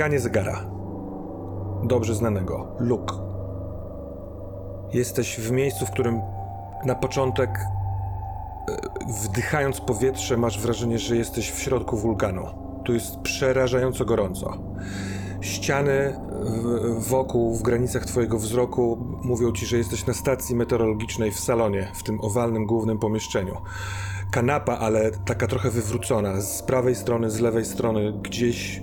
Tykanie 0.00 0.20
zegara. 0.20 0.70
Dobrze 1.82 2.14
znanego. 2.14 2.66
Luk. 2.78 3.14
Jesteś 4.92 5.40
w 5.40 5.50
miejscu, 5.50 5.86
w 5.86 5.90
którym 5.90 6.20
na 6.84 6.94
początek, 6.94 7.50
e, 7.50 7.64
wdychając 9.24 9.80
powietrze, 9.80 10.36
masz 10.36 10.60
wrażenie, 10.60 10.98
że 10.98 11.16
jesteś 11.16 11.50
w 11.50 11.58
środku 11.58 11.96
wulkanu. 11.96 12.46
Tu 12.84 12.92
jest 12.94 13.16
przerażająco 13.18 14.04
gorąco. 14.04 14.52
Ściany 15.40 16.20
w- 16.40 17.08
wokół, 17.08 17.54
w 17.54 17.62
granicach 17.62 18.04
Twojego 18.04 18.38
wzroku, 18.38 18.98
mówią 19.24 19.52
Ci, 19.52 19.66
że 19.66 19.76
jesteś 19.78 20.06
na 20.06 20.14
stacji 20.14 20.56
meteorologicznej 20.56 21.30
w 21.30 21.40
salonie, 21.40 21.88
w 21.94 22.02
tym 22.02 22.20
owalnym 22.20 22.66
głównym 22.66 22.98
pomieszczeniu. 22.98 23.56
Kanapa, 24.30 24.78
ale 24.78 25.10
taka 25.10 25.46
trochę 25.46 25.70
wywrócona, 25.70 26.40
z 26.40 26.62
prawej 26.62 26.94
strony, 26.94 27.30
z 27.30 27.40
lewej 27.40 27.64
strony, 27.64 28.12
gdzieś 28.22 28.82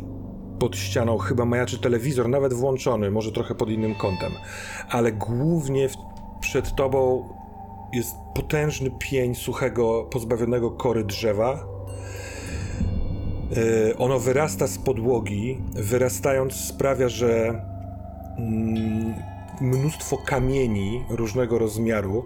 pod 0.59 0.75
ścianą 0.75 1.17
chyba 1.17 1.45
majaczy 1.45 1.79
telewizor, 1.79 2.29
nawet 2.29 2.53
włączony, 2.53 3.11
może 3.11 3.31
trochę 3.31 3.55
pod 3.55 3.69
innym 3.69 3.95
kątem, 3.95 4.31
ale 4.89 5.11
głównie 5.11 5.89
w, 5.89 5.97
przed 6.39 6.75
tobą 6.75 7.29
jest 7.93 8.15
potężny 8.33 8.91
pień 8.99 9.35
suchego, 9.35 10.03
pozbawionego 10.11 10.71
kory 10.71 11.03
drzewa. 11.03 11.65
Yy, 13.55 13.97
ono 13.97 14.19
wyrasta 14.19 14.67
z 14.67 14.77
podłogi, 14.77 15.61
wyrastając 15.73 16.53
sprawia, 16.53 17.09
że 17.09 17.61
mm, 18.37 19.13
mnóstwo 19.61 20.17
kamieni 20.17 21.03
różnego 21.09 21.59
rozmiaru 21.59 22.25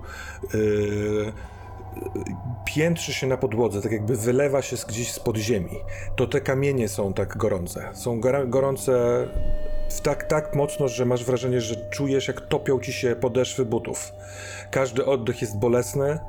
yy, 0.54 1.34
piętrzy 2.66 3.14
się 3.14 3.28
na 3.28 3.38
podłodze, 3.38 3.82
tak 3.82 3.92
jakby 3.92 4.18
wylewa 4.18 4.62
się 4.62 4.76
gdzieś 4.88 5.12
z 5.12 5.20
podziemi. 5.20 5.80
To 6.16 6.28
te 6.28 6.42
kamienie 6.42 6.90
są 6.90 7.14
tak 7.14 7.38
gorące. 7.38 7.90
Są 7.94 8.20
gorące 8.48 9.28
w 9.90 10.02
tak, 10.02 10.24
tak 10.24 10.56
mocno, 10.56 10.88
że 10.88 11.06
masz 11.06 11.26
wrażenie, 11.26 11.62
że 11.62 11.90
czujesz, 11.90 12.28
jak 12.28 12.42
topią 12.42 12.80
ci 12.80 12.94
się 12.94 13.16
podeszwy 13.16 13.66
butów. 13.66 14.12
Każdy 14.72 15.06
oddech 15.06 15.42
jest 15.42 15.60
bolesny. 15.60 16.20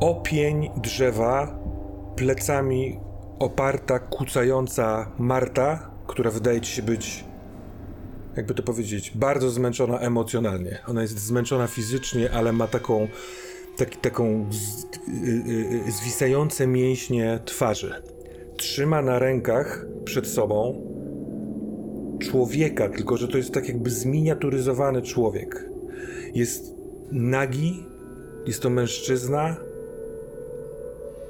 Opień 0.00 0.70
drzewa 0.76 1.58
plecami 2.16 3.00
oparta, 3.38 3.98
kucająca 3.98 5.12
Marta, 5.18 5.90
która 6.06 6.30
wydaje 6.30 6.60
ci 6.60 6.72
się 6.72 6.82
być 6.82 7.24
jakby 8.38 8.54
to 8.54 8.62
powiedzieć, 8.62 9.10
bardzo 9.14 9.50
zmęczona 9.50 9.98
emocjonalnie. 9.98 10.78
Ona 10.86 11.02
jest 11.02 11.18
zmęczona 11.18 11.66
fizycznie, 11.66 12.30
ale 12.32 12.52
ma 12.52 12.66
taką, 12.66 13.08
tak, 13.78 13.96
taką 13.96 14.46
z, 14.50 14.84
y, 14.84 15.88
y, 15.88 15.92
zwisające 15.92 16.66
mięśnie 16.66 17.38
twarzy. 17.44 17.94
Trzyma 18.56 19.02
na 19.02 19.18
rękach 19.18 19.86
przed 20.04 20.26
sobą 20.26 20.82
człowieka, 22.18 22.88
tylko 22.88 23.16
że 23.16 23.28
to 23.28 23.36
jest 23.36 23.52
tak 23.52 23.68
jakby 23.68 23.90
zminiaturyzowany 23.90 25.02
człowiek. 25.02 25.64
Jest 26.34 26.74
nagi, 27.12 27.84
jest 28.46 28.62
to 28.62 28.70
mężczyzna, 28.70 29.56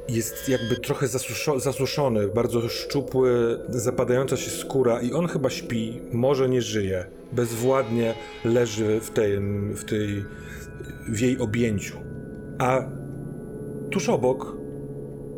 jest 0.08 0.48
jakby 0.48 0.76
trochę 0.76 1.06
zasuszo- 1.06 1.60
zasuszony, 1.60 2.28
bardzo 2.28 2.68
szczupły, 2.68 3.58
zapadająca 3.68 4.36
się 4.36 4.50
skóra 4.50 5.00
i 5.00 5.12
on 5.12 5.26
chyba 5.26 5.50
śpi, 5.50 6.00
może 6.12 6.48
nie 6.48 6.62
żyje. 6.62 7.04
Bezwładnie 7.32 8.14
leży 8.44 9.00
w 9.00 9.10
tej, 9.10 9.38
w 9.74 9.84
tej, 9.84 10.24
w 11.08 11.20
jej 11.20 11.38
objęciu. 11.38 12.07
A 12.58 12.82
tuż 13.90 14.08
obok, 14.08 14.56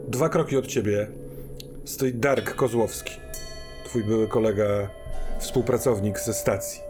dwa 0.09 0.29
kroki 0.29 0.57
od 0.57 0.67
ciebie, 0.67 1.09
stoi 1.85 2.13
Dark 2.15 2.55
Kozłowski, 2.55 3.13
twój 3.85 4.05
były 4.05 4.29
kolega, 4.29 4.91
współpracownik 5.39 6.21
ze 6.21 6.35
stacji. 6.35 6.81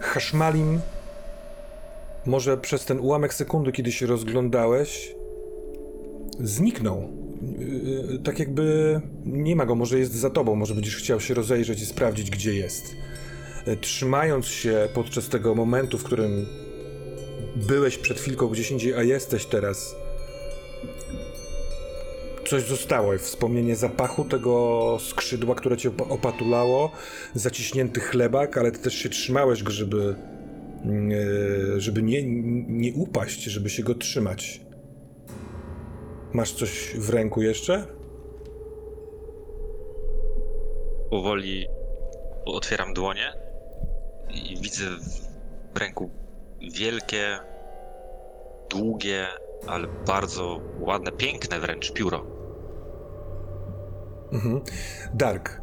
Haszmalim 0.00 0.80
może 2.26 2.56
przez 2.56 2.84
ten 2.84 3.00
ułamek 3.00 3.34
sekundy, 3.34 3.72
kiedy 3.72 3.92
się 3.92 4.06
rozglądałeś, 4.06 5.14
zniknął. 6.40 7.08
Yy, 7.58 8.18
Tak 8.18 8.38
jakby 8.38 9.00
nie 9.24 9.56
ma 9.56 9.66
go, 9.66 9.74
może 9.74 9.98
jest 9.98 10.14
za 10.14 10.30
tobą, 10.30 10.54
może 10.54 10.74
będziesz 10.74 10.96
chciał 10.96 11.20
się 11.20 11.34
rozejrzeć 11.34 11.82
i 11.82 11.86
sprawdzić, 11.86 12.30
gdzie 12.30 12.54
jest. 12.54 12.94
Yy, 13.66 13.76
Trzymając 13.76 14.46
się 14.46 14.88
podczas 14.94 15.28
tego 15.28 15.54
momentu, 15.54 15.98
w 15.98 16.04
którym 16.04 16.46
byłeś 17.56 17.98
przed 17.98 18.18
chwilką 18.20 18.48
gdzieś 18.48 18.70
indziej, 18.70 18.94
a 18.94 19.02
jesteś 19.02 19.46
teraz, 19.46 19.96
coś 22.46 22.62
zostało. 22.62 23.18
Wspomnienie 23.18 23.76
zapachu 23.76 24.24
tego 24.24 24.98
skrzydła, 25.00 25.54
które 25.54 25.76
cię 25.76 25.90
opa- 25.90 26.12
opatulało, 26.12 26.90
zaciśnięty 27.34 28.00
chlebak, 28.00 28.58
ale 28.58 28.72
ty 28.72 28.78
też 28.78 28.94
się 28.94 29.08
trzymałeś 29.08 29.62
żeby, 29.66 30.16
yy, 30.84 31.80
żeby 31.80 32.02
nie, 32.02 32.22
nie 32.68 32.92
upaść, 32.92 33.44
żeby 33.44 33.70
się 33.70 33.82
go 33.82 33.94
trzymać. 33.94 34.60
Masz 36.32 36.52
coś 36.52 36.96
w 36.98 37.10
ręku 37.10 37.42
jeszcze? 37.42 37.86
Powoli 41.10 41.66
otwieram 42.44 42.94
dłonie 42.94 43.32
i 44.30 44.56
widzę 44.60 44.84
w 45.74 45.78
ręku 45.78 46.23
wielkie, 46.70 47.38
długie, 48.70 49.26
ale 49.66 49.88
bardzo 50.06 50.60
ładne, 50.78 51.12
piękne 51.12 51.60
wręcz 51.60 51.92
pióro. 51.92 52.24
Mhm. 54.32 54.60
Dark. 55.14 55.60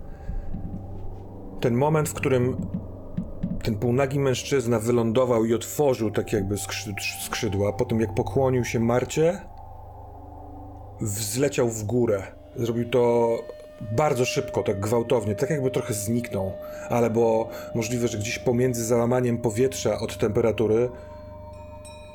Ten 1.62 1.75
moment, 1.75 2.09
w 2.09 2.13
którym 2.13 2.68
ten 3.63 3.77
półnagi 3.77 4.19
mężczyzna 4.19 4.80
wylądował 4.80 5.45
i 5.45 5.53
otworzył 5.53 6.12
tak 6.12 6.33
jakby 6.33 6.57
skrzy 6.57 6.94
skrzydła, 7.25 7.74
po 7.74 7.86
tym 7.86 8.01
jak 8.01 8.13
pokłonił 8.13 8.65
się 8.65 8.80
Marcie, 8.80 9.42
wzleciał 11.01 11.69
w 11.69 11.83
górę. 11.83 12.24
Zrobił 12.56 12.89
to 12.89 13.30
bardzo 13.92 14.25
szybko, 14.25 14.63
tak 14.63 14.80
gwałtownie, 14.80 15.36
tak 15.36 15.50
jakby 15.50 15.72
trochę 15.72 15.94
zniknął, 15.94 16.54
ale 16.89 17.10
bo 17.10 17.50
możliwe, 17.75 18.07
że 18.07 18.18
gdzieś 18.18 18.39
pomiędzy 18.39 18.86
załamaniem 18.86 19.38
powietrza 19.38 20.00
od 20.00 20.18
temperatury 20.18 20.89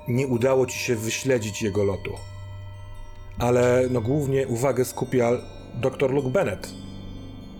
nie 0.08 0.26
udało 0.26 0.66
ci 0.66 0.78
się 0.78 0.96
wyśledzić 0.96 1.62
jego 1.62 1.84
lotu. 1.84 2.12
Ale 3.38 3.82
no 3.90 4.00
głównie 4.00 4.46
uwagę 4.46 4.84
skupia 4.84 5.30
dr 5.74 6.10
Luke 6.10 6.30
Bennett, 6.30 6.68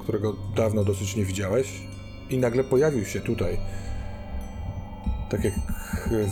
którego 0.02 0.36
dawno 0.56 0.84
dosyć 0.84 1.16
nie 1.16 1.24
widziałeś 1.24 1.68
i 2.30 2.38
nagle 2.38 2.64
pojawił 2.64 3.04
się 3.04 3.20
tutaj. 3.20 3.58
Tak 5.30 5.44
jak 5.44 5.54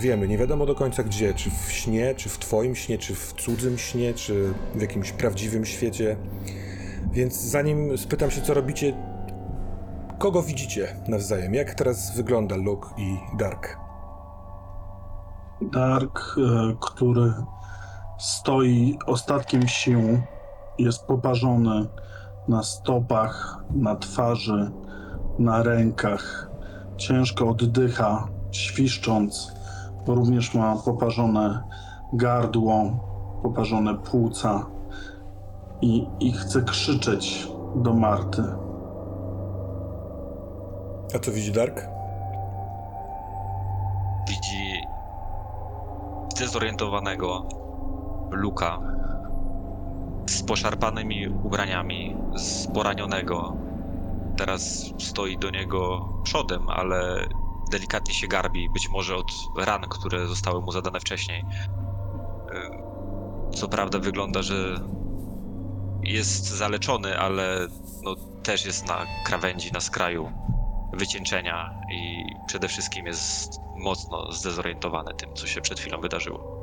wiemy, 0.01 0.29
nie 0.29 0.39
wiadomo 0.39 0.67
do 0.67 0.75
końca 0.75 1.03
gdzie, 1.03 1.35
czy 1.35 1.51
w 1.67 1.73
śnie, 1.73 2.15
czy 2.15 2.29
w 2.29 2.39
twoim 2.39 2.77
śnie, 2.77 2.99
czy 2.99 3.15
w 3.15 3.33
cudzym 3.33 3.79
śnie, 3.79 4.15
czy 4.15 4.55
w 4.75 4.81
jakimś 4.81 5.13
prawdziwym 5.13 5.67
świecie. 5.67 6.17
Więc 7.15 7.41
zanim 7.41 7.99
spytam 7.99 8.31
się, 8.31 8.41
co 8.41 8.55
robicie, 8.55 8.93
kogo 10.19 10.43
widzicie 10.43 10.97
nawzajem? 11.09 11.55
Jak 11.55 11.75
teraz 11.75 12.17
wygląda 12.17 12.57
Luke 12.57 12.89
i 12.99 13.17
Dark? 13.39 13.79
Dark, 15.63 16.37
e, 16.39 16.75
który 16.81 17.33
stoi 18.19 18.99
ostatkiem 19.07 19.69
sił, 19.69 20.01
jest 20.79 21.07
poparzony 21.07 21.87
na 22.49 22.63
stopach, 22.63 23.65
na 23.71 23.97
twarzy, 23.97 24.71
na 25.39 25.63
rękach. 25.63 26.51
Ciężko 26.97 27.49
oddycha, 27.49 28.29
świszcząc, 28.51 29.53
również 30.07 30.55
ma 30.55 30.77
poparzone 30.77 31.63
gardło, 32.13 32.85
poparzone 33.43 33.95
płuca 33.95 34.74
i, 35.85 36.07
i 36.21 36.33
chce 36.33 36.63
krzyczeć 36.63 37.49
do 37.77 37.93
Marty. 37.95 38.43
A 41.15 41.19
co 41.19 41.33
widzi 41.33 41.53
Dark? 41.53 41.89
Widzi 44.29 44.87
zdezorientowanego 46.37 47.49
Luka 48.31 48.79
z 50.27 50.43
poszarpanymi 50.43 51.29
ubraniami, 51.29 52.17
z 52.37 52.67
poranionego. 52.67 53.57
Teraz 54.37 54.93
stoi 54.99 55.39
do 55.39 55.51
niego 55.51 56.09
przodem, 56.23 56.69
ale 56.69 57.29
delikatnie 57.73 58.15
się 58.15 58.29
garbi, 58.29 58.71
być 58.71 58.89
może 58.91 59.17
od 59.17 59.33
ran, 59.59 59.83
które 59.83 60.27
zostały 60.27 60.61
mu 60.61 60.73
zadane 60.73 61.01
wcześniej. 61.01 61.45
Co 63.55 63.69
prawda 63.69 63.99
wygląda, 63.99 64.43
że 64.43 64.81
jest 66.07 66.45
zaleczony, 66.45 67.19
ale 67.19 67.67
no, 68.03 68.15
też 68.43 68.67
jest 68.67 68.89
na 68.89 69.07
krawędzi, 69.25 69.73
na 69.73 69.81
skraju 69.81 70.33
wycieńczenia 70.93 71.81
i 71.93 72.25
przede 72.47 72.69
wszystkim 72.69 73.07
jest 73.07 73.61
mocno 73.77 74.33
zdezorientowany 74.33 75.15
tym, 75.15 75.35
co 75.35 75.47
się 75.47 75.61
przed 75.61 75.81
chwilą 75.81 76.01
wydarzyło. 76.01 76.55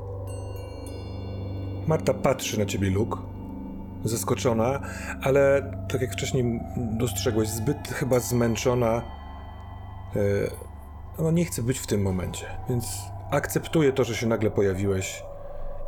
Marta 1.88 2.14
patrzy 2.14 2.60
na 2.60 2.66
ciebie, 2.66 2.90
Luke, 2.90 3.18
zaskoczona, 4.04 4.80
ale 5.22 5.72
tak 5.90 6.02
jak 6.02 6.14
wcześniej 6.14 6.60
dostrzegłeś, 6.78 7.50
zbyt 7.50 7.88
chyba 7.88 8.20
zmęczona. 8.20 9.02
e, 10.16 10.72
No, 11.20 11.32
nie 11.32 11.46
chce 11.46 11.64
być 11.64 11.80
w 11.80 11.88
tym 11.88 12.02
momencie, 12.02 12.46
więc 12.70 12.86
akceptuje 13.32 13.94
to, 13.94 14.04
że 14.04 14.16
się 14.16 14.28
nagle 14.28 14.52
pojawiłeś 14.52 15.24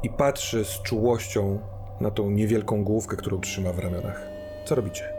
i 0.04 0.10
patrzy 0.10 0.66
z 0.66 0.82
czułością 0.82 1.60
na 2.04 2.12
tą 2.12 2.30
niewielką 2.30 2.84
główkę, 2.84 3.18
którą 3.18 3.40
trzyma 3.42 3.74
w 3.74 3.80
ramionach. 3.80 4.22
Co 4.66 4.76
robicie? 4.76 5.14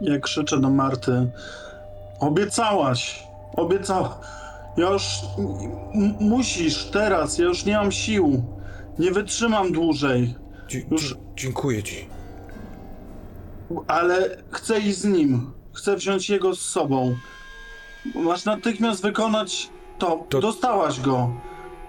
Ja 0.00 0.18
krzyczę 0.20 0.60
do 0.60 0.70
Marty. 0.70 1.30
Obiecałaś! 2.20 3.26
Obiecała. 3.56 4.20
Ja 4.76 4.90
już. 4.90 5.04
musisz 6.20 6.84
teraz, 6.84 7.38
ja 7.38 7.44
już 7.44 7.64
nie 7.64 7.76
mam 7.76 7.92
sił. 7.92 8.42
Nie 8.98 9.10
wytrzymam 9.10 9.72
dłużej. 9.72 10.34
Dzie- 10.68 10.82
Już- 10.90 11.16
dziękuję 11.36 11.82
ci. 11.82 12.08
Ale 13.86 14.36
chcę 14.50 14.78
iść 14.80 14.98
z 14.98 15.04
nim. 15.04 15.52
Chcę 15.72 15.96
wziąć 15.96 16.30
jego 16.30 16.54
z 16.54 16.60
sobą. 16.60 17.14
Masz 18.14 18.44
natychmiast 18.44 19.02
wykonać 19.02 19.68
to. 19.98 20.24
To- 20.28 20.40
Dostałaś 20.40 21.00
go. 21.00 21.30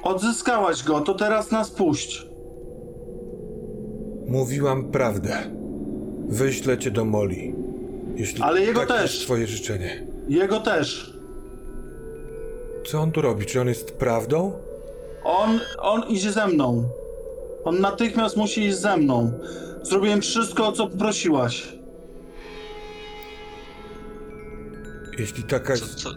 Odzyskałaś 0.03 0.83
go, 0.83 1.01
to 1.01 1.13
teraz 1.13 1.51
nas 1.51 1.71
puść. 1.71 2.25
Mówiłam 4.29 4.91
prawdę. 4.91 5.37
Wyślę 6.27 6.77
cię 6.77 6.91
do 6.91 7.05
Moli. 7.05 7.53
Jeśli 8.15 8.41
Ale 8.41 8.61
jego 8.61 8.79
takie 8.79 8.93
też. 8.93 9.11
jest 9.13 9.23
twoje 9.25 9.47
życzenie. 9.47 10.07
Jego 10.27 10.59
też. 10.59 11.13
Co 12.85 12.99
on 13.01 13.11
tu 13.11 13.21
robi? 13.21 13.45
Czy 13.45 13.61
on 13.61 13.67
jest 13.67 13.91
prawdą? 13.91 14.53
On, 15.23 15.59
on 15.79 16.03
idzie 16.09 16.31
ze 16.31 16.47
mną. 16.47 16.83
On 17.63 17.81
natychmiast 17.81 18.37
musi 18.37 18.61
iść 18.65 18.77
ze 18.77 18.97
mną. 18.97 19.31
Zrobiłem 19.83 20.21
wszystko, 20.21 20.67
o 20.67 20.71
co 20.71 20.87
prosiłaś. 20.87 21.73
Jeśli 25.19 25.43
taka 25.43 25.75
Co, 25.75 25.85
jest... 25.85 25.95
co, 25.95 26.09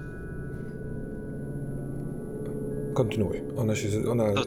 Kontynuuj. 2.94 3.42
Ona 3.56 3.76
się... 3.76 3.88
Ona... 4.10 4.24
co, 4.34 4.44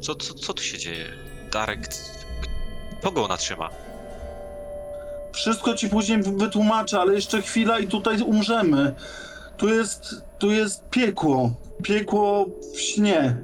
co, 0.00 0.14
co, 0.14 0.34
co 0.34 0.52
tu 0.54 0.62
się 0.62 0.78
dzieje? 0.78 1.04
Darek, 1.52 1.88
kogo 3.02 3.24
ona 3.24 3.36
trzyma? 3.36 3.70
Wszystko 5.32 5.74
ci 5.74 5.88
później 5.88 6.22
wy- 6.22 6.32
wytłumaczę, 6.36 7.00
ale 7.00 7.14
jeszcze 7.14 7.42
chwila 7.42 7.78
i 7.78 7.86
tutaj 7.86 8.22
umrzemy. 8.22 8.94
Tu 9.56 9.68
jest, 9.68 10.14
tu 10.38 10.50
jest 10.50 10.88
piekło. 10.90 11.50
Piekło 11.82 12.46
w 12.74 12.80
śnie. 12.80 13.36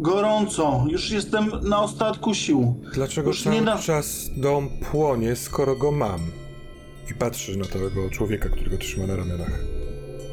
Gorąco. 0.00 0.84
Już 0.88 1.10
jestem 1.10 1.50
na 1.62 1.82
ostatku 1.82 2.34
sił. 2.34 2.74
Dlaczego 2.94 3.28
Już 3.28 3.42
cały 3.42 3.56
nie 3.56 3.62
da- 3.62 3.78
czas 3.78 4.30
dom 4.36 4.68
płonie, 4.90 5.36
skoro 5.36 5.76
go 5.76 5.90
mam? 5.92 6.20
I 7.10 7.14
patrzy 7.14 7.56
na 7.56 7.64
tego 7.64 7.90
człowieka, 8.12 8.48
którego 8.48 8.78
trzyma 8.78 9.06
na 9.06 9.16
ramionach. 9.16 9.50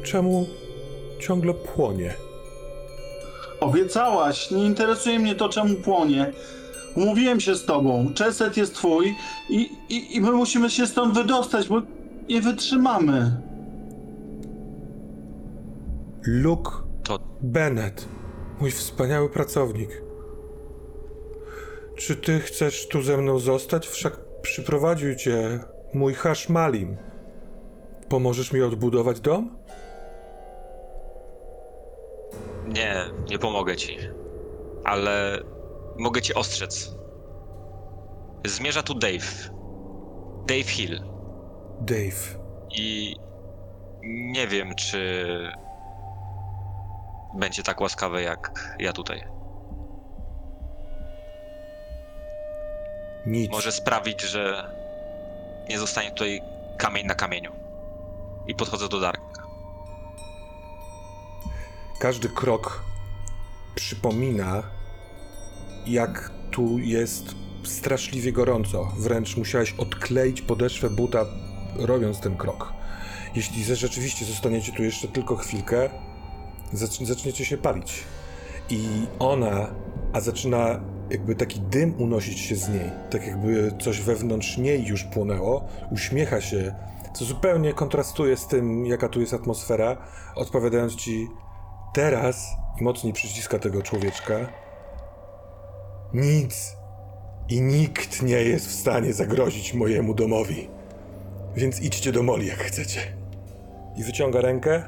Czemu 0.04 0.46
ciągle 1.20 1.54
płonie? 1.54 2.14
Obiecałaś. 3.60 4.50
Nie 4.50 4.64
interesuje 4.64 5.18
mnie 5.18 5.34
to, 5.34 5.48
czemu 5.48 5.74
płonie. 5.74 6.32
Umówiłem 6.96 7.40
się 7.40 7.54
z 7.54 7.64
tobą. 7.64 8.12
Czeset 8.14 8.56
jest 8.56 8.74
twój 8.74 9.14
i, 9.50 9.70
i, 9.88 10.16
i 10.16 10.20
my 10.20 10.32
musimy 10.32 10.70
się 10.70 10.86
stąd 10.86 11.14
wydostać, 11.14 11.68
bo 11.68 11.82
nie 12.28 12.40
wytrzymamy. 12.40 13.32
Luke 16.22 16.70
To 17.04 17.18
Bennett, 17.40 18.08
mój 18.60 18.70
wspaniały 18.70 19.28
pracownik. 19.28 20.02
Czy 21.96 22.16
ty 22.16 22.40
chcesz 22.40 22.88
tu 22.88 23.02
ze 23.02 23.16
mną 23.16 23.38
zostać? 23.38 23.86
Wszak 23.86 24.18
przyprowadził 24.42 25.14
cię 25.14 25.60
mój 25.94 26.14
Hashmalim. 26.14 26.96
Pomożesz 28.08 28.52
mi 28.52 28.62
odbudować 28.62 29.20
dom? 29.20 29.58
nie, 32.68 33.04
nie 33.30 33.38
pomogę 33.38 33.76
ci. 33.76 33.98
Ale 34.84 35.40
mogę 35.98 36.22
ci 36.22 36.34
ostrzec. 36.34 36.94
Zmierza 38.46 38.82
tu 38.82 38.94
Dave. 38.94 39.50
Dave 40.46 40.70
Hill. 40.70 41.02
Dave. 41.80 42.38
I 42.70 43.16
nie 44.02 44.46
wiem, 44.48 44.74
czy 44.74 45.24
będzie 47.34 47.62
tak 47.62 47.80
łaskawy 47.80 48.22
jak 48.22 48.74
ja 48.78 48.92
tutaj. 48.92 49.24
Nic. 53.26 53.50
Może 53.50 53.72
sprawić, 53.72 54.22
że 54.22 54.72
nie 55.68 55.78
zostanie 55.78 56.10
tutaj 56.10 56.40
kamień 56.78 57.06
na 57.06 57.14
kamieniu. 57.14 57.52
I 58.46 58.54
podchodzę 58.54 58.88
do 58.88 59.00
Darka. 59.00 59.42
Każdy 62.00 62.28
krok 62.28 62.84
przypomina, 63.74 64.62
jak 65.88 66.30
tu 66.50 66.78
jest 66.78 67.34
straszliwie 67.64 68.32
gorąco. 68.32 68.92
Wręcz 68.98 69.36
musiałeś 69.36 69.74
odkleić 69.78 70.42
podeszwę 70.42 70.90
buta, 70.90 71.24
robiąc 71.78 72.20
ten 72.20 72.36
krok. 72.36 72.72
Jeśli 73.34 73.64
ze- 73.64 73.76
rzeczywiście 73.76 74.24
zostaniecie 74.24 74.72
tu 74.72 74.82
jeszcze 74.82 75.08
tylko 75.08 75.36
chwilkę, 75.36 75.90
zacz- 76.74 77.04
zaczniecie 77.04 77.44
się 77.44 77.56
palić. 77.56 78.04
I 78.70 78.88
ona, 79.18 79.70
a 80.12 80.20
zaczyna 80.20 80.80
jakby 81.10 81.34
taki 81.34 81.60
dym 81.60 81.94
unosić 82.02 82.40
się 82.40 82.56
z 82.56 82.68
niej, 82.68 82.90
tak 83.10 83.26
jakby 83.26 83.72
coś 83.80 84.00
wewnątrz 84.00 84.58
niej 84.58 84.86
już 84.86 85.04
płonęło, 85.04 85.68
uśmiecha 85.90 86.40
się, 86.40 86.74
co 87.14 87.24
zupełnie 87.24 87.72
kontrastuje 87.74 88.36
z 88.36 88.46
tym, 88.46 88.86
jaka 88.86 89.08
tu 89.08 89.20
jest 89.20 89.34
atmosfera, 89.34 89.96
odpowiadając 90.34 90.94
ci 90.96 91.28
teraz 91.94 92.46
i 92.80 92.84
mocniej 92.84 93.12
przyciska 93.12 93.58
tego 93.58 93.82
człowieczka. 93.82 94.34
Nic 96.14 96.76
i 97.48 97.60
nikt 97.60 98.22
nie 98.22 98.42
jest 98.42 98.66
w 98.66 98.72
stanie 98.72 99.12
zagrozić 99.12 99.74
mojemu 99.74 100.14
domowi. 100.14 100.68
Więc 101.54 101.80
idźcie 101.80 102.12
do 102.12 102.22
Moli, 102.22 102.46
jak 102.46 102.58
chcecie. 102.58 103.00
I 103.96 104.04
wyciąga 104.04 104.40
rękę, 104.40 104.82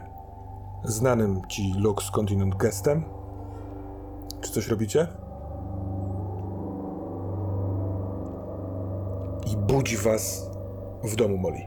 znanym 0.85 1.41
ci 1.49 1.73
Lux 1.79 2.11
Continent 2.11 2.57
gestem. 2.57 3.05
Czy 4.41 4.53
coś 4.53 4.69
robicie? 4.69 5.07
I 9.47 9.57
budzi 9.57 9.97
was 9.97 10.51
w 11.05 11.17
domu 11.17 11.37
Moli. 11.37 11.67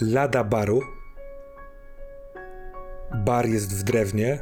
Lada 0.00 0.44
baru 0.44 0.80
Bar 3.14 3.46
jest 3.48 3.74
w 3.74 3.82
drewnie. 3.82 4.38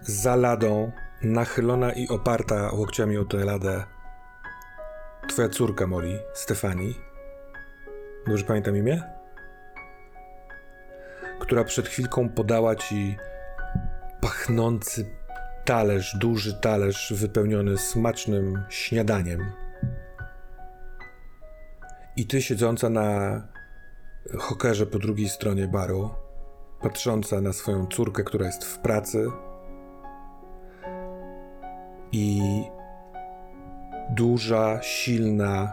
Za 0.00 0.36
ladą, 0.36 0.92
nachylona 1.24 1.92
i 1.92 2.08
oparta 2.08 2.70
łokciami 2.72 3.18
o 3.18 3.24
tę 3.24 3.38
twoja 5.28 5.48
córka 5.48 5.86
Molly, 5.86 6.22
Stefani. 6.34 6.94
Dobrze 8.26 8.44
pamiętam 8.44 8.76
imię? 8.76 9.02
Która 11.40 11.64
przed 11.64 11.88
chwilką 11.88 12.28
podała 12.28 12.76
ci 12.76 13.16
pachnący 14.20 15.10
talerz, 15.64 16.16
duży 16.18 16.60
talerz 16.60 17.14
wypełniony 17.16 17.78
smacznym 17.78 18.64
śniadaniem. 18.68 19.52
I 22.16 22.26
ty 22.26 22.42
siedząca 22.42 22.90
na 22.90 23.40
hokerze 24.38 24.86
po 24.86 24.98
drugiej 24.98 25.28
stronie 25.28 25.68
baru, 25.68 26.10
patrząca 26.80 27.40
na 27.40 27.52
swoją 27.52 27.86
córkę, 27.86 28.24
która 28.24 28.46
jest 28.46 28.64
w 28.64 28.78
pracy 28.78 29.26
i 32.14 32.64
duża, 34.10 34.82
silna, 34.82 35.72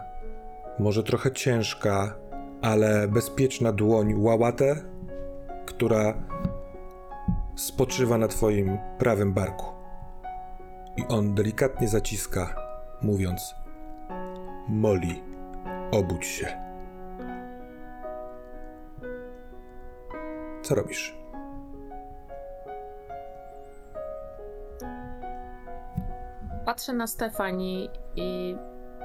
może 0.78 1.02
trochę 1.02 1.32
ciężka, 1.32 2.14
ale 2.62 3.08
bezpieczna 3.08 3.72
dłoń 3.72 4.14
łałatę, 4.14 4.76
która 5.66 6.14
spoczywa 7.56 8.18
na 8.18 8.28
twoim 8.28 8.78
prawym 8.98 9.32
barku. 9.32 9.66
I 10.96 11.04
on 11.08 11.34
delikatnie 11.34 11.88
zaciska, 11.88 12.56
mówiąc: 13.02 13.54
Molly, 14.68 15.14
obudź 15.90 16.26
się. 16.26 16.46
Co 20.62 20.74
robisz? 20.74 21.21
Patrzę 26.64 26.92
na 26.92 27.06
Stefani 27.06 27.90
i 28.16 28.56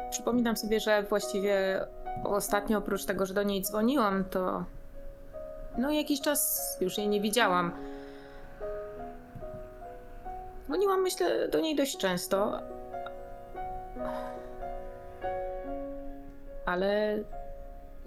przypominam 0.10 0.58
sobie, 0.58 0.80
że 0.80 1.04
właściwie 1.04 1.86
ostatnio 2.24 2.78
oprócz 2.78 3.06
tego, 3.06 3.26
że 3.26 3.34
do 3.34 3.44
niej 3.44 3.62
dzwoniłam, 3.62 4.26
to 4.26 4.66
no 5.78 5.92
jakiś 5.92 6.22
czas 6.22 6.78
już 6.82 6.98
jej 6.98 7.08
nie 7.08 7.22
widziałam. 7.22 7.72
Dzwoniłam, 10.66 11.02
myślę, 11.02 11.48
do 11.48 11.60
niej 11.60 11.76
dość 11.76 11.98
często. 11.98 12.60
Ale 16.66 17.18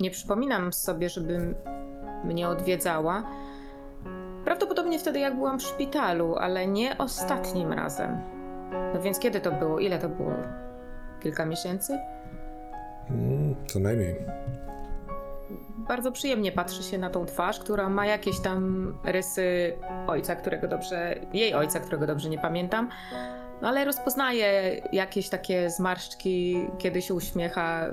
nie 0.00 0.10
przypominam 0.10 0.72
sobie, 0.72 1.08
żeby 1.08 1.54
mnie 2.24 2.48
odwiedzała. 2.48 3.22
Prawdopodobnie 4.44 4.98
wtedy, 4.98 5.18
jak 5.18 5.36
byłam 5.36 5.58
w 5.58 5.62
szpitalu, 5.62 6.36
ale 6.36 6.66
nie 6.66 6.98
ostatnim 6.98 7.72
razem. 7.72 8.39
No 8.94 9.02
więc 9.02 9.18
kiedy 9.18 9.40
to 9.40 9.52
było? 9.52 9.78
Ile 9.78 9.98
to 9.98 10.08
było? 10.08 10.32
Kilka 11.22 11.46
miesięcy? 11.46 11.98
Mm, 13.10 13.54
co 13.66 13.78
najmniej. 13.78 14.16
Bardzo 15.88 16.12
przyjemnie 16.12 16.52
patrzy 16.52 16.82
się 16.82 16.98
na 16.98 17.10
tą 17.10 17.26
twarz, 17.26 17.60
która 17.60 17.88
ma 17.88 18.06
jakieś 18.06 18.40
tam 18.40 18.92
rysy 19.04 19.76
ojca, 20.06 20.36
którego 20.36 20.68
dobrze, 20.68 21.14
jej 21.32 21.54
ojca, 21.54 21.80
którego 21.80 22.06
dobrze 22.06 22.28
nie 22.28 22.38
pamiętam, 22.38 22.88
no 23.62 23.68
ale 23.68 23.84
rozpoznaje 23.84 24.80
jakieś 24.92 25.28
takie 25.28 25.70
zmarszczki, 25.70 26.66
kiedy 26.78 27.02
się 27.02 27.14
uśmiecha, 27.14 27.86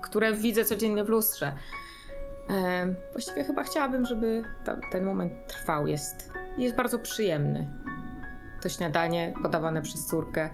które 0.00 0.32
widzę 0.32 0.64
codziennie 0.64 1.04
w 1.04 1.08
lustrze. 1.08 1.52
E, 2.50 2.94
właściwie 3.12 3.44
chyba 3.44 3.62
chciałabym, 3.62 4.06
żeby 4.06 4.42
ta, 4.64 4.76
ten 4.92 5.04
moment 5.04 5.32
trwał. 5.46 5.86
Jest, 5.86 6.32
jest 6.58 6.76
bardzo 6.76 6.98
przyjemny. 6.98 7.68
To 8.62 8.68
śniadanie 8.68 9.34
podawane 9.42 9.82
przez 9.82 10.06
córkę. 10.06 10.50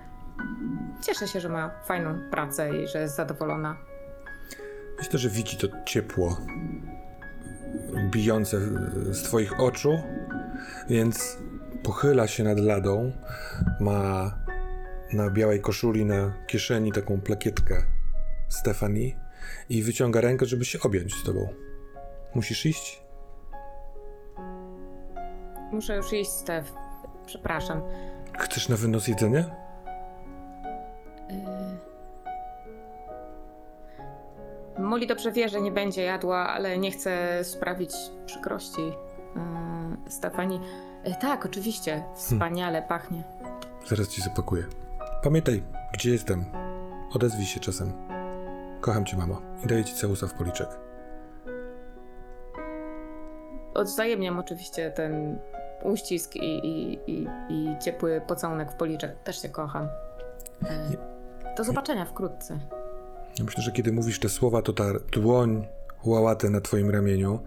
Cieszę 1.02 1.28
się, 1.28 1.40
że 1.40 1.48
ma 1.48 1.70
fajną 1.84 2.30
pracę 2.30 2.82
i 2.82 2.88
że 2.88 3.00
jest 3.00 3.16
zadowolona. 3.16 3.76
Myślę, 4.98 5.18
że 5.18 5.28
widzi 5.28 5.56
to 5.56 5.68
ciepło 5.84 6.36
bijące 8.10 8.60
z 9.10 9.22
twoich 9.22 9.60
oczu, 9.60 9.98
więc 10.88 11.38
pochyla 11.82 12.26
się 12.26 12.44
nad 12.44 12.60
ladą. 12.60 13.12
Ma 13.80 14.32
na 15.12 15.30
białej 15.30 15.60
koszuli 15.60 16.04
na 16.04 16.32
kieszeni 16.46 16.92
taką 16.92 17.20
plakietkę 17.20 17.82
Stefani 18.48 19.16
i 19.68 19.82
wyciąga 19.82 20.20
rękę, 20.20 20.46
żeby 20.46 20.64
się 20.64 20.80
objąć 20.80 21.14
z 21.14 21.24
tobą. 21.24 21.48
Musisz 22.34 22.66
iść? 22.66 23.02
Muszę 25.72 25.96
już 25.96 26.12
iść, 26.12 26.30
Stef. 26.30 26.87
Przepraszam. 27.28 27.82
Chcesz 28.38 28.68
na 28.68 28.76
wynos 28.76 29.08
jedzenia? 29.08 29.44
Yy... 31.30 31.38
Molly 34.78 35.06
dobrze 35.06 35.32
wie, 35.32 35.48
że 35.48 35.60
nie 35.60 35.72
będzie 35.72 36.02
jadła, 36.02 36.48
ale 36.48 36.78
nie 36.78 36.90
chcę 36.90 37.44
sprawić 37.44 37.94
przykrości 38.26 38.82
yy, 38.82 40.10
Stefani. 40.10 40.60
Yy, 41.04 41.14
tak, 41.20 41.46
oczywiście. 41.46 42.04
Wspaniale 42.14 42.82
pachnie. 42.82 43.22
Zaraz 43.86 44.08
ci 44.08 44.22
zapakuję. 44.22 44.64
Pamiętaj, 45.22 45.62
gdzie 45.92 46.10
jestem. 46.10 46.44
Odezwij 47.14 47.46
się 47.46 47.60
czasem. 47.60 47.92
Kocham 48.80 49.04
cię, 49.04 49.16
mamo. 49.16 49.42
I 49.64 49.66
daję 49.66 49.84
ci 49.84 49.94
całusa 49.94 50.26
w 50.26 50.34
policzek. 50.34 50.68
Odwzajemniam 53.74 54.38
oczywiście 54.38 54.90
ten 54.90 55.38
uścisk 55.82 56.36
i, 56.36 56.66
i, 56.66 56.98
i, 57.06 57.26
i 57.48 57.78
ciepły 57.78 58.20
pocałunek 58.26 58.72
w 58.72 58.74
policzek. 58.74 59.22
Też 59.24 59.38
cię 59.38 59.48
kocham. 59.48 59.88
Yy, 60.62 60.98
do 61.56 61.64
zobaczenia 61.64 62.04
wkrótce. 62.04 62.58
Ja 63.38 63.44
myślę, 63.44 63.62
że 63.62 63.72
kiedy 63.72 63.92
mówisz 63.92 64.20
te 64.20 64.28
słowa, 64.28 64.62
to 64.62 64.72
ta 64.72 64.84
dłoń 65.12 65.66
łałatę 66.04 66.50
na 66.50 66.60
twoim 66.60 66.90
ramieniu, 66.90 67.40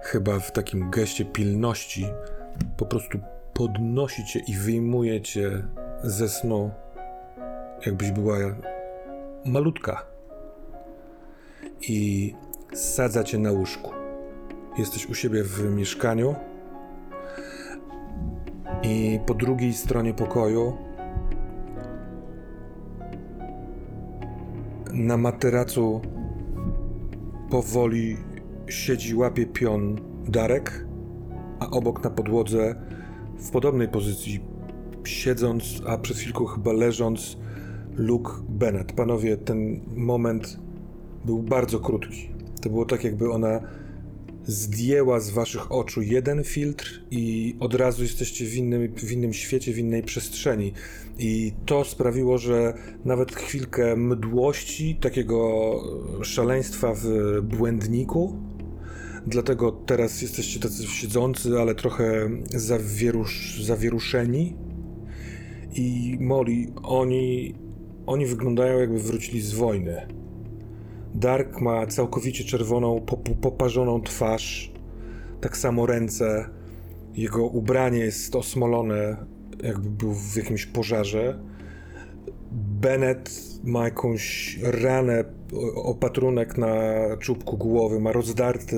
chyba 0.00 0.38
w 0.38 0.52
takim 0.52 0.90
geście 0.90 1.24
pilności, 1.24 2.06
po 2.76 2.86
prostu 2.86 3.18
podnosi 3.54 4.24
cię 4.24 4.40
i 4.48 4.54
wyjmuje 4.54 5.20
cię 5.20 5.62
ze 6.02 6.28
snu, 6.28 6.70
jakbyś 7.86 8.10
była 8.10 8.36
malutka. 9.44 10.06
I 11.80 12.34
sadza 12.74 13.24
cię 13.24 13.38
na 13.38 13.52
łóżku. 13.52 13.90
Jesteś 14.78 15.06
u 15.06 15.14
siebie 15.14 15.44
w 15.44 15.64
mieszkaniu 15.64 16.34
i 18.82 19.20
po 19.26 19.34
drugiej 19.34 19.72
stronie 19.72 20.14
pokoju 20.14 20.76
na 24.92 25.16
materacu 25.16 26.00
powoli 27.50 28.16
siedzi, 28.68 29.14
łapie 29.14 29.46
pion 29.46 29.96
Darek, 30.28 30.86
a 31.60 31.70
obok 31.70 32.04
na 32.04 32.10
podłodze 32.10 32.74
w 33.38 33.50
podobnej 33.50 33.88
pozycji 33.88 34.40
siedząc, 35.04 35.82
a 35.86 35.98
przed 35.98 36.16
chwilką 36.16 36.44
chyba 36.44 36.72
leżąc 36.72 37.38
Luke 37.96 38.32
Bennett. 38.48 38.92
Panowie, 38.92 39.36
ten 39.36 39.80
moment 39.96 40.58
był 41.24 41.42
bardzo 41.42 41.80
krótki. 41.80 42.30
To 42.62 42.70
było 42.70 42.84
tak, 42.84 43.04
jakby 43.04 43.30
ona 43.30 43.60
zdjęła 44.46 45.20
z 45.20 45.30
waszych 45.30 45.72
oczu 45.72 46.02
jeden 46.02 46.44
filtr 46.44 47.02
i 47.10 47.56
od 47.60 47.74
razu 47.74 48.02
jesteście 48.02 48.44
w 48.44 48.54
innym, 48.56 48.94
w 48.96 49.12
innym 49.12 49.32
świecie, 49.32 49.72
w 49.72 49.78
innej 49.78 50.02
przestrzeni. 50.02 50.72
I 51.18 51.52
to 51.66 51.84
sprawiło, 51.84 52.38
że 52.38 52.74
nawet 53.04 53.36
chwilkę 53.36 53.96
mdłości, 53.96 54.96
takiego 55.00 55.70
szaleństwa 56.22 56.94
w 56.94 57.06
błędniku, 57.42 58.38
dlatego 59.26 59.72
teraz 59.72 60.22
jesteście 60.22 60.60
tacy 60.60 60.86
siedzący, 60.86 61.58
ale 61.60 61.74
trochę 61.74 62.30
zawierusz, 62.50 63.62
zawieruszeni. 63.64 64.56
I 65.74 66.16
Molly, 66.20 66.66
oni, 66.82 67.54
oni 68.06 68.26
wyglądają 68.26 68.78
jakby 68.78 68.98
wrócili 68.98 69.40
z 69.40 69.52
wojny. 69.52 70.19
Dark 71.14 71.60
ma 71.60 71.86
całkowicie 71.86 72.44
czerwoną, 72.44 73.00
pop- 73.00 73.34
poparzoną 73.40 74.02
twarz, 74.02 74.72
tak 75.40 75.56
samo 75.56 75.86
ręce. 75.86 76.48
Jego 77.14 77.46
ubranie 77.46 77.98
jest 77.98 78.36
osmolone, 78.36 79.16
jakby 79.62 79.90
był 79.90 80.14
w 80.14 80.36
jakimś 80.36 80.66
pożarze. 80.66 81.40
Bennett 82.52 83.30
ma 83.64 83.84
jakąś 83.84 84.58
ranę, 84.62 85.24
opatrunek 85.74 86.58
na 86.58 86.74
czubku 87.18 87.56
głowy, 87.58 88.00
ma 88.00 88.12
rozdarty 88.12 88.76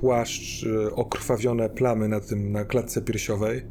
płaszcz, 0.00 0.62
y, 0.62 0.94
okrwawione 0.94 1.68
plamy 1.70 2.08
na 2.08 2.20
tym, 2.20 2.52
na 2.52 2.64
klatce 2.64 3.02
piersiowej. 3.02 3.62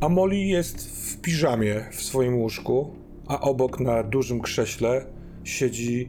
A 0.00 0.08
Molly 0.08 0.36
jest 0.36 0.90
w 0.90 1.20
piżamie 1.20 1.84
w 1.92 2.02
swoim 2.02 2.36
łóżku, 2.36 2.90
a 3.26 3.40
obok 3.40 3.80
na 3.80 4.02
dużym 4.02 4.40
krześle 4.40 5.06
siedzi 5.44 6.08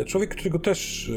E, 0.00 0.04
Człowiek, 0.04 0.30
którego 0.30 0.58
też 0.58 1.10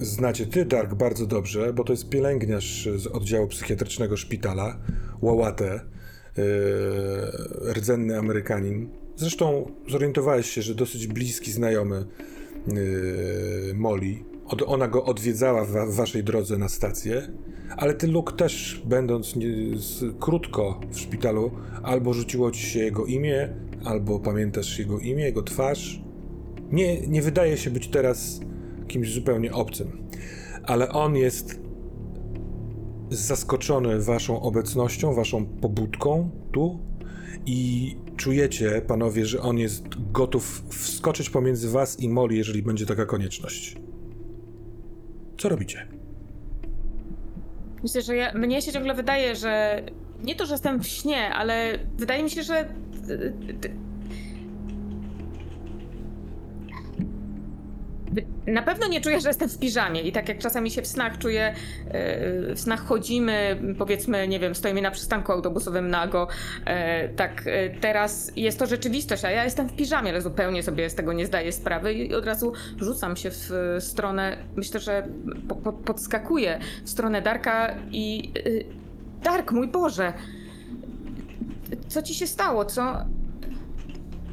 e, 0.00 0.04
znacie 0.04 0.46
ty, 0.46 0.64
Dark, 0.64 0.94
bardzo 0.94 1.26
dobrze, 1.26 1.72
bo 1.72 1.84
to 1.84 1.92
jest 1.92 2.08
pielęgniarz 2.08 2.88
z 2.96 3.06
oddziału 3.06 3.48
psychiatrycznego 3.48 4.16
szpitala, 4.16 4.78
Łałatę, 5.22 5.70
e, 5.74 5.82
rdzenny 7.72 8.18
Amerykanin. 8.18 8.88
Zresztą 9.16 9.70
zorientowałeś 9.88 10.50
się, 10.50 10.62
że 10.62 10.74
dosyć 10.74 11.06
bliski 11.06 11.52
znajomy 11.52 12.06
Molly. 13.74 14.14
Ona 14.66 14.88
go 14.88 15.04
odwiedzała 15.04 15.64
w, 15.64 15.70
wa- 15.70 15.86
w 15.86 15.94
waszej 15.94 16.24
drodze 16.24 16.58
na 16.58 16.68
stację, 16.68 17.28
ale 17.76 17.94
ty, 17.94 18.06
Luke, 18.06 18.36
też 18.36 18.82
będąc 18.84 19.34
krótko 20.20 20.80
w 20.90 21.00
szpitalu, 21.00 21.50
albo 21.82 22.12
rzuciło 22.12 22.50
ci 22.50 22.66
się 22.66 22.78
jego 22.80 23.04
imię, 23.06 23.48
albo 23.86 24.20
pamiętasz 24.20 24.78
jego 24.78 24.98
imię, 24.98 25.24
jego 25.24 25.42
twarz. 25.42 26.02
Nie, 26.72 27.00
nie 27.00 27.22
wydaje 27.22 27.56
się 27.56 27.70
być 27.70 27.88
teraz 27.88 28.40
kimś 28.88 29.12
zupełnie 29.12 29.52
obcym, 29.52 30.08
ale 30.62 30.88
on 30.88 31.16
jest 31.16 31.60
zaskoczony 33.10 34.00
waszą 34.00 34.40
obecnością, 34.40 35.14
waszą 35.14 35.46
pobudką 35.46 36.30
tu 36.52 36.78
i 37.46 37.96
czujecie, 38.16 38.82
panowie, 38.86 39.26
że 39.26 39.40
on 39.42 39.58
jest 39.58 39.84
gotów 40.12 40.64
wskoczyć 40.68 41.30
pomiędzy 41.30 41.70
was 41.70 42.00
i 42.00 42.08
Molly, 42.08 42.34
jeżeli 42.34 42.62
będzie 42.62 42.86
taka 42.86 43.06
konieczność. 43.06 43.76
Co 45.38 45.48
robicie? 45.48 45.86
Myślę, 47.82 48.02
że 48.02 48.16
ja, 48.16 48.32
mnie 48.32 48.62
się 48.62 48.72
ciągle 48.72 48.94
wydaje, 48.94 49.36
że 49.36 49.82
nie 50.24 50.34
to, 50.34 50.46
że 50.46 50.54
jestem 50.54 50.80
w 50.80 50.86
śnie, 50.86 51.28
ale 51.28 51.78
wydaje 51.98 52.22
mi 52.22 52.30
się, 52.30 52.42
że. 52.42 52.68
Na 58.46 58.62
pewno 58.62 58.88
nie 58.88 59.00
czuję, 59.00 59.20
że 59.20 59.28
jestem 59.28 59.48
w 59.48 59.58
piżamie 59.58 60.00
i 60.00 60.12
tak 60.12 60.28
jak 60.28 60.38
czasami 60.38 60.70
się 60.70 60.82
w 60.82 60.86
snach 60.86 61.18
czuję, 61.18 61.54
y, 62.50 62.54
w 62.54 62.60
snach 62.60 62.84
chodzimy, 62.84 63.56
powiedzmy, 63.78 64.28
nie 64.28 64.40
wiem, 64.40 64.54
stoimy 64.54 64.82
na 64.82 64.90
przystanku 64.90 65.32
autobusowym 65.32 65.90
nago, 65.90 66.28
y, 66.60 67.08
tak 67.16 67.46
y, 67.46 67.76
teraz 67.80 68.32
jest 68.36 68.58
to 68.58 68.66
rzeczywistość, 68.66 69.24
a 69.24 69.30
ja 69.30 69.44
jestem 69.44 69.68
w 69.68 69.76
piżamie, 69.76 70.10
ale 70.10 70.22
zupełnie 70.22 70.62
sobie 70.62 70.90
z 70.90 70.94
tego 70.94 71.12
nie 71.12 71.26
zdaję 71.26 71.52
sprawy 71.52 71.94
i 71.94 72.14
od 72.14 72.26
razu 72.26 72.52
rzucam 72.80 73.16
się 73.16 73.30
w 73.30 73.50
stronę, 73.80 74.36
myślę, 74.56 74.80
że 74.80 75.08
po, 75.48 75.54
po, 75.54 75.72
podskakuję 75.72 76.58
w 76.84 76.90
stronę 76.90 77.22
Darka 77.22 77.74
i... 77.90 78.32
Dark, 79.22 79.52
mój 79.52 79.68
Boże! 79.68 80.12
Co 81.88 82.02
ci 82.02 82.14
się 82.14 82.26
stało, 82.26 82.64
co? 82.64 82.82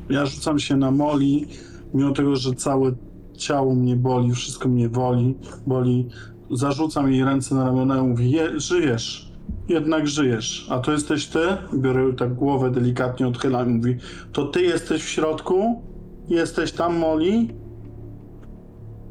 Ja 0.09 0.25
rzucam 0.25 0.59
się 0.59 0.77
na 0.77 0.91
Moli, 0.91 1.47
mimo 1.93 2.11
tego, 2.11 2.35
że 2.35 2.53
całe 2.53 2.91
ciało 3.37 3.75
mnie 3.75 3.95
boli, 3.95 4.31
wszystko 4.31 4.69
mnie 4.69 4.89
boli, 4.89 5.35
boli. 5.67 6.09
Zarzucam 6.51 7.11
jej 7.11 7.23
ręce 7.23 7.55
na 7.55 7.65
ramiona 7.65 7.97
i 7.97 8.01
mówię, 8.01 8.27
Je, 8.29 8.59
żyjesz, 8.59 9.31
jednak 9.69 10.07
żyjesz. 10.07 10.67
A 10.69 10.79
to 10.79 10.91
jesteś 10.91 11.27
ty? 11.27 11.39
Biorę 11.73 12.13
tak 12.13 12.33
głowę 12.33 12.71
delikatnie 12.71 13.27
odchylam 13.27 13.69
i 13.69 13.73
mówi, 13.73 13.97
to 14.33 14.45
ty 14.45 14.61
jesteś 14.61 15.03
w 15.03 15.09
środku? 15.09 15.81
Jesteś 16.29 16.71
tam, 16.71 16.97
Moli? 16.97 17.49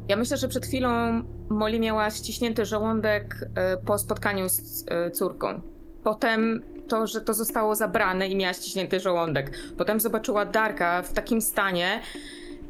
Ja 0.07 0.15
myślę, 0.15 0.37
że 0.37 0.47
przed 0.47 0.65
chwilą 0.65 1.23
Molly 1.49 1.79
miała 1.79 2.11
ściśnięty 2.11 2.65
żołądek 2.65 3.49
e, 3.55 3.77
po 3.77 3.97
spotkaniu 3.97 4.49
z 4.49 4.85
e, 4.87 5.11
córką. 5.11 5.61
Potem 6.03 6.61
to, 6.87 7.07
że 7.07 7.21
to 7.21 7.33
zostało 7.33 7.75
zabrane 7.75 8.27
i 8.27 8.35
miała 8.35 8.53
ściśnięty 8.53 8.99
żołądek. 8.99 9.51
Potem 9.77 9.99
zobaczyła 9.99 10.45
Darka 10.45 11.01
w 11.01 11.13
takim 11.13 11.41
stanie 11.41 11.99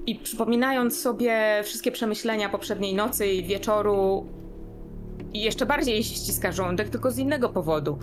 i 0.06 0.16
przypominając 0.16 1.00
sobie 1.00 1.62
wszystkie 1.64 1.92
przemyślenia 1.92 2.50
poprzedniej 2.50 2.96
nocy 2.96 3.28
i 3.28 3.44
wieczoru, 3.44 4.26
i 5.34 5.42
jeszcze 5.42 5.66
bardziej 5.66 6.04
się 6.04 6.16
ściska 6.16 6.52
żołądek, 6.52 6.90
tylko 6.90 7.12
z 7.12 7.18
innego 7.18 7.50
powodu. 7.50 8.00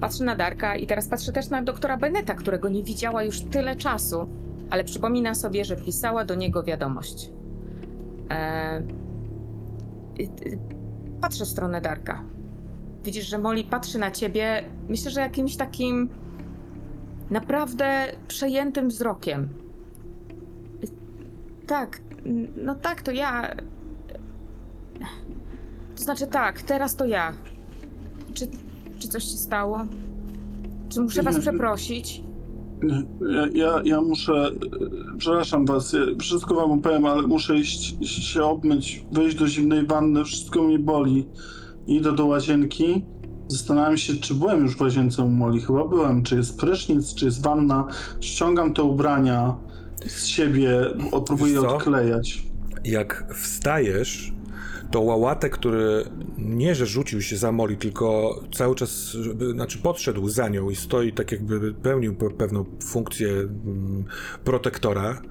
Patrzę 0.00 0.24
na 0.24 0.36
Darka 0.36 0.76
i 0.76 0.86
teraz 0.86 1.08
patrzę 1.08 1.32
też 1.32 1.48
na 1.48 1.62
doktora 1.62 1.96
Beneta, 1.96 2.34
którego 2.34 2.68
nie 2.68 2.82
widziała 2.82 3.22
już 3.22 3.40
tyle 3.40 3.76
czasu, 3.76 4.28
ale 4.70 4.84
przypomina 4.84 5.34
sobie, 5.34 5.64
że 5.64 5.76
pisała 5.76 6.24
do 6.24 6.34
niego 6.34 6.62
wiadomość. 6.62 7.30
E, 8.30 8.82
y, 10.20 10.22
y, 10.22 10.58
Patrzę 11.20 11.44
w 11.44 11.48
stronę 11.48 11.80
Darka. 11.80 12.24
Widzisz, 13.04 13.26
że 13.28 13.38
Molly 13.38 13.64
patrzy 13.64 13.98
na 13.98 14.10
ciebie, 14.10 14.64
myślę, 14.88 15.10
że 15.10 15.20
jakimś 15.20 15.56
takim 15.56 16.08
naprawdę 17.30 18.06
przejętym 18.28 18.88
wzrokiem. 18.88 19.48
Tak, 21.66 22.00
no 22.56 22.74
tak, 22.74 23.02
to 23.02 23.10
ja. 23.12 23.56
To 25.96 26.02
znaczy 26.02 26.26
tak, 26.26 26.62
teraz 26.62 26.96
to 26.96 27.04
ja. 27.04 27.32
Czy, 28.34 28.48
czy 28.98 29.08
coś 29.08 29.24
się 29.24 29.36
stało? 29.36 29.86
Czy 30.88 31.00
muszę 31.00 31.22
was 31.22 31.38
przeprosić? 31.38 32.22
Ja, 33.30 33.46
ja, 33.52 33.80
ja 33.84 34.00
muszę, 34.00 34.50
przepraszam 35.18 35.66
was, 35.66 35.92
ja 35.92 36.00
wszystko 36.18 36.54
wam 36.54 36.72
opowiem, 36.72 37.06
ale 37.06 37.22
muszę 37.22 37.56
iść 37.56 38.06
się 38.06 38.42
obmyć, 38.42 39.06
wejść 39.12 39.36
do 39.36 39.48
zimnej 39.48 39.86
wanny, 39.86 40.24
wszystko 40.24 40.62
mnie 40.62 40.78
boli. 40.78 41.26
Idę 41.90 42.12
do 42.14 42.26
łazienki, 42.26 43.04
zastanawiam 43.48 43.96
się, 43.96 44.16
czy 44.16 44.34
byłem 44.34 44.62
już 44.62 44.76
w 44.76 44.80
łazience 44.80 45.22
u 45.22 45.28
Moli, 45.28 45.60
chyba 45.60 45.88
byłem, 45.88 46.22
czy 46.22 46.36
jest 46.36 46.58
prysznic, 46.58 47.14
czy 47.14 47.24
jest 47.24 47.42
wanna, 47.42 47.88
ściągam 48.20 48.74
te 48.74 48.82
ubrania 48.82 49.56
z 50.06 50.26
siebie, 50.26 50.70
próbuję 51.26 51.60
odklejać. 51.60 52.42
Jak 52.84 53.34
wstajesz, 53.34 54.32
to 54.90 55.00
łałatek, 55.00 55.52
który 55.52 56.04
nie, 56.38 56.74
że 56.74 56.86
rzucił 56.86 57.22
się 57.22 57.36
za 57.36 57.52
Molly, 57.52 57.76
tylko 57.76 58.34
cały 58.54 58.74
czas, 58.74 59.16
znaczy 59.54 59.78
podszedł 59.78 60.28
za 60.28 60.48
nią 60.48 60.70
i 60.70 60.76
stoi 60.76 61.12
tak 61.12 61.32
jakby 61.32 61.74
pełnił 61.74 62.14
pe- 62.14 62.36
pewną 62.36 62.64
funkcję 62.84 63.28
mm, 63.28 64.04
protektora, 64.44 65.22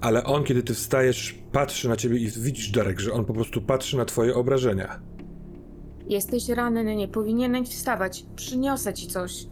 ale 0.00 0.24
on, 0.24 0.44
kiedy 0.44 0.62
ty 0.62 0.74
wstajesz, 0.74 1.38
patrzy 1.52 1.88
na 1.88 1.96
ciebie 1.96 2.18
i 2.18 2.30
widzisz, 2.30 2.70
Darek, 2.70 3.00
że 3.00 3.12
on 3.12 3.24
po 3.24 3.34
prostu 3.34 3.62
patrzy 3.62 3.96
na 3.96 4.04
twoje 4.04 4.34
obrażenia. 4.34 5.00
Jesteś 6.08 6.48
ranny, 6.48 6.96
nie 6.96 7.08
powinieneś 7.08 7.68
wstawać. 7.68 8.24
Przyniosę 8.36 8.94
ci 8.94 9.06
coś. 9.06 9.46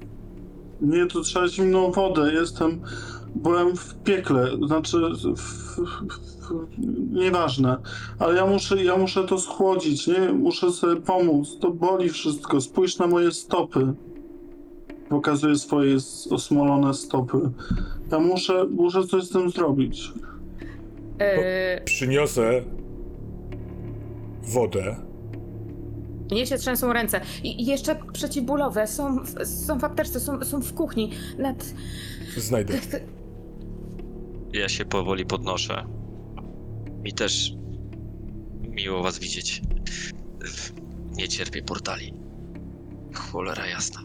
Nie, 0.81 1.07
to 1.07 1.21
trzeba 1.21 1.49
zimną 1.49 1.93
wodę, 1.93 2.33
jestem, 2.33 2.81
byłem 3.35 3.77
w 3.77 3.95
piekle, 3.95 4.51
znaczy, 4.67 4.97
w, 4.99 5.37
w, 5.37 5.77
w, 5.77 6.67
nieważne, 7.13 7.77
ale 8.19 8.35
ja 8.35 8.47
muszę, 8.47 8.85
ja 8.85 8.97
muszę 8.97 9.25
to 9.25 9.39
schłodzić, 9.39 10.07
nie, 10.07 10.33
muszę 10.33 10.71
sobie 10.71 11.01
pomóc, 11.01 11.59
to 11.61 11.71
boli 11.71 12.09
wszystko, 12.09 12.61
spójrz 12.61 12.99
na 12.99 13.07
moje 13.07 13.33
stopy. 13.33 13.95
Pokazuję 15.09 15.57
swoje 15.57 15.97
osmolone 16.31 16.95
stopy. 16.95 17.39
Ja 18.13 18.19
muszę, 18.19 18.67
muszę 18.71 19.07
coś 19.07 19.25
z 19.25 19.31
tym 19.31 19.51
zrobić. 19.51 20.13
Yy, 21.19 21.85
Przyniosę 21.85 22.63
wodę. 24.43 25.06
Mnie 26.31 26.47
się 26.47 26.59
trzęsą 26.59 26.93
ręce. 26.93 27.21
I, 27.43 27.67
jeszcze 27.67 27.97
przeciwbólowe. 28.13 28.87
Są, 28.87 29.25
w- 29.25 29.47
są 29.47 29.79
w 29.79 29.85
apteczce, 29.85 30.21
są, 30.21 30.45
są 30.45 30.61
w 30.61 30.75
kuchni. 30.75 31.11
Nad... 31.39 31.65
Znajdę. 32.37 32.75
Ja 34.53 34.69
się 34.69 34.85
powoli 34.85 35.27
podnoszę. 35.27 35.87
Mi 37.03 37.13
też 37.13 37.53
miło 38.61 39.03
was 39.03 39.19
widzieć. 39.19 39.63
Nie 41.17 41.29
cierpię 41.29 41.63
portali. 41.63 42.15
Cholera 43.15 43.67
jasna. 43.67 44.01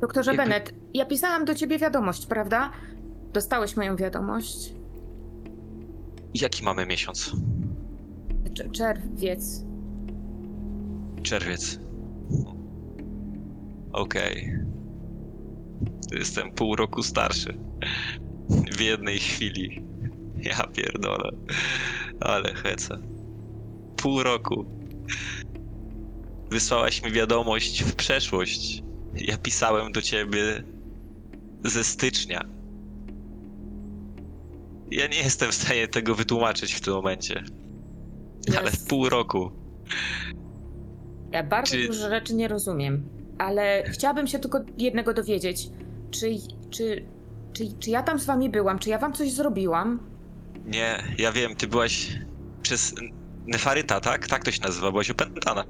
Doktorze 0.00 0.30
Jakby- 0.34 0.42
Bennett, 0.50 0.74
ja 0.94 1.06
pisałam 1.06 1.44
do 1.44 1.54
ciebie 1.54 1.78
wiadomość, 1.78 2.26
prawda? 2.26 2.70
Dostałeś 3.32 3.76
moją 3.76 3.96
wiadomość. 3.96 4.72
Jaki 6.34 6.64
mamy 6.64 6.86
miesiąc? 6.86 7.32
Cz- 8.54 8.70
czerwiec. 8.72 9.64
Czerwiec. 11.22 11.80
Okej. 13.92 14.58
Jestem 16.12 16.52
pół 16.52 16.76
roku 16.76 17.02
starszy. 17.02 17.58
W 18.76 18.80
jednej 18.80 19.18
chwili. 19.18 19.84
Ja 20.42 20.66
pierdolę. 20.66 21.30
Ale 22.20 22.54
hece. 22.54 22.98
Pół 23.96 24.22
roku. 24.22 24.64
Wysłałaś 26.50 27.02
mi 27.02 27.12
wiadomość 27.12 27.84
w 27.84 27.94
przeszłość. 27.94 28.82
Ja 29.14 29.36
pisałem 29.38 29.92
do 29.92 30.02
ciebie 30.02 30.62
ze 31.64 31.84
stycznia. 31.84 32.44
Ja 34.90 35.06
nie 35.06 35.16
jestem 35.18 35.50
w 35.50 35.54
stanie 35.54 35.88
tego 35.88 36.14
wytłumaczyć 36.14 36.74
w 36.74 36.80
tym 36.80 36.94
momencie. 36.94 37.44
Ale 38.58 38.70
Jest- 38.70 38.88
pół 38.88 39.08
roku. 39.08 39.50
Ja 41.32 41.42
bardzo 41.42 41.72
Czy- 41.76 41.86
dużo 41.86 42.08
rzeczy 42.08 42.34
nie 42.34 42.48
rozumiem, 42.48 43.08
ale 43.38 43.84
chciałabym 43.86 44.26
się 44.26 44.38
tylko 44.38 44.60
jednego 44.78 45.14
dowiedzieć. 45.14 45.70
Czy, 46.10 46.30
czy 46.70 47.04
Czy, 47.52 47.64
czy 47.78 47.90
ja 47.90 48.02
tam 48.02 48.18
z 48.18 48.26
wami 48.26 48.50
byłam? 48.50 48.78
Czy 48.78 48.90
ja 48.90 48.98
wam 48.98 49.12
coś 49.12 49.32
zrobiłam? 49.32 50.00
Nie, 50.66 51.02
ja 51.18 51.32
wiem, 51.32 51.56
ty 51.56 51.66
byłaś 51.66 52.18
przez 52.62 52.94
Nefaryta, 53.46 54.00
tak? 54.00 54.26
Tak 54.28 54.44
to 54.44 54.50
się 54.50 54.62
nazywa, 54.62 54.90
byłaś 54.90 55.10
opętana. 55.10 55.64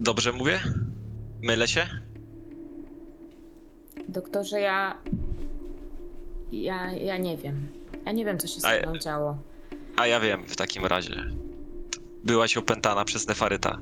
Dobrze 0.00 0.32
mówię? 0.32 0.60
Mylę 1.42 1.68
się? 1.68 1.86
Doktorze, 4.08 4.60
ja. 4.60 5.02
Ja, 6.52 6.92
ja 6.92 7.18
nie 7.18 7.36
wiem. 7.36 7.66
Ja 8.06 8.12
nie 8.12 8.24
wiem, 8.24 8.38
co 8.38 8.46
się 8.46 8.54
A 8.62 8.74
ja- 8.74 8.80
ze 8.80 8.86
mną 8.90 8.98
działo. 8.98 9.36
A 9.96 10.06
ja 10.06 10.20
wiem 10.20 10.46
w 10.46 10.56
takim 10.56 10.86
razie. 10.86 11.14
Byłaś 12.24 12.56
opętana 12.56 13.04
przez 13.04 13.28
Nefaryta. 13.28 13.78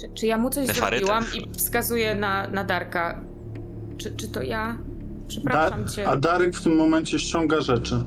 Czy, 0.00 0.08
czy 0.14 0.26
ja 0.26 0.38
mu 0.38 0.50
coś 0.50 0.68
Nefarytę. 0.68 1.06
zrobiłam 1.06 1.24
i 1.34 1.58
wskazuję 1.58 2.14
na, 2.14 2.48
na 2.48 2.64
Darka? 2.64 3.20
Czy, 3.98 4.16
czy 4.16 4.28
to 4.28 4.42
ja? 4.42 4.78
Przepraszam 5.28 5.84
Da- 5.84 5.90
cię. 5.90 6.08
a 6.08 6.16
Darek 6.16 6.56
w 6.56 6.62
tym 6.62 6.76
momencie 6.76 7.18
ściąga 7.18 7.60
rzeczy. 7.60 8.04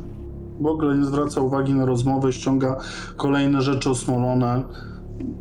W 0.59 0.65
ogóle 0.65 0.95
nie 0.97 1.05
zwraca 1.05 1.41
uwagi 1.41 1.73
na 1.73 1.85
rozmowę, 1.85 2.33
ściąga 2.33 2.79
kolejne 3.17 3.61
rzeczy 3.61 3.89
osmolone, 3.89 4.63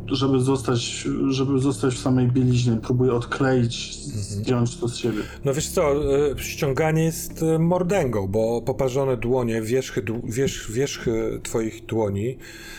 żeby 0.07 0.39
zostać, 0.39 1.07
żeby 1.29 1.59
zostać 1.59 1.93
w 1.93 1.99
samej 1.99 2.27
bieliźnie. 2.27 2.77
Próbuje 2.77 3.13
odkleić, 3.13 3.95
zdjąć 4.05 4.77
to 4.77 4.87
z 4.87 4.95
siebie. 4.95 5.19
No 5.45 5.53
wiesz 5.53 5.69
co, 5.69 5.91
e, 5.91 6.39
ściąganie 6.39 7.03
jest 7.03 7.43
e, 7.43 7.59
mordęgą, 7.59 8.27
bo 8.27 8.61
poparzone 8.61 9.17
dłonie, 9.17 9.61
wierzchy, 9.61 10.03
wierzch, 10.23 10.71
wierzchy 10.71 11.39
twoich 11.43 11.85
dłoni 11.85 12.37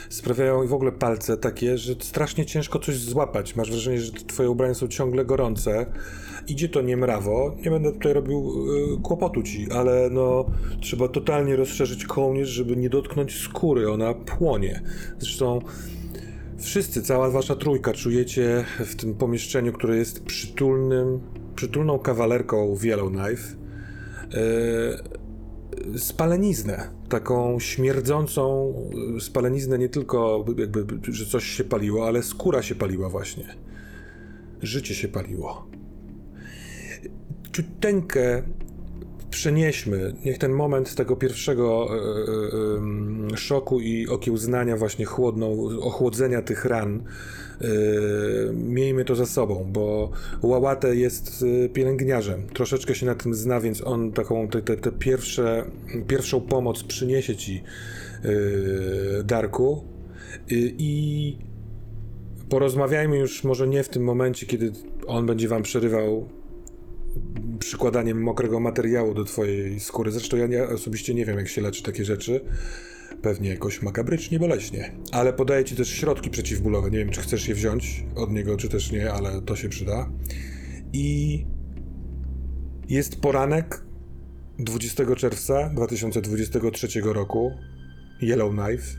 sprawiają 0.08 0.62
i 0.62 0.68
w 0.68 0.74
ogóle 0.74 0.92
palce 0.92 1.36
takie, 1.36 1.78
że 1.78 1.94
strasznie 1.98 2.46
ciężko 2.46 2.78
coś 2.78 2.98
złapać. 2.98 3.56
Masz 3.56 3.70
wrażenie, 3.70 4.00
że 4.00 4.12
twoje 4.12 4.50
ubrania 4.50 4.74
są 4.74 4.88
ciągle 4.88 5.24
gorące. 5.24 5.86
Idzie 6.48 6.68
to 6.68 6.82
niemrawo. 6.82 7.56
Nie 7.64 7.70
będę 7.70 7.92
tutaj 7.92 8.12
robił 8.12 8.38
e, 8.38 9.02
kłopotu 9.02 9.42
ci, 9.42 9.72
ale 9.72 10.10
no 10.10 10.44
trzeba 10.80 11.08
totalnie 11.08 11.56
rozszerzyć 11.56 12.04
kołnierz, 12.04 12.48
żeby 12.48 12.76
nie 12.76 12.90
dotknąć 12.90 13.40
skóry. 13.40 13.90
Ona 13.90 14.14
płonie. 14.14 14.82
Zresztą 15.18 15.60
Wszyscy, 16.62 17.02
cała 17.02 17.30
wasza 17.30 17.56
trójka 17.56 17.92
czujecie 17.92 18.64
w 18.78 18.94
tym 18.94 19.14
pomieszczeniu, 19.14 19.72
które 19.72 19.96
jest 19.96 20.24
przytulnym, 20.24 21.20
przytulną 21.56 21.98
kawalerką 21.98 22.74
w 22.74 22.84
Yellowknife, 22.84 23.56
yy, 25.86 25.98
spaleniznę. 25.98 26.90
Taką 27.08 27.60
śmierdzącą 27.60 28.74
yy, 29.14 29.20
spaleniznę 29.20 29.78
nie 29.78 29.88
tylko 29.88 30.44
jakby, 30.58 31.12
że 31.12 31.26
coś 31.26 31.44
się 31.44 31.64
paliło, 31.64 32.06
ale 32.06 32.22
skóra 32.22 32.62
się 32.62 32.74
paliła 32.74 33.08
właśnie. 33.08 33.56
Życie 34.62 34.94
się 34.94 35.08
paliło. 35.08 35.66
Ciuteńkę 37.52 38.42
przenieśmy, 39.32 40.14
niech 40.24 40.38
ten 40.38 40.52
moment 40.52 40.94
tego 40.94 41.16
pierwszego 41.16 41.88
e, 41.90 43.32
e, 43.32 43.36
szoku 43.36 43.80
i 43.80 44.08
okiełznania 44.08 44.76
właśnie 44.76 45.04
chłodną, 45.04 45.68
ochłodzenia 45.80 46.42
tych 46.42 46.64
ran, 46.64 47.02
e, 47.60 47.66
miejmy 48.52 49.04
to 49.04 49.14
za 49.14 49.26
sobą, 49.26 49.70
bo 49.72 50.10
Łałatę 50.42 50.96
jest 50.96 51.44
pielęgniarzem, 51.72 52.46
troszeczkę 52.46 52.94
się 52.94 53.06
na 53.06 53.14
tym 53.14 53.34
zna, 53.34 53.60
więc 53.60 53.86
on 53.86 54.12
taką, 54.12 54.48
te, 54.48 54.62
te, 54.62 54.76
te 54.76 54.92
pierwsze, 54.92 55.64
pierwszą 56.08 56.40
pomoc 56.40 56.82
przyniesie 56.82 57.36
ci 57.36 57.62
Darku. 59.24 59.84
I 60.78 61.36
porozmawiajmy 62.48 63.18
już 63.18 63.44
może 63.44 63.68
nie 63.68 63.82
w 63.82 63.88
tym 63.88 64.04
momencie, 64.04 64.46
kiedy 64.46 64.72
on 65.06 65.26
będzie 65.26 65.48
wam 65.48 65.62
przerywał 65.62 66.28
przykładaniem 67.64 68.22
mokrego 68.22 68.60
materiału 68.60 69.14
do 69.14 69.24
twojej 69.24 69.80
skóry. 69.80 70.10
Zresztą 70.10 70.36
ja 70.36 70.46
nie, 70.46 70.64
osobiście 70.64 71.14
nie 71.14 71.24
wiem, 71.24 71.38
jak 71.38 71.48
się 71.48 71.60
leczy 71.60 71.82
takie 71.82 72.04
rzeczy. 72.04 72.40
Pewnie 73.22 73.50
jakoś 73.50 73.82
makabrycznie, 73.82 74.38
boleśnie. 74.38 74.92
Ale 75.12 75.32
podaję 75.32 75.64
ci 75.64 75.76
też 75.76 75.88
środki 75.88 76.30
przeciwbólowe. 76.30 76.90
Nie 76.90 76.98
wiem, 76.98 77.10
czy 77.10 77.20
chcesz 77.20 77.48
je 77.48 77.54
wziąć 77.54 78.04
od 78.16 78.32
niego, 78.32 78.56
czy 78.56 78.68
też 78.68 78.92
nie, 78.92 79.12
ale 79.12 79.42
to 79.42 79.56
się 79.56 79.68
przyda. 79.68 80.10
I 80.92 81.46
jest 82.88 83.20
poranek 83.20 83.84
20 84.58 85.14
czerwca 85.16 85.70
2023 85.74 87.00
roku. 87.00 87.52
Yellowknife. 88.22 88.98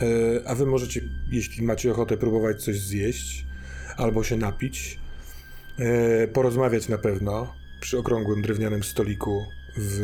Yy, 0.00 0.42
A 0.46 0.54
wy 0.54 0.66
możecie, 0.66 1.00
jeśli 1.32 1.64
macie 1.64 1.90
ochotę, 1.90 2.16
próbować 2.16 2.64
coś 2.64 2.80
zjeść 2.80 3.46
albo 3.96 4.24
się 4.24 4.36
napić. 4.36 5.00
E, 5.78 6.28
porozmawiać 6.28 6.88
na 6.88 6.98
pewno 6.98 7.59
przy 7.80 7.98
okrągłym 7.98 8.42
drewnianym 8.42 8.82
stoliku 8.82 9.46
w 9.76 10.00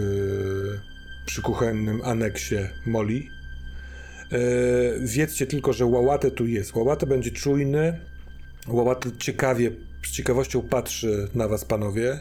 przy 1.27 1.43
kuchennym 1.43 2.01
aneksie 2.05 2.57
Moli. 2.87 3.31
E, 4.33 4.39
wiedzcie 5.01 5.47
tylko, 5.47 5.73
że 5.73 5.87
Łałatę 5.87 6.31
tu 6.31 6.47
jest. 6.47 6.75
Łałatę 6.75 7.07
będzie 7.07 7.31
czujny. 7.31 8.01
Łałatę 8.69 9.11
ciekawie, 9.19 9.71
z 10.03 10.11
ciekawością 10.11 10.63
patrzy 10.63 11.29
na 11.35 11.49
was, 11.49 11.65
panowie. 11.65 12.21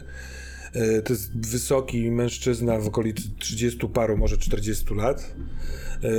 E, 0.72 1.02
to 1.02 1.12
jest 1.12 1.48
wysoki 1.48 2.10
mężczyzna 2.10 2.78
w 2.78 2.86
okolicy 2.86 3.22
30 3.38 3.88
paru, 3.88 4.16
może 4.16 4.38
40 4.38 4.94
lat. 4.94 5.34
E, 6.02 6.10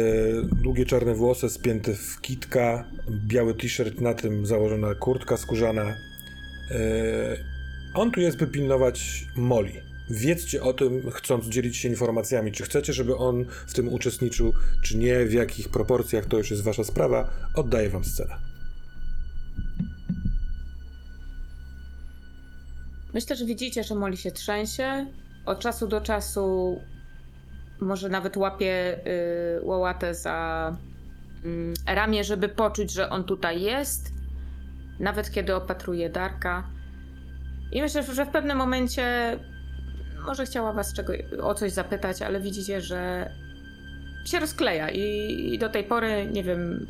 długie 0.63 0.85
czarne 0.85 1.13
włosy 1.13 1.49
spięte 1.49 1.93
w 1.93 2.21
kitka, 2.21 2.85
biały 3.27 3.53
t-shirt, 3.53 4.01
na 4.01 4.13
tym 4.13 4.45
założona 4.45 4.95
kurtka 4.95 5.37
skórzana. 5.37 5.95
On 7.93 8.11
tu 8.11 8.19
jest, 8.19 8.37
by 8.37 8.47
pilnować 8.47 9.25
Moli. 9.35 9.73
Wiedzcie 10.09 10.63
o 10.63 10.73
tym, 10.73 11.11
chcąc 11.11 11.45
dzielić 11.45 11.77
się 11.77 11.89
informacjami. 11.89 12.51
Czy 12.51 12.63
chcecie, 12.63 12.93
żeby 12.93 13.15
on 13.15 13.45
w 13.67 13.73
tym 13.73 13.93
uczestniczył, 13.93 14.53
czy 14.83 14.97
nie, 14.97 15.25
w 15.25 15.33
jakich 15.33 15.69
proporcjach, 15.69 16.25
to 16.25 16.37
już 16.37 16.51
jest 16.51 16.63
wasza 16.63 16.83
sprawa. 16.83 17.29
Oddaję 17.55 17.89
wam 17.89 18.03
scenę. 18.03 18.37
Myślę, 23.13 23.35
że 23.35 23.45
widzicie, 23.45 23.83
że 23.83 23.95
Molly 23.95 24.17
się 24.17 24.31
trzęsie. 24.31 25.05
Od 25.45 25.59
czasu 25.59 25.87
do 25.87 26.01
czasu 26.01 26.77
może 27.79 28.09
nawet 28.09 28.37
łapie 28.37 28.99
y, 29.57 29.65
Łałatę 29.65 30.15
za 30.15 30.77
mm, 31.45 31.73
ramię, 31.85 32.23
żeby 32.23 32.49
poczuć, 32.49 32.91
że 32.91 33.09
on 33.09 33.23
tutaj 33.23 33.61
jest. 33.61 34.11
Nawet 34.99 35.31
kiedy 35.31 35.55
opatruje 35.55 36.09
Darka. 36.09 36.76
I 37.71 37.81
myślę, 37.81 38.03
że 38.03 38.25
w 38.25 38.29
pewnym 38.29 38.57
momencie 38.57 39.37
może 40.25 40.45
chciała 40.45 40.73
was 40.73 40.93
czego, 40.93 41.13
o 41.41 41.53
coś 41.53 41.71
zapytać, 41.71 42.21
ale 42.21 42.41
widzicie, 42.41 42.81
że 42.81 43.31
się 44.25 44.39
rozkleja 44.39 44.89
i, 44.89 45.01
i 45.53 45.59
do 45.59 45.69
tej 45.69 45.83
pory, 45.83 46.27
nie 46.31 46.43
wiem, 46.43 46.87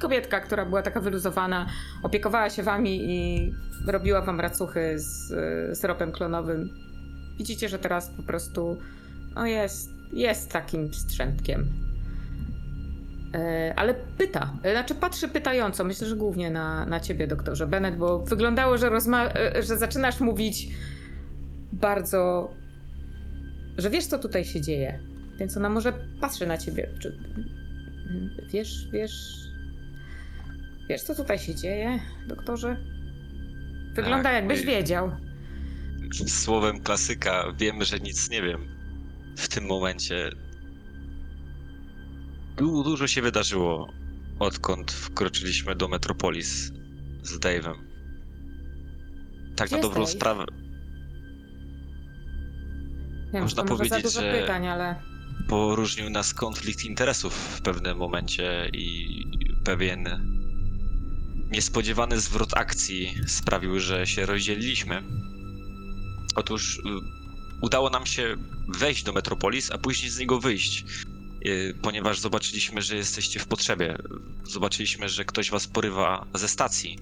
kobietka, 0.00 0.40
która 0.40 0.64
była 0.66 0.82
taka 0.82 1.00
wyluzowana, 1.00 1.66
opiekowała 2.02 2.50
się 2.50 2.62
wami 2.62 3.10
i 3.10 3.52
robiła 3.86 4.22
wam 4.22 4.40
racuchy 4.40 4.98
z 4.98 5.30
y, 5.30 5.74
syropem 5.74 6.12
klonowym. 6.12 6.68
Widzicie, 7.38 7.68
że 7.68 7.78
teraz 7.78 8.10
po 8.16 8.22
prostu 8.22 8.78
no 9.34 9.46
jest, 9.46 9.90
jest 10.12 10.52
takim 10.52 10.94
strzępkiem. 10.94 11.89
E, 13.34 13.72
ale 13.76 13.94
pyta, 13.94 14.58
e, 14.62 14.72
znaczy 14.72 14.94
patrzy 14.94 15.28
pytająco, 15.28 15.84
myślę, 15.84 16.06
że 16.06 16.16
głównie 16.16 16.50
na, 16.50 16.86
na 16.86 17.00
ciebie, 17.00 17.26
doktorze 17.26 17.66
Bennett, 17.66 17.96
bo 17.96 18.18
wyglądało, 18.18 18.78
że, 18.78 18.90
rozma- 18.90 19.30
e, 19.36 19.62
że 19.62 19.76
zaczynasz 19.78 20.20
mówić 20.20 20.68
bardzo, 21.72 22.50
że 23.78 23.90
wiesz, 23.90 24.06
co 24.06 24.18
tutaj 24.18 24.44
się 24.44 24.60
dzieje. 24.60 25.00
Więc 25.38 25.56
ona 25.56 25.68
może 25.68 25.92
patrzy 26.20 26.46
na 26.46 26.58
ciebie. 26.58 26.90
Czy, 26.98 27.18
wiesz, 28.52 28.88
wiesz, 28.92 29.12
wiesz, 30.88 31.02
co 31.02 31.14
tutaj 31.14 31.38
się 31.38 31.54
dzieje, 31.54 31.98
doktorze? 32.26 32.76
Wygląda, 33.94 34.22
Tak, 34.22 34.34
jakbyś 34.34 34.62
wiedział. 34.66 35.10
Słowem 36.26 36.80
klasyka, 36.80 37.44
wiem, 37.58 37.84
że 37.84 37.98
nic 38.00 38.30
nie 38.30 38.42
wiem 38.42 38.60
w 39.36 39.48
tym 39.48 39.66
momencie. 39.66 40.30
Du- 42.56 42.82
Dużo 42.84 43.06
się 43.08 43.22
wydarzyło, 43.22 43.92
odkąd 44.38 44.92
wkroczyliśmy 44.92 45.74
do 45.74 45.88
Metropolis 45.88 46.72
z 47.22 47.38
Dave'em. 47.38 47.74
Tak 49.56 49.66
Gdzie 49.68 49.76
na 49.76 49.78
jest 49.78 49.88
dobrą 49.88 50.02
Dave? 50.04 50.12
sprawę. 50.12 50.44
Wiem, 53.32 53.42
Można 53.42 53.62
to 53.62 53.68
może 53.68 53.84
za 53.84 53.88
powiedzieć, 53.90 54.12
dużo 54.14 54.20
że- 54.20 54.40
pytań, 54.40 54.66
ale 54.68 54.94
Poróżnił 55.48 56.10
nas 56.10 56.34
konflikt 56.34 56.84
interesów 56.84 57.34
w 57.34 57.62
pewnym 57.62 57.98
momencie 57.98 58.70
i 58.72 59.06
pewien 59.64 60.08
niespodziewany 61.50 62.20
zwrot 62.20 62.56
akcji 62.56 63.14
sprawił, 63.26 63.80
że 63.80 64.06
się 64.06 64.26
rozdzieliliśmy. 64.26 65.02
Otóż 66.36 66.78
y, 66.78 66.82
udało 67.62 67.90
nam 67.90 68.06
się 68.06 68.36
wejść 68.78 69.02
do 69.04 69.12
Metropolis, 69.12 69.70
a 69.70 69.78
później 69.78 70.10
z 70.10 70.18
niego 70.18 70.40
wyjść, 70.40 70.84
ponieważ 71.82 72.20
zobaczyliśmy, 72.20 72.82
że 72.82 72.96
jesteście 72.96 73.40
w 73.40 73.46
potrzebie. 73.46 73.96
Zobaczyliśmy, 74.44 75.08
że 75.08 75.24
ktoś 75.24 75.50
was 75.50 75.66
porywa 75.66 76.26
ze 76.34 76.48
stacji. 76.48 76.98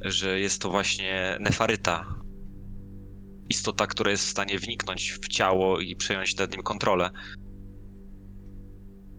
że 0.00 0.40
jest 0.40 0.62
to 0.62 0.70
właśnie 0.70 1.36
nefaryta. 1.40 2.14
Istota, 3.48 3.86
która 3.86 4.10
jest 4.10 4.26
w 4.26 4.30
stanie 4.30 4.58
wniknąć 4.58 5.12
w 5.12 5.28
ciało 5.28 5.80
i 5.80 5.96
przejąć 5.96 6.36
nad 6.36 6.52
nim 6.52 6.62
kontrolę. 6.62 7.10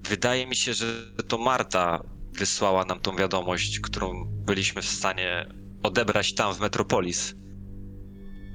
Wydaje 0.10 0.48
mi 0.48 0.56
się, 0.56 0.74
że 0.74 1.12
to 1.28 1.38
Marta 1.38 2.04
wysłała 2.34 2.86
nam 2.86 3.00
tą 3.00 3.16
wiadomość, 3.16 3.80
którą 3.80 4.26
byliśmy 4.26 4.82
w 4.82 4.86
stanie 4.86 5.50
odebrać 5.84 6.34
tam 6.34 6.54
w 6.54 6.60
Metropolis. 6.60 7.36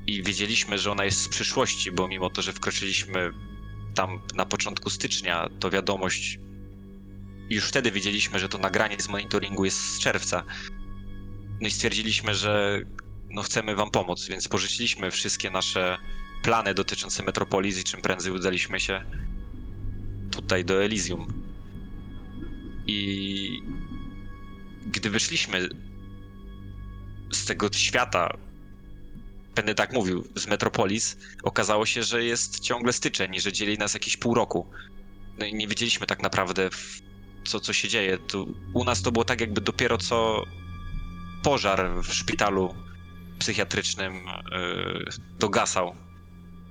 I 0.06 0.22
wiedzieliśmy, 0.22 0.78
że 0.78 0.92
ona 0.92 1.04
jest 1.04 1.20
z 1.20 1.28
przyszłości, 1.28 1.92
bo 1.92 2.08
mimo 2.08 2.30
to, 2.30 2.42
że 2.42 2.52
wkroczyliśmy 2.52 3.30
tam 3.94 4.20
na 4.34 4.44
początku 4.46 4.90
stycznia, 4.90 5.48
to 5.60 5.70
wiadomość. 5.70 6.38
Już 7.50 7.64
wtedy 7.64 7.90
wiedzieliśmy, 7.90 8.38
że 8.38 8.48
to 8.48 8.58
nagranie 8.58 8.96
z 9.00 9.08
monitoringu 9.08 9.64
jest 9.64 9.78
z 9.78 9.98
czerwca. 9.98 10.42
No 11.60 11.68
i 11.68 11.70
stwierdziliśmy, 11.70 12.34
że 12.34 12.80
no 13.30 13.42
chcemy 13.42 13.74
wam 13.74 13.90
pomóc, 13.90 14.28
więc 14.28 14.48
porzuciliśmy 14.48 15.10
wszystkie 15.10 15.50
nasze 15.50 15.98
plany 16.42 16.74
dotyczące 16.74 17.22
Metropolis 17.22 17.80
i 17.80 17.84
czym 17.84 18.00
prędzej 18.00 18.32
udaliśmy 18.32 18.80
się 18.80 19.04
tutaj 20.30 20.64
do 20.64 20.84
Elysium. 20.84 21.26
I 22.86 23.62
gdy 24.86 25.10
wyszliśmy 25.10 25.68
z 27.32 27.44
tego 27.44 27.72
świata, 27.72 28.38
będę 29.54 29.74
tak 29.74 29.92
mówił, 29.92 30.24
z 30.36 30.46
Metropolis, 30.46 31.16
okazało 31.42 31.86
się, 31.86 32.02
że 32.02 32.24
jest 32.24 32.60
ciągle 32.60 32.92
styczeń 32.92 33.34
i 33.34 33.40
że 33.40 33.52
dzieli 33.52 33.78
nas 33.78 33.94
jakieś 33.94 34.16
pół 34.16 34.34
roku. 34.34 34.70
No 35.38 35.46
i 35.46 35.54
nie 35.54 35.68
wiedzieliśmy 35.68 36.06
tak 36.06 36.22
naprawdę, 36.22 36.70
co, 37.44 37.60
co 37.60 37.72
się 37.72 37.88
dzieje. 37.88 38.18
Tu, 38.18 38.54
u 38.74 38.84
nas 38.84 39.02
to 39.02 39.12
było 39.12 39.24
tak, 39.24 39.40
jakby 39.40 39.60
dopiero 39.60 39.98
co 39.98 40.44
pożar 41.42 41.90
w 42.02 42.14
szpitalu 42.14 42.74
psychiatrycznym 43.38 44.14
yy, 44.14 45.04
dogasał. 45.38 45.96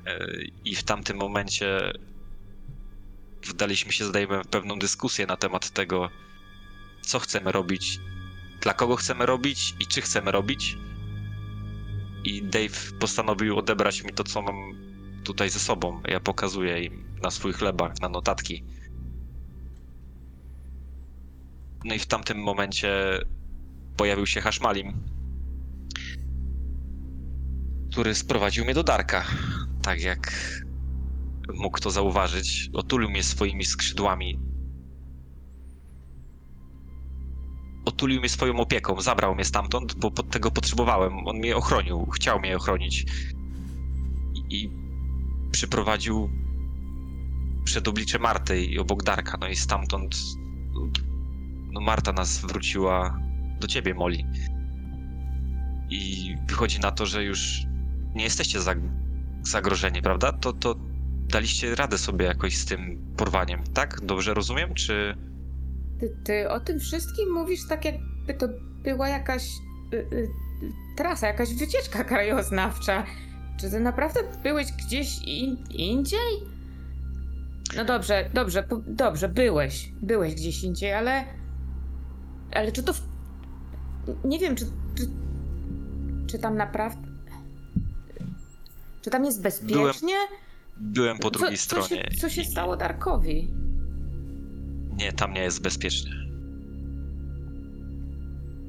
Yy, 0.06 0.48
I 0.66 0.76
w 0.76 0.84
tamtym 0.84 1.18
momencie 1.18 1.92
wdaliśmy 3.48 3.92
się, 3.92 4.06
zdajemy, 4.06 4.44
w 4.44 4.48
pewną 4.48 4.80
dyskusję 4.80 5.26
na 5.26 5.38
temat 5.38 5.70
tego, 5.70 6.10
co 7.02 7.20
chcemy 7.20 7.52
robić, 7.52 8.00
dla 8.62 8.74
kogo 8.74 8.96
chcemy 8.96 9.26
robić 9.26 9.74
i 9.80 9.88
czy 9.88 10.02
chcemy 10.02 10.32
robić. 10.32 10.78
I 12.26 12.44
Dave 12.44 12.92
postanowił 13.00 13.58
odebrać 13.58 14.04
mi 14.04 14.14
to, 14.14 14.24
co 14.24 14.42
mam 14.42 14.56
tutaj 15.24 15.50
ze 15.50 15.60
sobą. 15.60 16.02
Ja 16.08 16.20
pokazuję 16.20 16.84
im 16.84 17.04
na 17.24 17.32
swój 17.32 17.54
chlebach, 17.54 18.02
na 18.02 18.10
notatki. 18.10 18.64
No 21.86 21.96
i 21.96 22.00
w 22.00 22.06
tamtym 22.06 22.38
momencie 22.38 23.20
pojawił 23.98 24.26
się 24.26 24.42
Hashmalim, 24.42 24.94
który 27.92 28.16
sprowadził 28.16 28.66
mnie 28.66 28.74
do 28.74 28.84
Darka. 28.84 29.26
Tak 29.82 30.02
jak 30.02 30.32
mógł 31.54 31.80
to 31.80 31.92
zauważyć, 31.92 32.70
otulił 32.74 33.10
mnie 33.10 33.24
swoimi 33.24 33.66
skrzydłami. 33.66 34.51
Otulił 37.92 38.20
mnie 38.20 38.30
swoją 38.30 38.60
opieką, 38.60 39.02
zabrał 39.02 39.36
mnie 39.36 39.46
stamtąd, 39.46 39.96
bo 39.96 40.12
pod 40.12 40.30
tego 40.30 40.52
potrzebowałem. 40.52 41.28
On 41.28 41.38
mnie 41.38 41.56
ochronił, 41.56 42.06
chciał 42.06 42.40
mnie 42.40 42.58
ochronić. 42.58 43.06
I, 44.34 44.56
i 44.56 44.70
przyprowadził 45.52 46.30
przed 47.64 47.88
oblicze 47.88 48.20
Marty 48.20 48.64
i 48.64 48.80
obok 48.80 49.04
Darka. 49.04 49.38
No 49.42 49.48
i 49.48 49.56
stamtąd 49.56 50.16
no 51.72 51.82
Marta 51.82 52.12
nas 52.12 52.42
wróciła 52.42 53.20
do 53.60 53.68
ciebie, 53.68 53.94
Molly. 53.94 54.18
I 55.90 56.36
wychodzi 56.48 56.80
na 56.80 56.92
to, 56.92 57.06
że 57.06 57.24
już 57.24 57.66
nie 58.16 58.24
jesteście 58.24 58.60
zag- 58.60 58.92
zagrożeni, 59.44 60.02
prawda? 60.02 60.32
To, 60.32 60.54
to 60.54 60.76
daliście 61.30 61.76
radę 61.76 61.98
sobie 61.98 62.26
jakoś 62.26 62.58
z 62.58 62.66
tym 62.66 63.14
porwaniem, 63.18 63.64
tak? 63.74 64.02
Dobrze 64.06 64.34
rozumiem? 64.34 64.74
Czy 64.74 65.18
Ty, 66.02 66.16
ty 66.24 66.50
o 66.50 66.60
tym 66.60 66.80
wszystkim 66.80 67.34
mówisz 67.34 67.68
tak, 67.68 67.86
jakby 67.86 68.34
to 68.34 68.48
była 68.84 69.10
jakaś 69.10 69.44
y, 69.94 69.98
y, 69.98 70.30
trasa, 70.98 71.28
jakaś 71.28 71.54
wycieczka 71.54 72.04
krajoznawcza. 72.04 73.06
Czy 73.60 73.70
ty 73.70 73.80
naprawdę 73.80 74.20
byłeś 74.44 74.72
gdzieś 74.72 75.22
in, 75.24 75.58
indziej? 75.70 76.52
No 77.76 77.86
dobrze, 77.86 78.30
dobrze, 78.34 78.64
po, 78.64 78.78
dobrze, 78.88 79.30
byłeś. 79.30 79.92
Byłeś 80.02 80.36
gdzieś 80.36 80.64
indziej, 80.64 80.94
ale. 80.94 81.24
Ale 82.52 82.72
czy 82.72 82.84
to. 82.84 82.94
W... 82.94 83.02
Nie 84.24 84.40
wiem, 84.40 84.56
czy, 84.56 84.66
czy. 84.96 85.08
Czy 86.28 86.40
tam 86.40 86.58
naprawdę. 86.58 87.12
Czy 89.02 89.10
tam 89.10 89.26
jest 89.26 89.42
bezpiecznie? 89.42 90.16
byłem 90.78 91.18
po 91.18 91.32
drugiej 91.32 91.58
co, 91.58 91.76
co 91.76 91.84
stronie? 91.84 92.04
Się, 92.12 92.18
co 92.18 92.30
się 92.30 92.44
stało 92.44 92.78
Darkowi? 92.78 93.54
Nie, 94.98 95.12
tam 95.14 95.34
nie 95.34 95.42
jest 95.42 95.62
bezpiecznie. 95.62 96.12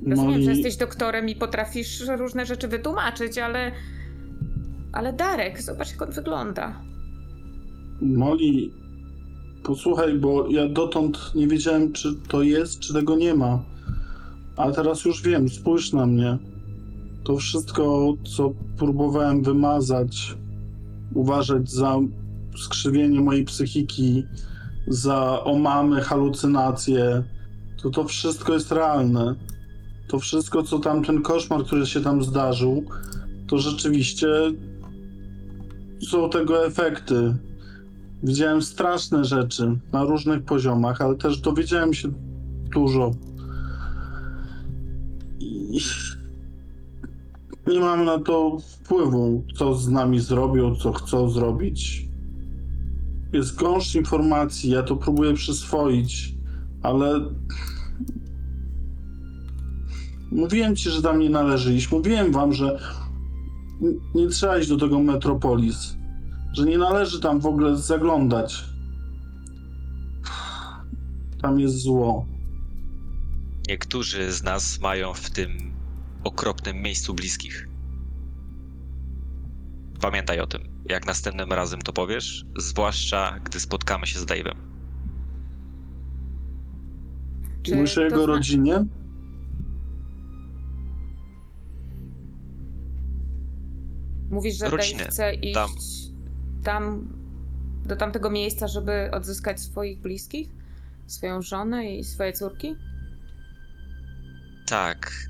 Rozumiem, 0.06 0.40
Molly- 0.40 0.44
że 0.44 0.50
jesteś 0.50 0.76
doktorem 0.76 1.28
i 1.28 1.34
potrafisz 1.36 2.02
różne 2.18 2.46
rzeczy 2.46 2.68
wytłumaczyć, 2.68 3.38
ale. 3.38 3.72
Ale 4.92 5.12
Darek, 5.12 5.62
zobacz 5.62 5.90
jak 5.92 6.02
on 6.02 6.10
wygląda. 6.10 6.80
Molly, 8.00 8.70
posłuchaj, 9.64 10.18
bo 10.18 10.48
ja 10.50 10.68
dotąd 10.68 11.34
nie 11.34 11.48
wiedziałem, 11.48 11.92
czy 11.92 12.14
to 12.28 12.42
jest, 12.42 12.80
czy 12.80 12.92
tego 12.92 13.16
nie 13.16 13.34
ma. 13.34 13.64
A 14.56 14.70
teraz 14.70 15.04
już 15.04 15.22
wiem, 15.22 15.48
spójrz 15.48 15.92
na 15.92 16.06
mnie. 16.06 16.38
To 17.24 17.36
wszystko, 17.36 18.14
co 18.36 18.52
próbowałem 18.78 19.42
wymazać, 19.42 20.36
uważać 21.14 21.70
za 21.70 21.98
skrzywienie 22.56 23.20
mojej 23.20 23.44
psychiki, 23.44 24.24
za 24.86 25.44
omamy, 25.44 26.00
halucynacje, 26.00 27.22
to 27.82 27.90
to 27.90 28.04
wszystko 28.04 28.52
jest 28.52 28.72
realne. 28.72 29.34
To 30.08 30.18
wszystko, 30.18 30.62
co 30.62 30.78
tam, 30.78 31.04
ten 31.04 31.22
koszmar, 31.22 31.64
który 31.64 31.86
się 31.86 32.00
tam 32.00 32.22
zdarzył, 32.22 32.84
to 33.46 33.58
rzeczywiście 33.58 34.28
są 36.10 36.30
tego 36.30 36.66
efekty. 36.66 37.34
Widziałem 38.22 38.62
straszne 38.62 39.24
rzeczy 39.24 39.78
na 39.92 40.04
różnych 40.04 40.44
poziomach, 40.44 41.00
ale 41.00 41.14
też 41.14 41.40
dowiedziałem 41.40 41.94
się 41.94 42.08
dużo. 42.74 43.10
I 45.40 45.80
nie 47.66 47.80
mam 47.80 48.04
na 48.04 48.18
to 48.18 48.58
wpływu, 48.58 49.44
co 49.56 49.74
z 49.74 49.88
nami 49.88 50.20
zrobią, 50.20 50.74
co 50.74 50.92
chcą 50.92 51.30
zrobić. 51.30 52.08
Jest 53.32 53.54
gąszcz 53.54 53.94
informacji, 53.94 54.70
ja 54.70 54.82
to 54.82 54.96
próbuję 54.96 55.34
przyswoić, 55.34 56.34
ale. 56.82 57.20
Mówiłem 60.30 60.76
ci, 60.76 60.90
że 60.90 61.02
tam 61.02 61.18
nie 61.18 61.30
należy 61.30 61.74
iść. 61.74 61.90
Mówiłem 61.90 62.32
wam, 62.32 62.52
że 62.52 62.80
nie 64.14 64.28
trzeba 64.28 64.58
iść 64.58 64.68
do 64.68 64.76
tego 64.76 65.00
Metropolis 65.00 65.96
że 66.52 66.64
nie 66.64 66.78
należy 66.78 67.20
tam 67.20 67.40
w 67.40 67.46
ogóle 67.46 67.76
zaglądać. 67.76 68.64
Tam 71.42 71.60
jest 71.60 71.74
zło. 71.74 72.26
Niektórzy 73.68 74.32
z 74.32 74.42
nas 74.42 74.80
mają 74.80 75.14
w 75.14 75.30
tym 75.30 75.74
okropnym 76.24 76.82
miejscu 76.82 77.14
bliskich. 77.14 77.68
Pamiętaj 80.00 80.40
o 80.40 80.46
tym, 80.46 80.62
jak 80.92 81.06
następnym 81.06 81.52
razem 81.52 81.82
to 81.82 81.92
powiesz, 81.92 82.44
zwłaszcza 82.56 83.38
gdy 83.44 83.60
spotkamy 83.60 84.06
się 84.06 84.18
z 84.18 84.26
Dave'em. 84.26 84.54
Czy 87.62 87.76
Mówisz 87.76 87.92
o 87.92 87.94
to 87.94 88.02
jego 88.04 88.16
zna- 88.24 88.26
rodzinie? 88.26 88.84
Mówisz, 94.30 94.58
że 94.58 94.70
Rodziny. 94.70 94.98
Dave 94.98 95.10
chce 95.10 95.34
iść 95.34 95.54
Tam. 95.54 95.70
tam, 96.64 97.08
do 97.84 97.96
tamtego 97.96 98.30
miejsca, 98.30 98.68
żeby 98.68 99.10
odzyskać 99.12 99.60
swoich 99.60 100.00
bliskich? 100.00 100.48
Swoją 101.06 101.42
żonę 101.42 101.94
i 101.96 102.04
swoje 102.04 102.32
córki? 102.32 102.76
Tak. 104.66 105.26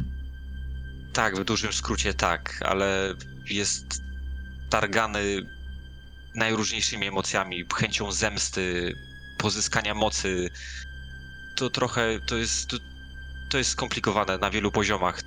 Tak, 1.14 1.36
w 1.36 1.44
dużym 1.44 1.72
skrócie 1.72 2.14
tak, 2.14 2.60
ale 2.66 3.14
jest 3.50 3.84
targany 4.72 5.40
najróżniejszymi 6.34 7.06
emocjami, 7.06 7.64
chęcią 7.74 8.12
zemsty, 8.12 8.92
pozyskania 9.38 9.94
mocy. 9.94 10.48
To 11.56 11.70
trochę, 11.70 12.18
to 12.26 12.36
jest, 12.36 12.68
to, 12.68 12.76
to 13.50 13.58
jest 13.58 13.70
skomplikowane 13.70 14.38
na 14.38 14.50
wielu 14.50 14.70
poziomach, 14.70 15.20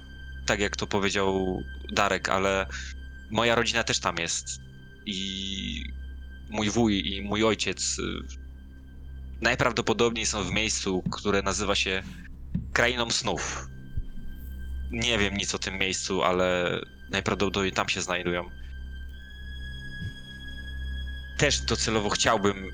tak 0.46 0.60
jak 0.60 0.76
to 0.76 0.88
powiedział 0.88 1.60
Darek, 1.94 2.30
ale 2.30 2.66
moja 3.32 3.56
rodzina 3.56 3.84
też 3.84 4.00
tam 4.00 4.16
jest. 4.18 4.46
I 5.06 5.84
mój 6.50 6.70
wuj 6.70 7.16
i 7.16 7.22
mój 7.22 7.44
ojciec 7.44 8.00
y, 8.00 8.04
najprawdopodobniej 9.42 10.26
są 10.26 10.44
w 10.44 10.52
miejscu, 10.52 11.04
które 11.12 11.42
nazywa 11.42 11.76
się 11.76 12.04
Krainą 12.74 13.10
Snów. 13.10 13.68
nie 14.92 15.18
wiem 15.18 15.38
nic 15.38 15.56
o 15.56 15.60
tym 15.60 15.78
miejscu, 15.78 16.24
ale 16.24 16.80
najprawdopodobniej 17.12 17.72
tam 17.72 17.90
się 17.90 18.02
znajdują. 18.02 18.65
Też 21.38 21.62
docelowo 21.62 22.10
chciałbym 22.10 22.70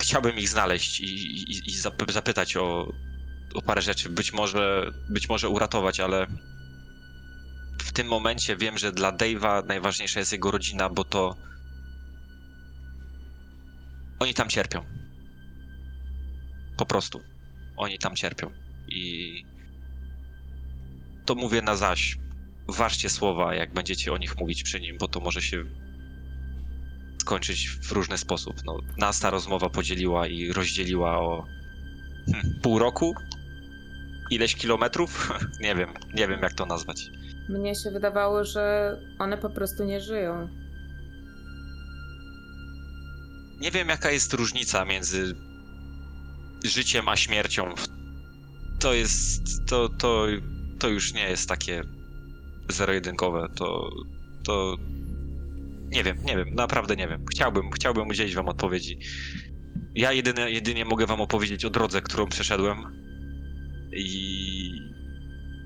chciałbym 0.00 0.38
ich 0.38 0.48
znaleźć 0.48 1.00
i, 1.00 1.04
i, 1.04 1.70
i 1.70 1.78
zap- 1.80 2.12
zapytać 2.12 2.56
o, 2.56 2.92
o 3.54 3.62
parę 3.62 3.82
rzeczy. 3.82 4.08
Być 4.10 4.32
może, 4.32 4.90
być 5.08 5.28
może 5.28 5.48
uratować, 5.48 6.00
ale 6.00 6.26
w 7.82 7.92
tym 7.92 8.06
momencie 8.06 8.56
wiem, 8.56 8.78
że 8.78 8.92
dla 8.92 9.12
Dave'a 9.12 9.66
najważniejsza 9.66 10.20
jest 10.20 10.32
jego 10.32 10.50
rodzina, 10.50 10.88
bo 10.90 11.04
to 11.04 11.36
oni 14.20 14.34
tam 14.34 14.48
cierpią. 14.48 14.84
Po 16.76 16.86
prostu. 16.86 17.20
Oni 17.76 17.98
tam 17.98 18.16
cierpią. 18.16 18.50
I 18.88 19.42
to 21.26 21.34
mówię 21.34 21.62
na 21.62 21.76
zaś. 21.76 22.16
Ważcie 22.68 23.10
słowa, 23.10 23.54
jak 23.54 23.74
będziecie 23.74 24.12
o 24.12 24.18
nich 24.18 24.38
mówić 24.40 24.62
przy 24.62 24.80
nim, 24.80 24.96
bo 25.00 25.08
to 25.08 25.20
może 25.20 25.42
się 25.42 25.62
skończyć 27.20 27.68
w 27.68 27.92
różny 27.92 28.18
sposób. 28.18 28.56
No, 28.64 28.78
nas 28.96 29.20
ta 29.20 29.30
rozmowa 29.30 29.70
podzieliła 29.70 30.26
i 30.26 30.52
rozdzieliła 30.52 31.18
o 31.18 31.46
hmm, 32.32 32.60
pół 32.62 32.78
roku? 32.78 33.14
Ileś 34.30 34.54
kilometrów? 34.54 35.32
nie 35.60 35.74
wiem, 35.74 35.90
nie 36.14 36.28
wiem 36.28 36.40
jak 36.42 36.52
to 36.52 36.66
nazwać. 36.66 37.10
Mnie 37.48 37.74
się 37.74 37.90
wydawało, 37.90 38.44
że 38.44 38.96
one 39.18 39.38
po 39.38 39.50
prostu 39.50 39.84
nie 39.84 40.00
żyją. 40.00 40.48
Nie 43.60 43.70
wiem 43.70 43.88
jaka 43.88 44.10
jest 44.10 44.34
różnica 44.34 44.84
między 44.84 45.34
życiem 46.64 47.08
a 47.08 47.16
śmiercią. 47.16 47.74
To 48.80 48.94
jest, 48.94 49.66
to, 49.66 49.88
to, 49.88 50.26
to 50.78 50.88
już 50.88 51.14
nie 51.14 51.30
jest 51.30 51.48
takie 51.48 51.82
zero-jedynkowe, 52.68 53.48
to, 53.54 53.90
to 54.44 54.76
nie 55.90 56.04
wiem, 56.04 56.16
nie 56.24 56.36
wiem, 56.36 56.54
naprawdę 56.54 56.96
nie 56.96 57.08
wiem. 57.08 57.24
Chciałbym, 57.30 57.70
chciałbym 57.70 58.08
udzielić 58.08 58.34
wam 58.34 58.48
odpowiedzi. 58.48 58.98
Ja 59.94 60.12
jedynie, 60.12 60.50
jedynie 60.50 60.84
mogę 60.84 61.06
wam 61.06 61.20
opowiedzieć 61.20 61.64
o 61.64 61.70
drodze, 61.70 62.02
którą 62.02 62.26
przeszedłem 62.26 62.78
i, 63.92 64.70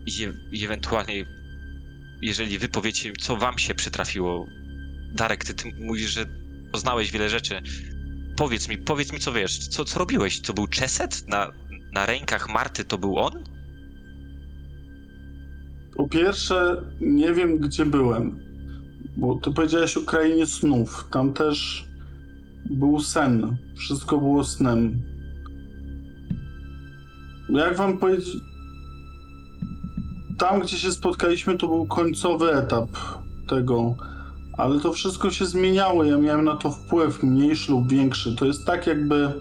i, 0.07 0.29
i 0.53 0.65
ewentualnie 0.65 1.25
jeżeli 2.23 2.59
wy 2.59 2.69
powiecie, 2.69 3.13
co 3.21 3.37
wam 3.37 3.59
się 3.59 3.75
przytrafiło. 3.75 4.47
Darek, 5.15 5.45
ty, 5.45 5.55
ty 5.55 5.71
mówisz, 5.81 6.11
że 6.11 6.27
poznałeś 6.73 7.11
wiele 7.13 7.29
rzeczy. 7.29 7.63
Powiedz 8.37 8.69
mi, 8.69 8.79
powiedz 8.79 9.13
mi, 9.13 9.19
co 9.19 9.33
wiesz, 9.33 9.69
co, 9.69 9.85
co 9.85 9.99
robiłeś? 9.99 10.41
To 10.41 10.53
był 10.53 10.67
Czeset? 10.67 11.29
Na, 11.29 11.53
na 11.93 12.07
rękach 12.07 12.49
Marty 12.49 12.85
to 12.85 12.99
był 12.99 13.19
on? 13.19 13.45
Po 15.97 16.09
pierwsze, 16.09 16.83
nie 17.01 17.33
wiem 17.33 17.59
gdzie 17.59 17.87
byłem, 17.87 18.52
bo 19.17 19.35
ty 19.35 19.51
powiedziałeś 19.53 19.97
o 19.97 20.01
krainie 20.01 20.47
snów. 20.47 21.07
Tam 21.11 21.33
też 21.33 21.89
był 22.71 23.01
sen. 23.01 23.57
Wszystko 23.77 24.19
było 24.19 24.45
snem. 24.45 25.03
Jak 27.49 27.77
wam 27.77 27.99
powiedzieć? 27.99 28.37
Tam, 30.39 30.61
gdzie 30.61 30.77
się 30.77 30.93
spotkaliśmy, 30.93 31.59
to 31.59 31.69
był 31.69 31.87
końcowy 31.87 32.53
etap 32.53 32.89
tego. 33.49 33.95
Ale 34.59 34.81
to 34.81 34.93
wszystko 34.93 35.31
się 35.31 35.47
zmieniało. 35.47 36.05
Ja 36.05 36.19
miałem 36.19 36.45
na 36.45 36.57
to 36.57 36.71
wpływ, 36.71 37.23
mniejszy 37.23 37.73
lub 37.73 37.91
większy. 37.91 38.37
To 38.37 38.47
jest 38.47 38.67
tak, 38.67 38.87
jakby 38.87 39.33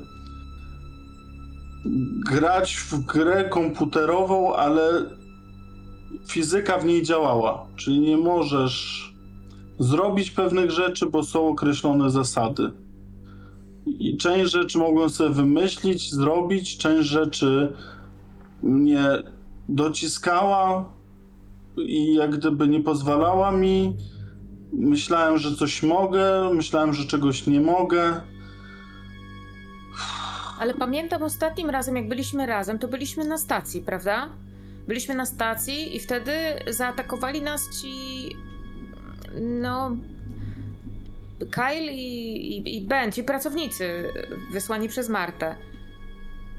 grać 2.26 2.76
w 2.78 3.06
grę 3.06 3.50
komputerową, 3.50 4.56
ale 4.56 5.06
fizyka 6.28 6.78
w 6.78 6.86
niej 6.86 7.04
działała, 7.04 7.66
czyli 7.76 8.00
nie 8.00 8.18
możesz 8.18 9.11
zrobić 9.82 10.32
pewnych 10.32 10.72
rzeczy, 10.72 11.06
bo 11.06 11.24
są 11.24 11.48
określone 11.48 12.10
zasady. 12.10 12.72
I 13.86 14.18
część 14.18 14.52
rzeczy 14.52 14.78
mogłem 14.78 15.10
sobie 15.10 15.30
wymyślić, 15.30 16.12
zrobić, 16.12 16.78
część 16.78 17.10
rzeczy 17.10 17.74
mnie 18.64 19.04
dociskała 19.70 20.94
i 21.78 22.14
jak 22.14 22.38
gdyby 22.38 22.68
nie 22.68 22.84
pozwalała 22.84 23.52
mi. 23.52 23.96
Myślałem, 24.74 25.38
że 25.38 25.56
coś 25.56 25.84
mogę, 25.84 26.54
myślałem, 26.54 26.94
że 26.94 27.06
czegoś 27.06 27.48
nie 27.48 27.62
mogę. 27.62 28.22
Ale 30.60 30.74
pamiętam 30.74 31.24
ostatnim 31.24 31.70
razem, 31.70 31.96
jak 31.96 32.08
byliśmy 32.08 32.46
razem, 32.46 32.80
to 32.80 32.88
byliśmy 32.88 33.26
na 33.26 33.38
stacji, 33.38 33.82
prawda? 33.82 34.30
Byliśmy 34.88 35.16
na 35.16 35.26
stacji 35.26 35.96
i 35.96 36.00
wtedy 36.00 36.32
zaatakowali 36.68 37.42
nas 37.42 37.62
ci. 37.82 37.92
No. 39.42 39.98
Kyle 41.52 41.94
i, 41.94 42.58
i, 42.58 42.78
i 42.78 42.82
Ben, 42.82 43.12
ci 43.12 43.24
pracownicy 43.24 44.04
wysłani 44.52 44.90
przez 44.90 45.10
Martę. 45.10 45.56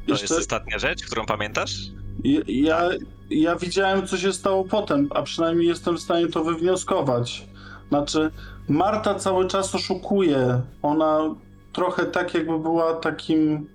To 0.06 0.14
jest 0.14 0.32
ostatnia 0.32 0.78
rzecz, 0.78 1.06
którą 1.06 1.26
pamiętasz? 1.26 1.76
Ja, 2.24 2.40
ja, 2.46 2.88
ja 3.30 3.56
widziałem, 3.56 4.06
co 4.06 4.16
się 4.16 4.32
stało 4.32 4.64
potem, 4.64 5.08
a 5.10 5.22
przynajmniej 5.22 5.68
jestem 5.68 5.96
w 5.96 6.00
stanie 6.00 6.26
to 6.26 6.44
wywnioskować. 6.44 7.48
Znaczy, 7.88 8.30
Marta 8.68 9.14
cały 9.14 9.48
czas 9.48 9.74
oszukuje. 9.74 10.62
Ona 10.82 11.34
trochę 11.72 12.04
tak, 12.04 12.34
jakby 12.34 12.58
była 12.58 12.94
takim, 12.94 13.68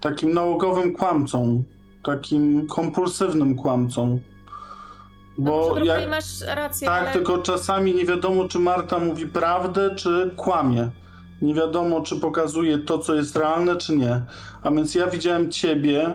takim 0.00 0.34
nałogowym 0.34 0.92
kłamcą, 0.92 1.64
takim 2.04 2.66
kompulsywnym 2.66 3.56
kłamcą. 3.56 4.20
No, 5.38 5.50
Bo 5.50 5.68
może 5.68 5.84
jak, 5.86 6.00
jak... 6.00 6.10
masz 6.10 6.40
rację, 6.40 6.88
tak, 6.88 7.02
ale... 7.02 7.12
tylko 7.12 7.38
czasami 7.38 7.94
nie 7.94 8.04
wiadomo, 8.04 8.48
czy 8.48 8.58
Marta 8.58 8.98
mówi 8.98 9.26
prawdę, 9.26 9.94
czy 9.94 10.30
kłamie. 10.36 10.90
Nie 11.42 11.54
wiadomo, 11.54 12.00
czy 12.00 12.16
pokazuje 12.16 12.78
to, 12.78 12.98
co 12.98 13.14
jest 13.14 13.36
realne, 13.36 13.76
czy 13.76 13.96
nie. 13.96 14.22
A 14.62 14.70
więc 14.70 14.94
ja 14.94 15.06
widziałem 15.06 15.50
ciebie 15.50 16.14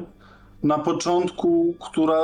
na 0.63 0.79
początku, 0.79 1.75
która 1.79 2.23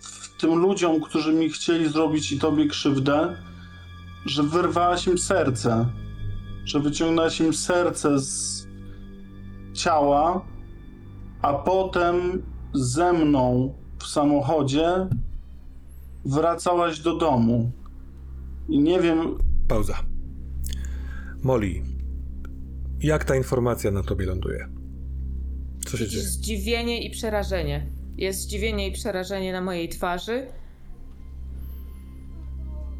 w 0.00 0.40
tym 0.40 0.54
ludziom, 0.54 1.00
którzy 1.00 1.32
mi 1.32 1.50
chcieli 1.50 1.88
zrobić 1.88 2.32
i 2.32 2.38
tobie 2.38 2.66
krzywdę, 2.66 3.36
że 4.26 4.42
wyrwałaś 4.42 5.06
im 5.06 5.18
serce. 5.18 5.86
Że 6.64 6.80
wyciągnęłaś 6.80 7.40
im 7.40 7.54
serce 7.54 8.18
z 8.18 8.66
ciała, 9.74 10.44
a 11.42 11.54
potem 11.54 12.42
ze 12.72 13.12
mną 13.12 13.74
w 13.98 14.06
samochodzie 14.06 15.06
wracałaś 16.26 17.00
do 17.00 17.16
domu. 17.16 17.70
I 18.68 18.78
nie 18.78 19.00
wiem, 19.00 19.38
Pauza. 19.68 19.98
Molly, 21.42 21.82
jak 23.00 23.24
ta 23.24 23.36
informacja 23.36 23.90
na 23.90 24.02
tobie 24.02 24.26
ląduje? 24.26 24.68
Co 25.86 25.96
się 25.96 26.08
dzieje? 26.08 26.24
Zdziwienie 26.24 27.02
i 27.02 27.10
przerażenie. 27.10 27.86
Jest 28.16 28.40
zdziwienie 28.40 28.88
i 28.88 28.92
przerażenie 28.92 29.52
na 29.52 29.60
mojej 29.60 29.88
twarzy. 29.88 30.46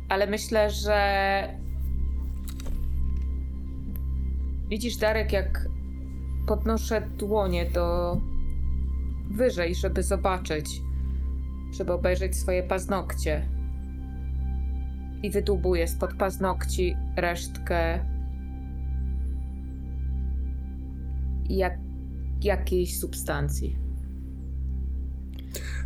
Ale 0.08 0.26
myślę, 0.26 0.70
że. 0.70 1.58
Widzisz, 4.68 4.96
Darek, 4.96 5.32
jak 5.32 5.68
podnoszę 6.46 7.10
dłonie 7.18 7.70
do 7.70 8.16
wyżej, 9.30 9.74
żeby 9.74 10.02
zobaczyć, 10.02 10.80
żeby 11.76 11.92
obejrzeć 11.92 12.36
swoje 12.36 12.62
paznokcie. 12.62 13.48
I 15.22 15.30
wydubuję 15.30 15.88
spod 15.88 16.14
paznokci 16.14 16.96
resztkę 17.16 18.00
jak, 21.48 21.78
jakiejś 22.42 22.98
substancji. 23.00 23.76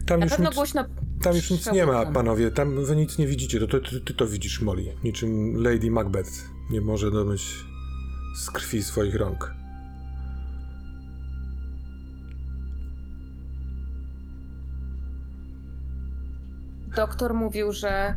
Tam 0.07 0.21
Na 0.21 0.27
już 0.27 0.33
pewno 0.33 0.49
nic, 0.51 0.55
głośno. 0.57 0.85
tam 1.23 1.35
już 1.37 1.51
nic 1.51 1.73
nie 1.73 1.87
ma, 1.87 2.07
panowie. 2.07 2.51
Tam 2.51 2.85
wy 2.85 2.97
nic 2.97 3.19
nie 3.19 3.27
widzicie. 3.27 3.61
To, 3.61 3.67
to 3.67 3.81
ty, 3.81 4.01
ty 4.01 4.15
to 4.15 4.27
widzisz, 4.27 4.61
Molly. 4.61 4.85
Niczym 5.05 5.63
Lady 5.63 5.91
Macbeth 5.91 6.31
nie 6.71 6.81
może 6.81 7.11
domyć 7.11 7.43
z 8.37 8.51
krwi 8.51 8.83
swoich 8.83 9.15
rąk. 9.15 9.55
Doktor 16.97 17.35
mówił, 17.35 17.73
że. 17.73 18.17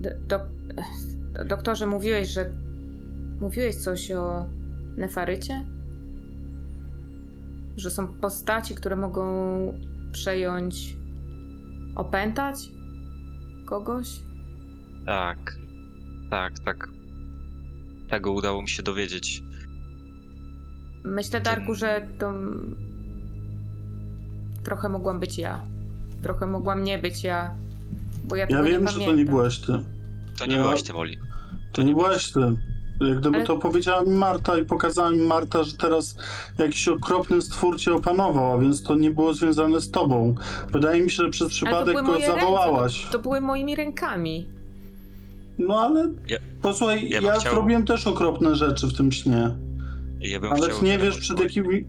D- 0.00 0.18
dok- 0.28 1.44
doktorze, 1.48 1.86
mówiłeś, 1.86 2.28
że. 2.28 2.50
Mówiłeś 3.40 3.76
coś 3.76 4.10
o 4.10 4.46
nefarycie? 4.96 5.66
Że 7.76 7.90
są 7.90 8.08
postaci, 8.08 8.74
które 8.74 8.96
mogą 8.96 9.24
przejąć. 10.12 10.96
opętać 11.96 12.56
kogoś? 13.66 14.20
Tak, 15.06 15.56
tak, 16.30 16.58
tak. 16.58 16.88
Tego 18.10 18.32
udało 18.32 18.62
mi 18.62 18.68
się 18.68 18.82
dowiedzieć. 18.82 19.42
Myślę, 21.04 21.40
Darku, 21.40 21.74
że 21.74 22.08
to 22.18 22.32
trochę 24.64 24.88
mogłam 24.88 25.20
być 25.20 25.38
ja. 25.38 25.60
Trochę 26.22 26.46
mogłam 26.46 26.84
nie 26.84 26.98
być 26.98 27.24
ja, 27.24 27.54
bo 28.24 28.36
ja 28.36 28.42
Ja 28.42 28.46
tego 28.48 28.62
wiem, 28.62 28.82
nie 28.82 28.88
że 28.88 28.94
to 28.94 29.00
nie 29.00 29.06
pamiętam. 29.06 29.34
byłeś 29.34 29.58
ty. 29.58 29.72
To 30.38 30.46
nie 30.46 30.56
Ja- 30.56 30.62
byłaś 30.62 30.82
ty, 30.82 30.92
Molly. 30.92 31.16
To 31.72 31.82
nie 31.82 31.92
byłaś 31.94 32.32
ty. 32.32 32.40
Jak 33.00 33.20
gdyby 33.20 33.36
Ale- 33.36 33.46
to 33.46 33.58
powiedziała 33.58 34.02
mi 34.02 34.10
Marta 34.10 34.58
i 34.58 34.64
pokazała 34.64 35.10
mi 35.10 35.18
Marta, 35.18 35.64
że 35.64 35.76
teraz 35.76 36.16
jakiś 36.58 36.88
okropny 36.88 37.42
stwór 37.42 37.76
cię 37.80 37.94
opanował, 37.94 38.52
a 38.52 38.58
więc 38.58 38.82
to 38.82 38.94
nie 38.94 39.10
było 39.10 39.34
związane 39.34 39.80
z 39.80 39.90
tobą. 39.90 40.34
Wydaje 40.72 41.02
mi 41.02 41.10
się, 41.10 41.22
że 41.22 41.30
przez 41.30 41.42
Ale 41.42 41.50
to 41.50 41.54
przypadek 41.54 41.94
były 41.94 42.06
go 42.06 42.12
moje 42.12 42.26
zawołałaś. 42.26 42.94
Ręce, 42.96 43.06
to, 43.12 43.18
to 43.18 43.22
były 43.22 43.40
moimi 43.40 43.76
rękami. 43.76 44.48
No 45.58 45.80
ale 45.80 46.12
Ja- 46.28 46.38
posłuchaj, 46.62 47.08
ja 47.10 47.20
ja, 47.20 47.32
bym 47.32 47.40
chciał- 47.40 47.54
robiłem 47.54 47.84
też 47.84 48.06
okropne 48.06 48.56
rzeczy 48.56 48.86
w 48.86 48.96
tym 48.96 49.12
śnie. 49.12 49.50
Ja 50.20 50.40
bym 50.40 50.50
Nawet 50.50 50.70
chciał 50.70 50.84
nie 50.84 50.98
wiesz 50.98 51.18
przed 51.18 51.40
jakimi... 51.40 51.84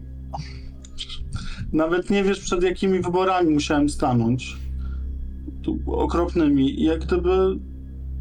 Nawet 1.72 2.10
nie 2.10 2.24
wiesz 2.24 2.40
przed 2.40 2.62
jakimi 2.62 3.00
wyborami 3.00 3.50
musiałem 3.54 3.88
stanąć. 3.88 4.56
Tu, 5.62 5.78
okropnymi. 5.86 6.82
Jak 6.82 7.04
gdyby 7.04 7.58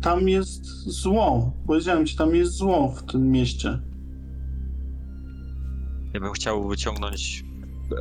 tam 0.02 0.30
jest 0.30 0.66
zło. 0.86 1.54
Powiedziałem 1.68 2.06
ci, 2.06 2.18
tam 2.18 2.36
jest 2.36 2.52
zło 2.52 2.88
w 2.98 3.12
tym 3.12 3.32
mieście. 3.32 3.80
Ja 6.14 6.20
bym 6.20 6.32
chciał 6.32 6.68
wyciągnąć 6.68 7.44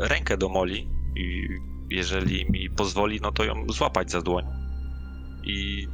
rękę 0.01 0.37
do 0.37 0.49
Moli 0.49 0.89
i 1.17 1.49
jeżeli 1.91 2.47
mi 2.51 2.71
pozwoli, 2.71 3.21
no 3.23 3.33
to 3.33 3.45
ją 3.45 3.55
złapać 3.69 4.11
za 4.11 4.23
dłoń. 4.23 4.45
I 5.45 5.87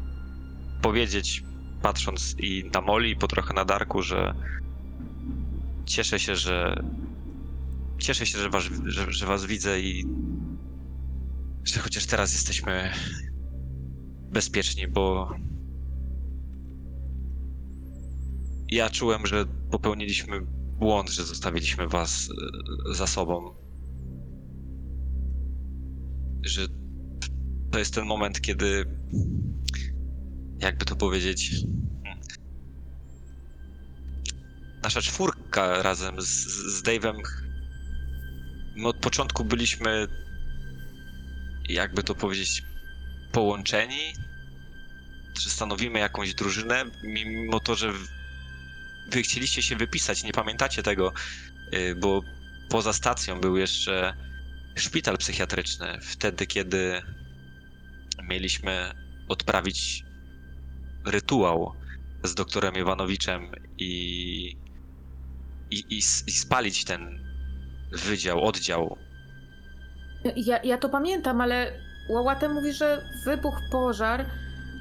powiedzieć, 0.84 1.42
patrząc 1.82 2.34
i 2.38 2.70
na 2.74 2.80
Moli, 2.80 3.10
i 3.10 3.16
po 3.16 3.26
trochę 3.26 3.54
na 3.54 3.64
Darku, 3.64 4.02
że 4.02 4.34
cieszę 5.86 6.18
się, 6.18 6.36
że 6.36 6.82
cieszę 7.98 8.26
się, 8.26 8.38
że 8.38 8.50
was, 8.50 8.64
że, 8.84 9.12
że 9.12 9.26
was 9.26 9.46
widzę 9.46 9.80
i 9.80 10.04
że 11.64 11.80
chociaż 11.80 12.06
teraz 12.06 12.32
jesteśmy 12.32 12.92
bezpieczni, 14.32 14.88
bo 14.88 15.34
ja 18.72 18.90
czułem, 18.90 19.26
że 19.26 19.44
popełniliśmy 19.70 20.40
błąd, 20.78 21.10
że 21.10 21.24
zostawiliśmy 21.24 21.88
was 21.88 22.28
e, 22.90 22.94
za 22.94 23.06
sobą. 23.06 23.54
Że 26.42 26.66
to 27.70 27.78
jest 27.78 27.94
ten 27.94 28.06
moment, 28.06 28.40
kiedy. 28.40 28.84
Jakby 30.60 30.84
to 30.84 30.96
powiedzieć. 30.96 31.50
Nasza 34.82 35.02
czwórka 35.02 35.82
razem 35.82 36.22
z, 36.22 36.46
z 36.46 36.82
Dave'em. 36.82 37.22
My 38.76 38.88
od 38.88 38.96
początku 38.96 39.44
byliśmy. 39.44 40.06
Jakby 41.68 42.02
to 42.02 42.14
powiedzieć. 42.14 42.62
Połączeni. 43.32 44.12
Że 45.40 45.50
stanowimy 45.50 45.98
jakąś 45.98 46.34
drużynę, 46.34 46.84
mimo 47.02 47.60
to, 47.60 47.74
że 47.74 47.92
wy 49.10 49.22
chcieliście 49.22 49.62
się 49.62 49.76
wypisać, 49.76 50.24
nie 50.24 50.32
pamiętacie 50.32 50.82
tego, 50.82 51.12
y, 51.74 51.94
bo 51.94 52.22
poza 52.68 52.92
stacją 52.92 53.40
był 53.40 53.56
jeszcze 53.56 54.14
szpital 54.76 55.18
psychiatryczny, 55.18 55.98
wtedy 56.02 56.46
kiedy 56.46 57.02
mieliśmy 58.22 58.92
odprawić 59.28 60.04
rytuał 61.06 61.72
z 62.24 62.34
doktorem 62.34 62.74
Iwanowiczem 62.74 63.46
i, 63.78 64.56
i, 65.70 65.78
i, 65.90 65.98
i 66.26 66.32
spalić 66.32 66.84
ten 66.84 67.24
wydział, 67.92 68.44
oddział. 68.44 68.96
Ja, 70.36 70.62
ja 70.62 70.78
to 70.78 70.88
pamiętam, 70.88 71.40
ale 71.40 71.72
Łałatę 72.08 72.48
mówi, 72.48 72.72
że 72.72 73.04
wybuchł 73.24 73.60
pożar, 73.70 74.26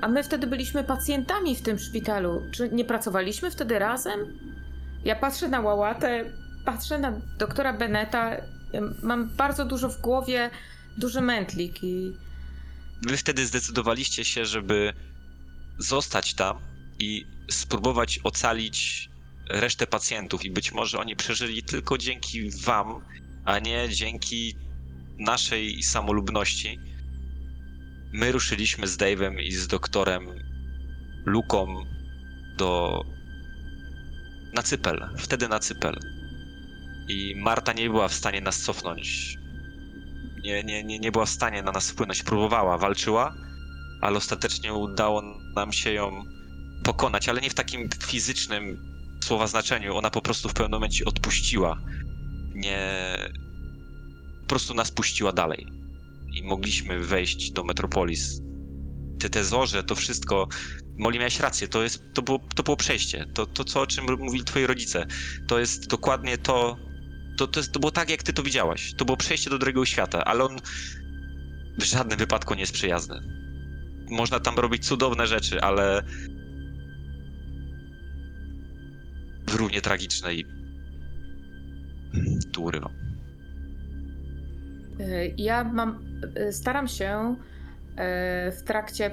a 0.01 0.07
my 0.07 0.23
wtedy 0.23 0.47
byliśmy 0.47 0.83
pacjentami 0.83 1.55
w 1.55 1.61
tym 1.61 1.79
szpitalu. 1.79 2.41
Czy 2.51 2.69
nie 2.69 2.85
pracowaliśmy 2.85 3.51
wtedy 3.51 3.79
razem? 3.79 4.19
Ja 5.05 5.15
patrzę 5.15 5.47
na 5.47 5.61
Łałatę, 5.61 6.25
patrzę 6.65 6.99
na 6.99 7.21
doktora 7.37 7.73
Beneta, 7.73 8.37
mam 9.03 9.29
bardzo 9.29 9.65
dużo 9.65 9.89
w 9.89 10.01
głowie, 10.01 10.49
duży 10.97 11.21
mętlik 11.21 11.83
i... 11.83 12.13
Wy 13.01 13.17
wtedy 13.17 13.45
zdecydowaliście 13.45 14.25
się, 14.25 14.45
żeby 14.45 14.93
zostać 15.79 16.33
tam 16.33 16.59
i 16.99 17.25
spróbować 17.51 18.19
ocalić 18.23 19.09
resztę 19.49 19.87
pacjentów 19.87 20.45
i 20.45 20.51
być 20.51 20.71
może 20.71 20.99
oni 20.99 21.15
przeżyli 21.15 21.63
tylko 21.63 21.97
dzięki 21.97 22.49
wam, 22.65 23.01
a 23.45 23.59
nie 23.59 23.89
dzięki 23.89 24.55
naszej 25.19 25.83
samolubności. 25.83 26.79
My 28.13 28.31
ruszyliśmy 28.31 28.87
z 28.87 28.97
Dave'em 28.97 29.41
i 29.41 29.51
z 29.51 29.67
doktorem 29.67 30.27
Luką 31.25 31.83
do 32.57 33.01
na 34.53 34.63
Cypel, 34.63 35.09
wtedy 35.17 35.47
na 35.47 35.59
Cypel. 35.59 35.95
I 37.09 37.35
Marta 37.41 37.73
nie 37.73 37.89
była 37.89 38.07
w 38.07 38.13
stanie 38.13 38.41
nas 38.41 38.61
cofnąć 38.61 39.37
nie, 40.43 40.63
nie, 40.63 40.83
nie, 40.83 40.99
nie 40.99 41.11
była 41.11 41.25
w 41.25 41.29
stanie 41.29 41.63
na 41.63 41.71
nas 41.71 41.91
wpłynąć. 41.91 42.23
Próbowała, 42.23 42.77
walczyła, 42.77 43.33
ale 44.01 44.17
ostatecznie 44.17 44.73
udało 44.73 45.23
nam 45.55 45.73
się 45.73 45.93
ją 45.93 46.23
pokonać, 46.83 47.29
ale 47.29 47.41
nie 47.41 47.49
w 47.49 47.53
takim 47.53 47.89
fizycznym 48.05 48.93
słowa 49.23 49.47
znaczeniu. 49.47 49.95
Ona 49.95 50.09
po 50.09 50.21
prostu 50.21 50.49
w 50.49 50.53
pewnym 50.53 50.71
momencie 50.71 51.05
odpuściła. 51.05 51.81
Nie. 52.55 53.15
Po 54.41 54.47
prostu 54.47 54.73
nas 54.73 54.91
puściła 54.91 55.31
dalej. 55.31 55.67
I 56.33 56.43
mogliśmy 56.43 56.99
wejść 56.99 57.51
do 57.51 57.63
Metropolis. 57.63 58.41
Te, 59.19 59.29
te 59.29 59.43
zorze, 59.43 59.83
to 59.83 59.95
wszystko. 59.95 60.47
Moli 60.97 61.19
miałeś 61.19 61.39
rację, 61.39 61.67
to, 61.67 61.83
jest, 61.83 62.03
to, 62.13 62.21
było, 62.21 62.39
to 62.55 62.63
było 62.63 62.77
przejście. 62.77 63.25
To, 63.33 63.45
to, 63.45 63.63
co 63.63 63.81
o 63.81 63.87
czym 63.87 64.05
mówili 64.19 64.43
twoi 64.43 64.65
rodzice. 64.65 65.05
To 65.47 65.59
jest 65.59 65.87
dokładnie 65.87 66.37
to, 66.37 66.77
to, 67.37 67.47
to, 67.47 67.59
jest, 67.59 67.71
to 67.71 67.79
było 67.79 67.91
tak, 67.91 68.09
jak 68.09 68.23
ty 68.23 68.33
to 68.33 68.43
widziałaś. 68.43 68.93
To 68.97 69.05
było 69.05 69.17
przejście 69.17 69.49
do 69.49 69.57
drugiego 69.57 69.85
świata, 69.85 70.25
ale 70.25 70.43
on 70.43 70.59
w 71.79 71.83
żadnym 71.83 72.19
wypadku 72.19 72.53
nie 72.53 72.61
jest 72.61 72.73
przyjazny. 72.73 73.42
Można 74.13 74.39
tam 74.39 74.55
robić 74.55 74.87
cudowne 74.87 75.27
rzeczy, 75.27 75.61
ale 75.61 76.03
równie 79.57 79.81
tragiczne 79.81 80.33
i 80.33 80.45
tu 82.51 82.63
urywam. 82.63 82.91
E, 84.99 85.27
Ja 85.37 85.63
mam, 85.63 85.99
e, 86.35 86.51
staram 86.53 86.87
się 86.87 87.35
e, 87.95 88.51
w 88.51 88.63
trakcie 88.63 89.11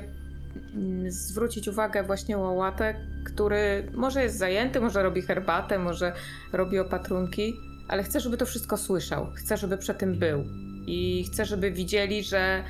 mm, 0.74 1.10
zwrócić 1.10 1.68
uwagę 1.68 2.02
właśnie 2.02 2.38
Łałatę, 2.38 2.94
który 3.24 3.90
może 3.94 4.22
jest 4.22 4.38
zajęty, 4.38 4.80
może 4.80 5.02
robi 5.02 5.22
herbatę, 5.22 5.78
może 5.78 6.12
robi 6.52 6.78
opatrunki, 6.78 7.54
ale 7.88 8.02
chcę, 8.02 8.20
żeby 8.20 8.36
to 8.36 8.46
wszystko 8.46 8.76
słyszał. 8.76 9.32
Chcę, 9.34 9.56
żeby 9.56 9.78
przy 9.78 9.94
tym 9.94 10.18
był. 10.18 10.44
I 10.86 11.24
chcę, 11.32 11.44
żeby 11.44 11.70
widzieli, 11.70 12.24
że. 12.24 12.64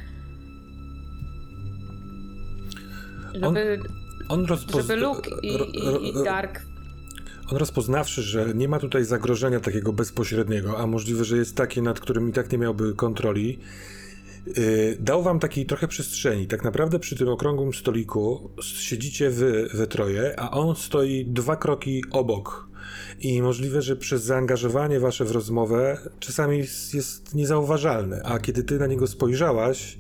Żeby, 3.35 3.81
On, 4.29 4.45
rozpoz... 4.45 4.87
żeby 4.87 5.01
Luke 5.01 5.31
i, 5.43 5.49
i, 5.49 6.09
i 6.09 6.25
Dark. 6.25 6.61
on 7.51 7.57
rozpoznawszy, 7.57 8.23
że 8.23 8.55
nie 8.55 8.69
ma 8.69 8.79
tutaj 8.79 9.05
zagrożenia 9.05 9.61
takiego 9.61 9.93
bezpośredniego, 9.93 10.79
a 10.79 10.87
możliwe, 10.87 11.25
że 11.25 11.37
jest 11.37 11.57
takie, 11.57 11.83
nad 11.83 12.01
którym 12.01 12.29
i 12.29 12.33
tak 12.33 12.53
nie 12.53 12.59
miałby 12.59 12.95
kontroli, 12.95 13.59
yy, 14.47 14.97
dał 15.01 15.23
wam 15.23 15.39
takiej 15.39 15.67
trochę 15.67 15.89
przestrzeni. 15.89 16.47
Tak 16.47 16.65
naprawdę 16.65 16.99
przy 16.99 17.17
tym 17.17 17.29
okrągłym 17.29 17.75
stoliku 17.75 18.51
siedzicie 18.63 19.31
wy 19.31 19.69
we 19.75 19.87
troje, 19.87 20.41
a 20.41 20.51
on 20.51 20.77
stoi 20.77 21.25
dwa 21.25 21.57
kroki 21.57 22.05
obok. 22.11 22.71
I 23.21 23.43
możliwe, 23.43 23.83
że 23.83 23.97
przez 23.97 24.23
zaangażowanie 24.23 25.01
wasze 25.01 25.25
w 25.25 25.31
rozmowę 25.31 25.99
czasami 26.21 26.59
jest, 26.59 26.95
jest 26.95 27.35
niezauważalne, 27.35 28.23
a 28.25 28.39
kiedy 28.39 28.63
ty 28.63 28.79
na 28.79 28.87
niego 28.87 29.07
spojrzałaś, 29.07 29.99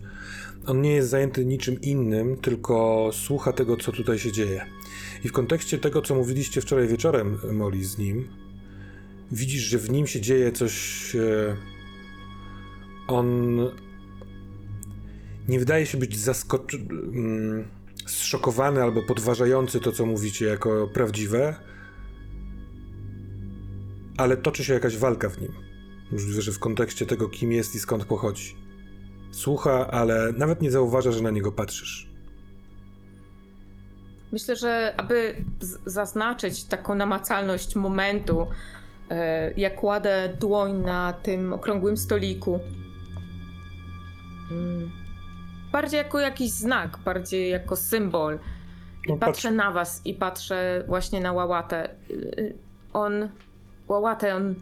on 0.71 0.81
nie 0.81 0.93
jest 0.93 1.11
zajęty 1.11 1.45
niczym 1.45 1.81
innym, 1.81 2.37
tylko 2.37 3.11
słucha 3.13 3.53
tego, 3.53 3.77
co 3.77 3.93
tutaj 3.93 4.19
się 4.19 4.33
dzieje. 4.33 4.67
I 5.25 5.29
w 5.29 5.33
kontekście 5.33 5.79
tego, 5.79 6.03
co 6.03 6.15
mówiliście 6.15 6.61
wczoraj 6.61 6.89
wieczorem, 6.89 7.39
Molly, 7.53 7.85
z 7.85 7.99
nim, 7.99 8.29
widzisz, 9.33 9.63
że 9.63 9.79
w 9.79 9.91
nim 9.91 10.07
się 10.07 10.21
dzieje 10.21 10.53
coś. 10.53 11.17
E, 11.17 11.57
on 13.07 13.59
nie 15.49 15.59
wydaje 15.59 15.87
się 15.87 15.99
być 15.99 16.19
zaskoczony, 16.19 16.85
mm, 16.91 17.69
zszokowany 18.07 18.83
albo 18.83 19.03
podważający 19.03 19.81
to, 19.81 19.93
co 19.93 20.07
mówicie, 20.07 20.47
jako 20.47 20.89
prawdziwe, 20.95 21.55
ale 24.17 24.37
toczy 24.37 24.65
się 24.65 24.73
jakaś 24.73 24.97
walka 24.97 25.29
w 25.29 25.41
nim. 25.41 25.53
Możliwe, 26.13 26.43
że 26.43 26.53
w 26.53 26.59
kontekście 26.59 27.07
tego, 27.07 27.29
kim 27.29 27.53
jest 27.53 27.75
i 27.75 27.79
skąd 27.79 28.05
pochodzi. 28.05 28.60
Słucha, 29.31 29.91
ale 29.91 30.33
nawet 30.33 30.63
nie 30.63 30.71
zauważa, 30.71 31.13
że 31.13 31.23
na 31.23 31.31
niego 31.31 31.53
patrzysz. 31.53 32.11
Myślę, 34.33 34.57
że 34.57 34.95
aby 34.97 35.45
zaznaczyć 35.87 36.65
taką 36.65 36.95
namacalność 36.95 37.77
momentu, 37.77 38.47
e, 39.11 39.53
ja 39.57 39.71
kładę 39.71 40.37
dłoń 40.41 40.73
na 40.73 41.13
tym 41.13 41.53
okrągłym 41.53 41.97
stoliku. 41.97 42.61
Mm. 44.51 44.91
Bardziej 45.73 45.99
jako 45.99 46.21
jakiś 46.21 46.51
znak, 46.51 46.99
bardziej 47.05 47.51
jako 47.51 47.77
symbol. 47.77 48.39
No, 49.09 49.17
Patrzę 49.17 49.51
na 49.51 49.71
was 49.71 50.03
i 50.05 50.15
patrzę 50.15 50.85
właśnie 50.87 51.21
na 51.21 51.33
Łałatę. 51.33 51.91
Y, 52.11 52.55
On, 52.93 53.29
Łałatę, 53.89 54.35
on, 54.35 54.55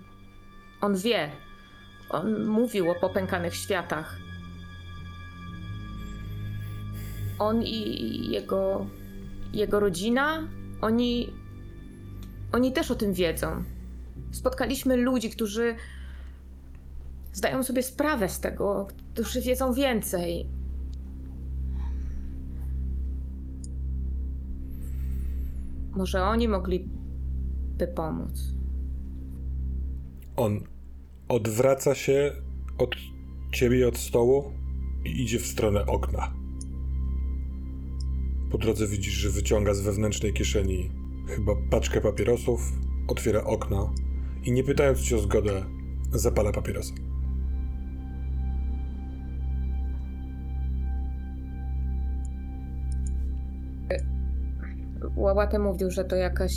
on 0.81 0.97
wie. 0.97 1.31
On 2.11 2.47
mówił 2.47 2.91
o 2.91 2.95
popękanych 2.95 3.55
światach. 3.55 4.28
On 7.39 7.63
i 7.63 8.31
jego, 8.31 8.87
jego 9.53 9.81
rodzina, 9.81 10.49
oni, 10.81 11.33
oni 12.53 12.73
też 12.73 12.91
o 12.91 12.95
tym 12.95 13.13
wiedzą. 13.13 13.65
Spotkaliśmy 14.31 14.97
ludzi, 14.97 15.31
którzy 15.31 15.75
zdają 17.33 17.63
sobie 17.63 17.83
sprawę 17.83 18.29
z 18.29 18.41
tego, 18.41 18.89
którzy 19.15 19.41
wiedzą 19.41 19.73
więcej. 19.73 20.47
Może 25.97 26.23
oni 26.23 26.49
mogliby 26.49 27.87
pomóc. 27.95 28.59
On 30.37 30.61
odwraca 31.29 31.95
się 31.95 32.33
od 32.79 32.95
ciebie 33.53 33.89
od 33.89 33.99
stołu 33.99 34.53
i 35.05 35.23
idzie 35.23 35.39
w 35.39 35.47
stronę 35.47 35.87
okna. 35.87 36.38
Po 38.51 38.59
drodze 38.59 38.87
widzisz, 38.87 39.13
że 39.13 39.31
wyciąga 39.31 39.75
z 39.75 39.81
wewnętrznej 39.81 40.33
kieszeni 40.33 40.91
chyba 41.29 41.53
paczkę 41.71 42.01
papierosów, 42.01 42.73
otwiera 43.09 43.45
okno 43.45 43.95
i 44.45 44.53
nie 44.53 44.65
pytając 44.65 45.01
cię 45.01 45.17
o 45.17 45.19
zgodę, 45.19 45.65
zapala 46.13 46.53
papierosa. 46.53 46.95
Łałatę 55.17 55.59
mówił, 55.59 55.91
że 55.91 56.05
to 56.05 56.17
jakaś 56.17 56.53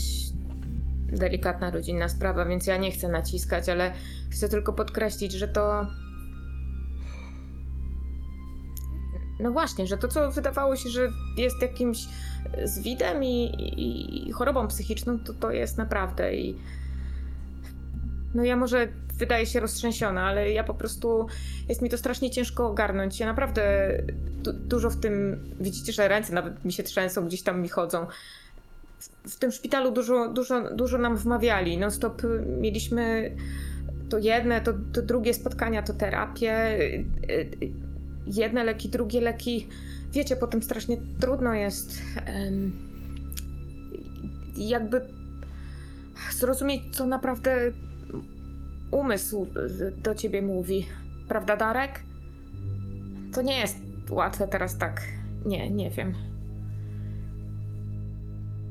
delikatna 1.12 1.72
rodzinna 1.72 2.10
sprawa, 2.10 2.46
więc 2.46 2.68
ja 2.68 2.78
nie 2.78 2.92
chcę 2.92 3.10
naciskać, 3.10 3.70
ale 3.70 3.94
chcę 4.30 4.50
tylko 4.50 4.74
podkreślić, 4.74 5.32
że 5.32 5.48
to. 5.48 5.88
No 9.42 9.52
właśnie, 9.52 9.88
że 9.88 9.98
to, 9.98 10.08
co 10.08 10.32
wydawało 10.32 10.76
się, 10.76 10.90
że 10.90 11.10
jest 11.38 11.62
jakimś 11.62 12.08
zwidem 12.64 13.24
i, 13.24 13.44
i, 13.46 14.30
i 14.30 14.32
chorobą 14.32 14.68
psychiczną, 14.68 15.20
to 15.20 15.34
to 15.34 15.52
jest 15.52 15.78
naprawdę. 15.78 16.36
I 16.36 16.56
no 18.36 18.44
ja 18.44 18.56
może 18.56 18.88
wydaję 19.18 19.46
się 19.46 19.60
roztrzęsiona, 19.60 20.24
ale 20.24 20.52
ja 20.52 20.64
po 20.64 20.74
prostu 20.74 21.28
jest 21.70 21.82
mi 21.82 21.90
to 21.90 21.98
strasznie 21.98 22.30
ciężko 22.32 22.68
ogarnąć. 22.68 23.20
Ja 23.20 23.26
naprawdę 23.26 23.92
du- 24.44 24.54
dużo 24.54 24.90
w 24.90 25.00
tym. 25.00 25.44
Widzicie, 25.60 25.94
że 25.94 26.08
ręce 26.08 26.34
nawet 26.34 26.66
mi 26.66 26.74
się 26.74 26.84
trzęsą, 26.84 27.26
gdzieś 27.26 27.42
tam 27.42 27.62
mi 27.62 27.70
chodzą. 27.70 28.08
W, 29.28 29.36
tym 29.36 29.52
szpitalu 29.52 29.92
dużo, 29.92 30.28
dużo, 30.28 30.76
dużo 30.76 30.98
nam 30.98 31.18
wmawiali. 31.18 31.78
Non 31.78 31.92
stop 31.92 32.22
mieliśmy 32.62 33.32
to 34.10 34.18
jedne, 34.18 34.62
to, 34.62 34.74
to 34.94 35.02
drugie 35.02 35.34
spotkania, 35.34 35.84
to 35.84 35.94
terapie. 35.94 36.78
Jedne 38.36 38.64
leki, 38.64 38.90
drugie 38.90 39.22
leki. 39.22 39.68
Wiecie, 40.12 40.36
potem 40.36 40.64
strasznie 40.64 40.98
trudno 41.20 41.54
jest 41.54 42.02
jakby 44.58 45.02
zrozumieć, 46.32 46.82
co 46.92 47.06
naprawdę 47.06 47.72
umysł 48.92 49.48
do 50.04 50.16
ciebie 50.16 50.42
mówi. 50.42 50.86
Prawda, 51.28 51.58
Darek? 51.58 52.04
To 53.34 53.42
nie 53.42 53.60
jest 53.60 53.78
łatwe 54.10 54.48
teraz 54.48 54.78
tak. 54.78 55.02
Nie, 55.46 55.70
nie 55.70 55.90
wiem. 55.90 56.14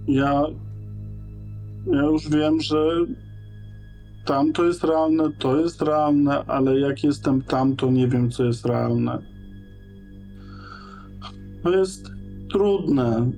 Ja, 0.08 0.42
ja 1.86 2.02
już 2.02 2.28
wiem, 2.28 2.60
że 2.60 2.76
tam 4.26 4.52
to 4.52 4.64
jest 4.64 4.84
realne, 4.84 5.30
to 5.38 5.60
jest 5.60 5.82
realne, 5.82 6.44
ale 6.44 6.80
jak 6.80 7.04
jestem 7.04 7.42
tam, 7.42 7.76
to 7.76 7.90
nie 7.90 8.08
wiem, 8.08 8.30
co 8.30 8.44
jest 8.44 8.66
realne. 8.66 9.29
To 11.62 11.70
jest 11.70 12.10
trudne, 12.52 13.30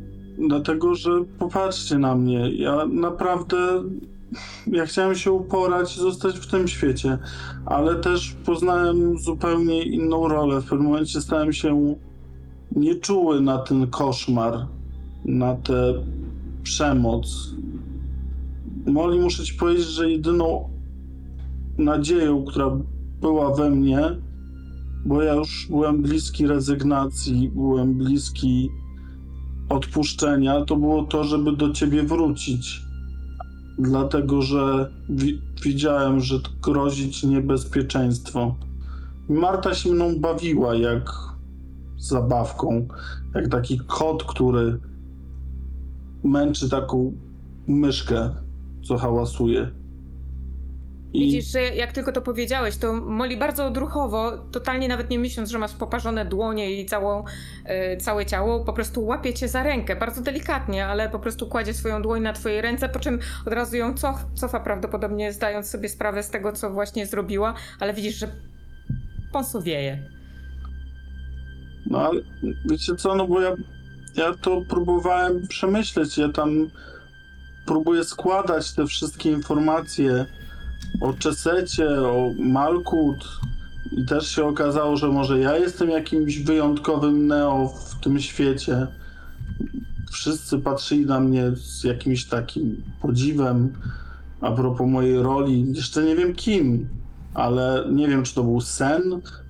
dlatego 0.49 0.95
że 0.95 1.11
popatrzcie 1.39 1.99
na 1.99 2.15
mnie. 2.15 2.51
Ja 2.51 2.87
naprawdę. 2.87 3.57
Ja 4.67 4.87
chciałem 4.87 5.15
się 5.15 5.33
uporać 5.33 5.97
zostać 5.97 6.39
w 6.39 6.51
tym 6.51 6.69
świecie, 6.69 7.19
ale 7.67 7.97
też 7.97 8.37
poznałem 8.45 9.19
zupełnie 9.19 9.83
inną 9.83 10.29
rolę. 10.29 10.61
W 10.61 10.65
pewnym 10.65 10.89
momencie 10.89 11.21
stałem 11.21 11.53
się 11.53 11.95
nieczuły 12.77 13.41
na 13.41 13.59
ten 13.59 13.87
koszmar, 13.87 14.67
na 15.25 15.55
tę 15.55 15.95
przemoc. 16.63 17.55
Moli, 18.87 19.21
muszę 19.21 19.45
ci 19.45 19.55
powiedzieć, 19.55 19.87
że 19.87 20.11
jedyną 20.11 20.69
nadzieją, 21.79 22.45
która 22.45 22.71
była 23.21 23.55
we 23.55 23.71
mnie, 23.71 24.01
bo 25.05 25.23
ja 25.23 25.35
już 25.35 25.67
byłem 25.71 26.03
bliski 26.03 26.47
rezygnacji, 26.47 27.51
byłem 27.55 27.95
bliski 27.95 28.71
odpuszczenia, 29.69 30.65
to 30.65 30.77
było 30.77 31.05
to, 31.05 31.25
żeby 31.25 31.57
do 31.57 31.71
ciebie 31.71 32.03
wrócić. 32.03 32.83
Dlatego, 33.79 34.43
że 34.43 34.91
wi- 35.09 35.41
widziałem, 35.65 36.21
że 36.21 36.37
grozi 36.63 37.11
ci 37.11 37.29
niebezpieczeństwo. 37.29 38.55
Marta 39.29 39.75
się 39.75 39.91
mną 39.91 40.19
bawiła 40.21 40.75
jak 40.75 41.11
zabawką, 41.99 42.89
jak 43.35 43.49
taki 43.49 43.81
kot, 43.87 44.25
który 44.25 44.79
męczy 46.25 46.69
taką 46.71 47.13
myszkę, 47.67 48.31
co 48.83 48.99
hałasuje. 48.99 49.71
I 51.13 51.21
Widzisz, 51.21 51.53
że 51.53 51.63
jak 51.63 51.93
tylko 51.93 52.13
to 52.13 52.23
powiedziałeś, 52.23 52.77
to 52.77 52.93
Molly 52.93 53.37
bardzo 53.37 53.67
odruchowo, 53.67 54.39
totalnie 54.39 54.89
nawet 54.89 55.11
nie 55.11 55.19
myśląc, 55.19 55.51
że 55.51 55.59
masz 55.59 55.73
poparzone 55.73 56.25
dłonie 56.25 56.81
i 56.81 56.87
całą, 56.87 57.25
e, 57.65 57.97
całe 57.97 58.27
ciało, 58.27 58.65
po 58.65 58.73
prostu 58.73 59.05
łapie 59.05 59.35
cię 59.35 59.49
za 59.49 59.63
rękę, 59.63 59.97
bardzo 59.97 60.23
delikatnie, 60.23 60.87
ale 60.87 61.09
po 61.09 61.19
prostu 61.19 61.47
kładzie 61.47 61.75
swoją 61.75 62.03
dłoń 62.03 62.23
na 62.23 62.33
twojej 62.33 62.61
ręce, 62.61 62.89
po 62.89 62.99
czym 62.99 63.19
od 63.47 63.53
razu 63.53 63.77
ją 63.77 63.95
cof, 63.95 64.17
cofa 64.35 64.61
prawdopodobnie, 64.61 65.33
zdając 65.33 65.71
sobie 65.71 65.89
sprawę 65.89 66.23
z 66.23 66.31
tego, 66.31 66.53
co 66.53 66.71
właśnie 66.71 67.07
zrobiła, 67.07 67.55
ale 67.81 67.95
widzisz, 67.95 68.17
że 68.17 68.29
ponsowieje. 69.33 69.99
No 71.87 71.99
ale 71.99 72.21
wiecie 72.71 72.95
co, 72.95 73.15
no 73.15 73.27
bo 73.27 73.41
ja, 73.41 73.55
ja 74.17 74.35
to 74.43 74.63
próbowałem 74.69 75.49
przemyśleć. 75.49 76.19
Ja 76.19 76.29
tam 76.29 76.71
próbuję 77.67 78.05
składać 78.05 78.73
te 78.73 78.87
wszystkie 78.87 79.31
informacje 79.31 80.27
o 81.01 81.13
Czesecie, 81.13 81.89
o 81.91 82.31
Malkut 82.39 83.29
i 83.93 84.07
też 84.07 84.29
się 84.29 84.45
okazało, 84.45 84.97
że 84.97 85.09
może 85.09 85.39
ja 85.39 85.57
jestem 85.57 85.91
jakimś 85.91 86.39
wyjątkowym 86.39 87.27
Neo 87.27 87.69
w 87.69 88.01
tym 88.01 88.21
świecie. 88.21 88.87
Wszyscy 90.13 90.59
patrzyli 90.59 91.07
na 91.07 91.21
mnie 91.21 91.51
z 91.57 91.85
jakimś 91.85 92.25
takim 92.25 92.83
podziwem 93.01 93.73
a 94.41 94.53
propos 94.53 94.87
mojej 94.89 95.23
roli. 95.23 95.73
Jeszcze 95.73 96.03
nie 96.03 96.17
wiem 96.17 96.35
kim, 96.35 96.89
ale 97.35 97.85
nie 97.93 98.09
wiem, 98.09 98.23
czy 98.23 98.35
to 98.35 98.43
był 98.43 98.61
sen, 98.61 99.03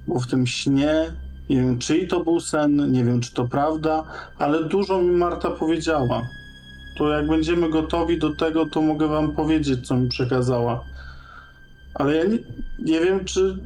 bo 0.06 0.20
w 0.20 0.26
tym 0.26 0.46
śnie 0.46 1.12
nie 1.50 1.56
wiem, 1.56 1.78
czyj 1.78 2.08
to 2.08 2.24
był 2.24 2.40
sen, 2.40 2.92
nie 2.92 3.04
wiem, 3.04 3.20
czy 3.20 3.34
to 3.34 3.48
prawda, 3.48 4.04
ale 4.38 4.64
dużo 4.64 5.02
mi 5.02 5.10
Marta 5.10 5.50
powiedziała. 5.50 6.22
To 6.98 7.08
jak 7.08 7.28
będziemy 7.28 7.70
gotowi 7.70 8.18
do 8.18 8.36
tego, 8.36 8.66
to 8.66 8.82
mogę 8.82 9.08
wam 9.08 9.32
powiedzieć, 9.32 9.86
co 9.86 9.96
mi 9.96 10.08
przekazała. 10.08 10.84
Ale 11.94 12.16
ja 12.16 12.24
nie, 12.24 12.38
nie 12.78 13.00
wiem, 13.00 13.24
czy 13.24 13.58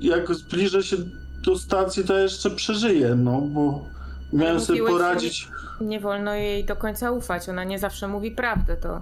jak 0.00 0.34
zbliżę 0.34 0.82
się 0.82 0.96
do 1.44 1.58
stacji, 1.58 2.04
to 2.04 2.18
jeszcze 2.18 2.50
przeżyję, 2.50 3.14
no, 3.14 3.40
bo 3.40 3.84
miałem 4.32 4.60
sobie 4.60 4.80
mówiłeś, 4.80 5.02
poradzić. 5.02 5.48
Nie 5.80 6.00
wolno 6.00 6.34
jej 6.34 6.64
do 6.64 6.76
końca 6.76 7.10
ufać, 7.10 7.48
ona 7.48 7.64
nie 7.64 7.78
zawsze 7.78 8.08
mówi 8.08 8.30
prawdę, 8.30 8.76
to... 8.76 9.00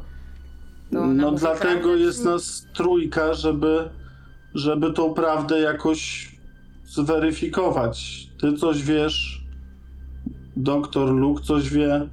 to 0.92 1.06
No 1.06 1.32
dlatego 1.32 1.80
prawdę, 1.80 1.88
jest 2.02 2.18
czy- 2.18 2.24
nas 2.24 2.66
trójka, 2.74 3.34
żeby, 3.34 3.88
żeby 4.54 4.92
tą 4.92 5.14
prawdę 5.14 5.60
jakoś 5.60 6.32
zweryfikować. 6.84 8.26
Ty 8.40 8.52
coś 8.52 8.82
wiesz, 8.82 9.44
doktor 10.56 11.10
Luke 11.10 11.42
coś 11.42 11.70
wie. 11.70 12.08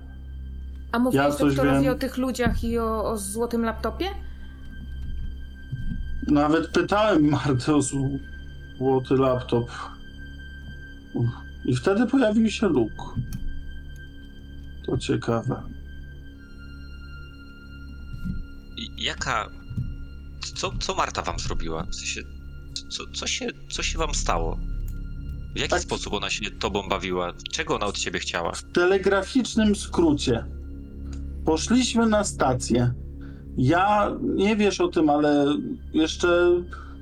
A 0.92 1.00
mówiłeś 1.00 1.26
Ja 1.26 1.32
coś 1.32 1.56
doktorowi 1.56 1.84
wiem. 1.86 1.94
o 1.94 1.98
tych 1.98 2.18
ludziach 2.18 2.64
i 2.64 2.80
o, 2.80 3.04
o 3.12 3.18
złotym 3.18 3.64
laptopie? 3.66 4.06
Nawet 6.32 6.68
pytałem 6.68 7.30
Martę 7.30 7.76
o 7.76 7.82
złoty 7.82 9.16
laptop. 9.16 9.72
I 11.66 11.76
wtedy 11.76 12.08
pojawił 12.08 12.50
się 12.50 12.68
Luke. 12.68 13.04
To 14.86 14.98
ciekawe. 14.98 15.64
jaka... 18.98 19.50
Co, 20.56 20.72
co 20.80 20.96
Marta 20.96 21.22
wam 21.22 21.40
zrobiła? 21.40 21.84
W 21.84 21.96
sensie, 21.96 22.22
co, 22.90 23.04
co, 23.14 23.28
się, 23.28 23.48
co 23.70 23.84
się 23.84 23.98
wam 23.98 24.14
stało? 24.14 24.60
W 25.56 25.58
jaki 25.60 25.70
Tak. 25.70 25.82
sposób 25.82 26.14
ona 26.14 26.30
się 26.30 26.52
tobą 26.52 26.90
bawiła? 26.90 27.34
Czego 27.52 27.76
ona 27.76 27.86
od 27.86 27.98
ciebie 27.98 28.20
chciała? 28.20 28.52
W 28.52 28.64
telegraficznym 28.64 29.76
skrócie. 29.76 30.46
Poszliśmy 31.46 32.08
na 32.08 32.24
stację. 32.24 32.94
Ja 33.60 34.12
nie 34.22 34.56
wiesz 34.56 34.82
o 34.82 34.88
tym, 34.88 35.10
ale 35.10 35.46
jeszcze 35.94 36.52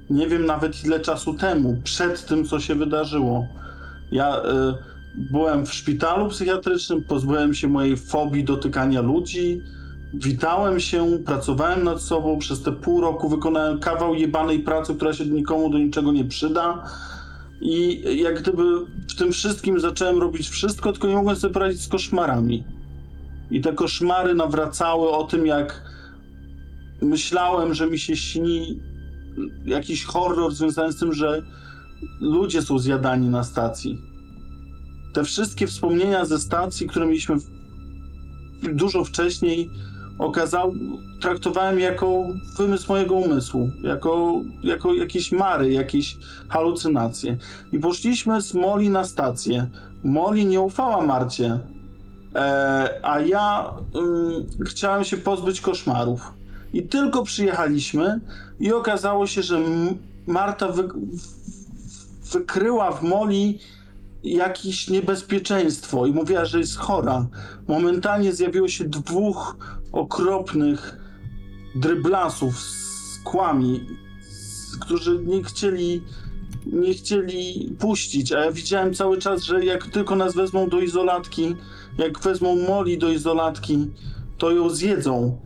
nie 0.09 0.27
wiem 0.27 0.45
nawet 0.45 0.85
ile 0.85 0.99
czasu 0.99 1.33
temu, 1.33 1.77
przed 1.83 2.25
tym, 2.25 2.45
co 2.45 2.59
się 2.59 2.75
wydarzyło. 2.75 3.47
Ja 4.11 4.37
y, 4.37 4.43
byłem 5.31 5.65
w 5.65 5.73
szpitalu 5.73 6.29
psychiatrycznym, 6.29 7.03
pozbyłem 7.03 7.53
się 7.53 7.67
mojej 7.67 7.97
fobii 7.97 8.43
dotykania 8.43 9.01
ludzi, 9.01 9.61
witałem 10.13 10.79
się, 10.79 11.19
pracowałem 11.25 11.83
nad 11.83 12.01
sobą, 12.01 12.39
przez 12.39 12.61
te 12.61 12.71
pół 12.71 13.01
roku 13.01 13.29
wykonałem 13.29 13.79
kawał 13.79 14.15
jebanej 14.15 14.59
pracy, 14.59 14.95
która 14.95 15.13
się 15.13 15.25
nikomu 15.25 15.69
do 15.69 15.77
niczego 15.77 16.11
nie 16.11 16.25
przyda. 16.25 16.83
I 17.61 18.03
jak 18.21 18.41
gdyby 18.41 18.63
w 19.09 19.15
tym 19.15 19.31
wszystkim 19.31 19.79
zacząłem 19.79 20.19
robić 20.19 20.49
wszystko, 20.49 20.91
tylko 20.91 21.07
nie 21.07 21.15
mogłem 21.15 21.35
sobie 21.35 21.53
poradzić 21.53 21.81
z 21.81 21.87
koszmarami. 21.87 22.63
I 23.51 23.61
te 23.61 23.73
koszmary 23.73 24.35
nawracały 24.35 25.09
o 25.09 25.23
tym, 25.23 25.47
jak 25.47 25.96
myślałem, 27.01 27.73
że 27.73 27.87
mi 27.87 27.99
się 27.99 28.15
śni 28.15 28.79
jakiś 29.65 30.05
horror 30.05 30.53
związany 30.53 30.91
z 30.91 30.99
tym, 30.99 31.13
że 31.13 31.43
ludzie 32.21 32.61
są 32.61 32.79
zjadani 32.79 33.29
na 33.29 33.43
stacji. 33.43 34.01
Te 35.13 35.23
wszystkie 35.23 35.67
wspomnienia 35.67 36.25
ze 36.25 36.39
stacji, 36.39 36.87
które 36.87 37.05
mieliśmy 37.05 37.35
dużo 38.73 39.03
wcześniej, 39.03 39.69
okazał, 40.19 40.73
traktowałem 41.21 41.79
jako 41.79 42.23
wymysł 42.57 42.91
mojego 42.91 43.15
umysłu, 43.15 43.71
jako, 43.83 44.41
jako 44.63 44.93
jakieś 44.93 45.31
mary, 45.31 45.71
jakieś 45.71 46.17
halucynacje. 46.49 47.37
I 47.71 47.79
poszliśmy 47.79 48.41
z 48.41 48.53
Molly 48.53 48.89
na 48.89 49.03
stację. 49.03 49.69
Molly 50.03 50.45
nie 50.45 50.61
ufała 50.61 51.05
Marcie, 51.05 51.59
e, 52.35 52.99
a 53.03 53.19
ja 53.19 53.73
ym, 53.95 54.65
chciałem 54.65 55.03
się 55.03 55.17
pozbyć 55.17 55.61
koszmarów. 55.61 56.36
I 56.77 56.83
tylko 56.83 57.23
przyjechaliśmy 57.23 58.19
i 58.59 58.73
okazało 58.73 59.27
się, 59.27 59.43
że 59.43 59.61
Marta 60.27 60.67
wy, 60.67 60.87
wykryła 62.31 62.91
w 62.91 63.03
Moli 63.03 63.59
jakieś 64.23 64.89
niebezpieczeństwo 64.89 66.05
i 66.05 66.11
mówiła, 66.11 66.45
że 66.45 66.59
jest 66.59 66.77
chora. 66.77 67.27
Momentalnie 67.67 68.33
zjawiło 68.33 68.67
się 68.67 68.83
dwóch 68.83 69.57
okropnych 69.91 70.99
dryblasów 71.75 72.59
z 72.59 73.19
kłami, 73.23 73.87
którzy 74.79 75.19
nie 75.25 75.43
chcieli 75.43 76.01
nie 76.65 76.93
chcieli 76.93 77.75
puścić, 77.79 78.31
a 78.31 78.39
ja 78.39 78.51
widziałem 78.51 78.93
cały 78.93 79.17
czas, 79.17 79.43
że 79.43 79.65
jak 79.65 79.87
tylko 79.87 80.15
nas 80.15 80.35
wezmą 80.35 80.69
do 80.69 80.79
izolatki, 80.79 81.55
jak 81.97 82.19
wezmą 82.19 82.55
Moli 82.55 82.97
do 82.97 83.09
izolatki, 83.09 83.91
to 84.37 84.51
ją 84.51 84.69
zjedzą. 84.69 85.39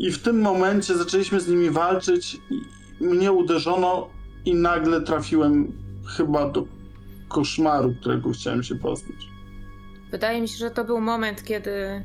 I 0.00 0.12
w 0.12 0.22
tym 0.22 0.40
momencie 0.40 0.96
zaczęliśmy 0.96 1.40
z 1.40 1.48
nimi 1.48 1.70
walczyć, 1.70 2.40
mnie 3.00 3.32
uderzono 3.32 4.08
i 4.44 4.54
nagle 4.54 5.00
trafiłem 5.00 5.72
chyba 6.16 6.48
do 6.48 6.64
koszmaru, 7.28 7.94
którego 8.00 8.30
chciałem 8.30 8.62
się 8.62 8.74
pozbyć. 8.74 9.28
Wydaje 10.10 10.40
mi 10.40 10.48
się, 10.48 10.56
że 10.56 10.70
to 10.70 10.84
był 10.84 11.00
moment, 11.00 11.44
kiedy. 11.44 12.04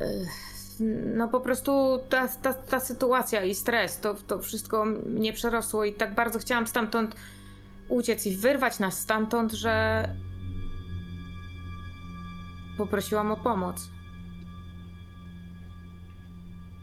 Ech, 0.00 0.28
No 1.16 1.28
po 1.28 1.40
prostu 1.40 1.98
ta, 2.08 2.28
ta, 2.28 2.54
ta 2.54 2.80
sytuacja 2.80 3.44
i 3.44 3.54
stres, 3.54 4.00
to, 4.00 4.14
to 4.14 4.38
wszystko 4.38 4.84
mnie 5.06 5.32
przerosło 5.32 5.84
i 5.84 5.92
tak 5.92 6.14
bardzo 6.14 6.38
chciałam 6.38 6.66
stamtąd 6.66 7.16
uciec 7.88 8.26
i 8.26 8.36
wyrwać 8.36 8.78
nas 8.78 8.98
stamtąd, 8.98 9.52
że 9.52 10.08
poprosiłam 12.78 13.32
o 13.32 13.36
pomoc. 13.36 13.90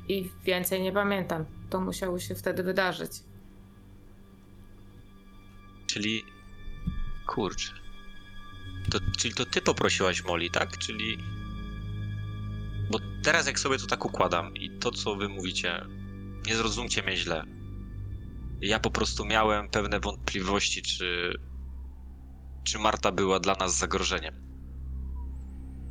I 0.10 0.32
więcej 0.46 0.82
nie 0.82 0.92
pamiętam. 0.92 1.46
To 1.70 1.82
musiało 1.82 2.20
się 2.20 2.36
wtedy 2.36 2.64
wydarzyć. 2.64 3.12
Czyli... 5.88 6.24
Kurczę. 7.28 7.74
To, 8.92 9.00
czyli 9.18 9.34
to 9.34 9.46
ty 9.46 9.62
poprosiłaś 9.62 10.24
Moli, 10.24 10.52
tak? 10.52 10.78
Czyli... 10.78 11.18
Bo 12.92 13.00
teraz 13.24 13.48
jak 13.48 13.60
sobie 13.60 13.78
to 13.78 13.88
tak 13.88 14.06
układam 14.06 14.56
i 14.56 14.70
to, 14.70 14.92
co 14.92 15.16
wy 15.16 15.30
mówicie, 15.30 15.86
nie 16.48 16.56
zrozumcie 16.56 17.04
mnie 17.04 17.18
źle. 17.18 17.44
Ja 18.62 18.80
po 18.80 18.92
prostu 18.92 19.26
miałem 19.26 19.70
pewne 19.70 20.00
wątpliwości, 20.00 20.82
czy... 20.82 21.34
Czy 22.64 22.80
Marta 22.80 23.12
była 23.12 23.40
dla 23.40 23.56
nas 23.56 23.78
zagrożeniem. 23.78 24.36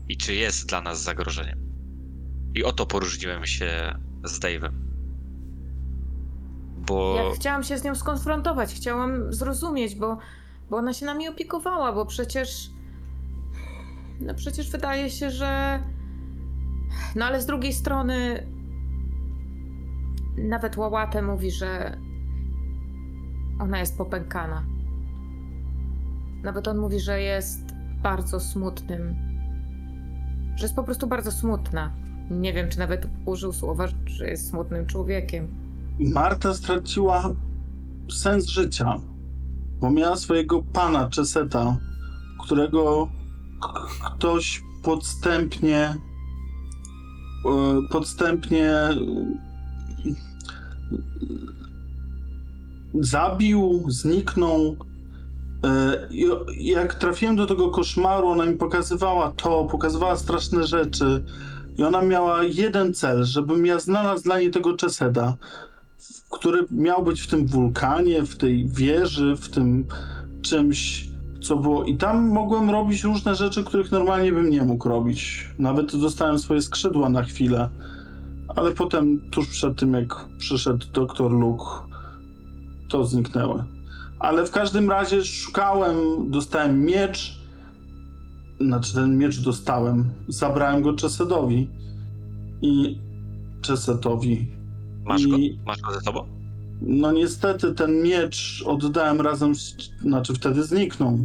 I 0.08 0.16
czy 0.16 0.34
jest 0.34 0.68
dla 0.68 0.82
nas 0.82 1.02
zagrożeniem. 1.02 1.67
I 2.59 2.64
o 2.64 2.72
to 2.72 2.86
poróżniłem 2.86 3.46
się 3.46 3.94
z 4.24 4.40
Dave'em. 4.40 4.72
Bo... 6.76 7.16
Ja 7.16 7.34
chciałam 7.34 7.62
się 7.62 7.78
z 7.78 7.84
nią 7.84 7.94
skonfrontować, 7.94 8.74
chciałam 8.74 9.32
zrozumieć, 9.32 9.94
bo, 9.94 10.18
bo 10.70 10.76
ona 10.76 10.92
się 10.92 11.06
nami 11.06 11.28
opiekowała, 11.28 11.92
bo 11.92 12.06
przecież. 12.06 12.70
No 14.20 14.34
przecież 14.34 14.70
wydaje 14.70 15.11
się, 15.11 15.30
że. 15.30 15.82
No 17.16 17.24
ale 17.24 17.42
z 17.42 17.46
drugiej 17.46 17.72
strony. 17.72 18.46
Nawet 20.36 20.76
Łałatę 20.76 21.22
mówi, 21.22 21.50
że. 21.50 21.98
Ona 23.61 23.78
jest 23.78 23.98
popękana. 23.98 24.64
Nawet 26.42 26.68
on 26.68 26.78
mówi, 26.78 27.00
że 27.00 27.20
jest 27.20 27.61
bardzo 28.02 28.40
smutnym. 28.40 29.16
Że 30.56 30.64
jest 30.64 30.76
po 30.76 30.84
prostu 30.84 31.06
bardzo 31.06 31.32
smutna. 31.32 32.07
Nie 32.30 32.52
wiem, 32.52 32.68
czy 32.68 32.78
nawet 32.78 33.06
użył 33.24 33.52
słowa, 33.52 33.86
że 34.06 34.26
jest 34.26 34.48
smutnym 34.50 34.86
człowiekiem. 34.86 35.48
Marta 36.00 36.54
straciła 36.54 37.34
sens 38.12 38.46
życia, 38.46 39.00
bo 39.80 39.90
miała 39.90 40.16
swojego 40.16 40.62
pana 40.62 41.08
Czeseta, 41.10 41.76
którego 42.44 43.08
ktoś 44.06 44.62
podstępnie 44.82 45.78
e, 45.78 45.96
podstępnie 47.90 48.70
e, 48.70 48.96
zabił, 52.94 53.84
zniknął. 53.88 54.76
E, 55.64 56.08
Jak 56.58 56.94
trafiłem 56.94 57.36
do 57.36 57.46
tego 57.46 57.70
koszmaru, 57.70 58.28
ona 58.28 58.46
mi 58.46 58.54
pokazywała 58.56 59.32
to, 59.36 59.64
pokazywała 59.64 60.16
straszne 60.16 60.66
rzeczy. 60.66 61.24
I 61.78 61.84
ona 61.84 62.02
miała 62.02 62.42
jeden 62.42 62.94
cel, 62.94 63.24
żebym 63.24 63.66
ja 63.66 63.78
znalazł 63.78 64.24
dla 64.24 64.38
niej 64.38 64.50
tego 64.50 64.76
Czeseda 64.76 65.36
który 66.30 66.66
miał 66.70 67.02
być 67.02 67.20
w 67.20 67.26
tym 67.26 67.46
wulkanie, 67.46 68.22
w 68.22 68.36
tej 68.36 68.68
wieży, 68.68 69.36
w 69.36 69.48
tym 69.48 69.86
czymś, 70.42 71.08
co 71.42 71.56
było. 71.56 71.84
I 71.84 71.96
tam 71.96 72.28
mogłem 72.28 72.70
robić 72.70 73.04
różne 73.04 73.34
rzeczy, 73.34 73.64
których 73.64 73.92
normalnie 73.92 74.32
bym 74.32 74.50
nie 74.50 74.62
mógł 74.62 74.88
robić. 74.88 75.50
Nawet 75.58 75.96
dostałem 75.96 76.38
swoje 76.38 76.62
skrzydła 76.62 77.08
na 77.08 77.22
chwilę. 77.22 77.68
Ale 78.56 78.72
potem, 78.72 79.30
tuż 79.30 79.48
przed 79.48 79.78
tym, 79.78 79.94
jak 79.94 80.14
przyszedł 80.38 80.86
doktor 80.92 81.32
Luke, 81.32 81.64
to 82.88 83.04
zniknęły. 83.04 83.64
Ale 84.18 84.46
w 84.46 84.50
każdym 84.50 84.90
razie 84.90 85.24
szukałem, 85.24 85.96
dostałem 86.30 86.84
miecz. 86.84 87.38
Znaczy, 88.61 88.94
ten 88.94 89.18
miecz 89.18 89.40
dostałem. 89.40 90.11
Zabrałem 90.28 90.82
go 90.82 90.92
Czesedowi. 90.92 91.70
I 92.62 92.98
Czesetowi 93.61 94.48
Masz 95.04 95.26
go? 95.26 95.36
I- 95.36 95.59
Masz 95.66 95.80
go 95.80 95.92
ze 95.92 96.00
sobą? 96.00 96.26
no 96.80 97.12
niestety 97.12 97.74
ten 97.74 98.02
miecz 98.02 98.62
oddałem 98.66 99.20
razem 99.20 99.54
z... 99.54 99.76
Znaczy 100.00 100.34
wtedy 100.34 100.62
zniknął. 100.62 101.18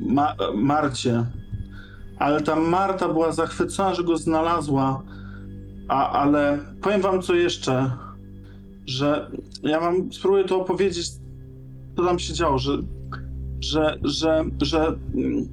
Ma, 0.00 0.34
Marcie. 0.54 1.26
Ale 2.18 2.40
ta 2.40 2.56
Marta 2.56 3.08
była 3.08 3.32
zachwycona, 3.32 3.94
że 3.94 4.04
go 4.04 4.16
znalazła. 4.16 5.02
A, 5.88 6.10
ale 6.10 6.58
powiem 6.80 7.00
wam 7.00 7.22
co 7.22 7.34
jeszcze. 7.34 7.90
Że 8.86 9.30
ja 9.62 9.80
wam 9.80 10.12
spróbuję 10.12 10.44
to 10.44 10.60
opowiedzieć, 10.60 11.10
co 11.96 12.04
tam 12.04 12.18
się 12.18 12.34
działo, 12.34 12.58
że, 12.58 12.72
że, 13.64 13.98
że, 14.04 14.44
że 14.62 14.96
mm, 15.14 15.48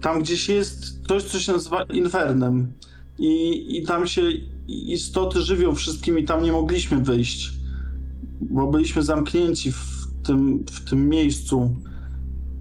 tam 0.00 0.22
gdzieś 0.22 0.48
jest 0.48 1.06
coś, 1.08 1.22
co 1.22 1.40
się 1.40 1.52
nazywa 1.52 1.82
Infernem. 1.82 2.72
I, 3.18 3.64
I 3.78 3.86
tam 3.86 4.06
się 4.06 4.22
istoty 4.68 5.42
żywią 5.42 5.74
wszystkim 5.74 6.18
i 6.18 6.24
tam 6.24 6.42
nie 6.42 6.52
mogliśmy 6.52 6.98
wyjść, 6.98 7.52
bo 8.40 8.66
byliśmy 8.66 9.02
zamknięci 9.02 9.72
w 9.72 10.08
tym, 10.26 10.64
w 10.70 10.90
tym 10.90 11.08
miejscu. 11.08 11.76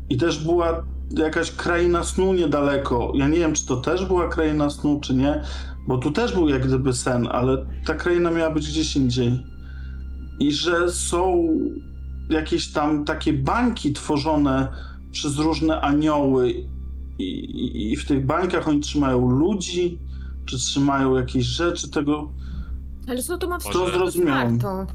I 0.09 0.17
też 0.17 0.43
była 0.43 0.83
jakaś 1.17 1.51
kraina 1.51 2.03
snu 2.03 2.33
niedaleko. 2.33 3.11
Ja 3.15 3.27
nie 3.27 3.39
wiem, 3.39 3.53
czy 3.53 3.65
to 3.65 3.77
też 3.77 4.05
była 4.05 4.29
kraina 4.29 4.69
snu, 4.69 4.99
czy 4.99 5.13
nie. 5.13 5.41
bo 5.87 5.97
tu 5.97 6.11
też 6.11 6.33
był 6.33 6.49
jak 6.49 6.67
gdyby 6.67 6.93
sen, 6.93 7.27
ale 7.31 7.65
ta 7.85 7.95
kraina 7.95 8.31
miała 8.31 8.49
być 8.49 8.67
gdzieś 8.67 8.95
indziej. 8.95 9.43
I 10.39 10.51
że 10.51 10.91
są 10.91 11.47
jakieś 12.29 12.71
tam 12.71 13.05
takie 13.05 13.33
bańki 13.33 13.93
tworzone 13.93 14.67
przez 15.11 15.37
różne 15.37 15.81
anioły 15.81 16.51
i, 17.19 17.23
i, 17.23 17.91
i 17.93 17.95
w 17.95 18.05
tych 18.05 18.25
bańkach 18.25 18.67
oni 18.67 18.79
trzymają 18.79 19.29
ludzi, 19.31 19.99
czy 20.45 20.57
trzymają 20.57 21.15
jakieś 21.17 21.45
rzeczy 21.45 21.89
tego. 21.89 22.31
Ale 23.07 23.23
co 23.23 23.37
to 23.37 23.49
ma 23.49 23.57
To 23.59 23.69
wspólnego 23.69 23.91
z 23.91 24.13
zrozumiałem. 24.13 24.51
Martą? 24.51 24.85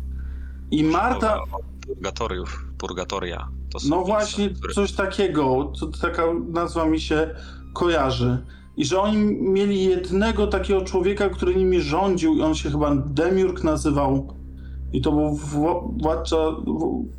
I 0.70 0.85
Marta, 0.85 1.39
Purgatoriów, 1.87 2.64
purgatoria. 2.78 3.49
To 3.70 3.80
są 3.80 3.89
no 3.89 3.97
miejsca, 3.97 4.12
właśnie 4.14 4.51
które- 4.51 4.74
coś 4.74 4.93
takiego, 4.93 5.72
co 5.76 5.87
taka 5.87 6.22
nazwa 6.49 6.87
mi 6.87 7.01
się 7.01 7.35
kojarzy. 7.74 8.39
I 8.76 8.85
że 8.85 9.01
oni 9.01 9.18
mieli 9.41 9.85
jednego 9.85 10.47
takiego 10.47 10.80
człowieka, 10.85 11.28
który 11.28 11.57
nimi 11.57 11.80
rządził 11.80 12.35
i 12.35 12.43
on 12.43 12.55
się 12.55 12.70
chyba 12.70 12.95
Demiurg 12.97 13.64
nazywał. 13.64 14.35
I 14.93 15.03
to 15.03 15.12
był 15.12 15.36
wła- 15.36 16.03
władca, 16.03 16.36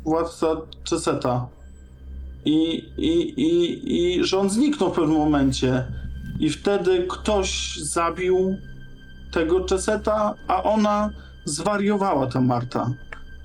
władca 0.04 0.46
Czeseta. 0.84 1.48
I, 2.44 2.84
i, 2.98 3.40
i, 3.40 4.20
I 4.20 4.36
on 4.36 4.50
zniknął 4.50 4.92
w 4.92 4.96
pewnym 4.96 5.18
momencie. 5.18 5.84
I 6.40 6.50
wtedy 6.50 7.06
ktoś 7.08 7.76
zabił 7.76 8.56
tego 9.32 9.60
Czeseta, 9.60 10.34
a 10.48 10.62
ona 10.62 11.10
zwariowała, 11.44 12.26
ta 12.26 12.40
Marta. 12.40 12.90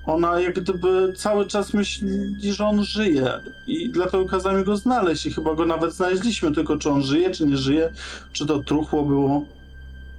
Ona 0.06 0.40
jak 0.40 0.60
gdyby 0.60 1.12
cały 1.16 1.46
czas 1.46 1.74
myśli, 1.74 2.08
że 2.52 2.64
on 2.66 2.84
żyje 2.84 3.32
i 3.66 3.90
dlatego 3.90 4.24
kazałem 4.26 4.64
go 4.64 4.76
znaleźć 4.76 5.26
i 5.26 5.32
chyba 5.32 5.54
go 5.54 5.66
nawet 5.66 5.94
znaleźliśmy, 5.94 6.52
tylko 6.52 6.76
czy 6.76 6.90
on 6.90 7.02
żyje, 7.02 7.30
czy 7.30 7.46
nie 7.46 7.56
żyje, 7.56 7.92
czy 8.32 8.46
to 8.46 8.58
truchło 8.58 9.04
było. 9.04 9.44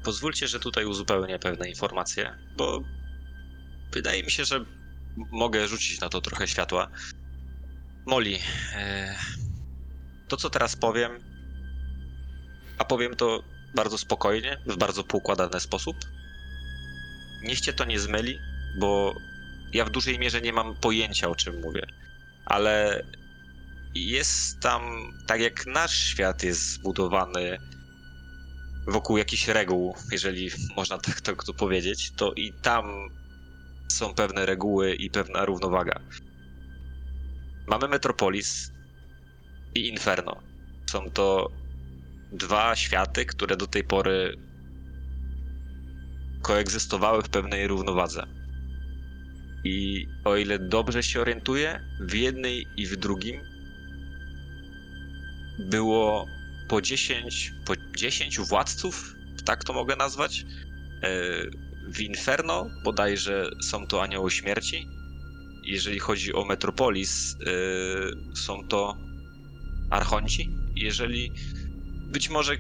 Pozwólcie, 0.04 0.48
że 0.48 0.60
tutaj 0.60 0.86
uzupełnię 0.86 1.40
pewne 1.40 1.70
informacje, 1.70 2.32
bo 2.58 2.82
wydaje 3.94 4.24
mi 4.24 4.32
się, 4.32 4.46
że 4.46 4.66
mogę 5.32 5.68
rzucić 5.68 6.00
na 6.00 6.10
to 6.10 6.22
trochę 6.22 6.48
światła. 6.48 6.88
Molly, 8.06 8.40
e, 8.74 9.16
to 10.28 10.38
co 10.38 10.50
teraz 10.50 10.76
powiem, 10.76 11.12
a 12.78 12.86
powiem 12.86 13.16
to 13.16 13.44
bardzo 13.76 13.98
spokojnie, 13.98 14.58
w 14.66 14.78
bardzo 14.78 15.04
poukładany 15.04 15.60
sposób. 15.60 15.96
Niech 17.44 17.62
cię 17.62 17.74
to 17.74 17.86
nie 17.86 18.00
zmyli, 18.00 18.40
bo 18.80 19.16
ja 19.74 19.86
w 19.86 19.90
dużej 19.90 20.20
mierze 20.20 20.42
nie 20.42 20.54
mam 20.54 20.76
pojęcia 20.76 21.30
o 21.30 21.36
czym 21.36 21.62
mówię, 21.62 21.82
ale 22.46 23.04
jest 23.96 24.60
tam, 24.60 24.82
tak 25.28 25.42
jak 25.42 25.66
nasz 25.66 25.98
świat 25.98 26.44
jest 26.44 26.74
zbudowany 26.74 27.58
wokół 28.88 29.18
jakichś 29.18 29.48
reguł, 29.48 29.96
jeżeli 30.12 30.50
można 30.76 30.98
tak 30.98 31.44
to 31.44 31.54
powiedzieć, 31.54 32.12
to 32.16 32.34
i 32.34 32.54
tam 32.54 33.10
są 33.92 34.14
pewne 34.14 34.46
reguły 34.46 34.96
i 34.96 35.10
pewna 35.10 35.46
równowaga. 35.46 36.00
Mamy 37.68 37.88
Metropolis 37.88 38.72
i 39.76 39.88
Inferno. 39.88 40.42
Są 40.90 41.12
to 41.12 41.52
dwa 42.32 42.76
światy, 42.76 43.26
które 43.26 43.58
do 43.58 43.68
tej 43.68 43.84
pory 43.84 44.36
koegzystowały 46.42 47.22
w 47.22 47.30
pewnej 47.30 47.68
równowadze. 47.68 48.24
I 49.64 50.08
o 50.26 50.36
ile 50.36 50.60
dobrze 50.60 51.04
się 51.04 51.22
orientuję, 51.22 51.80
w 52.00 52.14
jednej 52.14 52.66
i 52.78 52.86
w 52.86 52.96
drugim 52.96 53.42
było 55.60 56.28
po 56.68 56.82
10, 56.82 57.54
po 57.66 57.74
10 57.98 58.40
władców, 58.40 59.16
tak 59.46 59.64
to 59.64 59.74
mogę 59.74 59.96
nazwać. 59.96 60.46
W 61.94 62.00
Inferno 62.00 62.70
bodajże 62.84 63.50
są 63.62 63.88
to 63.88 64.04
anioły 64.04 64.32
śmierci. 64.32 64.88
Jeżeli 65.64 66.00
chodzi 66.00 66.34
o 66.34 66.46
Metropolis, 66.46 67.36
e, 67.36 68.36
są 68.36 68.68
to 68.68 68.98
archonci. 69.90 70.50
Jeżeli 70.76 71.32
być 72.12 72.30
może 72.30 72.58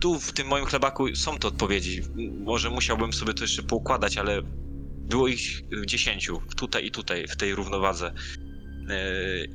tu 0.00 0.20
w 0.20 0.32
tym 0.32 0.46
moim 0.46 0.64
chlebaku 0.64 1.16
są 1.16 1.38
to 1.38 1.48
odpowiedzi. 1.48 2.02
Może 2.44 2.70
musiałbym 2.70 3.12
sobie 3.12 3.34
to 3.34 3.44
jeszcze 3.44 3.62
poukładać, 3.62 4.18
ale 4.18 4.42
było 5.08 5.28
ich 5.28 5.62
10 5.86 6.30
tutaj 6.56 6.86
i 6.86 6.90
tutaj 6.90 7.26
w 7.28 7.36
tej 7.36 7.54
równowadze. 7.54 8.12
E, 8.88 9.04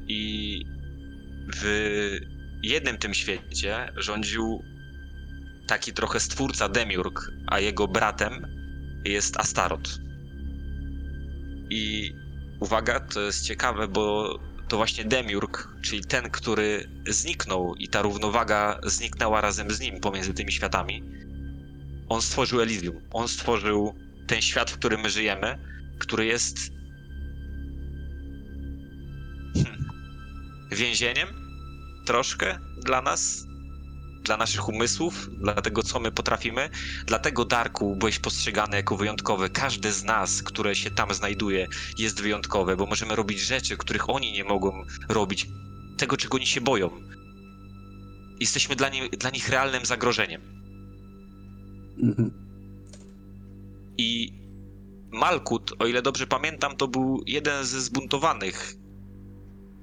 I 0.08 0.66
w 1.56 2.18
jednym 2.64 2.98
tym 2.98 3.14
świecie 3.14 3.94
rządził 3.98 4.64
taki 5.70 5.94
trochę 5.94 6.20
stwórca 6.20 6.70
Demiurg, 6.70 7.32
a 7.48 7.60
jego 7.60 7.88
bratem 7.88 8.48
jest 9.06 9.38
Astaroth. 9.38 9.92
I 11.70 12.14
uwaga, 12.60 13.00
to 13.00 13.22
jest 13.22 13.46
ciekawe, 13.46 13.88
bo 13.88 14.36
to 14.68 14.78
właśnie 14.78 15.06
Demiurg, 15.06 15.68
czyli 15.82 16.06
ten, 16.06 16.30
który 16.30 16.90
zniknął 17.08 17.76
i 17.76 17.88
ta 17.88 18.02
równowaga 18.02 18.80
zniknęła 18.84 19.42
razem 19.42 19.72
z 19.72 19.80
nim 19.80 20.00
pomiędzy 20.00 20.34
tymi 20.34 20.52
światami. 20.52 21.04
On 22.10 22.22
stworzył 22.22 22.62
Elysium. 22.62 23.02
On 23.12 23.28
stworzył 23.28 23.94
ten 24.28 24.42
świat, 24.42 24.72
w 24.72 24.78
którym 24.78 25.02
my 25.02 25.10
żyjemy, 25.10 25.58
który 26.00 26.26
jest 26.26 26.58
hmm, 29.56 29.90
więzieniem 30.72 31.28
troszkę 32.06 32.58
dla 32.86 33.02
nas, 33.02 33.49
dla 34.30 34.38
naszych 34.38 34.70
umysłów, 34.70 35.30
dla 35.42 35.54
tego, 35.54 35.84
co 35.84 36.00
my 36.00 36.12
potrafimy. 36.12 36.70
Dlatego, 37.06 37.46
Darku, 37.46 37.96
byłeś 37.96 38.20
postrzegany 38.20 38.78
jako 38.78 38.98
wyjątkowy. 38.98 39.50
Każdy 39.50 39.92
z 39.92 40.04
nas, 40.04 40.44
które 40.44 40.76
się 40.76 40.92
tam 40.92 41.14
znajduje, 41.14 41.68
jest 41.98 42.22
wyjątkowe, 42.22 42.76
bo 42.76 42.86
możemy 42.86 43.16
robić 43.16 43.40
rzeczy, 43.40 43.78
których 43.78 44.10
oni 44.10 44.32
nie 44.32 44.44
mogą 44.44 44.84
robić, 45.10 45.48
tego, 45.98 46.18
czego 46.18 46.36
oni 46.36 46.48
się 46.48 46.62
boją. 46.62 46.90
Jesteśmy 48.40 48.76
dla, 48.76 48.90
nie, 48.90 49.10
dla 49.10 49.30
nich 49.30 49.50
realnym 49.50 49.86
zagrożeniem. 49.86 50.42
Mhm. 52.04 52.32
I 53.98 54.34
Malkut, 55.12 55.74
o 55.80 55.88
ile 55.88 56.02
dobrze 56.02 56.28
pamiętam, 56.28 56.76
to 56.78 56.88
był 56.88 57.24
jeden 57.26 57.66
ze 57.66 57.82
zbuntowanych 57.82 58.74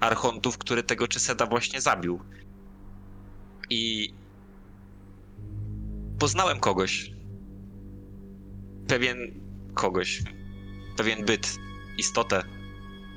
archontów, 0.01 0.59
który 0.59 0.83
tego 0.83 1.09
Czeseda 1.09 1.47
właśnie 1.47 1.81
zabił. 1.81 2.21
I 3.71 4.13
poznałem 6.19 6.61
kogoś. 6.61 7.11
Pewien 8.89 9.41
kogoś. 9.75 10.23
Pewien 10.97 11.25
byt, 11.25 11.59
istotę, 11.99 12.43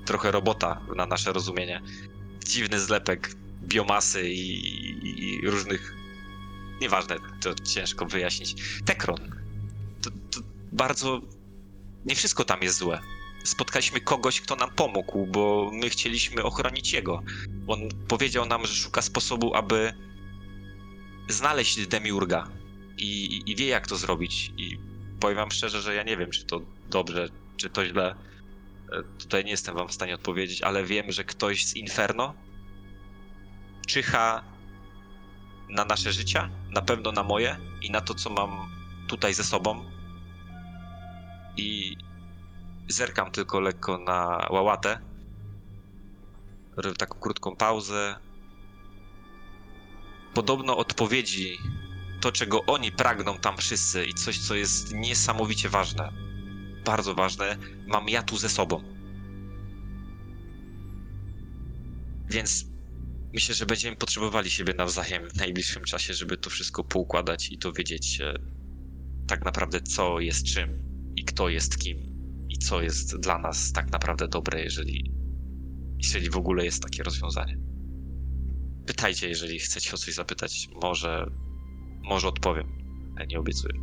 trochę 0.05 0.31
robota 0.31 0.81
na 0.95 1.05
nasze 1.05 1.33
rozumienie. 1.33 1.81
Dziwny 2.45 2.79
zlepek 2.79 3.35
biomasy 3.63 4.29
i, 4.29 4.59
i, 5.07 5.41
i 5.43 5.49
różnych. 5.49 5.95
Nieważne, 6.81 7.15
to 7.41 7.55
ciężko 7.55 8.05
wyjaśnić. 8.05 8.55
Tekron. 8.85 9.17
To, 10.01 10.09
to 10.31 10.39
bardzo. 10.71 11.21
Nie 12.05 12.15
wszystko 12.15 12.43
tam 12.43 12.61
jest 12.61 12.77
złe. 12.77 12.99
Spotkaliśmy 13.43 14.01
kogoś, 14.01 14.41
kto 14.41 14.55
nam 14.55 14.71
pomógł, 14.71 15.25
bo 15.25 15.71
my 15.73 15.89
chcieliśmy 15.89 16.43
ochronić 16.43 16.93
jego. 16.93 17.21
On 17.67 17.79
powiedział 18.07 18.45
nam, 18.45 18.65
że 18.65 18.73
szuka 18.73 19.01
sposobu, 19.01 19.55
aby 19.55 19.93
znaleźć 21.27 21.87
Demiurga 21.87 22.58
i, 23.01 23.41
i 23.51 23.55
wie, 23.55 23.67
jak 23.67 23.87
to 23.87 23.95
zrobić. 23.95 24.51
I 24.57 24.79
powiem 25.19 25.37
wam 25.37 25.51
szczerze, 25.51 25.81
że 25.81 25.95
ja 25.95 26.03
nie 26.03 26.17
wiem, 26.17 26.31
czy 26.31 26.45
to 26.45 26.61
dobrze, 26.89 27.29
czy 27.57 27.69
to 27.69 27.85
źle. 27.85 28.15
E, 28.91 29.03
Tutaj 29.19 29.45
nie 29.45 29.51
jestem 29.51 29.75
wam 29.75 29.87
w 29.87 29.93
stanie 29.93 30.15
odpowiedzieć, 30.15 30.61
ale 30.61 30.83
wiem, 30.83 31.11
że 31.11 31.23
ktoś 31.23 31.65
z 31.65 31.75
Inferno 31.75 32.33
czyha 33.87 34.43
na 35.69 35.85
nasze 35.85 36.11
życia, 36.11 36.49
na 36.69 36.81
pewno 36.81 37.11
na 37.11 37.23
moje 37.23 37.57
i 37.81 37.91
na 37.91 38.01
to, 38.01 38.13
co 38.13 38.29
mam 38.29 38.69
tutaj 39.07 39.33
ze 39.33 39.43
sobą. 39.43 39.85
I 41.57 41.97
zerkam 42.87 43.31
tylko 43.31 43.59
lekko 43.59 43.97
na 43.97 44.47
łałatę. 44.49 44.99
Taką 46.97 47.19
krótką 47.19 47.55
pauzę. 47.55 48.15
Podobno 50.33 50.77
odpowiedzi, 50.77 51.57
to 52.21 52.31
czego 52.31 52.65
oni 52.65 52.91
pragną 52.91 53.37
tam 53.37 53.57
wszyscy 53.57 54.05
i 54.05 54.13
coś, 54.13 54.39
co 54.39 54.55
jest 54.55 54.93
niesamowicie 54.93 55.69
ważne, 55.69 56.13
bardzo 56.85 57.15
ważne, 57.15 57.57
mam 57.87 58.09
ja 58.09 58.23
tu 58.23 58.37
ze 58.37 58.49
sobą. 58.49 58.83
Więc 62.29 62.65
myślę, 63.33 63.55
że 63.55 63.65
będziemy 63.65 63.95
potrzebowali 63.95 64.49
siebie 64.49 64.73
nawzajem 64.77 65.29
w 65.29 65.35
najbliższym 65.35 65.83
czasie, 65.83 66.13
żeby 66.13 66.37
to 66.37 66.49
wszystko 66.49 66.83
poukładać 66.83 67.49
i 67.51 67.57
to 67.57 67.73
wiedzieć 67.73 68.21
e, 68.21 68.33
tak 69.27 69.45
naprawdę, 69.45 69.81
co 69.81 70.19
jest 70.19 70.45
czym 70.45 70.83
i 71.15 71.23
kto 71.23 71.49
jest 71.49 71.77
kim 71.77 71.97
i 72.49 72.57
co 72.57 72.81
jest 72.81 73.17
dla 73.17 73.37
nas 73.37 73.71
tak 73.71 73.91
naprawdę 73.91 74.27
dobre, 74.27 74.63
jeżeli, 74.63 75.11
jeżeli 75.97 76.29
w 76.29 76.37
ogóle 76.37 76.65
jest 76.65 76.83
takie 76.83 77.03
rozwiązanie. 77.03 77.57
Pytajcie, 78.85 79.29
jeżeli 79.29 79.59
chcecie 79.59 79.93
o 79.93 79.97
coś 79.97 80.13
zapytać, 80.13 80.67
może, 80.81 81.25
może 82.09 82.27
odpowiem. 82.27 82.67
Ja 83.19 83.25
nie 83.25 83.39
obiecuję. 83.39 83.73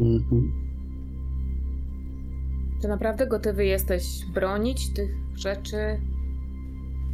Mhm. 0.00 0.52
Czy 2.82 2.88
naprawdę 2.88 3.26
gotowy 3.26 3.64
jesteś 3.64 4.04
bronić 4.34 4.92
tych 4.92 5.10
rzeczy 5.34 6.00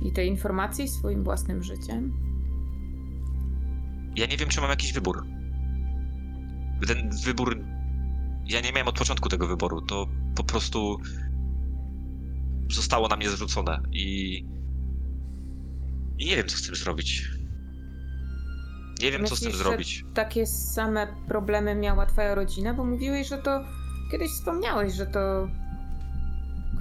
i 0.02 0.12
tej 0.12 0.28
informacji 0.28 0.88
swoim 0.88 1.24
własnym 1.24 1.62
życiem? 1.62 2.12
Ja 4.16 4.26
nie 4.26 4.36
wiem, 4.36 4.48
czy 4.48 4.60
mam 4.60 4.70
jakiś 4.70 4.92
wybór. 4.92 5.26
Ten 6.86 7.10
wybór. 7.24 7.64
Ja 8.46 8.60
nie 8.60 8.72
miałem 8.72 8.88
od 8.88 8.98
początku 8.98 9.28
tego 9.28 9.46
wyboru. 9.46 9.80
To 9.80 10.06
po 10.34 10.44
prostu 10.44 10.98
zostało 12.70 13.08
na 13.08 13.16
mnie 13.16 13.28
zwrócone 13.28 13.82
i. 13.92 14.38
I 16.18 16.26
nie 16.26 16.36
wiem, 16.36 16.46
co 16.46 16.56
z 16.56 16.62
tym 16.66 16.74
zrobić. 16.74 17.37
Nie 19.00 19.12
wiem, 19.12 19.26
co 19.26 19.36
z 19.36 19.40
tym 19.40 19.46
Myślisz, 19.46 19.64
że 19.64 19.70
zrobić. 19.70 20.04
Takie 20.14 20.46
same 20.46 21.06
problemy 21.28 21.74
miała 21.74 22.06
twoja 22.06 22.34
rodzina, 22.34 22.74
bo 22.74 22.84
mówiłeś, 22.84 23.28
że 23.28 23.38
to 23.38 23.64
kiedyś 24.10 24.30
wspomniałeś, 24.30 24.94
że 24.94 25.06
to 25.06 25.48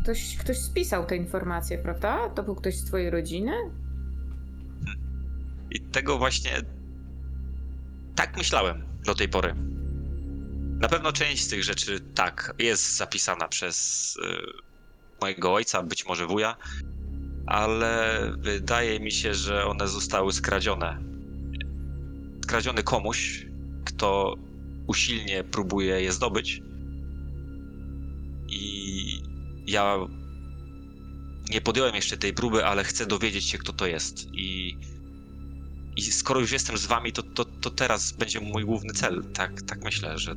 ktoś, 0.04 0.38
ktoś 0.38 0.58
spisał 0.58 1.06
te 1.06 1.16
informacje, 1.18 1.78
prawda? 1.78 2.30
To 2.30 2.44
był 2.44 2.56
ktoś 2.56 2.76
z 2.76 2.86
twojej 2.86 3.10
rodziny? 3.10 3.52
I 5.72 5.80
tego 5.80 6.18
właśnie. 6.18 6.52
Tak 8.16 8.38
myślałem 8.38 8.84
do 9.06 9.16
tej 9.16 9.30
pory. 9.30 9.56
Na 10.80 10.88
pewno 10.88 11.12
część 11.12 11.44
z 11.44 11.48
tych 11.48 11.64
rzeczy 11.64 12.00
tak 12.00 12.54
jest 12.60 12.98
zapisana 12.98 13.48
przez 13.48 14.16
y, 14.16 15.22
mojego 15.22 15.54
ojca, 15.54 15.84
być 15.84 16.06
może 16.06 16.28
wuja, 16.28 16.56
ale 17.46 18.22
wydaje 18.38 19.00
mi 19.00 19.12
się, 19.12 19.34
że 19.34 19.66
one 19.66 19.88
zostały 19.88 20.34
skradzione. 20.34 21.17
Skradzione 22.48 22.84
komuś, 22.84 23.46
kto 23.86 24.36
usilnie 24.88 25.44
próbuje 25.44 26.02
je 26.02 26.12
zdobyć. 26.12 26.62
I 28.48 29.22
ja 29.68 29.98
nie 31.50 31.62
podjąłem 31.62 31.96
jeszcze 31.96 32.18
tej 32.18 32.34
próby, 32.34 32.66
ale 32.66 32.84
chcę 32.84 33.06
dowiedzieć 33.06 33.46
się, 33.46 33.58
kto 33.58 33.74
to 33.74 33.88
jest. 33.88 34.28
I 34.34 34.78
i 35.96 36.02
skoro 36.02 36.40
już 36.40 36.52
jestem 36.52 36.78
z 36.78 36.86
wami, 36.86 37.12
to, 37.12 37.24
to, 37.24 37.46
to 37.46 37.70
teraz 37.70 38.12
będzie 38.12 38.40
mój 38.40 38.66
główny 38.66 38.94
cel. 38.94 39.24
Tak, 39.34 39.62
tak 39.62 39.84
myślę, 39.84 40.18
że. 40.18 40.36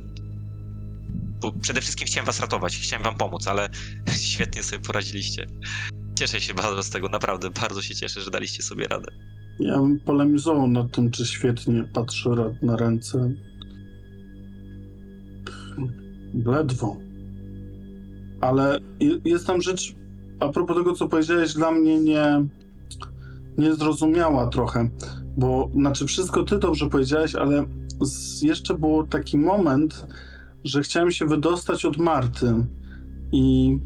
Bo 1.41 1.51
przede 1.51 1.81
wszystkim 1.81 2.07
chciałem 2.07 2.25
was 2.25 2.39
ratować, 2.39 2.77
chciałem 2.77 3.03
wam 3.03 3.15
pomóc, 3.15 3.47
ale 3.47 3.69
świetnie 4.31 4.63
sobie 4.63 4.81
poradziliście. 4.81 5.47
Cieszę 6.19 6.41
się 6.41 6.53
bardzo 6.53 6.83
z 6.83 6.89
tego, 6.89 7.09
naprawdę 7.09 7.49
bardzo 7.49 7.81
się 7.81 7.95
cieszę, 7.95 8.21
że 8.21 8.31
daliście 8.31 8.63
sobie 8.63 8.87
radę. 8.87 9.11
Ja 9.59 9.77
bym 9.79 9.99
polemizował 9.99 10.67
nad 10.67 10.91
tym, 10.91 11.11
czy 11.11 11.25
świetnie 11.25 11.83
patrzę 11.93 12.29
ra- 12.35 12.53
na 12.61 12.77
ręce. 12.77 13.31
Ledwo. 16.45 16.97
Ale 18.41 18.79
je- 18.99 19.19
jest 19.25 19.47
tam 19.47 19.61
rzecz, 19.61 19.95
a 20.39 20.49
propos 20.49 20.77
tego, 20.77 20.93
co 20.93 21.07
powiedziałeś, 21.07 21.53
dla 21.53 21.71
mnie 21.71 21.99
nie, 21.99 22.45
niezrozumiała 23.57 24.47
trochę. 24.47 24.89
Bo, 25.37 25.69
znaczy, 25.73 26.05
wszystko 26.05 26.43
ty 26.43 26.59
dobrze 26.59 26.89
powiedziałeś, 26.89 27.35
ale 27.35 27.65
jeszcze 28.41 28.73
był 28.73 29.07
taki 29.07 29.37
moment, 29.37 30.07
że 30.63 30.81
chciałem 30.81 31.11
się 31.11 31.25
wydostać 31.25 31.85
od 31.85 31.97
Marty 31.97 32.53
i 33.31 33.77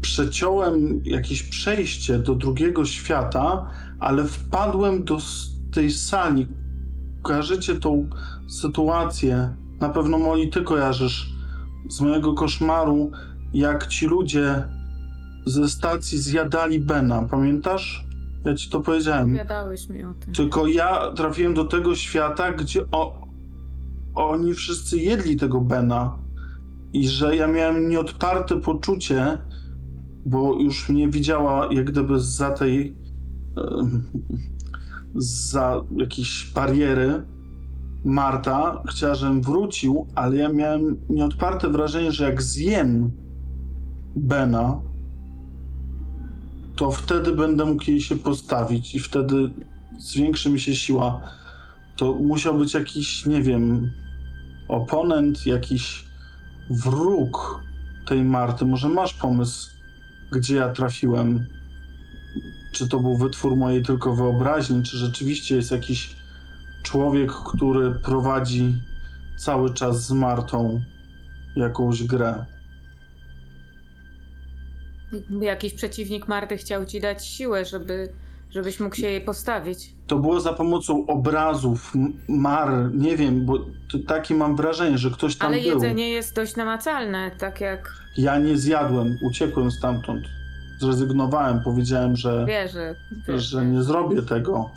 przeciąłem 0.00 1.00
jakieś 1.04 1.42
przejście 1.42 2.18
do 2.18 2.34
drugiego 2.34 2.84
świata, 2.84 3.70
ale 4.00 4.24
wpadłem 4.24 5.04
do 5.04 5.18
tej 5.72 5.90
sali. 5.90 6.46
Kojarzycie 7.22 7.74
tą 7.74 8.08
sytuację? 8.48 9.54
Na 9.80 9.88
pewno 9.88 10.18
Moli, 10.18 10.50
ty 10.50 10.62
kojarzysz 10.62 11.32
z 11.88 12.00
mojego 12.00 12.34
koszmaru, 12.34 13.10
jak 13.52 13.86
ci 13.86 14.06
ludzie 14.06 14.64
ze 15.46 15.68
stacji 15.68 16.18
zjadali 16.18 16.80
Bena. 16.80 17.22
Pamiętasz? 17.22 18.04
Ja 18.44 18.54
ci 18.54 18.70
to 18.70 18.80
powiedziałem. 18.80 19.28
Opowiadałeś 19.28 19.88
mi 19.88 20.04
o 20.04 20.14
tym. 20.14 20.34
Tylko 20.34 20.66
ja 20.66 21.12
trafiłem 21.12 21.54
do 21.54 21.64
tego 21.64 21.94
świata, 21.94 22.52
gdzie 22.52 22.84
o, 22.92 23.26
oni 24.14 24.54
wszyscy 24.54 24.98
jedli 24.98 25.36
tego 25.36 25.60
Bena. 25.60 26.18
I 26.92 27.08
że 27.08 27.36
ja 27.36 27.46
miałem 27.46 27.88
nieodparte 27.88 28.60
poczucie, 28.60 29.38
bo 30.26 30.60
już 30.60 30.88
mnie 30.88 31.08
widziała 31.08 31.68
jak 31.72 31.84
gdyby 31.90 32.20
za 32.20 32.50
tej. 32.50 32.96
Za 35.14 35.84
jakiejś 35.96 36.52
bariery. 36.54 37.22
Marta 38.04 38.82
chciała, 38.88 39.14
żebym 39.14 39.42
wrócił, 39.42 40.06
ale 40.14 40.36
ja 40.36 40.48
miałem 40.48 40.96
nieodparte 41.08 41.68
wrażenie, 41.68 42.12
że 42.12 42.24
jak 42.24 42.42
zjem 42.42 43.10
Bena, 44.16 44.80
to 46.76 46.90
wtedy 46.90 47.32
będę 47.32 47.64
mógł 47.64 47.90
jej 47.90 48.00
się 48.00 48.16
postawić 48.16 48.94
i 48.94 49.00
wtedy 49.00 49.50
zwiększy 49.98 50.50
mi 50.50 50.60
się 50.60 50.74
siła. 50.74 51.20
To 51.96 52.14
musiał 52.14 52.58
być 52.58 52.74
jakiś, 52.74 53.26
nie 53.26 53.42
wiem, 53.42 53.90
oponent, 54.68 55.46
jakiś 55.46 56.04
wróg 56.70 57.62
tej 58.06 58.24
Marty. 58.24 58.64
Może 58.64 58.88
masz 58.88 59.14
pomysł, 59.14 59.70
gdzie 60.32 60.56
ja 60.56 60.68
trafiłem? 60.68 61.46
Czy 62.78 62.88
to 62.88 63.00
był 63.00 63.16
wytwór 63.16 63.56
mojej 63.56 63.82
tylko 63.82 64.14
wyobraźni, 64.14 64.82
czy 64.82 64.96
rzeczywiście 64.96 65.56
jest 65.56 65.70
jakiś 65.70 66.16
człowiek, 66.82 67.32
który 67.32 67.90
prowadzi 67.90 68.74
cały 69.38 69.74
czas 69.74 70.06
z 70.06 70.12
Martą 70.12 70.80
jakąś 71.56 72.02
grę? 72.04 72.44
Jakiś 75.40 75.74
przeciwnik 75.74 76.28
Marty 76.28 76.56
chciał 76.56 76.84
ci 76.84 77.00
dać 77.00 77.26
siłę, 77.26 77.64
żeby, 77.64 78.08
żebyś 78.50 78.80
mógł 78.80 78.96
się 78.96 79.06
jej 79.06 79.20
postawić. 79.20 79.94
to 80.06 80.18
było 80.18 80.40
za 80.40 80.52
pomocą 80.52 81.06
obrazów, 81.06 81.92
mar, 82.28 82.90
nie 82.94 83.16
wiem, 83.16 83.46
bo 83.46 83.66
takie 84.06 84.34
mam 84.34 84.56
wrażenie, 84.56 84.98
że 84.98 85.10
ktoś 85.10 85.36
tam 85.36 85.48
Ale 85.52 85.62
był. 85.62 85.68
jedzenie 85.70 86.10
jest 86.10 86.36
dość 86.36 86.56
namacalne, 86.56 87.30
tak 87.38 87.60
jak 87.60 87.92
Ja 88.16 88.38
nie 88.38 88.58
zjadłem, 88.58 89.16
uciekłem 89.22 89.70
stamtąd. 89.70 90.37
Zrezygnowałem, 90.80 91.62
powiedziałem, 91.62 92.16
że, 92.16 92.44
wierzę, 92.48 92.94
wiesz, 93.28 93.44
że 93.44 93.66
nie 93.66 93.82
zrobię 93.82 94.22
tego. 94.22 94.70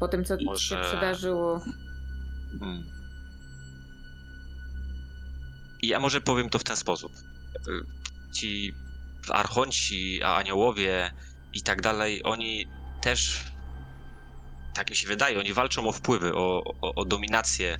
po 0.00 0.08
tym, 0.08 0.24
co 0.24 0.36
Może- 0.44 0.60
się 0.64 0.76
przydarzyło. 0.90 1.60
Hmm. 2.60 2.84
I 5.82 5.88
ja 5.88 6.00
może 6.00 6.20
powiem 6.20 6.48
to 6.48 6.58
w 6.58 6.64
ten 6.64 6.76
sposób. 6.76 7.12
Y, 7.68 8.32
Ci 8.34 8.72
archonci, 9.30 10.22
a 10.22 10.36
aniołowie 10.36 11.10
i 11.52 11.62
tak 11.62 11.82
dalej, 11.82 12.22
oni 12.24 12.66
też, 13.02 13.44
tak 14.74 14.90
mi 14.90 14.96
się 14.96 15.08
wydaje, 15.08 15.38
oni 15.38 15.52
walczą 15.52 15.88
o 15.88 15.92
wpływy, 15.92 16.34
o, 16.34 16.62
o, 16.80 16.94
o 16.94 17.04
dominację. 17.04 17.76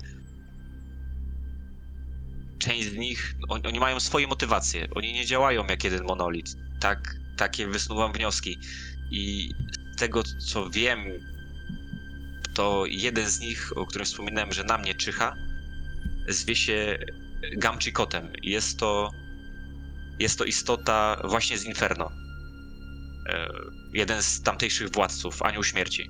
Część 2.59 2.89
z 2.89 2.95
nich, 2.95 3.35
on, 3.49 3.61
oni 3.67 3.79
mają 3.79 3.99
swoje 3.99 4.27
motywacje. 4.27 4.87
Oni 4.95 5.13
nie 5.13 5.25
działają 5.25 5.65
jak 5.67 5.83
jeden 5.83 6.03
monolit. 6.03 6.55
Tak, 6.79 7.15
takie 7.37 7.67
wysnuwam 7.67 8.13
wnioski. 8.13 8.59
I 9.11 9.49
z 9.93 9.99
tego, 9.99 10.23
co 10.23 10.69
wiem, 10.69 10.99
to 12.53 12.83
jeden 12.85 13.29
z 13.29 13.39
nich, 13.39 13.77
o 13.77 13.85
którym 13.85 14.05
wspominałem, 14.05 14.53
że 14.53 14.63
na 14.63 14.77
mnie 14.77 14.95
czyha, 14.95 15.33
zwie 16.29 16.55
się 16.55 16.97
Gamchikotem. 17.57 18.31
Jest 18.43 18.79
to, 18.79 19.11
jest 20.19 20.37
to 20.37 20.45
istota 20.45 21.21
właśnie 21.23 21.57
z 21.57 21.65
Inferno. 21.65 22.11
E, 23.29 23.47
Jeden 23.93 24.23
z 24.23 24.41
tamtejszych 24.41 24.91
władców, 24.91 25.41
Anioł 25.41 25.63
Śmierci. 25.63 26.09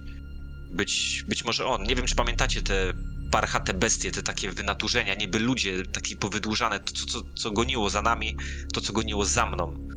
Być, 0.71 1.23
być 1.27 1.45
może 1.45 1.65
on. 1.65 1.83
Nie 1.83 1.95
wiem, 1.95 2.05
czy 2.05 2.15
pamiętacie 2.15 2.61
te 2.61 2.93
parchate 3.31 3.73
bestie, 3.73 4.11
te 4.11 4.23
takie 4.23 4.51
wynaturzenia, 4.51 5.15
niby 5.15 5.39
ludzie, 5.39 5.83
takie 5.85 6.15
powydłużane, 6.15 6.79
to 6.79 6.93
co, 6.93 7.05
co, 7.05 7.21
co 7.35 7.51
goniło 7.51 7.89
za 7.89 8.01
nami, 8.01 8.37
to 8.73 8.81
co 8.81 8.93
goniło 8.93 9.25
za 9.25 9.45
mną. 9.45 9.87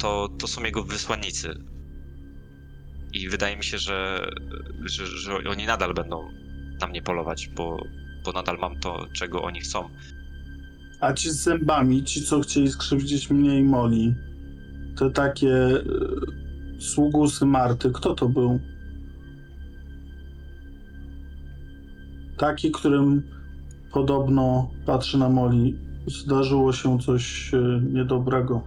To, 0.00 0.28
to 0.38 0.46
są 0.46 0.64
jego 0.64 0.84
wysłannicy. 0.84 1.54
I 3.12 3.28
wydaje 3.28 3.56
mi 3.56 3.64
się, 3.64 3.78
że, 3.78 4.30
że, 4.84 5.06
że 5.06 5.34
oni 5.50 5.66
nadal 5.66 5.94
będą 5.94 6.28
na 6.80 6.86
mnie 6.86 7.02
polować, 7.02 7.48
bo, 7.48 7.76
bo 8.24 8.32
nadal 8.32 8.58
mam 8.58 8.80
to, 8.80 9.06
czego 9.12 9.42
oni 9.42 9.60
chcą. 9.60 9.88
A 11.00 11.12
ci 11.12 11.30
z 11.30 11.42
zębami, 11.42 12.04
ci 12.04 12.22
co 12.22 12.40
chcieli 12.40 12.68
skrzywdzić 12.68 13.30
mnie 13.30 13.58
i 13.58 13.62
Moli, 13.62 14.14
te 14.98 15.10
takie 15.10 15.54
e, 15.54 15.82
sługusy 16.80 17.46
Marty, 17.46 17.90
kto 17.90 18.14
to 18.14 18.28
był? 18.28 18.60
Taki, 22.38 22.70
którym 22.70 23.22
podobno 23.92 24.70
patrzy 24.86 25.18
na 25.18 25.28
Moli. 25.28 25.78
Zdarzyło 26.06 26.72
się 26.72 26.98
coś 26.98 27.54
e, 27.54 27.80
niedobrego. 27.92 28.62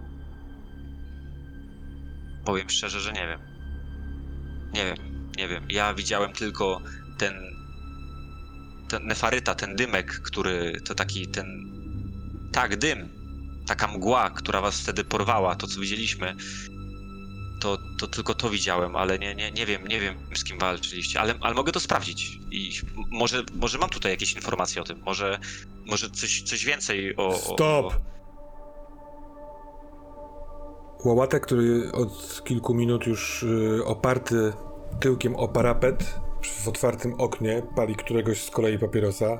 Powiem 2.46 2.70
szczerze, 2.70 3.00
że 3.00 3.12
nie 3.14 3.28
wiem. 3.28 3.40
Nie 4.74 4.86
wiem, 4.86 5.32
nie 5.38 5.48
wiem. 5.48 5.66
Ja 5.70 5.94
widziałem 5.94 6.34
tylko 6.34 6.82
ten 7.18 7.54
ten 8.94 9.08
nefaryta, 9.08 9.56
ten 9.56 9.76
dymek, 9.76 10.22
który 10.22 10.82
to 10.82 10.96
taki 10.96 11.28
ten. 11.28 11.74
Tak, 12.52 12.76
dym. 12.78 13.10
Taka 13.68 13.88
mgła, 13.88 14.30
która 14.30 14.62
was 14.62 14.80
wtedy 14.80 15.04
porwała, 15.04 15.56
to 15.56 15.68
co 15.68 15.82
widzieliśmy. 15.82 16.36
To, 17.62 17.78
to 18.00 18.08
tylko 18.08 18.34
to 18.34 18.50
widziałem, 18.50 18.96
ale 18.96 19.20
nie, 19.20 19.36
nie, 19.36 19.52
nie 19.52 19.66
wiem, 19.66 19.88
nie 19.88 20.00
wiem 20.00 20.16
z 20.36 20.44
kim 20.44 20.60
walczyliście, 20.60 21.22
ale, 21.22 21.34
ale 21.42 21.56
mogę 21.56 21.72
to 21.72 21.80
sprawdzić. 21.80 22.40
I 22.52 22.72
może, 23.12 23.44
może 23.56 23.78
mam 23.78 23.90
tutaj 23.90 24.12
jakieś 24.12 24.34
informacje 24.34 24.82
o 24.82 24.86
tym, 24.86 25.02
może, 25.06 25.40
może 25.86 26.10
coś, 26.10 26.42
coś 26.42 26.66
więcej 26.66 27.16
o. 27.16 27.28
o 27.28 27.54
Stop! 27.54 27.94
O, 31.04 31.10
Łałatek, 31.10 31.44
który 31.44 31.92
od 31.92 32.42
kilku 32.44 32.74
minut 32.74 33.08
już 33.08 33.44
y, 33.44 33.86
oparty 33.86 34.54
tyłkiem 35.00 35.36
o 35.36 35.48
parapet 35.48 36.20
w 36.42 36.68
otwartym 36.68 37.14
oknie 37.18 37.62
pali 37.76 37.96
któregoś 37.96 38.44
z 38.44 38.50
kolei 38.50 38.80
papierosa. 38.80 39.38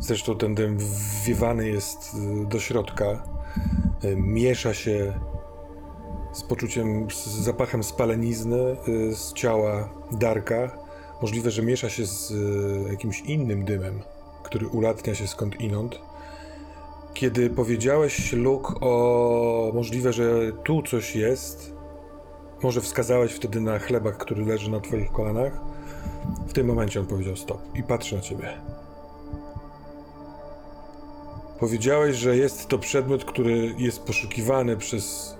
Zresztą 0.00 0.36
ten 0.36 0.54
dym 0.54 0.78
wwiewany 0.78 1.68
jest 1.68 2.14
y, 2.14 2.46
do 2.46 2.60
środka. 2.60 3.22
Y, 4.04 4.16
miesza 4.16 4.74
się 4.74 5.20
z 6.32 6.42
poczuciem, 6.42 7.10
z 7.10 7.26
zapachem 7.26 7.82
spalenizny 7.82 8.76
z 9.12 9.32
ciała 9.32 9.88
Darka. 10.12 10.78
Możliwe, 11.22 11.50
że 11.50 11.62
miesza 11.62 11.88
się 11.88 12.06
z 12.06 12.32
jakimś 12.90 13.20
innym 13.20 13.64
dymem, 13.64 14.02
który 14.42 14.68
ulatnia 14.68 15.14
się 15.14 15.26
skąd 15.26 15.60
inąd. 15.60 16.09
Kiedy 17.20 17.50
powiedziałeś, 17.50 18.32
Luke, 18.32 18.74
o 18.80 19.70
możliwe, 19.74 20.12
że 20.12 20.52
tu 20.64 20.82
coś 20.82 21.16
jest, 21.16 21.74
może 22.62 22.80
wskazałeś 22.80 23.32
wtedy 23.32 23.60
na 23.60 23.78
chlebak, 23.78 24.16
który 24.16 24.44
leży 24.44 24.70
na 24.70 24.80
twoich 24.80 25.12
kolanach, 25.12 25.60
w 26.46 26.52
tym 26.52 26.66
momencie 26.66 27.00
on 27.00 27.06
powiedział 27.06 27.36
stop 27.36 27.60
i 27.74 27.82
patrzy 27.82 28.16
na 28.16 28.20
ciebie. 28.20 28.48
Powiedziałeś, 31.58 32.16
że 32.16 32.36
jest 32.36 32.68
to 32.68 32.78
przedmiot, 32.78 33.24
który 33.24 33.74
jest 33.78 34.02
poszukiwany 34.02 34.76
przez 34.76 35.36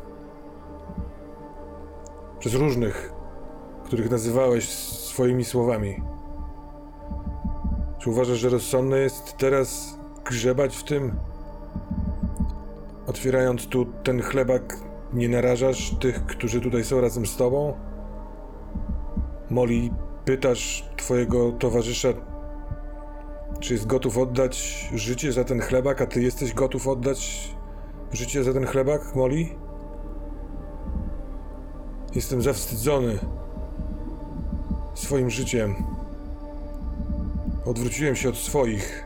przez 2.38 2.54
różnych, 2.54 3.12
których 3.84 4.10
nazywałeś 4.10 4.68
swoimi 4.68 5.44
słowami. 5.44 6.02
Czy 7.98 8.10
uważasz, 8.10 8.38
że 8.38 8.48
rozsądne 8.48 8.98
jest 8.98 9.36
teraz 9.36 9.98
grzebać 10.24 10.76
w 10.76 10.84
tym? 10.84 11.29
Otwierając 13.10 13.66
tu 13.66 13.86
ten 14.04 14.22
chlebak, 14.22 14.76
nie 15.12 15.28
narażasz 15.28 15.94
tych, 16.00 16.26
którzy 16.26 16.60
tutaj 16.60 16.84
są 16.84 17.00
razem 17.00 17.26
z 17.26 17.36
tobą? 17.36 17.74
Molly, 19.50 19.90
pytasz 20.24 20.90
twojego 20.96 21.52
towarzysza, 21.52 22.08
czy 23.60 23.72
jest 23.72 23.86
gotów 23.86 24.18
oddać 24.18 24.88
życie 24.94 25.32
za 25.32 25.44
ten 25.44 25.60
chlebak, 25.60 26.02
a 26.02 26.06
ty 26.06 26.22
jesteś 26.22 26.54
gotów 26.54 26.88
oddać 26.88 27.50
życie 28.12 28.44
za 28.44 28.52
ten 28.52 28.66
chlebak, 28.66 29.14
Molly? 29.14 29.46
Jestem 32.14 32.42
zawstydzony 32.42 33.18
swoim 34.94 35.30
życiem. 35.30 35.74
Odwróciłem 37.64 38.16
się 38.16 38.28
od 38.28 38.36
swoich, 38.36 39.04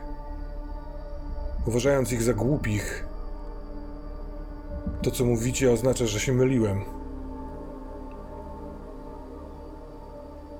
uważając 1.65 2.11
ich 2.11 2.23
za 2.23 2.33
głupich. 2.33 3.04
To, 5.05 5.11
co 5.11 5.25
mówicie, 5.25 5.71
oznacza, 5.71 6.05
że 6.05 6.19
się 6.19 6.33
myliłem. 6.33 6.85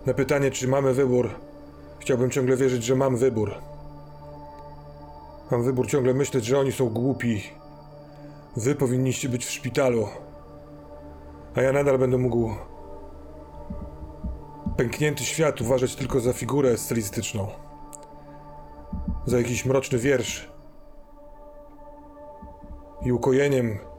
Na 0.06 0.14
pytanie, 0.14 0.52
czy 0.52 0.68
mamy 0.68 0.94
wybór, 0.94 1.30
chciałbym 2.00 2.30
ciągle 2.30 2.58
wierzyć, 2.58 2.84
że 2.84 2.96
mam 2.96 3.18
wybór. 3.18 3.56
Mam 5.52 5.64
wybór 5.64 5.88
ciągle 5.88 6.14
myśleć, 6.14 6.46
że 6.46 6.60
oni 6.60 6.72
są 6.72 6.90
głupi. 6.90 7.44
Wy 8.58 8.76
powinniście 8.76 9.30
być 9.30 9.46
w 9.46 9.52
szpitalu. 9.52 10.08
A 11.56 11.62
ja 11.62 11.72
nadal 11.72 12.00
będę 12.00 12.18
mógł. 12.18 12.50
Pęknięty 14.78 15.24
świat 15.24 15.62
uważać 15.62 15.96
tylko 15.96 16.20
za 16.20 16.34
figurę 16.34 16.78
stylistyczną. 16.78 17.48
Za 19.26 19.38
jakiś 19.38 19.66
mroczny 19.66 19.98
wiersz. 19.98 20.50
I 23.06 23.12
ukojeniem 23.12 23.95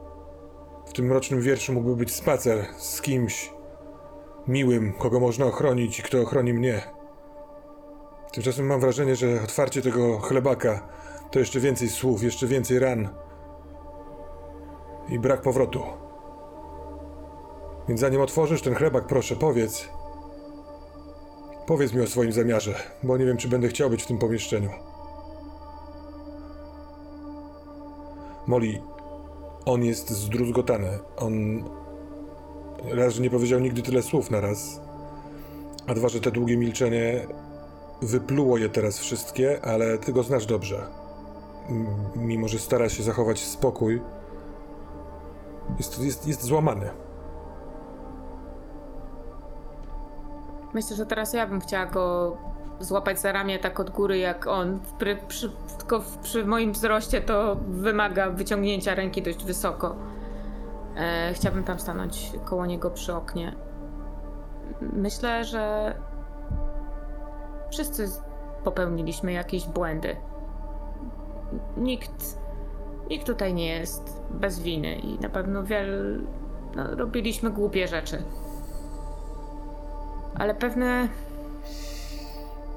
tym 0.97 1.05
mrocznym 1.05 1.41
wierszu 1.41 1.73
mógłby 1.73 1.95
być 1.95 2.15
spacer 2.15 2.65
z 2.77 3.01
kimś 3.01 3.53
miłym, 4.47 4.93
kogo 4.93 5.19
można 5.19 5.45
ochronić 5.45 5.99
i 5.99 6.03
kto 6.03 6.21
ochroni 6.21 6.53
mnie. 6.53 6.81
Tymczasem 8.31 8.65
mam 8.65 8.79
wrażenie, 8.79 9.15
że 9.15 9.41
otwarcie 9.43 9.81
tego 9.81 10.19
chlebaka 10.19 10.89
to 11.31 11.39
jeszcze 11.39 11.59
więcej 11.59 11.89
słów, 11.89 12.23
jeszcze 12.23 12.47
więcej 12.47 12.79
ran 12.79 13.09
i 15.09 15.19
brak 15.19 15.41
powrotu. 15.41 15.83
Więc 17.87 17.99
zanim 17.99 18.21
otworzysz 18.21 18.61
ten 18.61 18.75
chlebak, 18.75 19.07
proszę, 19.07 19.35
powiedz. 19.35 19.89
Powiedz 21.67 21.93
mi 21.93 22.01
o 22.01 22.07
swoim 22.07 22.31
zamiarze, 22.31 22.75
bo 23.03 23.17
nie 23.17 23.25
wiem, 23.25 23.37
czy 23.37 23.47
będę 23.47 23.67
chciał 23.67 23.89
być 23.89 24.03
w 24.03 24.07
tym 24.07 24.17
pomieszczeniu. 24.17 24.69
Molly, 28.47 28.81
on 29.67 29.83
jest 29.83 30.09
zdruzgotany. 30.09 30.99
On 31.17 31.63
raz, 32.91 33.13
że 33.13 33.21
nie 33.21 33.29
powiedział 33.29 33.59
nigdy 33.59 33.81
tyle 33.81 34.01
słów 34.01 34.31
na 34.31 34.41
raz, 34.41 34.81
a 35.87 35.93
dwa, 35.93 36.09
że 36.09 36.21
te 36.21 36.31
długie 36.31 36.57
milczenie 36.57 37.27
wypluło 38.01 38.57
je 38.57 38.69
teraz 38.69 38.99
wszystkie, 38.99 39.65
ale 39.65 39.97
ty 39.97 40.13
go 40.13 40.23
znasz 40.23 40.45
dobrze. 40.45 40.87
Mimo, 42.15 42.47
że 42.47 42.59
stara 42.59 42.89
się 42.89 43.03
zachować 43.03 43.39
spokój, 43.39 44.01
jest, 45.77 45.99
jest, 45.99 46.27
jest 46.27 46.43
złamany. 46.43 46.89
Myślę, 50.73 50.95
że 50.95 51.05
teraz 51.05 51.33
ja 51.33 51.47
bym 51.47 51.61
chciała 51.61 51.85
go 51.85 52.37
złapać 52.79 53.19
za 53.19 53.31
ramię 53.31 53.59
tak 53.59 53.79
od 53.79 53.89
góry 53.89 54.17
jak 54.17 54.47
on. 54.47 54.79
Przy, 55.27 55.51
tylko 55.87 55.99
w, 55.99 56.17
przy 56.17 56.45
moim 56.45 56.71
wzroście 56.71 57.21
to 57.21 57.57
wymaga 57.67 58.29
wyciągnięcia 58.29 58.95
ręki 58.95 59.21
dość 59.21 59.45
wysoko. 59.45 59.95
E, 60.95 61.33
tam 61.65 61.79
stanąć 61.79 62.31
koło 62.45 62.65
niego 62.65 62.91
przy 62.91 63.15
oknie. 63.15 63.55
Myślę, 64.81 65.43
że 65.43 65.95
wszyscy 67.71 68.09
popełniliśmy 68.63 69.31
jakieś 69.31 69.65
błędy. 69.67 70.15
Nikt, 71.77 72.39
nikt 73.09 73.27
tutaj 73.27 73.53
nie 73.53 73.67
jest 73.67 74.21
bez 74.31 74.59
winy 74.59 74.95
i 74.95 75.19
na 75.19 75.29
pewno 75.29 75.63
wiele 75.63 76.19
no, 76.75 76.95
robiliśmy 76.95 77.49
głupie 77.49 77.87
rzeczy. 77.87 78.23
Ale 80.35 80.55
pewne. 80.55 81.07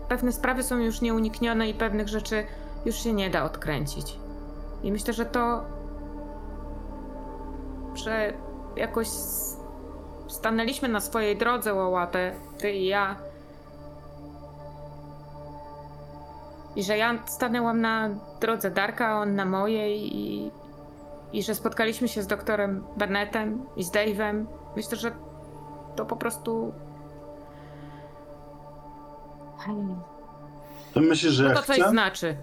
Pewne 0.09 0.33
sprawy 0.33 0.63
są 0.63 0.79
już 0.79 1.01
nieuniknione 1.01 1.69
i 1.69 1.75
pewnych 1.75 2.09
rzeczy 2.09 2.45
już 2.85 2.97
się 2.97 3.13
nie 3.13 3.31
da 3.31 3.45
odkręcić. 3.45 4.19
I 4.83 4.93
myślę, 4.93 5.13
że 5.13 5.27
to. 5.27 5.65
że 7.95 8.33
jakoś 8.77 9.09
stanęliśmy 10.29 10.89
na 10.89 11.01
swojej 11.01 11.37
drodze, 11.37 11.75
Łałatę, 11.75 12.33
ty 12.59 12.71
i 12.73 12.87
ja. 12.87 13.17
I 16.77 16.83
że 16.83 16.97
ja 16.97 17.19
stanęłam 17.27 17.81
na 17.81 18.09
drodze 18.41 18.71
Darka, 18.71 19.07
a 19.09 19.21
on 19.21 19.35
na 19.35 19.45
mojej 19.45 20.17
i, 20.17 20.51
i 21.33 21.43
że 21.43 21.55
spotkaliśmy 21.55 22.09
się 22.09 22.23
z 22.23 22.27
doktorem 22.27 22.85
Bennettem 22.97 23.67
i 23.77 23.85
z 23.85 23.93
Dave'em. 23.93 24.45
Myślę, 24.77 24.97
że 24.97 25.13
to 25.97 26.05
po 26.07 26.17
prostu 26.17 26.73
To 30.95 31.01
myślisz, 31.01 31.33
że 31.33 31.49
No 31.49 31.55
to 31.55 31.63
coś 31.63 31.77
chcę? 31.81 31.91
znaczy. 31.91 32.37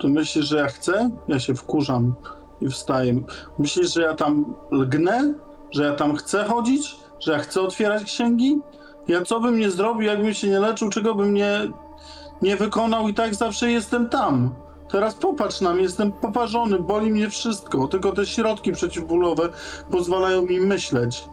To 0.00 0.08
myślisz, 0.08 0.46
że 0.46 0.56
ja 0.56 0.66
chcę? 0.66 1.10
Ja 1.28 1.38
się 1.38 1.54
wkurzam 1.54 2.14
i 2.60 2.68
wstaję. 2.68 3.22
Myślisz, 3.58 3.94
że 3.94 4.02
ja 4.02 4.14
tam 4.14 4.54
lgnę? 4.70 5.34
Że 5.70 5.84
ja 5.84 5.94
tam 5.94 6.16
chcę 6.16 6.44
chodzić? 6.44 6.96
Że 7.20 7.32
ja 7.32 7.38
chcę 7.38 7.60
otwierać 7.60 8.04
księgi? 8.04 8.58
Ja 9.08 9.24
co 9.24 9.40
bym 9.40 9.58
nie 9.58 9.70
zrobił, 9.70 10.02
jakbym 10.02 10.34
się 10.34 10.48
nie 10.48 10.60
leczył, 10.60 10.90
czego 10.90 11.14
bym 11.14 11.34
nie, 11.34 11.70
nie 12.42 12.56
wykonał 12.56 13.08
i 13.08 13.14
tak 13.14 13.34
zawsze 13.34 13.72
jestem 13.72 14.08
tam. 14.08 14.54
Teraz 14.90 15.14
popatrz 15.14 15.60
na 15.60 15.74
mnie, 15.74 15.82
jestem 15.82 16.12
poparzony, 16.12 16.78
boli 16.78 17.10
mnie 17.10 17.30
wszystko, 17.30 17.88
tylko 17.88 18.12
te 18.12 18.26
środki 18.26 18.72
przeciwbólowe 18.72 19.48
pozwalają 19.90 20.42
mi 20.42 20.60
myśleć. 20.60 21.24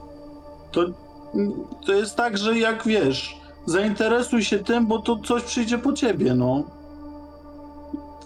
To, 0.72 0.86
to 1.86 1.94
jest 1.94 2.16
tak, 2.16 2.38
że 2.38 2.60
jak 2.60 2.88
wiesz, 2.88 3.38
zainteresuj 3.66 4.44
się 4.44 4.60
tym, 4.60 4.88
bo 4.88 5.00
to 5.00 5.18
coś 5.26 5.44
przyjdzie 5.44 5.78
po 5.78 5.94
ciebie, 5.94 6.34
no 6.34 6.77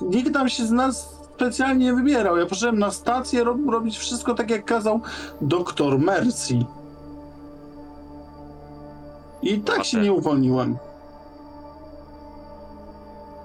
nikt 0.02 0.34
tam 0.34 0.49
się 0.49 0.66
z 0.66 0.72
nas 0.72 1.10
specjalnie 1.36 1.86
nie 1.86 1.93
wybierał. 1.93 2.38
Ja 2.38 2.45
poszedłem 2.45 2.80
na 2.80 2.91
stację 2.91 3.43
rob, 3.43 3.58
robić 3.70 3.97
wszystko 3.97 4.34
tak, 4.34 4.49
jak 4.49 4.66
kazał 4.66 5.02
doktor 5.41 5.99
Mercy. 5.99 6.66
I 9.41 9.60
tak 9.60 9.84
się 9.86 9.97
nie 10.02 10.14
uwolniłem. 10.14 10.78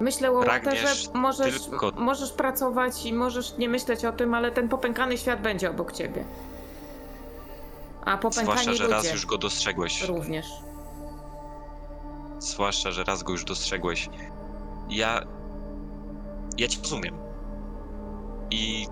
Myślę, 0.01 0.33
Walter, 0.33 0.61
Pragniesz 0.63 1.03
że 1.05 1.11
możesz, 1.19 1.63
tylko- 1.63 1.93
możesz 1.97 2.33
pracować 2.33 3.07
i 3.07 3.13
możesz 3.13 3.59
nie 3.59 3.69
myśleć 3.69 4.05
o 4.05 4.13
tym, 4.13 4.35
ale 4.35 4.53
ten 4.53 4.69
popękany 4.69 5.19
świat 5.19 5.43
będzie 5.43 5.71
obok 5.71 5.93
ciebie. 5.93 6.25
A 8.05 8.17
popękani 8.19 8.45
Zwłaszcza, 8.45 8.73
że 8.75 8.83
ludzie 8.85 8.95
raz 8.95 9.13
już 9.13 9.27
go 9.27 9.39
dostrzegłeś. 9.39 10.03
również. 10.09 10.47
Zwłaszcza, 12.39 12.91
że 12.91 13.05
raz 13.05 13.23
go 13.23 13.33
już 13.33 13.45
dostrzegłeś. 13.45 14.09
Ja. 14.89 15.21
Ja 16.59 16.69
cię 16.69 16.79
rozumiem. 16.83 17.19
I 18.51 18.87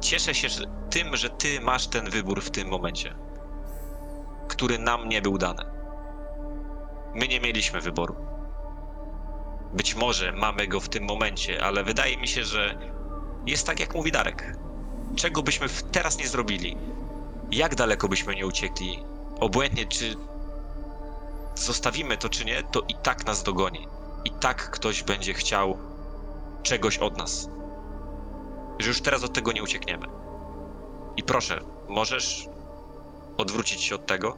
cieszę 0.00 0.34
się 0.34 0.48
że 0.48 0.64
tym, 0.90 1.16
że 1.16 1.30
ty 1.30 1.60
masz 1.60 1.86
ten 1.86 2.10
wybór 2.10 2.42
w 2.42 2.50
tym 2.50 2.68
momencie, 2.68 3.14
który 4.48 4.78
nam 4.78 5.08
nie 5.08 5.22
był 5.22 5.38
dany. 5.38 5.64
My 7.14 7.28
nie 7.28 7.40
mieliśmy 7.40 7.80
wyboru. 7.80 8.16
Być 9.72 9.94
może 9.94 10.32
mamy 10.32 10.68
go 10.68 10.80
w 10.80 10.88
tym 10.88 11.04
momencie, 11.04 11.64
ale 11.64 11.84
wydaje 11.84 12.16
mi 12.16 12.28
się, 12.28 12.44
że 12.44 12.78
jest 13.46 13.66
tak, 13.66 13.80
jak 13.80 13.94
mówi 13.94 14.12
Darek. 14.12 14.56
Czego 15.16 15.42
byśmy 15.42 15.68
teraz 15.92 16.18
nie 16.18 16.28
zrobili? 16.28 16.76
Jak 17.50 17.74
daleko 17.74 18.08
byśmy 18.08 18.34
nie 18.34 18.46
uciekli? 18.46 19.04
Obłędnie, 19.40 19.86
czy 19.86 20.14
zostawimy 21.54 22.16
to 22.16 22.28
czy 22.28 22.44
nie, 22.44 22.62
to 22.62 22.80
i 22.88 22.94
tak 22.94 23.26
nas 23.26 23.42
dogoni. 23.42 23.88
I 24.24 24.30
tak 24.30 24.70
ktoś 24.70 25.02
będzie 25.02 25.34
chciał 25.34 25.93
czegoś 26.64 26.98
od 26.98 27.18
nas. 27.18 27.48
Że 28.78 28.88
już 28.88 29.00
teraz 29.00 29.24
od 29.24 29.32
tego 29.32 29.52
nie 29.52 29.62
uciekniemy. 29.62 30.06
I 31.16 31.22
proszę, 31.22 31.60
możesz 31.88 32.48
odwrócić 33.36 33.82
się 33.82 33.94
od 33.94 34.06
tego, 34.06 34.36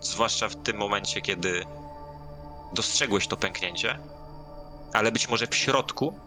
zwłaszcza 0.00 0.48
w 0.48 0.56
tym 0.56 0.76
momencie, 0.76 1.20
kiedy 1.20 1.64
dostrzegłeś 2.72 3.26
to 3.26 3.36
pęknięcie, 3.36 3.98
ale 4.92 5.12
być 5.12 5.28
może 5.28 5.46
w 5.46 5.54
środku, 5.54 6.18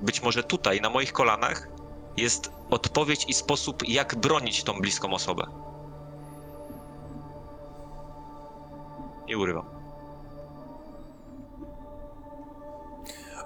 być 0.00 0.22
może 0.22 0.42
tutaj, 0.42 0.80
na 0.80 0.90
moich 0.90 1.12
kolanach, 1.12 1.68
jest 2.16 2.52
odpowiedź 2.70 3.24
i 3.28 3.34
sposób, 3.34 3.88
jak 3.88 4.14
bronić 4.14 4.64
tą 4.64 4.72
bliską 4.80 5.12
osobę. 5.12 5.46
Nie 9.26 9.38
urywam. 9.38 9.73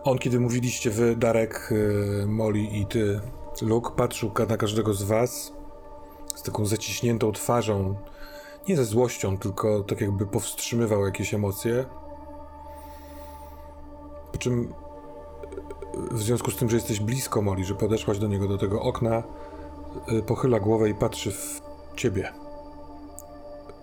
On, 0.04 0.18
kiedy 0.18 0.40
mówiliście 0.40 0.90
wy, 0.90 1.16
Darek, 1.16 1.72
y, 1.72 2.26
Molly 2.26 2.60
i 2.60 2.86
ty, 2.86 3.20
Luke, 3.62 3.90
patrzył 3.96 4.30
na 4.48 4.56
każdego 4.56 4.94
z 4.94 5.02
was 5.02 5.52
z 6.34 6.42
taką 6.42 6.66
zaciśniętą 6.66 7.32
twarzą, 7.32 7.94
nie 8.68 8.76
ze 8.76 8.84
złością, 8.84 9.38
tylko 9.38 9.82
tak 9.82 10.00
jakby 10.00 10.26
powstrzymywał 10.26 11.04
jakieś 11.04 11.34
emocje. 11.34 11.84
Po 14.32 14.38
czym 14.38 14.74
w 16.10 16.22
związku 16.22 16.50
z 16.50 16.56
tym, 16.56 16.70
że 16.70 16.76
jesteś 16.76 17.00
blisko 17.00 17.42
Molly, 17.42 17.64
że 17.64 17.74
podeszłaś 17.74 18.18
do 18.18 18.26
niego, 18.26 18.48
do 18.48 18.58
tego 18.58 18.82
okna, 18.82 19.22
y, 20.12 20.22
pochyla 20.22 20.60
głowę 20.60 20.90
i 20.90 20.94
patrzy 20.94 21.32
w 21.32 21.60
ciebie. 21.96 22.32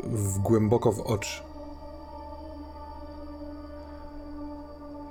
W 0.04 0.40
głęboko 0.40 0.92
w 0.92 1.02
oczy. 1.02 1.45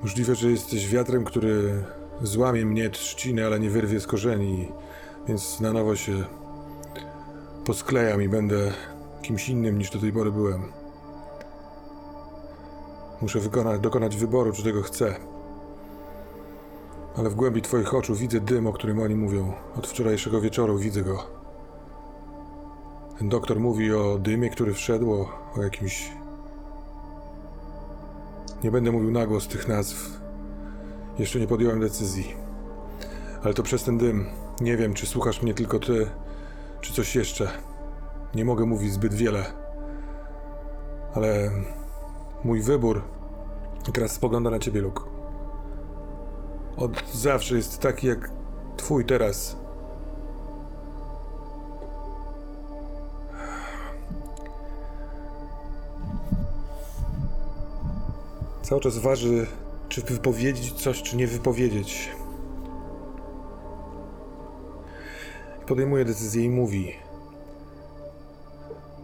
Możliwe, 0.05 0.35
że 0.35 0.51
jesteś 0.51 0.89
wiatrem, 0.89 1.25
który 1.25 1.85
złamie 2.23 2.67
mnie 2.67 2.91
trzciny, 2.91 3.47
ale 3.47 3.61
nie 3.61 3.71
wyrwie 3.71 4.01
z 4.01 4.07
korzeni, 4.07 4.69
więc 5.29 5.61
na 5.61 5.73
nowo 5.73 5.97
się 5.97 6.25
posklejam 7.65 8.23
i 8.23 8.29
będę 8.29 8.73
kimś 9.23 9.49
innym 9.49 9.79
niż 9.79 9.91
do 9.91 9.99
tej 9.99 10.13
pory 10.13 10.33
byłem. 10.33 10.63
Muszę 13.23 13.41
dokonać 13.81 14.17
wyboru, 14.17 14.53
czy 14.53 14.63
tego 14.63 14.83
chcę. 14.83 15.15
Ale 17.17 17.31
w 17.31 17.35
głębi 17.35 17.63
twoich 17.63 17.95
oczu 17.95 18.15
widzę 18.15 18.41
dym, 18.41 18.67
o 18.67 18.73
którym 18.73 19.01
oni 19.01 19.15
mówią. 19.15 19.53
Od 19.79 19.87
wczorajszego 19.87 20.41
wieczoru 20.41 20.79
widzę 20.79 21.03
go. 21.03 21.27
Ten 23.19 23.29
doktor 23.29 23.61
mówi 23.61 23.95
o 23.95 24.19
dymie, 24.19 24.51
który 24.51 24.75
wszedł, 24.75 25.13
o 25.13 25.63
jakimś 25.63 26.13
nie 28.65 28.71
będę 28.71 28.93
mówił 28.93 29.11
na 29.11 29.27
głos 29.27 29.49
tych 29.49 29.69
nazw. 29.69 30.21
Jeszcze 31.19 31.41
nie 31.41 31.47
podjąłem 31.47 31.81
decyzji. 31.81 32.35
Ale 33.43 33.55
to 33.55 33.63
przez 33.63 33.85
ten 33.85 33.99
dym. 33.99 34.27
Nie 34.61 34.77
wiem, 34.77 34.95
czy 34.95 35.07
słuchasz 35.07 35.43
mnie 35.43 35.55
tylko 35.55 35.79
ty, 35.79 36.07
czy 36.81 36.93
coś 36.93 37.17
jeszcze. 37.17 37.49
Nie 38.35 38.45
mogę 38.45 38.65
mówić 38.65 38.93
zbyt 38.93 39.15
wiele. 39.15 39.45
Ale 41.15 41.51
mój 42.45 42.61
wybór. 42.61 43.03
Teraz 43.93 44.13
spogląda 44.13 44.51
na 44.51 44.59
ciebie, 44.59 44.81
Luke. 44.81 45.03
Od 46.77 47.09
zawsze 47.13 47.57
jest 47.57 47.79
taki 47.79 48.07
jak 48.07 48.31
twój 48.77 49.05
teraz. 49.05 49.57
Cały 58.65 58.81
czas 58.81 58.99
waży, 58.99 59.47
czy 59.89 60.03
wypowiedzieć 60.03 60.73
coś, 60.73 61.03
czy 61.03 61.17
nie 61.17 61.27
wypowiedzieć. 61.27 62.11
Podejmuje 65.67 66.05
decyzję 66.05 66.45
i 66.45 66.51
mówi: 66.51 66.93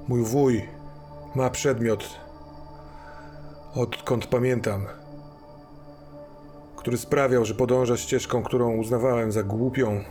Mój 0.09 0.23
wuj 0.25 0.69
ma 1.35 1.51
przedmiot, 1.51 2.21
odkąd 3.75 4.27
pamiętam, 4.27 4.87
który 6.77 6.99
sprawiał, 6.99 7.45
że 7.45 7.55
podąża 7.55 7.97
ścieżką, 7.97 8.43
którą 8.43 8.77
uznawałem 8.77 9.33
za 9.33 9.43
głupią, 9.43 10.05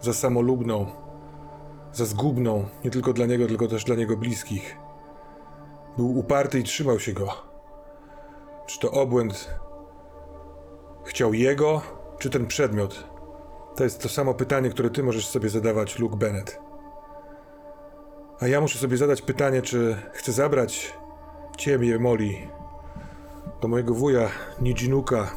za 0.00 0.12
samolubną, 0.12 0.86
za 1.92 2.04
zgubną, 2.04 2.64
nie 2.84 2.90
tylko 2.90 3.12
dla 3.12 3.26
niego, 3.26 3.46
tylko 3.46 3.68
też 3.68 3.84
dla 3.84 3.96
niego 3.96 4.16
bliskich. 4.16 4.76
Był 5.96 6.18
uparty 6.18 6.58
i 6.60 6.62
trzymał 6.64 7.00
się 7.00 7.12
go. 7.12 7.51
Czy 8.72 8.80
to 8.80 8.90
obłęd 8.90 9.50
chciał 11.04 11.34
jego, 11.34 11.82
czy 12.18 12.30
ten 12.30 12.46
przedmiot? 12.46 13.04
To 13.76 13.84
jest 13.84 14.02
to 14.02 14.08
samo 14.08 14.34
pytanie, 14.34 14.70
które 14.70 14.90
ty 14.90 15.02
możesz 15.02 15.26
sobie 15.26 15.48
zadawać, 15.48 15.98
Luke 15.98 16.16
Bennett. 16.16 16.60
A 18.40 18.46
ja 18.48 18.60
muszę 18.60 18.78
sobie 18.78 18.96
zadać 18.96 19.22
pytanie, 19.22 19.62
czy 19.62 19.96
chcę 20.12 20.32
zabrać 20.32 20.92
ciebie, 21.58 21.98
Molly, 21.98 22.34
do 23.62 23.68
mojego 23.68 23.94
wuja 23.94 24.28
Nijinuka, 24.60 25.30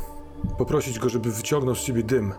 poprosić 0.57 0.99
go, 0.99 1.09
żeby 1.09 1.31
wyciągnął 1.31 1.75
z 1.75 1.81
ciebie 1.81 2.03
dym, 2.03 2.33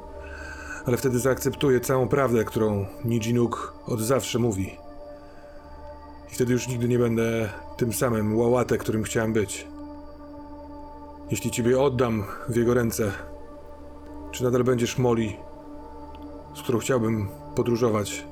ale 0.87 0.97
wtedy 0.97 1.19
zaakceptuję 1.19 1.81
całą 1.81 2.09
prawdę, 2.09 2.45
którą 2.45 2.87
Nijinuk 3.05 3.75
od 3.87 4.01
zawsze 4.01 4.39
mówi. 4.39 4.79
I 6.33 6.35
wtedy 6.35 6.53
już 6.53 6.69
nigdy 6.69 6.89
nie 6.89 6.99
będę 6.99 7.49
tym 7.77 7.93
samym 7.93 8.39
łałatę, 8.39 8.79
którym 8.79 9.03
chciałem 9.03 9.33
być. 9.33 9.76
Jeśli 11.31 11.51
ciebie 11.51 11.81
oddam 11.81 12.25
w 12.49 12.57
jego 12.57 12.75
ręce, 12.75 13.13
czy 14.33 14.45
nadal 14.45 14.65
będziesz 14.65 14.99
Molly, 14.99 15.33
z 16.55 16.63
którą 16.63 16.79
chciałbym 16.79 17.29
podróżować? 17.55 18.27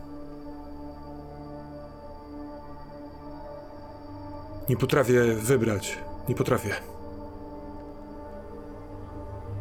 Nie 4.69 4.77
potrafię 4.77 5.35
wybrać. 5.35 5.99
Nie 6.29 6.35
potrafię. 6.35 6.75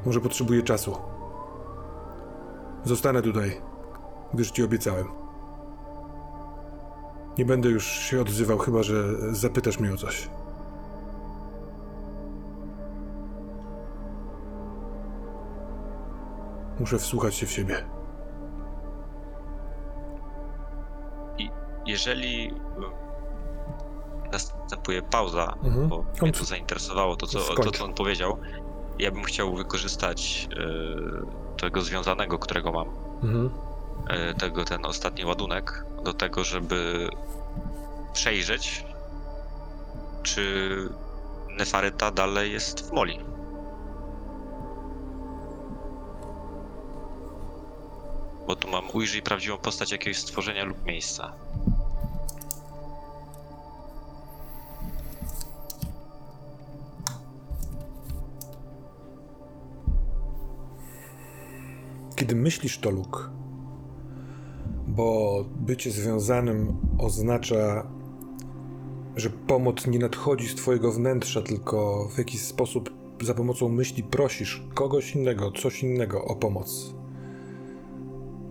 Może 0.05 0.19
potrzebuję 0.21 0.61
czasu. 0.61 0.97
Zostanę 2.83 3.21
tutaj, 3.21 3.61
gdyż 4.33 4.51
ci 4.51 4.63
obiecałem. 4.63 5.07
Nie 7.37 7.45
będę 7.45 7.69
już 7.69 7.85
się 7.85 8.21
odzywał, 8.21 8.57
chyba 8.57 8.83
że 8.83 9.03
zapytasz 9.35 9.79
mnie 9.79 9.93
o 9.93 9.97
coś. 9.97 10.29
Muszę 16.83 16.99
wsłuchać 16.99 17.35
się 17.35 17.45
w 17.45 17.51
siebie. 17.51 17.83
Jeżeli 21.85 22.47
y, 22.47 24.31
następuje 24.31 25.01
pauza, 25.01 25.53
Mhm. 25.63 25.87
bo 25.87 26.05
mnie 26.21 26.31
to 26.31 26.43
zainteresowało 26.45 27.15
to 27.15 27.27
co, 27.27 27.39
to, 27.39 27.71
co 27.71 27.85
on 27.85 27.93
powiedział, 27.93 28.37
ja 28.99 29.11
bym 29.11 29.23
chciał 29.23 29.55
wykorzystać 29.55 30.47
y, 31.57 31.57
tego 31.61 31.81
związanego, 31.81 32.39
którego 32.39 32.71
mam, 32.71 32.87
Mhm. 33.23 33.49
y, 34.31 34.33
tego, 34.33 34.65
ten 34.65 34.85
ostatni 34.85 35.25
ładunek, 35.25 35.85
do 36.03 36.13
tego, 36.13 36.43
żeby 36.43 37.09
przejrzeć, 38.13 38.85
czy 40.23 40.69
Nefaryta 41.57 42.11
dalej 42.11 42.51
jest 42.51 42.89
w 42.89 42.91
Moli. 42.91 43.19
Bo 48.47 48.55
tu 48.55 48.67
mam 48.67 48.83
ujrzyj 48.93 49.21
prawdziwą 49.21 49.57
postać 49.57 49.91
jakiegoś 49.91 50.17
stworzenia 50.17 50.63
lub 50.63 50.85
miejsca. 50.85 51.33
kiedy 62.23 62.35
myślisz 62.35 62.79
to, 62.79 62.89
Luke, 62.89 63.19
bo 64.87 65.45
bycie 65.55 65.91
związanym 65.91 66.77
oznacza, 66.97 67.87
że 69.15 69.29
pomoc 69.29 69.87
nie 69.87 69.99
nadchodzi 69.99 70.47
z 70.47 70.55
twojego 70.55 70.91
wnętrza, 70.91 71.41
tylko 71.41 72.07
w 72.15 72.17
jakiś 72.17 72.41
sposób 72.41 72.89
za 73.21 73.33
pomocą 73.33 73.69
myśli 73.69 74.03
prosisz 74.03 74.63
kogoś 74.73 75.15
innego, 75.15 75.51
coś 75.51 75.83
innego 75.83 76.25
o 76.25 76.35
pomoc. 76.35 76.93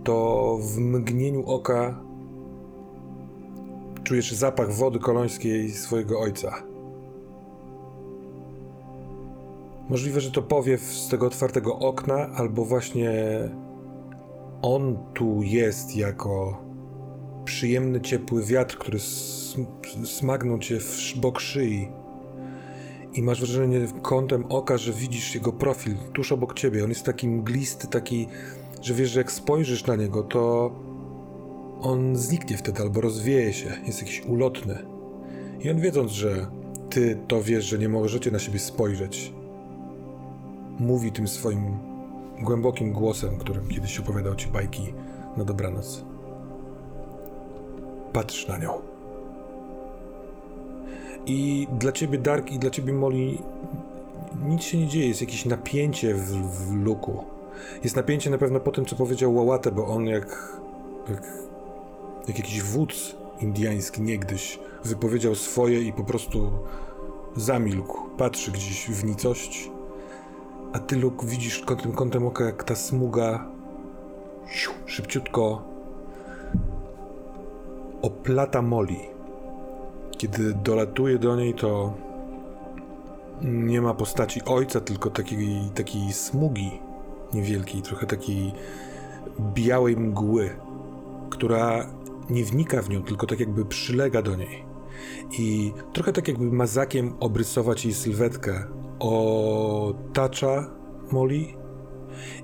To 0.03 0.57
w 0.61 0.79
mgnieniu 0.79 1.45
oka 1.45 1.99
czujesz 4.03 4.31
zapach 4.31 4.73
wody 4.73 4.99
kolońskiej 4.99 5.71
swojego 5.71 6.19
ojca. 6.19 6.63
Możliwe, 9.89 10.21
że 10.21 10.31
to 10.31 10.41
powiew 10.41 10.81
z 10.81 11.07
tego 11.07 11.27
otwartego 11.27 11.79
okna, 11.79 12.29
albo 12.35 12.65
właśnie 12.65 13.11
on 14.61 14.97
tu 15.13 15.41
jest 15.43 15.95
jako 15.95 16.61
przyjemny, 17.45 18.01
ciepły 18.01 18.43
wiatr, 18.43 18.77
który 18.77 18.97
sm- 18.97 19.65
smagnął 20.05 20.59
cię 20.59 20.79
w 20.79 21.13
bok 21.17 21.39
szyi. 21.39 21.89
I 23.13 23.21
masz 23.21 23.39
wrażenie 23.39 23.87
kątem 24.01 24.45
oka, 24.49 24.77
że 24.77 24.93
widzisz 24.93 25.35
jego 25.35 25.53
profil 25.53 25.95
tuż 26.13 26.31
obok 26.31 26.53
ciebie. 26.53 26.83
On 26.83 26.89
jest 26.89 27.03
taki 27.03 27.27
mglisty, 27.27 27.87
taki, 27.87 28.27
że 28.83 28.93
wiesz, 28.93 29.09
że 29.09 29.19
jak 29.19 29.31
spojrzysz 29.31 29.85
na 29.85 29.95
niego, 29.95 30.23
to 30.23 30.71
on 31.81 32.15
zniknie 32.15 32.57
wtedy 32.57 32.81
albo 32.81 33.01
rozwieje 33.01 33.53
się, 33.53 33.77
jest 33.85 34.01
jakiś 34.01 34.25
ulotny. 34.25 34.77
I 35.59 35.69
on 35.69 35.79
wiedząc, 35.79 36.11
że 36.11 36.47
ty 36.89 37.17
to 37.27 37.43
wiesz, 37.43 37.65
że 37.65 37.77
nie 37.77 37.89
możecie 37.89 38.31
na 38.31 38.39
siebie 38.39 38.59
spojrzeć, 38.59 39.33
mówi 40.79 41.11
tym 41.11 41.27
swoim 41.27 41.77
głębokim 42.41 42.93
głosem, 42.93 43.37
którym 43.37 43.67
kiedyś 43.67 43.99
opowiadał 43.99 44.35
ci 44.35 44.47
bajki 44.47 44.93
na 45.37 45.45
dobranoc. 45.45 46.05
Patrz 48.13 48.47
na 48.47 48.57
nią. 48.57 48.71
I 51.25 51.67
dla 51.79 51.91
ciebie, 51.91 52.17
Dark, 52.17 52.51
i 52.51 52.59
dla 52.59 52.69
ciebie, 52.69 52.93
Molly, 52.93 53.37
nic 54.45 54.61
się 54.63 54.77
nie 54.77 54.87
dzieje. 54.87 55.07
Jest 55.07 55.21
jakieś 55.21 55.45
napięcie 55.45 56.13
w, 56.15 56.31
w 56.31 56.73
luku. 56.73 57.32
Jest 57.83 57.95
napięcie 57.95 58.29
na 58.29 58.37
pewno 58.37 58.59
po 58.59 58.71
tym, 58.71 58.85
co 58.85 58.95
powiedział 58.95 59.35
Łałatę, 59.35 59.71
bo 59.71 59.87
on 59.87 60.05
jak, 60.05 60.59
jak, 61.09 61.23
jak 62.27 62.37
jakiś 62.37 62.61
wódz 62.61 63.15
indiański 63.41 64.01
niegdyś 64.01 64.59
wypowiedział 64.83 65.35
swoje 65.35 65.81
i 65.81 65.93
po 65.93 66.03
prostu 66.03 66.51
zamilkł. 67.35 68.09
Patrzy 68.17 68.51
gdzieś 68.51 68.89
w 68.89 69.05
nicość. 69.05 69.71
A 70.73 70.79
ty, 70.79 70.95
Luke, 70.95 71.27
widzisz 71.27 71.59
kątem, 71.59 71.91
kątem 71.91 72.27
oka, 72.27 72.45
jak 72.45 72.63
ta 72.63 72.75
smuga 72.75 73.45
szybciutko 74.85 75.63
oplata 78.01 78.61
Molly. 78.61 78.99
Kiedy 80.17 80.53
dolatuje 80.53 81.19
do 81.19 81.35
niej, 81.35 81.53
to 81.53 81.93
nie 83.41 83.81
ma 83.81 83.93
postaci 83.93 84.41
ojca, 84.45 84.81
tylko 84.81 85.09
takiej, 85.09 85.69
takiej 85.75 86.13
smugi 86.13 86.79
niewielkiej, 87.33 87.81
trochę 87.81 88.07
takiej 88.07 88.51
białej 89.53 89.97
mgły, 89.97 90.49
która 91.29 91.87
nie 92.29 92.45
wnika 92.45 92.81
w 92.81 92.89
nią, 92.89 93.03
tylko 93.03 93.27
tak 93.27 93.39
jakby 93.39 93.65
przylega 93.65 94.21
do 94.21 94.35
niej. 94.35 94.65
I 95.39 95.73
trochę 95.93 96.13
tak 96.13 96.27
jakby 96.27 96.45
mazakiem 96.51 97.13
obrysować 97.19 97.85
jej 97.85 97.93
sylwetkę, 97.93 98.63
otacza 98.99 100.69
Molly 101.11 101.45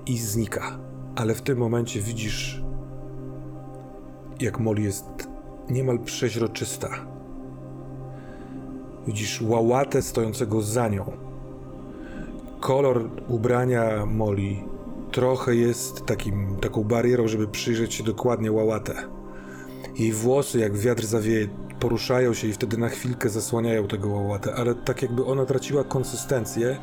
i 0.06 0.18
znika. 0.18 0.78
Ale 1.16 1.34
w 1.34 1.42
tym 1.42 1.58
momencie 1.58 2.00
widzisz, 2.00 2.62
jak 4.40 4.60
Molly 4.60 4.82
jest 4.82 5.04
niemal 5.70 5.98
przeźroczysta. 5.98 6.88
Widzisz 9.06 9.42
łałatę 9.42 10.02
stojącego 10.02 10.62
za 10.62 10.88
nią. 10.88 11.12
Kolor 12.60 13.10
ubrania 13.28 14.06
Molly 14.06 14.56
trochę 15.12 15.54
jest 15.54 16.06
takim, 16.06 16.56
taką 16.56 16.84
barierą, 16.84 17.28
żeby 17.28 17.48
przyjrzeć 17.48 17.94
się 17.94 18.04
dokładnie 18.04 18.52
łałatę. 18.52 18.94
Jej 19.98 20.12
włosy, 20.12 20.58
jak 20.58 20.76
wiatr 20.76 21.06
zawieje, 21.06 21.48
poruszają 21.80 22.34
się 22.34 22.48
i 22.48 22.52
wtedy 22.52 22.78
na 22.78 22.88
chwilkę 22.88 23.28
zasłaniają 23.28 23.88
tego 23.88 24.08
łałatę, 24.08 24.54
ale 24.54 24.74
tak 24.74 25.02
jakby 25.02 25.24
ona 25.24 25.46
traciła 25.46 25.84
konsystencję 25.84 26.76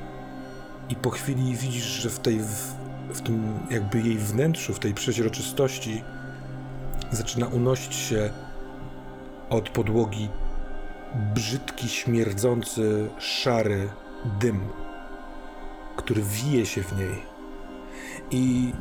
i 0.90 0.95
po 0.95 1.10
chwili 1.10 1.56
widzisz, 1.56 1.84
że 1.84 2.10
w 2.10 2.20
tej, 2.20 2.40
w, 2.40 2.74
w 3.14 3.22
tym 3.22 3.60
jakby 3.72 4.02
jej 4.02 4.18
wnętrzu, 4.18 4.74
w 4.74 4.80
tej 4.80 4.94
przeźroczystości 4.94 6.04
zaczyna 7.12 7.48
unosić 7.48 7.95
się 7.95 8.30
od 9.49 9.70
podłogi 9.70 10.30
brzydki, 11.36 11.90
śmierdzący, 11.90 13.10
szary 13.20 13.90
dym, 14.40 14.60
który 15.95 16.22
wije 16.22 16.66
się 16.66 16.84
w 16.84 16.98
niej. 16.98 17.36
I 18.32 18.74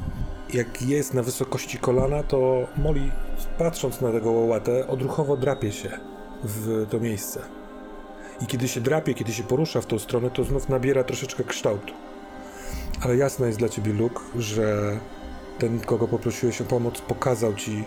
jak 0.55 0.83
jest 0.83 1.15
na 1.15 1.23
wysokości 1.23 1.79
kolana, 1.79 2.23
to 2.23 2.67
Molly, 2.77 3.11
patrząc 3.59 4.01
na 4.01 4.13
tego 4.13 4.31
łałatę, 4.31 4.89
odruchowo 4.89 5.37
drapie 5.37 5.73
się 5.73 5.99
w 6.45 6.87
to 6.91 7.01
miejsce. 7.01 7.43
I 8.41 8.47
kiedy 8.47 8.69
się 8.69 8.81
drapie, 8.81 9.15
kiedy 9.15 9.33
się 9.33 9.43
porusza 9.43 9.81
w 9.81 9.87
tą 9.87 9.99
stronę, 9.99 10.31
to 10.31 10.45
znów 10.45 10.69
nabiera 10.69 11.05
troszeczkę 11.05 11.45
kształtu. 11.45 11.95
Ale 13.03 13.17
jasne 13.17 13.47
jest 13.47 13.59
dla 13.59 13.69
ciebie, 13.69 13.93
Luke, 13.93 14.21
że 14.39 14.99
ten, 15.59 15.81
kogo 15.81 16.09
poprosiłeś 16.09 16.61
o 16.61 16.65
pomoc, 16.65 17.01
pokazał 17.01 17.55
ci, 17.55 17.85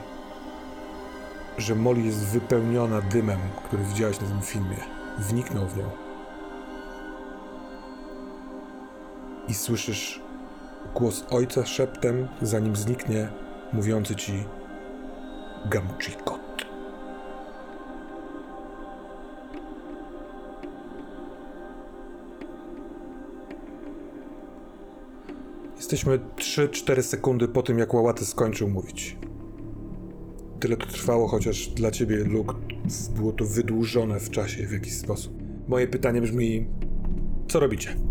że 1.58 1.76
Molly 1.76 2.02
jest 2.02 2.20
wypełniona 2.20 3.02
dymem, 3.02 3.40
który 3.66 3.84
widziałeś 3.84 4.22
na 4.22 4.28
tym 4.28 4.42
filmie. 4.42 4.78
Wniknął 5.20 5.68
w 5.68 5.78
nią. 5.78 5.84
I 9.48 9.54
słyszysz 9.54 10.22
głos 10.96 11.26
ojca 11.30 11.66
szeptem, 11.66 12.28
zanim 12.42 12.76
zniknie, 12.76 13.30
mówiący 13.74 14.16
ci 14.16 14.34
Gamchikot. 15.66 16.40
Jesteśmy 25.78 26.20
3-4 26.36 27.02
sekundy 27.02 27.48
po 27.48 27.62
tym, 27.62 27.80
jak 27.80 27.94
Łałaty 27.94 28.26
skończył 28.26 28.70
mówić. 28.70 29.18
Tyle 30.60 30.78
to 30.78 30.86
trwało, 30.86 31.28
chociaż 31.28 31.68
dla 31.68 31.92
ciebie, 31.92 32.18
Luke, 32.18 32.56
było 33.16 33.32
to 33.32 33.46
wydłużone 33.46 34.20
w 34.20 34.30
czasie 34.30 34.68
w 34.68 34.72
jakiś 34.72 34.98
sposób. 34.98 35.34
Moje 35.68 35.88
pytanie 35.88 36.22
brzmi: 36.22 36.68
co 37.48 37.60
robicie? 37.60 38.09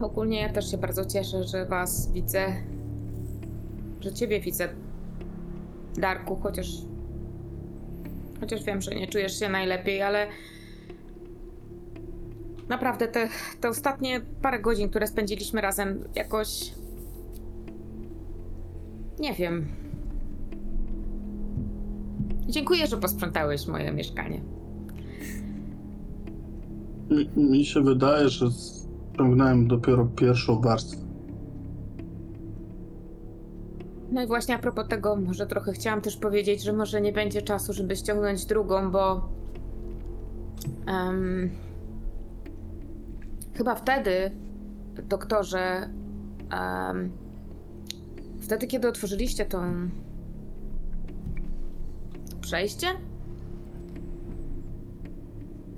Ogólnie 0.00 0.40
ja 0.40 0.48
też 0.48 0.70
się 0.70 0.78
bardzo 0.78 1.04
cieszę, 1.04 1.44
że 1.44 1.66
was 1.66 2.12
widzę. 2.12 2.46
Że 4.00 4.12
ciebie 4.12 4.40
widzę, 4.40 4.68
Darku, 5.96 6.36
chociaż. 6.36 6.68
Chociaż 8.40 8.64
wiem, 8.64 8.82
że 8.82 8.94
nie 8.94 9.06
czujesz 9.06 9.38
się 9.38 9.48
najlepiej, 9.48 10.02
ale. 10.02 10.26
Naprawdę 12.68 13.08
te, 13.08 13.28
te 13.60 13.68
ostatnie 13.68 14.20
parę 14.42 14.60
godzin, 14.60 14.88
które 14.88 15.06
spędziliśmy 15.06 15.60
razem, 15.60 16.04
jakoś. 16.14 16.72
Nie 19.18 19.34
wiem. 19.34 19.66
Dziękuję, 22.48 22.86
że 22.86 22.96
posprzątałeś 22.96 23.66
moje 23.66 23.92
mieszkanie. 23.92 24.40
Mi, 27.10 27.44
mi 27.44 27.64
się 27.64 27.82
wydaje, 27.82 28.28
że 28.28 28.46
ściągnąłem 29.18 29.68
dopiero 29.68 30.04
pierwszą 30.06 30.60
warstwę. 30.60 31.00
No 34.12 34.22
i 34.22 34.26
właśnie 34.26 34.54
a 34.54 34.58
propos 34.58 34.88
tego, 34.88 35.16
może 35.16 35.46
trochę 35.46 35.72
chciałam 35.72 36.00
też 36.00 36.16
powiedzieć, 36.16 36.62
że 36.62 36.72
może 36.72 37.00
nie 37.00 37.12
będzie 37.12 37.42
czasu, 37.42 37.72
żeby 37.72 37.96
ściągnąć 37.96 38.46
drugą, 38.46 38.90
bo. 38.90 39.28
em, 40.86 41.50
chyba 43.54 43.74
wtedy, 43.74 44.30
doktorze. 45.08 45.90
em, 46.50 47.10
wtedy, 48.40 48.66
kiedy 48.66 48.88
otworzyliście 48.88 49.46
to. 49.46 49.62
przejście? 52.40 52.86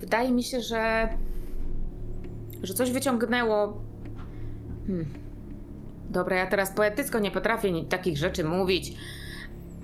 Wydaje 0.01 0.33
mi 0.33 0.43
się, 0.43 0.61
że. 0.61 1.09
Że 2.63 2.75
coś 2.75 2.91
wyciągnęło. 2.91 3.81
Hmm. 4.87 5.07
Dobra, 6.11 6.37
ja 6.37 6.47
teraz 6.47 6.71
poetycko 6.71 7.19
nie 7.19 7.31
potrafię 7.31 7.85
takich 7.89 8.19
rzeczy 8.19 8.45
mówić, 8.45 8.93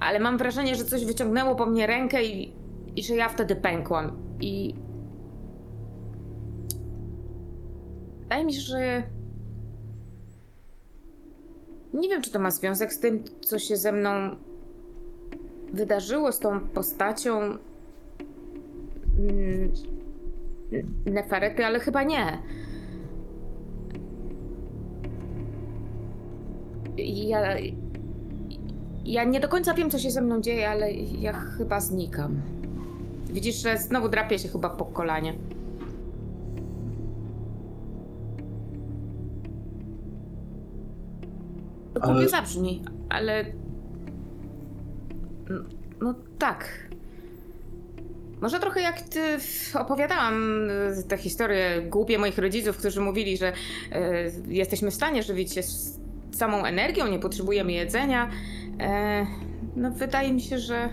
ale 0.00 0.20
mam 0.20 0.38
wrażenie, 0.38 0.74
że 0.76 0.84
coś 0.84 1.04
wyciągnęło 1.04 1.54
po 1.54 1.66
mnie 1.66 1.86
rękę 1.86 2.24
i, 2.24 2.52
i 2.96 3.02
że 3.02 3.14
ja 3.16 3.28
wtedy 3.28 3.56
pękłam. 3.56 4.12
I. 4.40 4.74
wydaje 8.22 8.44
mi 8.44 8.54
się, 8.54 8.60
że. 8.60 9.02
Nie 11.94 12.08
wiem, 12.08 12.22
czy 12.22 12.30
to 12.30 12.38
ma 12.38 12.50
związek 12.50 12.92
z 12.92 12.98
tym, 13.00 13.24
co 13.40 13.58
się 13.58 13.76
ze 13.76 13.92
mną 13.92 14.36
wydarzyło, 15.72 16.32
z 16.32 16.38
tą 16.38 16.60
postacią. 16.60 17.40
mm, 19.18 19.72
Nefarety, 21.06 21.66
ale 21.66 21.80
chyba 21.80 22.02
nie. 22.02 22.38
Ja. 26.96 27.56
Ja 29.04 29.24
nie 29.24 29.40
do 29.40 29.48
końca 29.48 29.74
wiem, 29.74 29.90
co 29.90 29.98
się 29.98 30.10
ze 30.10 30.20
mną 30.20 30.40
dzieje, 30.40 30.70
ale 30.70 30.92
ja 30.92 31.32
chyba 31.32 31.80
znikam. 31.80 32.40
Widzisz, 33.30 33.62
że 33.62 33.78
znowu 33.78 34.08
drapie 34.08 34.38
się 34.38 34.48
chyba 34.48 34.70
po 34.70 34.84
kolanie. 34.84 35.34
To 41.94 42.02
Ale- 42.02 42.12
głupio 42.14 42.28
zabrzmi, 42.28 42.82
ale... 43.08 43.44
No, 45.48 45.60
no 46.00 46.14
tak. 46.38 46.86
Może 48.40 48.60
trochę 48.60 48.80
jak 48.80 49.00
ty 49.00 49.20
opowiadałam 49.74 50.68
y, 50.98 51.02
te 51.08 51.16
historie 51.16 51.82
głupie 51.82 52.18
moich 52.18 52.38
rodziców, 52.38 52.76
którzy 52.76 53.00
mówili, 53.00 53.36
że 53.36 53.52
y, 53.52 53.54
jesteśmy 54.48 54.90
w 54.90 54.94
stanie 54.94 55.22
żywić 55.22 55.52
się 55.52 55.62
z 55.62 55.98
samą 56.36 56.64
energią, 56.64 57.08
nie 57.08 57.18
potrzebujemy 57.18 57.72
jedzenia. 57.72 58.30
E, 58.80 59.26
no 59.76 59.90
wydaje 59.90 60.32
mi 60.32 60.40
się, 60.40 60.58
że 60.58 60.88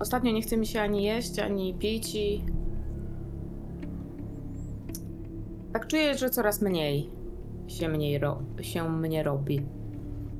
ostatnio 0.00 0.32
nie 0.32 0.42
chce 0.42 0.56
mi 0.56 0.66
się 0.66 0.80
ani 0.80 1.04
jeść, 1.04 1.38
ani 1.38 1.74
pić 1.74 2.14
i 2.14 2.44
tak 5.72 5.86
czuję, 5.86 6.18
że 6.18 6.30
coraz 6.30 6.62
mniej 6.62 7.10
się, 7.68 7.88
mniej 7.88 8.18
ro- 8.18 8.42
się 8.60 8.90
mnie 8.90 9.22
robi. 9.22 9.60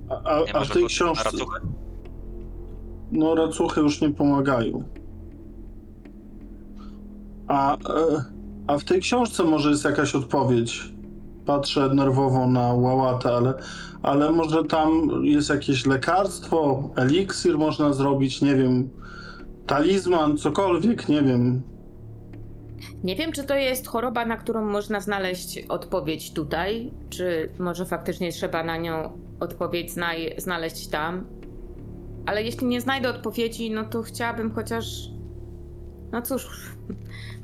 A, 0.09 0.23
a, 0.23 0.45
a 0.53 0.65
w 0.65 0.71
tej 0.71 0.87
książce. 0.87 1.31
No, 3.13 3.35
racuchy 3.35 3.81
już 3.81 4.01
nie 4.01 4.11
pomagają. 4.11 4.83
A, 7.49 7.77
e, 7.77 7.79
a 8.67 8.79
w 8.79 8.85
tej 8.85 9.01
książce 9.01 9.45
może 9.45 9.71
jest 9.71 9.85
jakaś 9.85 10.15
odpowiedź. 10.15 10.94
Patrzę 11.47 11.89
nerwowo 11.95 12.47
na 12.47 12.73
łałatę, 12.73 13.29
ale, 13.29 13.55
ale 14.03 14.33
może 14.33 14.65
tam 14.65 15.11
jest 15.23 15.51
jakieś 15.51 15.87
lekarstwo, 15.87 16.91
eliksir 16.97 17.59
można 17.59 17.93
zrobić, 17.93 18.43
nie 18.43 18.55
wiem, 18.57 18.91
talizman, 19.67 20.37
cokolwiek, 20.37 21.09
nie 21.09 21.23
wiem. 21.23 21.63
Nie 23.05 23.17
wiem, 23.17 23.33
czy 23.33 23.45
to 23.45 23.55
jest 23.55 23.87
choroba, 23.87 24.27
na 24.27 24.37
którą 24.37 24.65
można 24.65 25.01
znaleźć 25.01 25.65
odpowiedź 25.69 26.33
tutaj, 26.33 26.93
czy 27.11 27.53
może 27.59 27.87
faktycznie 27.87 28.33
trzeba 28.33 28.65
na 28.65 28.77
nią 28.77 29.19
odpowiedź 29.41 29.93
znaleźć 30.39 30.89
tam. 30.89 31.27
Ale 32.27 32.43
jeśli 32.43 32.67
nie 32.67 32.81
znajdę 32.81 33.11
odpowiedzi, 33.11 33.71
no 33.71 33.85
to 33.85 34.03
chciałabym 34.03 34.55
chociaż. 34.55 35.14
No 36.15 36.23
cóż, 36.23 36.47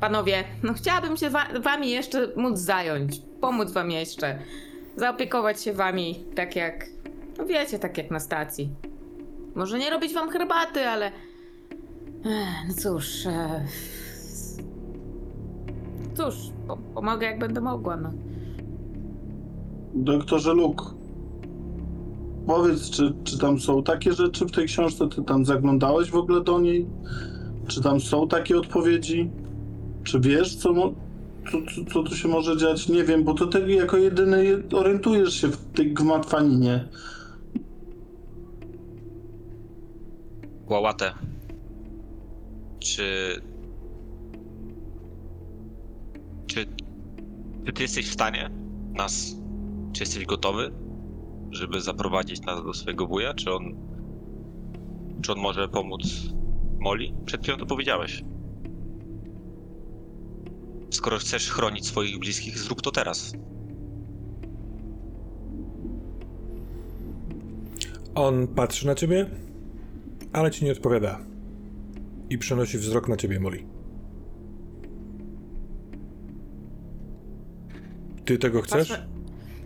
panowie, 0.01 0.45
no 0.63 0.73
chciałabym 0.75 1.17
się 1.17 1.31
wa- 1.31 1.61
wami 1.63 1.91
jeszcze 1.91 2.29
móc 2.37 2.59
zająć, 2.59 3.23
pomóc 3.41 3.73
wam 3.73 3.91
jeszcze, 3.91 4.39
zaopiekować 4.97 5.63
się 5.63 5.73
wami 5.73 6.25
tak 6.35 6.57
jak. 6.57 6.87
No 7.39 7.47
wiecie, 7.47 7.79
tak 7.79 7.99
jak 7.99 8.11
na 8.11 8.21
stacji. 8.21 8.71
Może 9.55 9.79
nie 9.79 9.91
robić 9.91 10.15
wam 10.15 10.31
herbaty, 10.31 10.81
ale. 10.89 11.07
Ech, 12.27 12.69
no 12.69 12.75
cóż. 12.75 13.27
E... 13.27 13.65
Cóż, 16.15 16.35
po- 16.69 16.77
pomogę 16.95 17.27
jak 17.27 17.39
będę 17.39 17.61
mogła, 17.61 17.97
no. 17.97 18.13
Doktorze 19.95 20.55
Luke, 20.55 20.85
powiedz, 22.47 22.91
czy, 22.91 23.15
czy 23.25 23.39
tam 23.39 23.61
są 23.61 23.83
takie 23.83 24.13
rzeczy 24.13 24.47
w 24.47 24.51
tej 24.51 24.67
książce? 24.67 25.09
Ty 25.09 25.23
tam 25.23 25.45
zaglądałeś 25.45 26.11
w 26.11 26.17
ogóle 26.17 26.41
do 26.45 26.61
niej? 26.61 26.87
Czy 27.69 27.83
tam 27.83 28.01
są 28.01 28.29
takie 28.29 28.59
odpowiedzi? 28.59 29.31
Czy 30.05 30.21
wiesz, 30.21 30.57
co, 30.57 30.73
mo- 30.73 30.95
co, 31.53 31.59
co, 31.75 31.93
co 31.93 32.03
tu 32.03 32.17
się 32.17 32.29
może 32.29 32.57
dziać? 32.57 32.89
Nie 32.89 33.05
wiem, 33.05 33.25
bo 33.25 33.35
to 33.35 33.47
ty 33.47 33.73
jako 33.73 33.97
jedyny 33.97 34.45
je- 34.45 34.63
orientujesz 34.73 35.41
się 35.41 35.49
w 35.49 35.57
tej 35.57 35.93
gmatwaninie. 35.95 36.89
Głałatę. 40.67 41.13
Czy... 42.79 43.03
Czy... 46.47 46.67
Czy 47.67 47.73
ty 47.73 47.83
jesteś 47.83 48.09
w 48.09 48.13
stanie 48.13 48.51
nas... 48.93 49.37
Czy 49.93 50.03
jesteś 50.03 50.27
gotowy, 50.27 50.73
żeby 51.51 51.81
zaprowadzić 51.81 52.41
nas 52.41 52.65
do 52.65 52.75
swojego 52.75 53.07
wuja? 53.07 53.35
Czy 53.35 53.53
on... 53.53 53.75
Czy 55.23 55.33
on 55.33 55.39
może 55.39 55.69
pomóc 55.69 56.03
Moli? 56.81 57.15
Przed 57.27 57.43
chwilą 57.43 57.59
to 57.59 57.67
powiedziałeś. 57.67 58.25
Skoro 60.91 61.19
chcesz 61.19 61.51
chronić 61.51 61.87
swoich 61.87 62.19
bliskich, 62.19 62.59
zrób 62.59 62.83
to 62.83 62.91
teraz. 62.91 63.33
On 68.15 68.49
patrzy 68.49 68.87
na 68.87 68.95
ciebie, 68.95 69.27
ale 70.33 70.51
ci 70.51 70.65
nie 70.65 70.73
odpowiada. 70.73 71.21
I 72.31 72.39
przenosi 72.39 72.79
wzrok 72.79 73.09
na 73.09 73.17
ciebie, 73.17 73.41
Molly. 73.41 73.65
Ty 78.25 78.39
tego 78.39 78.63
chcesz? 78.63 78.89
Patrzę, 78.89 79.07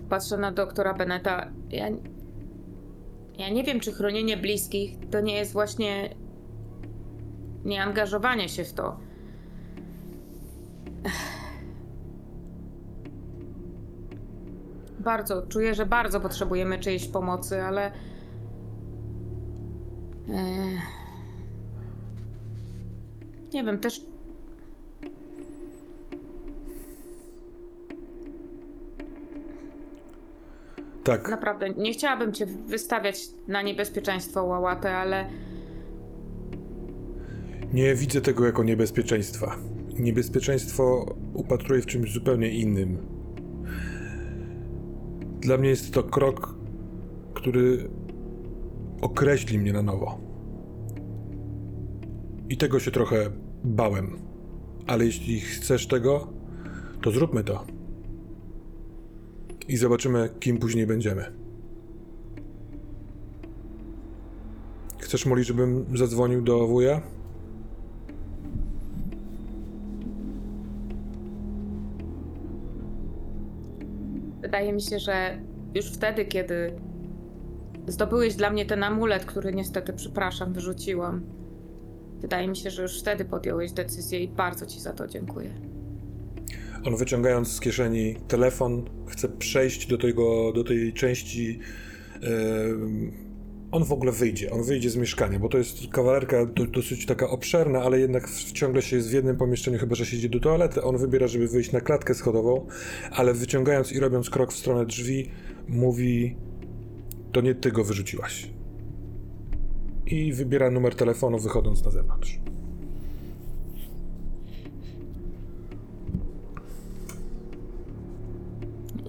patrzę 0.08 0.36
na 0.36 0.52
doktora 0.52 0.94
Beneta. 0.94 1.52
Ja, 1.70 1.88
ja 3.38 3.48
nie 3.48 3.64
wiem, 3.64 3.80
czy 3.80 3.92
chronienie 3.92 4.36
bliskich 4.36 4.98
to 5.10 5.20
nie 5.20 5.34
jest 5.34 5.52
właśnie 5.52 6.14
nieangażowanie 7.64 8.48
się 8.48 8.64
w 8.64 8.72
to. 8.72 8.96
Bardzo, 14.98 15.46
czuję, 15.46 15.74
że 15.74 15.86
bardzo 15.86 16.20
potrzebujemy 16.20 16.78
czyjejś 16.78 17.08
pomocy, 17.08 17.62
ale. 17.62 17.92
Nie 23.52 23.64
wiem, 23.64 23.78
też 23.78 24.00
Tak. 31.04 31.28
Naprawdę, 31.28 31.70
nie 31.70 31.92
chciałabym 31.92 32.32
cię 32.32 32.46
wystawiać 32.46 33.16
na 33.48 33.62
niebezpieczeństwo, 33.62 34.44
Łałatę, 34.44 34.96
ale 34.96 35.26
Nie 37.74 37.94
widzę 37.94 38.20
tego 38.20 38.46
jako 38.46 38.64
niebezpieczeństwa. 38.64 39.56
Niebezpieczeństwo 39.98 41.14
upatruję 41.32 41.82
w 41.82 41.86
czymś 41.86 42.12
zupełnie 42.12 42.50
innym. 42.50 42.98
Dla 45.40 45.56
mnie 45.56 45.68
jest 45.68 45.94
to 45.94 46.02
krok, 46.02 46.54
który 47.34 47.90
określi 49.00 49.58
mnie 49.58 49.72
na 49.72 49.82
nowo. 49.82 50.18
I 52.48 52.56
tego 52.56 52.80
się 52.80 52.90
trochę 52.90 53.30
bałem. 53.64 54.18
Ale 54.86 55.06
jeśli 55.06 55.40
chcesz 55.40 55.86
tego, 55.86 56.28
to 57.02 57.10
zróbmy 57.10 57.44
to. 57.44 57.64
I 59.68 59.76
zobaczymy, 59.76 60.28
kim 60.40 60.58
później 60.58 60.86
będziemy. 60.86 61.24
Chcesz, 64.98 65.26
Moli, 65.26 65.44
żebym 65.44 65.86
zadzwonił 65.96 66.42
do 66.42 66.66
wuja? 66.66 67.13
Wydaje 74.54 74.72
mi 74.72 74.82
się, 74.82 74.98
że 74.98 75.38
już 75.74 75.86
wtedy, 75.86 76.24
kiedy 76.24 76.72
zdobyłeś 77.86 78.34
dla 78.34 78.50
mnie 78.50 78.66
ten 78.66 78.82
amulet, 78.82 79.24
który 79.24 79.54
niestety, 79.54 79.92
przepraszam, 79.92 80.52
wyrzuciłam, 80.52 81.22
wydaje 82.20 82.48
mi 82.48 82.56
się, 82.56 82.70
że 82.70 82.82
już 82.82 83.00
wtedy 83.00 83.24
podjąłeś 83.24 83.72
decyzję 83.72 84.20
i 84.20 84.28
bardzo 84.28 84.66
ci 84.66 84.80
za 84.80 84.92
to 84.92 85.06
dziękuję. 85.08 85.50
On 86.84 86.96
wyciągając 86.96 87.48
z 87.48 87.60
kieszeni 87.60 88.16
telefon, 88.28 88.84
chce 89.06 89.28
przejść 89.28 89.86
do, 89.86 89.98
tego, 89.98 90.52
do 90.52 90.64
tej 90.64 90.92
części. 90.92 91.60
em, 92.22 93.12
on 93.74 93.84
w 93.84 93.92
ogóle 93.92 94.12
wyjdzie, 94.12 94.50
on 94.50 94.62
wyjdzie 94.62 94.90
z 94.90 94.96
mieszkania, 94.96 95.38
bo 95.38 95.48
to 95.48 95.58
jest 95.58 95.88
kawalerka 95.92 96.46
do, 96.46 96.66
dosyć 96.66 97.06
taka 97.06 97.30
obszerna, 97.30 97.82
ale 97.82 98.00
jednak 98.00 98.28
w- 98.28 98.52
ciągle 98.52 98.82
się 98.82 98.96
jest 98.96 99.10
w 99.10 99.12
jednym 99.12 99.36
pomieszczeniu, 99.36 99.78
chyba 99.78 99.94
że 99.94 100.06
się 100.06 100.16
idzie 100.16 100.28
do 100.28 100.40
toalety. 100.40 100.82
On 100.82 100.98
wybiera, 100.98 101.26
żeby 101.26 101.48
wyjść 101.48 101.72
na 101.72 101.80
klatkę 101.80 102.14
schodową, 102.14 102.66
ale 103.10 103.34
wyciągając 103.34 103.92
i 103.92 104.00
robiąc 104.00 104.30
krok 104.30 104.52
w 104.52 104.56
stronę 104.56 104.86
drzwi, 104.86 105.30
mówi: 105.68 106.36
To 107.32 107.40
nie 107.40 107.54
ty 107.54 107.72
go 107.72 107.84
wyrzuciłaś. 107.84 108.50
I 110.06 110.32
wybiera 110.32 110.70
numer 110.70 110.94
telefonu, 110.94 111.38
wychodząc 111.38 111.84
na 111.84 111.90
zewnątrz. 111.90 112.38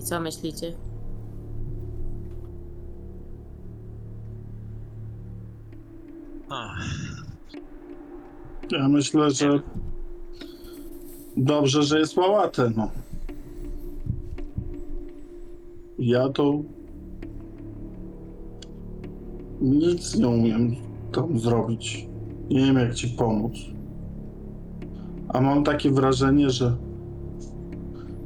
Co 0.03 0.19
myślicie? 0.19 0.73
Ja 8.71 8.89
myślę, 8.89 9.31
że 9.31 9.59
dobrze, 11.37 11.83
że 11.83 11.99
jest 11.99 12.17
łałatę, 12.17 12.71
no. 12.75 12.91
Ja 15.99 16.29
to 16.29 16.61
nic 19.61 20.15
nie 20.15 20.27
umiem 20.27 20.75
tam 21.11 21.39
zrobić. 21.39 22.07
Nie 22.49 22.59
wiem, 22.59 22.75
jak 22.75 22.95
ci 22.95 23.07
pomóc. 23.07 23.53
A 25.27 25.41
mam 25.41 25.63
takie 25.63 25.91
wrażenie, 25.91 26.49
że 26.49 26.75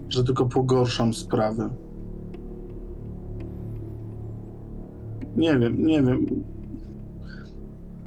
że 0.09 0.23
tylko 0.23 0.45
pogorszam 0.45 1.13
sprawę. 1.13 1.69
Nie 5.37 5.59
wiem, 5.59 5.85
nie 5.85 6.03
wiem. 6.03 6.43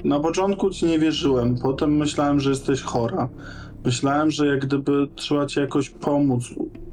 Na 0.03 0.19
początku 0.19 0.69
ci 0.69 0.85
nie 0.85 0.99
wierzyłem, 0.99 1.57
potem 1.57 1.97
myślałem, 1.97 2.39
że 2.39 2.49
jesteś 2.49 2.81
chora. 2.81 3.29
Myślałem, 3.85 4.31
że 4.31 4.47
jak 4.47 4.65
gdyby 4.65 5.07
trzeba 5.15 5.45
ci 5.45 5.59
jakoś 5.59 5.89
pomóc, 5.89 6.43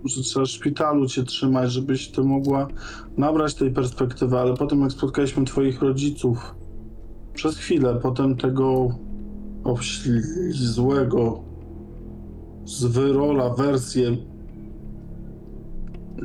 że 0.04 0.22
trzeba 0.22 0.46
w 0.46 0.48
szpitalu 0.48 1.06
cię 1.06 1.22
trzymać, 1.22 1.72
żebyś 1.72 2.08
ty 2.08 2.22
mogła 2.22 2.68
nabrać 3.16 3.54
tej 3.54 3.70
perspektywy, 3.70 4.38
ale 4.38 4.54
potem 4.54 4.80
jak 4.80 4.92
spotkaliśmy 4.92 5.44
twoich 5.44 5.82
rodziców, 5.82 6.54
przez 7.34 7.56
chwilę, 7.56 7.98
potem 8.02 8.36
tego 8.36 8.88
złego 10.50 11.40
z 12.64 12.84
wyrola 12.84 13.50
wersję 13.50 14.16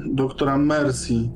doktora 0.06 0.58
Mercy, 0.58 1.30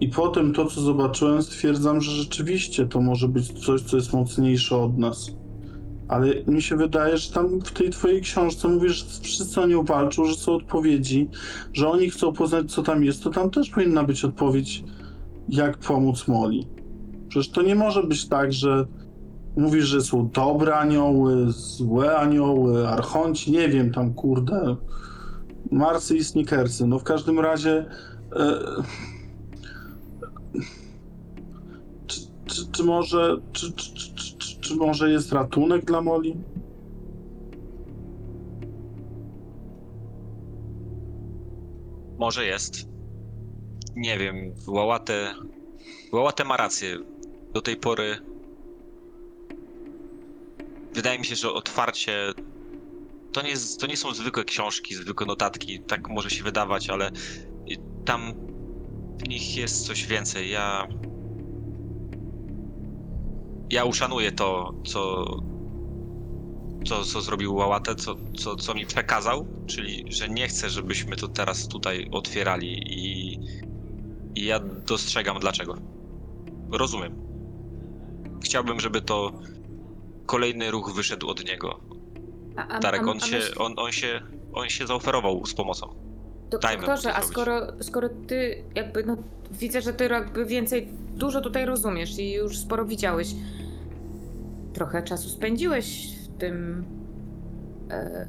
i 0.00 0.08
potem 0.08 0.52
to, 0.52 0.66
co 0.66 0.80
zobaczyłem, 0.80 1.42
stwierdzam, 1.42 2.00
że 2.00 2.10
rzeczywiście 2.10 2.86
to 2.86 3.00
może 3.00 3.28
być 3.28 3.64
coś, 3.66 3.82
co 3.82 3.96
jest 3.96 4.12
mocniejsze 4.12 4.76
od 4.76 4.98
nas. 4.98 5.30
Ale 6.08 6.44
mi 6.46 6.62
się 6.62 6.76
wydaje, 6.76 7.16
że 7.16 7.32
tam 7.32 7.60
w 7.60 7.72
tej 7.72 7.90
twojej 7.90 8.20
książce 8.20 8.68
mówisz, 8.68 8.92
że 8.92 9.20
wszyscy 9.22 9.60
o 9.60 9.66
nią 9.66 9.84
walczą, 9.84 10.24
że 10.24 10.34
są 10.34 10.54
odpowiedzi, 10.54 11.28
że 11.72 11.88
oni 11.88 12.10
chcą 12.10 12.32
poznać, 12.32 12.72
co 12.72 12.82
tam 12.82 13.04
jest, 13.04 13.22
to 13.22 13.30
tam 13.30 13.50
też 13.50 13.70
powinna 13.70 14.04
być 14.04 14.24
odpowiedź, 14.24 14.84
jak 15.48 15.78
pomóc 15.78 16.28
Moli. 16.28 16.66
Przecież 17.28 17.50
to 17.50 17.62
nie 17.62 17.74
może 17.74 18.02
być 18.02 18.28
tak, 18.28 18.52
że 18.52 18.86
mówisz, 19.56 19.84
że 19.84 20.02
są 20.02 20.28
dobre 20.28 20.76
anioły, 20.76 21.52
złe 21.52 22.16
anioły, 22.16 22.88
archonci, 22.88 23.52
nie 23.52 23.68
wiem, 23.68 23.92
tam 23.92 24.14
kurde, 24.14 24.76
Marsy 25.70 26.16
i 26.16 26.24
Snickersy. 26.24 26.86
No 26.86 26.98
w 26.98 27.04
każdym 27.04 27.40
razie... 27.40 27.86
E, 28.36 28.58
czy, 32.06 32.20
czy, 32.46 32.72
czy 32.72 32.84
może 32.84 33.36
czy, 33.52 33.72
czy, 33.72 33.94
czy, 33.94 34.60
czy, 34.60 34.76
może 34.76 35.10
jest 35.10 35.32
ratunek 35.32 35.84
dla 35.84 36.00
Moli? 36.00 36.34
może 42.24 42.46
jest. 42.46 42.88
Nie 43.96 44.18
wiem, 44.18 44.54
Łałatę... 44.66 45.34
Łałatę 46.12 46.44
ma 46.44 46.56
rację. 46.56 46.98
Do 47.52 47.62
tej 47.62 47.76
pory... 47.76 48.18
Wydaje 50.94 51.18
mi 51.18 51.24
się, 51.24 51.36
że 51.36 51.52
otwarcie... 51.52 52.32
To 53.32 53.42
nie, 53.42 53.54
to 53.80 53.86
nie 53.86 53.96
są 53.96 54.14
zwykłe 54.14 54.44
książki, 54.44 54.94
zwykłe 54.94 55.26
notatki, 55.26 55.80
tak 55.80 56.08
może 56.08 56.30
się 56.30 56.44
wydawać, 56.44 56.90
ale 56.90 57.10
tam 58.04 58.32
w 59.18 59.28
nich 59.28 59.56
jest 59.56 59.86
coś 59.86 60.06
więcej. 60.06 60.50
Ja... 60.50 60.88
Ja 63.70 63.84
uszanuję 63.84 64.32
to, 64.32 64.74
co, 64.86 65.24
co, 66.84 67.04
co 67.04 67.20
zrobił 67.20 67.54
Łałatę, 67.54 67.94
co, 67.94 68.14
co, 68.36 68.56
co 68.56 68.74
mi 68.74 68.86
przekazał, 68.86 69.46
czyli 69.66 70.04
że 70.12 70.28
nie 70.28 70.48
chcę, 70.48 70.70
żebyśmy 70.70 71.16
to 71.16 71.28
teraz 71.28 71.68
tutaj 71.68 72.08
otwierali 72.12 72.82
i, 72.86 73.38
i 74.34 74.44
ja 74.44 74.60
dostrzegam 74.60 75.38
dlaczego. 75.40 75.74
Rozumiem. 76.70 77.24
Chciałbym, 78.44 78.80
żeby 78.80 79.02
to 79.02 79.32
kolejny 80.26 80.70
ruch 80.70 80.92
wyszedł 80.94 81.28
od 81.28 81.44
niego. 81.44 81.80
A, 82.56 82.68
a, 82.68 82.80
Darek, 82.80 83.02
a- 83.02 83.10
on 83.10 83.16
a 83.16 83.20
się, 83.26 83.36
myśl- 83.38 83.52
on, 83.56 83.74
on 83.76 83.92
się, 83.92 84.20
on 84.52 84.68
się 84.68 84.86
zaoferował 84.86 85.46
z 85.46 85.54
pomocą. 85.54 85.94
Do- 86.54 86.58
Dajmy 86.60 86.80
mu 86.80 86.86
Doktorze, 86.86 87.08
to 87.08 87.14
a 87.14 87.18
zrobić. 87.18 87.32
skoro, 87.32 87.60
skoro 87.80 88.08
ty 88.08 88.62
jakby, 88.74 89.04
no 89.04 89.16
widzę, 89.52 89.80
że 89.82 89.92
ty 89.92 90.04
jakby 90.04 90.44
więcej, 90.46 90.88
dużo 91.16 91.40
tutaj 91.40 91.66
rozumiesz 91.66 92.18
i 92.18 92.32
już 92.32 92.58
sporo 92.58 92.84
widziałeś. 92.84 93.34
Trochę 94.72 95.02
czasu 95.02 95.28
spędziłeś 95.28 96.18
w 96.24 96.38
tym, 96.38 96.84
e, 97.90 98.26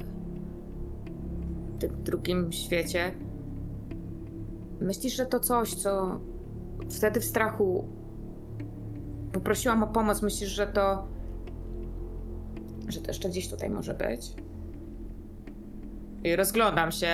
tym 1.78 1.90
drugim 2.04 2.52
świecie. 2.52 3.14
Myślisz, 4.80 5.16
że 5.16 5.26
to 5.26 5.40
coś, 5.40 5.74
co 5.74 6.20
wtedy 6.90 7.20
w 7.20 7.24
strachu 7.24 7.84
poprosiłam 9.32 9.82
o 9.82 9.86
pomoc, 9.86 10.22
myślisz, 10.22 10.50
że 10.50 10.66
to, 10.66 11.06
że 12.88 13.00
to 13.00 13.10
jeszcze 13.10 13.28
gdzieś 13.28 13.48
tutaj 13.48 13.70
może 13.70 13.94
być? 13.94 14.32
I 16.24 16.36
rozglądam 16.36 16.92
się. 16.92 17.06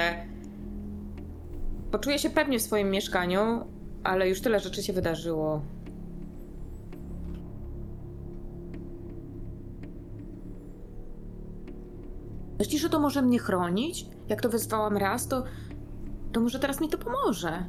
Poczuję 1.93 2.19
się 2.19 2.31
pewnie 2.31 2.59
w 2.59 2.63
swoim 2.63 2.91
mieszkaniu, 2.91 3.65
ale 4.05 4.29
już 4.29 4.41
tyle 4.41 4.61
rzeczy 4.61 4.83
się 4.83 4.93
wydarzyło. 4.93 5.63
Myślisz, 12.59 12.83
że 12.83 12.89
to 12.89 13.01
może 13.01 13.23
mnie 13.23 13.39
chronić? 13.39 14.07
Jak 14.29 14.41
to 14.43 14.49
wezwałam 14.49 14.97
raz, 14.97 15.29
to, 15.29 15.45
to 16.33 16.41
może 16.41 16.59
teraz 16.59 16.81
mi 16.81 16.89
to 16.89 16.99
pomoże. 16.99 17.67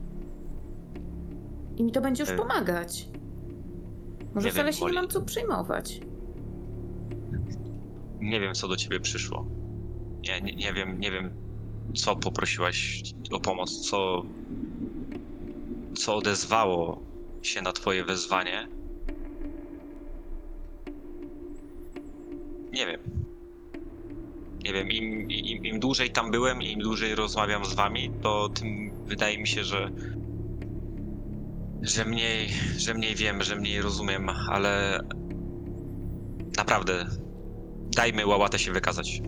I 1.78 1.84
mi 1.84 1.92
to 1.92 2.02
będzie 2.02 2.24
już 2.24 2.32
E, 2.32 2.36
pomagać. 2.36 3.10
Może 4.36 4.48
nie 4.48 4.52
wcale 4.52 4.72
wiem, 4.72 4.80
się 4.80 4.86
nie 4.86 4.94
mam 4.94 5.08
co 5.08 5.22
przejmować. 5.22 6.02
Nie 8.20 8.40
wiem, 8.40 8.54
co 8.54 8.68
do 8.68 8.76
ciebie 8.76 9.00
przyszło. 9.00 9.46
Nie, 10.22 10.42
nie, 10.42 10.56
nie 10.56 10.74
wiem, 10.74 11.00
nie 11.00 11.12
wiem, 11.12 11.43
co 11.94 12.16
poprosiłaś 12.16 13.02
o 13.32 13.40
pomoc, 13.40 13.82
co, 13.90 14.24
co 15.98 16.16
odezwało 16.16 17.06
się 17.42 17.62
na 17.62 17.74
twoje 17.74 18.06
wezwanie. 18.06 18.68
Nie 22.72 22.86
wiem. 22.86 23.24
Nie 24.66 24.74
wiem, 24.74 24.92
im, 24.92 25.26
im, 25.30 25.66
im 25.66 25.80
dłużej 25.80 26.12
tam 26.12 26.32
byłem 26.32 26.62
im 26.62 26.80
dłużej 26.80 27.16
rozmawiam 27.16 27.66
z 27.66 27.74
wami, 27.74 28.10
to 28.22 28.50
tym 28.50 28.68
wydaje 29.06 29.38
mi 29.40 29.48
się, 29.48 29.64
że 29.64 29.90
że 31.82 32.06
mniej, 32.06 32.50
że 32.78 32.94
mniej 32.94 33.16
wiem, 33.16 33.44
że 33.44 33.56
mniej 33.56 33.82
rozumiem, 33.82 34.30
ale 34.52 35.00
naprawdę 36.58 37.06
dajmy 37.96 38.26
łałatę 38.26 38.60
się 38.60 38.72
wykazać. 38.72 39.22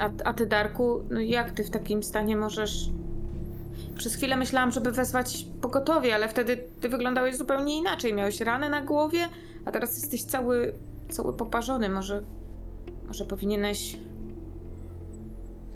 A, 0.00 0.10
a 0.24 0.34
ty, 0.34 0.46
Darku, 0.46 1.02
no 1.10 1.20
jak 1.20 1.50
ty 1.50 1.64
w 1.64 1.70
takim 1.70 2.02
stanie 2.02 2.36
możesz. 2.36 2.90
Przez 3.96 4.14
chwilę 4.14 4.36
myślałam, 4.36 4.70
żeby 4.70 4.92
wezwać 4.92 5.46
pogotowie, 5.60 6.14
ale 6.14 6.28
wtedy 6.28 6.64
ty 6.80 6.88
wyglądałeś 6.88 7.36
zupełnie 7.36 7.78
inaczej. 7.78 8.14
Miałeś 8.14 8.40
ranę 8.40 8.68
na 8.68 8.82
głowie, 8.82 9.28
a 9.64 9.70
teraz 9.70 9.96
jesteś 9.96 10.24
cały, 10.24 10.74
cały 11.10 11.32
poparzony. 11.32 11.88
Może. 11.88 12.22
Może 13.06 13.24
powinieneś. 13.24 13.96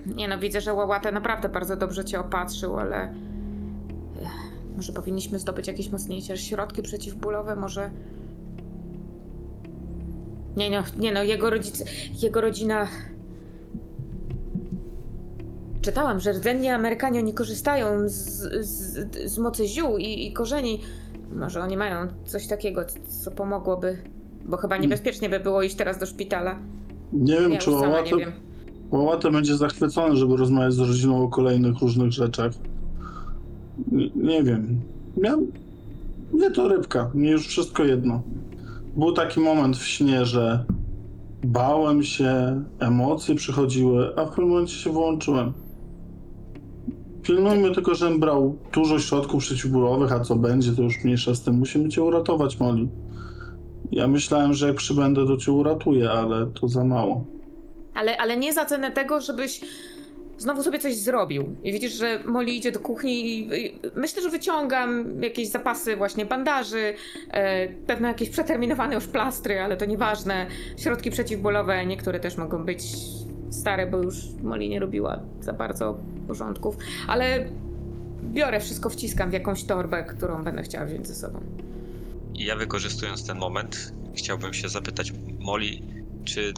Nie 0.06 0.28
no, 0.28 0.38
widzę, 0.38 0.60
że 0.60 0.74
Łałata 0.74 1.10
naprawdę 1.10 1.48
bardzo 1.48 1.76
dobrze 1.76 2.04
cię 2.04 2.20
opatrzył, 2.20 2.78
ale. 2.78 3.14
Ech, 4.22 4.76
Może 4.76 4.92
powinniśmy 4.92 5.38
zdobyć 5.38 5.68
jakieś 5.68 5.90
mocniejsze 5.90 6.36
środki 6.36 6.82
przeciwbólowe, 6.82 7.56
może. 7.56 7.90
Nie 10.56 10.70
no, 10.70 10.82
nie 10.98 11.12
no, 11.12 11.22
jego 11.22 11.50
rodzice, 11.50 11.84
jego 12.22 12.40
rodzina 12.40 12.88
Czytałam, 15.84 16.20
że 16.20 16.32
rdzenni 16.32 16.68
Amerykanie 16.68 17.20
oni 17.20 17.34
korzystają 17.34 18.08
z, 18.08 18.12
z, 18.66 19.32
z 19.32 19.38
mocy 19.38 19.66
ziół 19.66 19.98
i, 19.98 20.26
i 20.26 20.32
korzeni. 20.32 20.80
Może 21.36 21.60
oni 21.60 21.76
mają 21.76 22.08
coś 22.24 22.46
takiego, 22.46 22.84
co 23.08 23.30
pomogłoby. 23.30 23.98
Bo 24.44 24.56
chyba 24.56 24.76
niebezpiecznie 24.76 25.28
by 25.28 25.40
było 25.40 25.62
iść 25.62 25.76
teraz 25.76 25.98
do 25.98 26.06
szpitala. 26.06 26.58
Nie 27.12 27.40
wiem, 27.40 27.52
Ja 27.52 27.58
czy 27.58 27.70
już 27.70 27.80
sama 27.80 27.92
Łałatę, 27.92 28.10
nie 28.10 28.16
wiem. 28.16 28.32
Łałatę 28.90 29.30
będzie 29.30 29.56
zachwycony, 29.56 30.16
żeby 30.16 30.36
rozmawiać 30.36 30.74
z 30.74 30.78
rodziną 30.78 31.24
o 31.24 31.28
kolejnych 31.28 31.78
różnych 31.78 32.12
rzeczach. 32.12 32.52
Nie, 33.92 34.10
nie 34.14 34.42
wiem. 34.42 34.80
Miał... 35.16 35.46
Nie 36.32 36.50
to 36.50 36.68
rybka, 36.68 37.10
mnie 37.14 37.30
już 37.30 37.48
wszystko 37.48 37.84
jedno. 37.84 38.22
Był 38.96 39.12
taki 39.12 39.40
moment 39.40 39.76
w 39.76 39.86
śnie, 39.86 40.24
że 40.26 40.64
bałem 41.42 42.02
się, 42.02 42.62
emocje 42.78 43.34
przychodziły, 43.34 44.16
a 44.16 44.24
w 44.24 44.28
pewnym 44.28 44.48
momencie 44.48 44.74
się 44.74 44.90
włączyłem. 44.90 45.52
Pilnujmy 47.24 47.74
tylko, 47.74 47.94
żebym 47.94 48.20
brał 48.20 48.58
dużo 48.72 48.98
środków 48.98 49.42
przeciwbólowych, 49.42 50.12
a 50.12 50.20
co 50.20 50.36
będzie, 50.36 50.72
to 50.72 50.82
już 50.82 51.04
mniejsza 51.04 51.34
z 51.34 51.42
tym. 51.42 51.54
Musimy 51.54 51.88
cię 51.88 52.02
uratować, 52.02 52.60
Molly. 52.60 52.88
Ja 53.92 54.08
myślałem, 54.08 54.54
że 54.54 54.66
jak 54.68 54.76
przybędę, 54.76 55.26
to 55.26 55.36
cię 55.36 55.52
uratuję, 55.52 56.10
ale 56.10 56.46
to 56.60 56.68
za 56.68 56.84
mało. 56.84 57.24
Ale, 57.94 58.16
ale 58.16 58.36
nie 58.36 58.52
za 58.52 58.64
cenę 58.64 58.90
tego, 58.90 59.20
żebyś 59.20 59.60
znowu 60.38 60.62
sobie 60.62 60.78
coś 60.78 60.96
zrobił. 60.96 61.56
I 61.62 61.72
widzisz, 61.72 61.92
że 61.92 62.20
Molly 62.24 62.50
idzie 62.50 62.72
do 62.72 62.80
kuchni 62.80 63.38
i 63.38 63.50
myślę, 63.96 64.22
że 64.22 64.30
wyciągam 64.30 65.22
jakieś 65.22 65.48
zapasy 65.48 65.96
właśnie 65.96 66.26
bandaży, 66.26 66.94
e, 67.30 67.68
pewne 67.68 68.08
jakieś 68.08 68.30
przeterminowane 68.30 68.94
już 68.94 69.06
plastry, 69.06 69.60
ale 69.60 69.76
to 69.76 69.84
nieważne. 69.84 70.46
Środki 70.76 71.10
przeciwbólowe, 71.10 71.86
niektóre 71.86 72.20
też 72.20 72.36
mogą 72.36 72.64
być 72.64 72.82
stare, 73.54 73.86
bo 73.86 74.02
już 74.02 74.16
Molly 74.42 74.68
nie 74.68 74.80
robiła 74.80 75.20
za 75.40 75.52
bardzo 75.52 75.98
porządków. 76.26 76.76
Ale 77.06 77.48
biorę 78.22 78.60
wszystko, 78.60 78.90
wciskam 78.90 79.30
w 79.30 79.32
jakąś 79.32 79.64
torbę, 79.64 80.04
którą 80.04 80.44
będę 80.44 80.62
chciała 80.62 80.86
wziąć 80.86 81.06
ze 81.06 81.14
sobą. 81.14 81.40
Ja 82.34 82.56
wykorzystując 82.56 83.26
ten 83.26 83.38
moment, 83.38 83.92
chciałbym 84.16 84.54
się 84.54 84.68
zapytać 84.68 85.12
Molly, 85.40 85.70
czy 86.24 86.52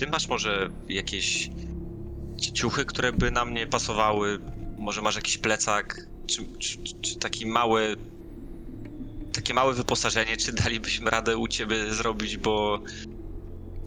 ty 0.00 0.06
masz 0.06 0.28
może 0.28 0.68
jakieś 0.88 1.50
ci- 2.36 2.52
ciuchy, 2.52 2.84
które 2.84 3.12
by 3.12 3.30
nam 3.30 3.54
nie 3.54 3.66
pasowały? 3.66 4.38
Może 4.78 5.02
masz 5.02 5.16
jakiś 5.16 5.38
plecak? 5.38 6.06
Czy, 6.26 6.42
czy- 6.58 6.78
czy 7.00 7.18
taki 7.18 7.46
mały. 7.46 7.96
Takie 9.32 9.54
małe 9.54 9.74
wyposażenie, 9.74 10.36
czy 10.36 10.52
dalibyśmy 10.52 11.10
radę 11.10 11.36
u 11.36 11.48
ciebie 11.48 11.94
zrobić, 11.94 12.36
bo 12.36 12.80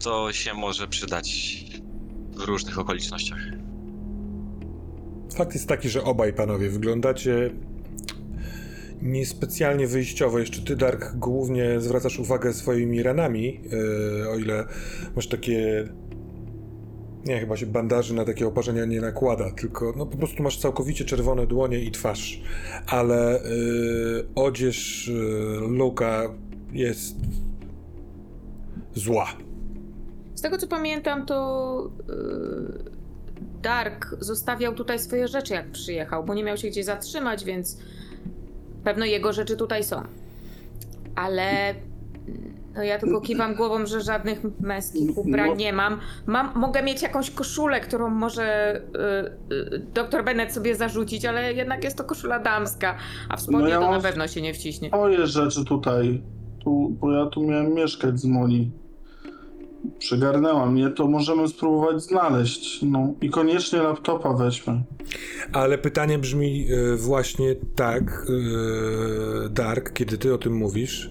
to 0.00 0.32
się 0.32 0.54
może 0.54 0.88
przydać 0.88 1.56
w 2.36 2.40
różnych 2.40 2.78
okolicznościach. 2.78 3.38
Fakt 5.34 5.54
jest 5.54 5.68
taki, 5.68 5.88
że 5.88 6.04
obaj 6.04 6.32
panowie 6.32 6.70
wyglądacie 6.70 7.50
niespecjalnie 9.02 9.86
wyjściowo. 9.86 10.38
Jeszcze 10.38 10.62
ty, 10.62 10.76
Dark, 10.76 11.16
głównie 11.16 11.80
zwracasz 11.80 12.18
uwagę 12.18 12.52
swoimi 12.52 13.02
ranami, 13.02 13.60
yy, 14.20 14.30
o 14.30 14.38
ile 14.38 14.64
masz 15.16 15.28
takie... 15.28 15.88
Nie, 17.24 17.40
chyba 17.40 17.56
się 17.56 17.66
bandaży 17.66 18.14
na 18.14 18.24
takie 18.24 18.46
oparzenia 18.46 18.84
nie 18.84 19.00
nakłada, 19.00 19.50
tylko 19.50 19.94
no 19.96 20.06
po 20.06 20.16
prostu 20.16 20.42
masz 20.42 20.58
całkowicie 20.58 21.04
czerwone 21.04 21.46
dłonie 21.46 21.80
i 21.80 21.90
twarz. 21.90 22.42
Ale 22.86 23.40
yy, 23.44 24.28
odzież 24.34 25.08
yy, 25.08 25.68
Luka 25.68 26.34
jest 26.72 27.16
zła. 28.94 29.26
Z 30.36 30.40
tego 30.42 30.58
co 30.58 30.66
pamiętam, 30.66 31.26
to 31.26 31.90
yy, 32.08 32.14
Dark 33.62 34.16
zostawiał 34.20 34.74
tutaj 34.74 34.98
swoje 34.98 35.28
rzeczy, 35.28 35.54
jak 35.54 35.70
przyjechał, 35.70 36.24
bo 36.24 36.34
nie 36.34 36.44
miał 36.44 36.56
się 36.56 36.68
gdzie 36.68 36.84
zatrzymać, 36.84 37.44
więc 37.44 37.78
pewno 38.84 39.04
jego 39.04 39.32
rzeczy 39.32 39.56
tutaj 39.56 39.84
są. 39.84 40.02
Ale 41.14 41.74
no 42.74 42.82
ja 42.82 42.98
tylko 42.98 43.20
kiwam 43.20 43.54
głową, 43.54 43.86
że 43.86 44.00
żadnych 44.00 44.40
męskich 44.60 45.18
ubrań 45.18 45.48
No. 45.50 45.54
nie 45.56 45.72
mam. 45.72 45.98
mam. 46.26 46.50
Mogę 46.54 46.82
mieć 46.82 47.02
jakąś 47.02 47.30
koszulę, 47.30 47.80
którą 47.80 48.10
może 48.10 48.80
yy, 49.50 49.56
yy, 49.56 49.78
doktor 49.94 50.24
Bennett 50.24 50.52
sobie 50.52 50.74
zarzucić, 50.76 51.24
ale 51.24 51.52
jednak 51.54 51.84
jest 51.84 51.96
to 51.96 52.04
koszula 52.04 52.38
damska, 52.38 52.96
a 53.28 53.36
w 53.36 53.40
spodnie 53.40 53.60
No 53.60 53.68
ja 53.68 53.80
to 53.80 53.90
na 53.90 54.00
pewno 54.00 54.28
się 54.28 54.42
nie 54.42 54.54
wciśnie. 54.54 54.90
Moje 54.92 55.26
rzeczy 55.26 55.64
tutaj, 55.64 56.22
tu, 56.64 56.88
bo 57.00 57.12
ja 57.12 57.26
tu 57.26 57.42
miałem 57.42 57.74
mieszkać 57.74 58.20
z 58.20 58.24
Moli. 58.24 58.70
Przygarnęła 59.98 60.66
mnie, 60.66 60.90
to 60.90 61.06
możemy 61.08 61.48
spróbować 61.48 62.02
znaleźć. 62.02 62.82
No 62.82 63.14
i 63.20 63.30
koniecznie 63.30 63.78
laptopa 63.78 64.32
weźmy. 64.32 64.82
Ale 65.52 65.78
pytanie 65.78 66.18
brzmi 66.18 66.66
e, 66.70 66.96
właśnie 66.96 67.54
tak, 67.74 68.26
e, 69.46 69.48
Dark, 69.48 69.92
kiedy 69.92 70.18
ty 70.18 70.34
o 70.34 70.38
tym 70.38 70.56
mówisz. 70.56 71.10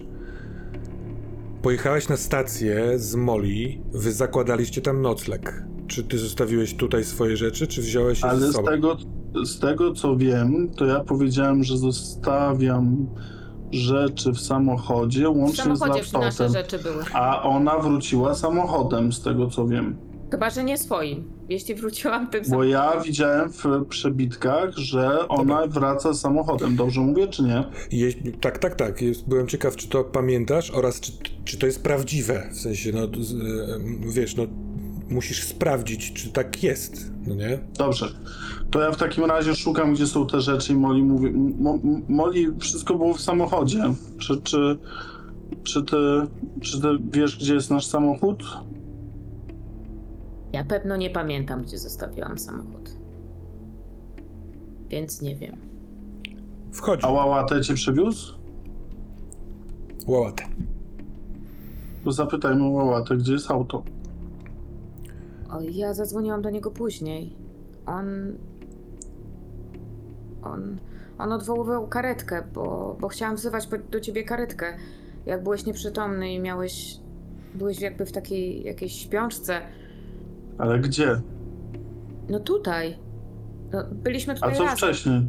Pojechałeś 1.62 2.08
na 2.08 2.16
stację 2.16 2.98
z 2.98 3.14
Molly, 3.14 3.78
wy 3.92 4.12
zakładaliście 4.12 4.82
tam 4.82 5.02
nocleg. 5.02 5.64
Czy 5.86 6.04
ty 6.04 6.18
zostawiłeś 6.18 6.74
tutaj 6.74 7.04
swoje 7.04 7.36
rzeczy, 7.36 7.66
czy 7.66 7.82
wziąłeś 7.82 8.20
je 8.20 8.28
Ale 8.28 8.40
z 8.40 8.52
sobą? 8.52 8.68
tego, 8.68 8.96
z 9.44 9.58
tego 9.60 9.92
co 9.94 10.16
wiem, 10.16 10.70
to 10.76 10.86
ja 10.86 11.00
powiedziałem, 11.00 11.64
że 11.64 11.78
zostawiam 11.78 13.06
rzeczy 13.72 14.32
w 14.32 14.40
samochodzie, 14.40 15.28
W 15.28 15.36
łącznie 15.36 15.54
z 15.76 15.78
samochodzie 15.78 16.00
nasze 16.12 16.18
laptopem. 16.18 16.52
rzeczy 16.52 16.78
były. 16.78 17.04
A 17.12 17.42
ona 17.42 17.78
wróciła 17.78 18.34
samochodem, 18.34 19.12
z 19.12 19.22
tego 19.22 19.46
co 19.50 19.66
wiem. 19.66 19.96
Chyba, 20.30 20.50
że 20.50 20.64
nie 20.64 20.78
swoim. 20.78 21.24
Jeśli 21.48 21.74
wróciłam 21.74 22.30
tym 22.30 22.42
Bo 22.42 22.48
samym. 22.50 22.68
ja 22.68 23.00
widziałem 23.00 23.52
w 23.52 23.64
przebitkach, 23.88 24.76
że 24.76 25.28
ona 25.28 25.66
wraca 25.66 26.14
samochodem. 26.14 26.76
Dobrze 26.76 27.00
mówię, 27.00 27.26
czy 27.28 27.42
nie? 27.42 27.64
Jeśli, 27.92 28.32
tak, 28.32 28.58
tak, 28.58 28.74
tak. 28.74 29.02
Jest, 29.02 29.28
byłem 29.28 29.46
ciekaw, 29.46 29.76
czy 29.76 29.88
to 29.88 30.04
pamiętasz 30.04 30.70
oraz 30.70 31.00
czy, 31.00 31.12
czy 31.44 31.58
to 31.58 31.66
jest 31.66 31.82
prawdziwe. 31.82 32.48
W 32.52 32.56
sensie, 32.56 32.92
no, 32.94 33.22
z, 33.24 33.32
e, 33.34 33.38
wiesz, 34.12 34.36
no, 34.36 34.42
musisz 35.10 35.44
sprawdzić, 35.44 36.12
czy 36.12 36.32
tak 36.32 36.62
jest, 36.62 37.12
no 37.26 37.34
nie? 37.34 37.58
Dobrze. 37.78 38.08
To 38.70 38.80
ja 38.80 38.92
w 38.92 38.96
takim 38.96 39.24
razie 39.24 39.54
szukam, 39.54 39.94
gdzie 39.94 40.06
są 40.06 40.26
te 40.26 40.40
rzeczy 40.40 40.72
i 40.72 40.76
Moli 40.76 41.02
mówi... 41.02 41.30
Mo, 41.58 41.78
Moli, 42.08 42.48
wszystko 42.58 42.94
było 42.94 43.14
w 43.14 43.20
samochodzie. 43.20 43.82
Czy, 44.18 44.42
czy, 44.42 44.78
czy, 45.62 45.82
ty, 45.82 45.96
czy 46.60 46.80
ty 46.80 46.88
wiesz, 47.12 47.36
gdzie 47.36 47.54
jest 47.54 47.70
nasz 47.70 47.86
samochód? 47.86 48.42
Ja 50.52 50.64
pewno 50.64 50.96
nie 50.96 51.10
pamiętam, 51.10 51.62
gdzie 51.62 51.78
zostawiłam 51.78 52.38
samochód. 52.38 52.90
Więc 54.88 55.22
nie 55.22 55.36
wiem. 55.36 55.56
Wchodzi. 56.72 57.04
A 57.06 57.10
łałatę 57.10 57.60
cię 57.60 57.74
przywiózł? 57.74 58.34
Łałatę. 60.06 60.44
To 62.04 62.12
zapytajmy 62.12 62.68
łałatę, 62.68 63.16
gdzie 63.16 63.32
jest 63.32 63.50
auto. 63.50 63.82
O, 65.50 65.60
ja 65.60 65.94
zadzwoniłam 65.94 66.42
do 66.42 66.50
niego 66.50 66.70
później. 66.70 67.36
On. 67.86 68.06
On. 70.42 70.76
On 71.18 71.32
odwoływał 71.32 71.86
karetkę, 71.88 72.42
bo, 72.54 72.96
bo 73.00 73.08
chciałam 73.08 73.36
wzywać 73.36 73.66
po- 73.66 73.78
do 73.78 74.00
ciebie 74.00 74.24
karetkę. 74.24 74.76
Jak 75.26 75.42
byłeś 75.42 75.66
nieprzytomny 75.66 76.32
i 76.34 76.40
miałeś. 76.40 77.00
Byłeś 77.54 77.80
jakby 77.80 78.06
w 78.06 78.12
takiej 78.12 78.64
jakiejś 78.64 78.92
śpiączce. 78.92 79.60
Ale 80.58 80.78
gdzie? 80.78 81.20
No 82.28 82.40
tutaj. 82.40 82.96
No, 83.72 83.84
byliśmy 83.92 84.32
A 84.32 84.36
tutaj 84.36 84.54
co 84.56 84.62
razem. 84.62 84.76
wcześniej? 84.76 85.26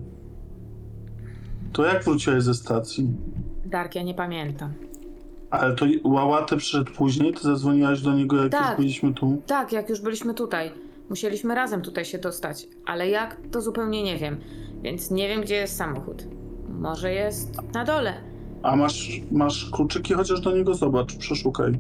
To 1.74 1.86
jak 1.86 2.04
wróciłeś 2.04 2.44
ze 2.44 2.54
stacji? 2.54 3.10
Dark, 3.66 3.96
ja 3.96 4.04
nie 4.04 4.14
pamiętam. 4.14 4.74
Ale 5.50 5.76
to 5.76 5.86
łałatę 6.04 6.58
przyszedł 6.58 6.92
później? 6.94 7.34
Ty 7.34 7.40
zadzwoniłaś 7.42 8.02
do 8.02 8.14
niego, 8.14 8.44
jak 8.44 8.52
Tak. 8.52 8.68
już 8.70 8.78
byliśmy 8.78 9.14
tu? 9.14 9.42
Tak, 9.48 9.72
jak 9.72 9.90
już 9.90 10.02
byliśmy 10.02 10.34
tutaj. 10.34 10.72
Musieliśmy 11.10 11.56
razem 11.56 11.82
tutaj 11.82 12.06
się 12.06 12.18
dostać, 12.18 12.68
ale 12.86 13.10
jak 13.10 13.38
to 13.52 13.62
zupełnie 13.62 14.04
nie 14.04 14.18
wiem. 14.18 14.38
Więc 14.82 15.12
nie 15.12 15.28
wiem, 15.28 15.42
gdzie 15.42 15.56
jest 15.56 15.76
samochód. 15.78 16.24
Może 16.70 17.14
jest 17.14 17.74
na 17.74 17.84
dole. 17.86 18.14
A 18.64 18.76
masz, 18.76 19.22
masz 19.32 19.70
kluczyki? 19.72 20.14
Chociaż 20.14 20.42
do 20.42 20.52
niego 20.58 20.74
zobacz, 20.74 21.16
przeszukaj. 21.16 21.80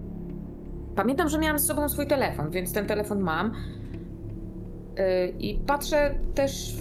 Pamiętam, 0.95 1.29
że 1.29 1.39
miałam 1.39 1.59
z 1.59 1.65
sobą 1.65 1.89
swój 1.89 2.07
telefon, 2.07 2.51
więc 2.51 2.73
ten 2.73 2.85
telefon 2.85 3.19
mam. 3.19 3.51
Yy, 4.97 5.29
I 5.39 5.59
patrzę 5.67 6.15
też. 6.35 6.73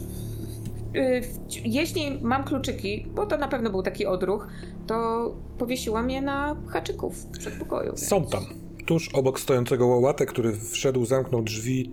W- 1.22 1.66
jeśli 1.66 2.18
mam 2.22 2.44
kluczyki, 2.44 3.06
bo 3.14 3.26
to 3.26 3.36
na 3.38 3.48
pewno 3.48 3.70
był 3.70 3.82
taki 3.82 4.06
odruch, 4.06 4.48
to 4.86 5.34
powiesiłam 5.58 6.10
je 6.10 6.22
na 6.22 6.56
haczyku 6.68 7.10
w 7.10 7.26
przedpokoju. 7.26 7.86
więc- 7.86 8.08
Są 8.08 8.26
tam. 8.26 8.44
Tuż 8.86 9.08
obok 9.14 9.40
stojącego 9.40 9.86
łałatę, 9.86 10.26
który 10.26 10.52
wszedł, 10.52 11.04
zamknął 11.04 11.42
drzwi, 11.42 11.92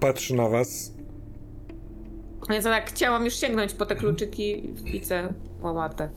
patrzy 0.00 0.34
na 0.34 0.48
was. 0.48 0.92
Więc 2.50 2.64
ja 2.64 2.70
tak 2.70 2.90
chciałam 2.90 3.24
już 3.24 3.34
sięgnąć 3.34 3.74
po 3.74 3.86
te 3.86 3.96
kluczyki 3.96 4.66
i 4.68 4.72
widzę 4.92 5.34
łałatę. 5.62 6.08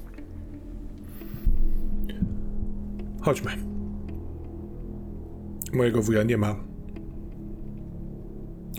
Chodźmy. 3.22 3.52
Mojego 5.74 6.02
wuja 6.02 6.24
nie 6.24 6.38
ma. 6.38 6.56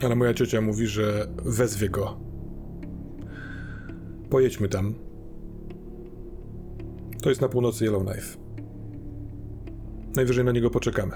Ale 0.02 0.16
moja 0.16 0.34
ciocia 0.34 0.60
mówi, 0.60 0.86
że 0.86 1.26
wezwie 1.44 1.88
go. 1.88 2.16
Pojedźmy 4.34 4.68
tam. 4.68 4.94
To 7.22 7.28
jest 7.28 7.40
na 7.40 7.48
północy 7.48 7.84
Yellowknife. 7.84 8.38
Najwyżej 10.16 10.44
na 10.44 10.52
niego 10.52 10.70
poczekamy. 10.70 11.12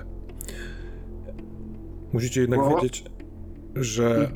Musicie 2.12 2.40
jednak 2.40 2.60
Wow. 2.60 2.76
wiedzieć, 2.76 3.04
że 3.74 4.32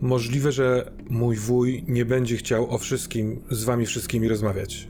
możliwe, 0.00 0.52
że 0.52 0.92
mój 1.10 1.36
wuj 1.36 1.84
nie 1.88 2.04
będzie 2.04 2.36
chciał 2.36 2.70
o 2.70 2.78
wszystkim 2.78 3.40
z 3.50 3.64
wami 3.64 3.86
wszystkimi 3.86 4.28
rozmawiać. 4.28 4.88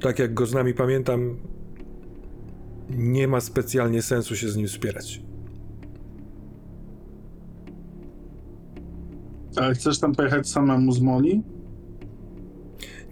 Tak 0.00 0.18
jak 0.18 0.34
go 0.34 0.46
z 0.46 0.54
nami 0.54 0.74
pamiętam, 0.74 1.36
nie 2.90 3.28
ma 3.28 3.40
specjalnie 3.40 4.02
sensu 4.02 4.36
się 4.36 4.48
z 4.48 4.56
nim 4.56 4.68
spierać. 4.68 5.33
Ale 9.56 9.74
chcesz 9.74 9.98
tam 9.98 10.14
pojechać 10.14 10.48
samemu 10.48 10.92
z 10.92 11.00
Moli? 11.00 11.42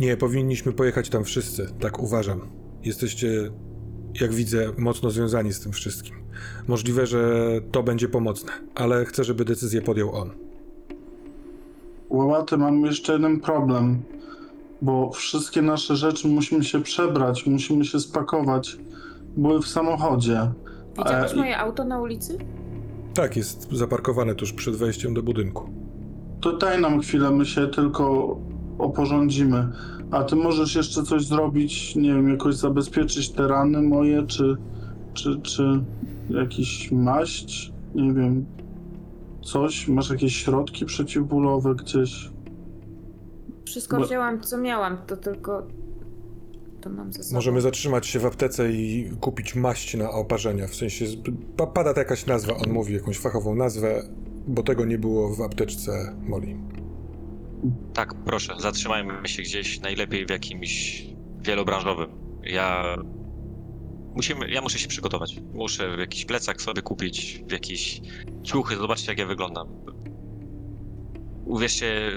Nie, 0.01 0.17
powinniśmy 0.17 0.73
pojechać 0.73 1.09
tam 1.09 1.25
wszyscy, 1.25 1.67
tak 1.81 2.03
uważam. 2.03 2.41
Jesteście, 2.85 3.51
jak 4.21 4.33
widzę, 4.33 4.73
mocno 4.79 5.11
związani 5.11 5.53
z 5.53 5.61
tym 5.61 5.73
wszystkim. 5.73 6.17
Możliwe, 6.69 7.07
że 7.07 7.49
to 7.73 7.83
będzie 7.83 8.09
pomocne, 8.09 8.53
ale 8.75 9.05
chcę, 9.05 9.25
żeby 9.25 9.45
decyzję 9.45 9.83
podjął 9.83 10.13
on. 10.13 10.31
Łałaty, 12.11 12.57
mam 12.57 12.85
jeszcze 12.85 13.13
jeden 13.13 13.41
problem, 13.41 14.03
bo 14.83 15.11
wszystkie 15.11 15.63
nasze 15.63 15.97
rzeczy 15.97 16.29
musimy 16.29 16.65
się 16.65 16.83
przebrać, 16.83 17.47
musimy 17.47 17.85
się 17.85 18.01
spakować. 18.01 18.79
Były 19.37 19.63
w 19.63 19.67
samochodzie. 19.69 20.51
Widziałeś 20.99 21.33
E, 21.33 21.37
moje 21.37 21.59
auto 21.59 21.85
na 21.85 22.01
ulicy? 22.01 22.39
Tak, 23.15 23.37
jest 23.37 23.69
zaparkowane 23.73 24.35
tuż 24.35 24.53
przed 24.53 24.77
wejściem 24.77 25.15
do 25.15 25.23
budynku. 25.23 25.82
To 26.43 26.57
daj 26.57 26.81
nam 26.81 27.01
chwilę, 27.01 27.31
my 27.31 27.47
się 27.47 27.67
tylko 27.67 28.37
oporządzimy. 28.79 29.69
A 30.11 30.25
ty 30.25 30.37
możesz 30.37 30.75
jeszcze 30.75 31.03
coś 31.03 31.27
zrobić, 31.27 31.97
nie 31.97 32.15
wiem, 32.15 32.29
jakoś 32.29 32.55
zabezpieczyć 32.55 33.31
te 33.31 33.49
rany 33.49 33.83
moje, 33.83 34.27
czy, 34.27 34.57
czy, 35.15 35.41
czy 35.43 35.63
jakiś 36.31 36.93
maść, 36.93 37.73
nie 37.95 38.13
wiem, 38.13 38.47
coś? 39.43 39.89
Masz 39.89 40.11
jakieś 40.11 40.37
środki 40.37 40.85
przeciwbólowe 40.87 41.75
gdzieś? 41.75 42.31
Wszystko 43.67 43.97
Bo- 43.99 44.07
wzięłam, 44.07 44.41
co 44.41 44.59
miałam, 44.59 44.97
to 45.07 45.17
tylko... 45.17 45.63
To 46.81 46.91
mam 46.91 47.13
ze 47.13 47.23
sobą. 47.23 47.35
Możemy 47.37 47.61
zatrzymać 47.61 48.07
się 48.07 48.19
w 48.19 48.27
aptece 48.27 48.73
i 48.73 49.11
kupić 49.21 49.55
maść 49.55 49.95
na 49.97 50.11
oparzenia. 50.11 50.67
W 50.69 50.75
sensie, 50.75 51.07
z- 51.07 51.17
pa- 51.57 51.67
pada 51.67 51.93
jakaś 51.97 52.27
nazwa, 52.27 52.53
on 52.67 52.73
mówi 52.73 52.95
jakąś 52.95 53.19
fachową 53.19 53.55
nazwę, 53.55 54.03
bo 54.47 54.63
tego 54.63 54.85
nie 54.85 54.99
było 54.99 55.35
w 55.35 55.41
apteczce 55.41 56.17
Moli. 56.21 56.57
Tak, 57.95 58.15
proszę, 58.25 58.55
zatrzymajmy 58.59 59.29
się 59.29 59.43
gdzieś, 59.43 59.81
najlepiej 59.81 60.27
w 60.27 60.31
jakimś 60.31 61.03
wielobranżowym. 61.41 62.11
Ja. 62.45 62.97
Musimy, 64.15 64.51
ja 64.51 64.61
muszę 64.61 64.79
się 64.79 64.89
przygotować. 64.89 65.41
Muszę 65.55 65.97
jakiś 65.99 66.25
plecak 66.25 66.63
sobie 66.63 66.83
kupić, 66.83 67.43
jakiś 67.53 68.01
ciuchy, 68.43 68.77
zobaczcie 68.77 69.13
jak 69.13 69.19
ja 69.19 69.27
wyglądam. 69.27 69.69
Uwierzcie, 71.45 72.13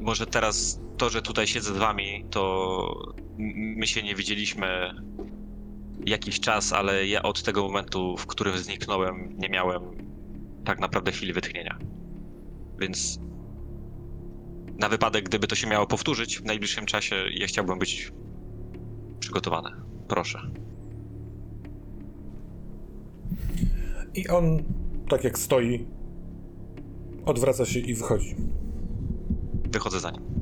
może 0.00 0.26
teraz 0.26 0.80
to, 0.96 1.10
że 1.10 1.22
tutaj 1.22 1.46
siedzę 1.46 1.74
z 1.74 1.78
wami, 1.78 2.24
to 2.30 3.14
my 3.76 3.86
się 3.86 4.02
nie 4.02 4.14
widzieliśmy 4.14 4.66
jakiś 6.06 6.40
czas, 6.40 6.72
ale 6.72 7.06
ja 7.06 7.22
od 7.22 7.42
tego 7.42 7.62
momentu, 7.62 8.16
w 8.16 8.26
którym 8.26 8.58
zniknąłem, 8.58 9.36
nie 9.38 9.48
miałem 9.48 9.82
tak 10.66 10.80
naprawdę 10.80 11.12
chwili 11.12 11.32
wytchnienia. 11.32 11.78
Więc 12.78 13.20
na 14.78 14.88
wypadek, 14.88 15.24
gdyby 15.24 15.46
to 15.46 15.54
się 15.54 15.66
miało 15.66 15.86
powtórzyć 15.86 16.38
w 16.38 16.44
najbliższym 16.44 16.86
czasie, 16.86 17.16
ja 17.34 17.46
chciałbym 17.46 17.78
być 17.78 18.12
przygotowany. 19.20 19.70
Proszę. 20.08 20.38
I 24.14 24.28
on, 24.28 24.62
tak 25.08 25.24
jak 25.24 25.38
stoi, 25.38 25.86
odwraca 27.26 27.64
się 27.66 27.80
i 27.80 27.94
wychodzi. 27.94 28.36
Wychodzę 29.72 30.00
za 30.00 30.10
nim. 30.10 30.35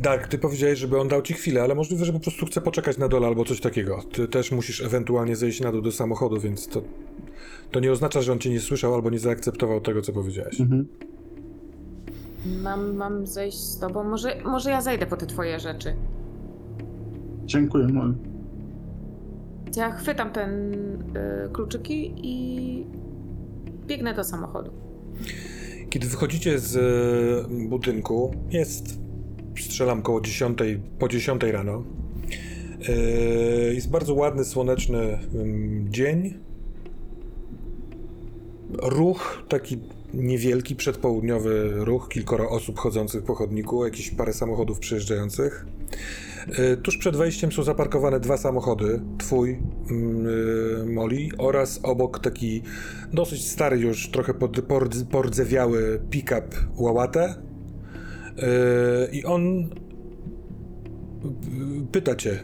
Dark, 0.00 0.28
ty 0.28 0.38
powiedziałeś, 0.38 0.78
żeby 0.78 1.00
on 1.00 1.08
dał 1.08 1.22
ci 1.22 1.34
chwilę, 1.34 1.62
ale 1.62 1.74
możliwe, 1.74 2.04
że 2.04 2.12
po 2.12 2.20
prostu 2.20 2.46
chce 2.46 2.60
poczekać 2.60 2.98
na 2.98 3.08
dole 3.08 3.26
albo 3.26 3.44
coś 3.44 3.60
takiego. 3.60 4.02
Ty 4.12 4.28
też 4.28 4.52
musisz 4.52 4.82
ewentualnie 4.82 5.36
zejść 5.36 5.60
na 5.60 5.72
dół 5.72 5.82
do 5.82 5.92
samochodu, 5.92 6.40
więc 6.40 6.68
to, 6.68 6.82
to 7.70 7.80
nie 7.80 7.92
oznacza, 7.92 8.22
że 8.22 8.32
on 8.32 8.38
cię 8.38 8.50
nie 8.50 8.60
słyszał 8.60 8.94
albo 8.94 9.10
nie 9.10 9.18
zaakceptował 9.18 9.80
tego, 9.80 10.02
co 10.02 10.12
powiedziałeś. 10.12 10.60
Mhm. 10.60 10.88
Mam, 12.62 12.96
mam 12.96 13.26
zejść 13.26 13.58
z 13.58 13.78
tobą. 13.78 14.04
Może, 14.04 14.36
może 14.44 14.70
ja 14.70 14.80
zejdę 14.80 15.06
po 15.06 15.16
te 15.16 15.26
twoje 15.26 15.60
rzeczy. 15.60 15.96
Dziękuję, 17.44 17.86
Moli. 17.88 18.14
Ja 19.76 19.90
chwytam 19.90 20.32
ten 20.32 20.74
y, 21.46 21.50
kluczyki 21.52 22.14
i 22.16 22.86
biegnę 23.86 24.14
do 24.14 24.24
samochodu. 24.24 24.70
Kiedy 25.90 26.06
wychodzicie 26.06 26.58
z 26.58 26.76
e, 26.76 27.68
budynku, 27.68 28.34
jest, 28.50 29.00
strzelam 29.58 30.02
koło 30.02 30.20
10, 30.20 30.58
po 30.98 31.08
10 31.08 31.42
rano. 31.42 31.84
E, 32.88 33.74
Jest 33.74 33.90
bardzo 33.90 34.14
ładny, 34.14 34.44
słoneczny 34.44 35.18
dzień. 35.88 36.34
Ruch 38.82 39.42
taki 39.48 39.78
niewielki, 40.14 40.76
przedpołudniowy 40.76 41.70
ruch, 41.74 42.08
kilkoro 42.08 42.50
osób 42.50 42.78
chodzących 42.78 43.22
po 43.24 43.34
chodniku, 43.34 43.84
jakieś 43.84 44.10
parę 44.10 44.32
samochodów 44.32 44.78
przejeżdżających. 44.78 45.66
E, 46.58 46.76
Tuż 46.76 46.96
przed 46.96 47.16
wejściem 47.16 47.52
są 47.52 47.62
zaparkowane 47.62 48.20
dwa 48.20 48.36
samochody, 48.36 49.00
twój, 49.18 49.50
e, 49.52 50.84
Molly, 50.86 51.28
oraz 51.38 51.80
obok 51.82 52.18
taki 52.18 52.62
dosyć 53.12 53.48
stary 53.48 53.78
już, 53.78 54.10
trochę 54.10 54.34
pod, 54.34 54.56
pordz- 54.58 55.04
pordzewiały 55.06 56.00
pick-up 56.10 56.48
Łałatę. 56.76 57.34
Yy, 58.40 59.08
I 59.12 59.24
on 59.24 59.42
yy, 59.52 59.68
pyta 61.92 62.14
cię, 62.14 62.40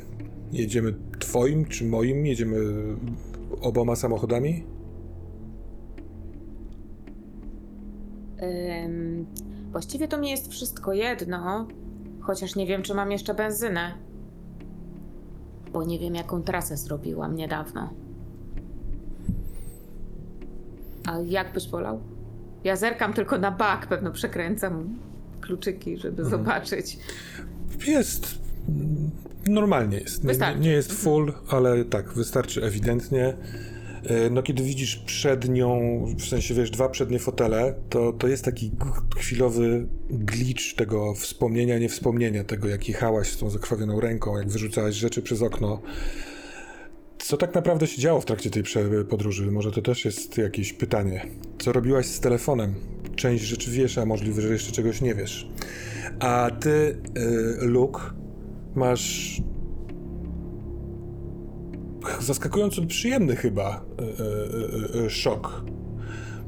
jedziemy 0.53 0.95
twoim 1.19 1.65
czy 1.65 1.85
moim? 1.85 2.27
Jedziemy 2.27 2.57
oboma 3.61 3.97
samochodami? 3.97 4.65
Ym, 8.85 9.27
właściwie 9.73 10.09
to 10.09 10.19
mi 10.19 10.31
jest 10.31 10.51
wszystko 10.51 10.93
jedno, 10.93 11.69
chociaż 12.21 12.57
nie 12.57 12.67
wiem, 12.67 12.83
czy 12.83 12.95
mam 12.95 13.13
jeszcze 13.13 13.35
benzynę. 13.35 13.93
Bo 15.73 15.85
nie 15.85 15.99
wiem, 15.99 16.15
jaką 16.15 16.43
trasę 16.43 16.77
zrobiłam 16.77 17.37
niedawno. 17.37 17.91
A 21.07 21.19
jak 21.19 21.53
byś 21.53 21.69
wolał? 21.69 22.01
Ja 22.65 22.77
zerkam 22.77 23.13
tylko 23.13 23.39
na 23.39 23.51
bak, 23.51 23.87
pewno 23.87 24.13
przekręcam 24.13 24.99
kluczyki, 25.47 25.99
żeby 25.99 26.23
Mhm. 26.23 26.31
zobaczyć. 26.31 26.99
Jest. 27.87 28.39
Normalnie 29.49 29.99
jest. 29.99 30.25
Nie, 30.25 30.55
nie, 30.61 30.71
jest 30.71 30.93
full, 30.93 31.33
ale 31.49 31.85
tak, 31.85 32.13
wystarczy 32.13 32.65
ewidentnie. 32.65 33.37
Yy, 34.11 34.31
No, 34.31 34.43
kiedy 34.43 34.63
widzisz 34.63 34.97
przed 34.97 35.49
nią, 35.49 36.01
w 36.19 36.25
sensie 36.25 36.55
wiesz, 36.55 36.71
dwa 36.71 36.89
przednie 36.89 37.19
fotele, 37.19 37.75
to, 37.91 38.13
to 38.13 38.29
jest 38.29 38.45
taki 38.45 38.71
chwilowy 39.17 39.87
glitch 40.11 40.75
tego 40.77 41.15
wspomnienia, 41.15 41.79
niewspomnienia, 41.79 42.45
tego 42.45 42.69
jak 42.69 42.89
jechałaś 42.89 43.29
z 43.33 43.39
tą 43.39 43.51
zakrwawioną 43.51 44.01
ręką, 44.01 44.39
jak 44.39 44.49
wyrzucałaś 44.49 44.95
rzeczy 44.95 45.23
przez 45.23 45.43
okno. 45.43 45.83
Co 47.27 47.37
tak 47.37 47.55
naprawdę 47.55 47.87
się 47.87 48.01
działo 48.01 48.21
w 48.21 48.25
trakcie 48.25 48.51
tej 48.51 48.63
podróży? 49.09 49.51
Może 49.51 49.73
to 49.73 49.83
też 49.83 50.05
jest 50.05 50.39
jakieś 50.39 50.73
pytanie. 50.73 51.27
Co 51.59 51.73
robiłaś 51.73 52.07
z 52.07 52.21
telefonem? 52.21 52.75
Część 53.17 53.45
rzeczy 53.45 53.71
wiesz, 53.71 53.99
a 53.99 54.07
możliwe, 54.07 54.43
że 54.43 54.49
jeszcze 54.49 54.73
czegoś 54.73 55.01
nie 55.01 55.15
wiesz. 55.15 55.49
A 56.21 56.51
ty, 56.61 56.71
y, 56.71 56.97
Luke, 57.61 58.01
masz 58.75 59.37
zaskakująco 62.21 62.87
przyjemny 62.87 63.37
chyba 63.37 63.85
y, 64.97 65.05
y, 65.07 65.11
szok. 65.11 65.65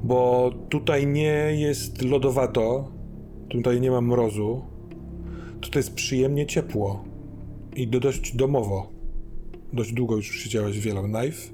Bo 0.02 0.50
tutaj 0.68 1.06
nie 1.06 1.56
jest 1.58 2.02
lodowato, 2.02 2.92
tutaj 3.48 3.80
nie 3.80 3.90
ma 3.90 4.00
mrozu, 4.00 4.62
tutaj 5.60 5.80
jest 5.80 5.94
przyjemnie 5.94 6.46
ciepło 6.46 7.04
i 7.76 7.88
do, 7.88 8.00
dość 8.00 8.36
domowo. 8.36 8.97
Dość 9.72 9.92
długo 9.92 10.16
już 10.16 10.26
siedziałeś 10.26 10.80
w 10.80 10.86
Yellowknife 10.86 11.52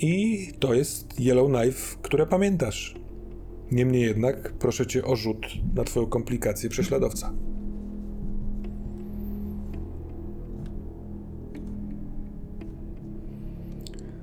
i 0.00 0.38
to 0.60 0.74
jest 0.74 1.20
Yellowknife, 1.20 1.96
które 2.02 2.26
pamiętasz. 2.26 2.94
Niemniej 3.70 4.02
jednak 4.02 4.52
proszę 4.52 4.86
cię 4.86 5.04
o 5.04 5.16
rzut 5.16 5.46
na 5.74 5.84
twoją 5.84 6.06
komplikację 6.06 6.70
prześladowca. 6.70 7.32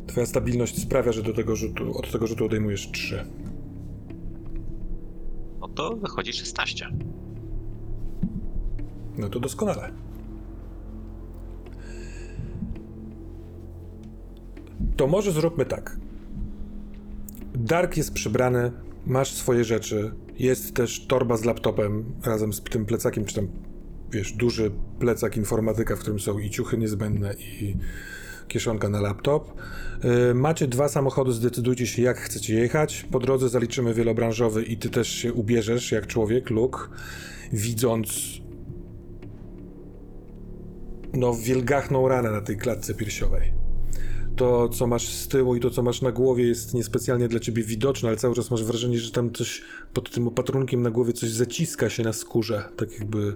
Twoja 0.08 0.26
stabilność 0.26 0.82
sprawia, 0.82 1.12
że 1.12 1.24
do 1.24 1.34
tego 1.34 1.56
rzutu, 1.56 1.98
od 1.98 2.12
tego 2.12 2.28
rzutu 2.28 2.46
odejmujesz 2.46 2.92
3. 2.92 3.26
No 5.60 5.68
to 5.68 5.96
wychodzi 5.96 6.34
16. 6.34 6.88
No 9.18 9.30
to 9.30 9.40
doskonale. 9.40 9.92
To 14.96 15.08
może 15.08 15.32
zróbmy 15.32 15.66
tak. 15.66 15.98
Dark 17.54 17.98
jest 17.98 18.14
przybrany, 18.14 18.72
masz 19.06 19.34
swoje 19.34 19.64
rzeczy, 19.64 20.12
jest 20.40 20.74
też 20.74 21.08
torba 21.08 21.38
z 21.38 21.46
laptopem 21.46 22.06
razem 22.24 22.54
z 22.54 22.62
tym 22.62 22.86
plecakiem, 22.86 23.26
czy 23.26 23.36
tam, 23.36 23.48
wiesz, 24.12 24.34
duży 24.34 24.72
plecak 25.00 25.38
informatyka, 25.38 25.96
w 25.96 26.00
którym 26.00 26.20
są 26.20 26.40
i 26.40 26.50
ciuchy 26.50 26.78
niezbędne, 26.78 27.34
i 27.34 27.76
kieszonka 28.48 28.90
na 28.90 29.02
laptop. 29.02 29.54
Y, 30.32 30.34
Macie 30.34 30.68
dwa 30.68 30.90
samochody, 30.90 31.32
zdecydujcie 31.32 31.88
się 31.88 32.02
jak 32.02 32.18
chcecie 32.18 32.56
jechać. 32.56 33.06
Po 33.12 33.20
drodze 33.20 33.50
zaliczymy 33.50 33.94
wielobranżowy 33.94 34.64
i 34.64 34.78
ty 34.78 34.90
też 34.90 35.08
się 35.10 35.34
ubierzesz 35.34 35.92
jak 35.92 36.08
człowiek, 36.08 36.50
Luke, 36.50 36.80
widząc 37.54 38.42
no 41.14 41.34
wielgachną 41.34 42.08
ranę 42.08 42.32
na 42.32 42.42
tej 42.42 42.58
klatce 42.58 42.94
piersiowej. 42.94 43.65
To, 44.36 44.70
co 44.70 44.88
masz 44.88 45.08
z 45.08 45.28
tyłu 45.28 45.56
i 45.56 45.60
to, 45.60 45.70
co 45.70 45.84
masz 45.84 46.02
na 46.02 46.12
głowie 46.12 46.48
jest 46.48 46.74
niespecjalnie 46.74 47.28
dla 47.28 47.40
ciebie 47.40 47.64
widoczne, 47.64 48.10
ale 48.10 48.18
cały 48.18 48.36
czas 48.36 48.52
masz 48.52 48.64
wrażenie, 48.64 49.00
że 49.00 49.12
tam 49.12 49.34
coś 49.34 49.62
pod 49.94 50.12
tym 50.12 50.28
opatrunkiem 50.28 50.82
na 50.82 50.92
głowie 50.92 51.14
coś 51.14 51.30
zaciska 51.30 51.90
się 51.90 52.04
na 52.04 52.14
skórze, 52.14 52.64
tak 52.78 52.92
jakby 53.00 53.36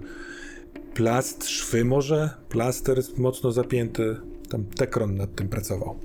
plast, 0.94 1.48
szwy 1.48 1.84
może, 1.84 2.30
plaster 2.48 2.96
jest 2.96 3.18
mocno 3.18 3.52
zapięty. 3.52 4.16
Tam 4.48 4.64
Tekron 4.64 5.14
nad 5.14 5.34
tym 5.34 5.48
pracował. 5.48 5.96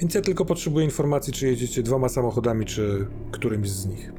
Więc 0.00 0.14
ja 0.14 0.20
tylko 0.20 0.44
potrzebuję 0.44 0.84
informacji, 0.84 1.32
czy 1.32 1.46
jedziecie 1.46 1.82
dwoma 1.82 2.08
samochodami, 2.08 2.66
czy 2.66 3.06
którymś 3.30 3.70
z 3.70 3.86
nich. 3.86 4.12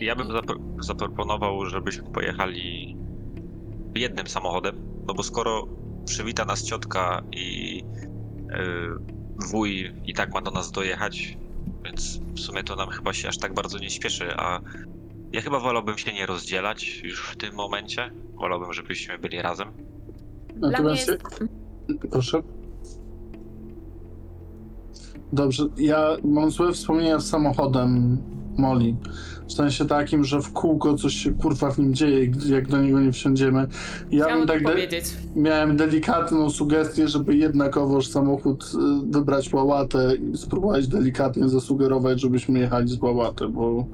Ja 0.00 0.16
bym 0.16 0.28
zapro- 0.28 0.84
zaproponował, 0.84 1.66
żebyśmy 1.66 2.04
pojechali 2.10 2.96
jednym 3.94 4.26
samochodem, 4.26 4.76
no 5.06 5.14
bo 5.14 5.22
skoro 5.22 5.68
przywita 6.10 6.44
nas 6.44 6.62
ciotka 6.62 7.22
i 7.32 7.76
yy, 7.76 9.20
wuj 9.50 9.94
i 10.04 10.14
tak 10.14 10.34
ma 10.34 10.40
do 10.40 10.50
nas 10.50 10.70
dojechać, 10.70 11.38
więc 11.84 12.20
w 12.34 12.40
sumie 12.40 12.64
to 12.64 12.76
nam 12.76 12.88
chyba 12.88 13.12
się 13.12 13.28
aż 13.28 13.38
tak 13.38 13.54
bardzo 13.54 13.78
nie 13.78 13.90
śpieszy, 13.90 14.36
a 14.36 14.60
ja 15.32 15.40
chyba 15.40 15.60
wolałbym 15.60 15.98
się 15.98 16.12
nie 16.12 16.26
rozdzielać 16.26 17.00
już 17.04 17.30
w 17.30 17.36
tym 17.36 17.54
momencie. 17.54 18.10
Wolałbym, 18.34 18.72
żebyśmy 18.72 19.18
byli 19.18 19.42
razem. 19.42 19.68
Natomiast 20.56 21.08
jest... 21.08 21.22
Proszę. 22.10 22.42
Dobrze, 25.32 25.64
ja 25.76 26.16
mam 26.24 26.50
złe 26.50 26.72
wspomnienia 26.72 27.18
z 27.18 27.28
samochodem 27.28 28.18
Moli. 28.60 28.96
W 29.48 29.52
sensie 29.52 29.84
takim, 29.86 30.24
że 30.24 30.40
w 30.42 30.52
kółko 30.52 30.94
coś 30.94 31.14
się 31.14 31.30
kurwa 31.34 31.70
w 31.70 31.78
nim 31.78 31.94
dzieje, 31.94 32.30
jak 32.48 32.68
do 32.68 32.82
niego 32.82 33.00
nie 33.00 33.12
wsiądziemy. 33.12 33.66
Ja 34.10 34.24
Chciałam 34.24 34.38
bym 34.38 34.48
tak 34.48 34.62
de- 34.62 34.68
powiedzieć. 34.70 35.04
miałem 35.36 35.76
delikatną 35.76 36.50
sugestię, 36.50 37.08
żeby 37.08 37.36
jednakowoż 37.36 38.06
samochód 38.08 38.64
y, 38.74 39.10
wybrać 39.10 39.52
łałatę 39.52 40.12
i 40.16 40.36
spróbować 40.38 40.88
delikatnie 40.88 41.48
zasugerować, 41.48 42.20
żebyśmy 42.20 42.58
jechali 42.58 42.88
z 42.88 43.02
łałatę, 43.02 43.48
bo 43.48 43.84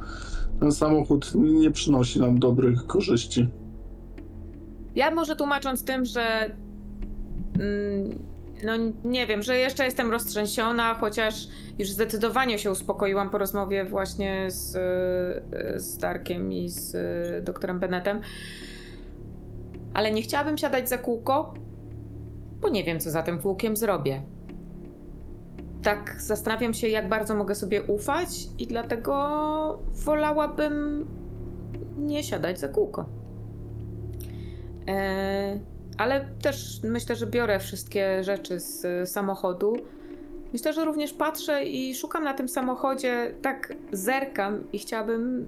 ten 0.60 0.72
samochód 0.72 1.32
nie 1.34 1.70
przynosi 1.70 2.20
nam 2.20 2.38
dobrych 2.38 2.86
korzyści. 2.86 3.48
Ja 4.94 5.10
może 5.10 5.36
tłumacząc 5.36 5.84
tym, 5.84 6.04
że 6.04 6.20
mm, 7.58 8.18
no 8.64 8.72
nie 9.04 9.26
wiem, 9.26 9.42
że 9.42 9.58
jeszcze 9.58 9.84
jestem 9.84 10.10
roztrzęsiona, 10.10 10.94
chociaż 10.94 11.48
już 11.78 11.90
zdecydowanie 11.90 12.58
się 12.58 12.70
uspokoiłam 12.70 13.30
po 13.30 13.38
rozmowie 13.38 13.84
właśnie 13.84 14.50
z, 14.50 14.76
y, 14.76 15.80
z 15.80 15.98
Darkiem 15.98 16.52
i 16.52 16.68
z 16.68 16.94
y, 16.94 17.42
doktorem 17.42 17.78
Bennettem. 17.78 18.20
Ale 19.94 20.10
nie 20.10 20.22
chciałabym 20.22 20.58
siadać 20.58 20.88
za 20.88 20.98
kółko, 20.98 21.54
bo 22.60 22.68
nie 22.68 22.84
wiem, 22.84 23.00
co 23.00 23.10
za 23.10 23.22
tym 23.22 23.38
kółkiem 23.38 23.76
zrobię. 23.76 24.22
Tak 25.82 26.16
zastanawiam 26.18 26.74
się, 26.74 26.88
jak 26.88 27.08
bardzo 27.08 27.34
mogę 27.34 27.54
sobie 27.54 27.82
ufać 27.82 28.28
i 28.58 28.66
dlatego 28.66 29.82
wolałabym 29.92 31.06
nie 31.98 32.24
siadać 32.24 32.60
za 32.60 32.68
kółko. 32.68 33.08
E, 34.88 35.75
ale 35.98 36.28
też 36.42 36.80
myślę, 36.82 37.16
że 37.16 37.26
biorę 37.26 37.58
wszystkie 37.58 38.24
rzeczy 38.24 38.60
z 38.60 38.84
e, 38.84 39.06
samochodu. 39.06 39.76
Myślę, 40.52 40.72
że 40.72 40.84
również 40.84 41.12
patrzę 41.12 41.64
i 41.64 41.94
szukam 41.94 42.24
na 42.24 42.34
tym 42.34 42.48
samochodzie, 42.48 43.34
tak 43.42 43.74
zerkam 43.92 44.64
i 44.72 44.78
chciałabym 44.78 45.46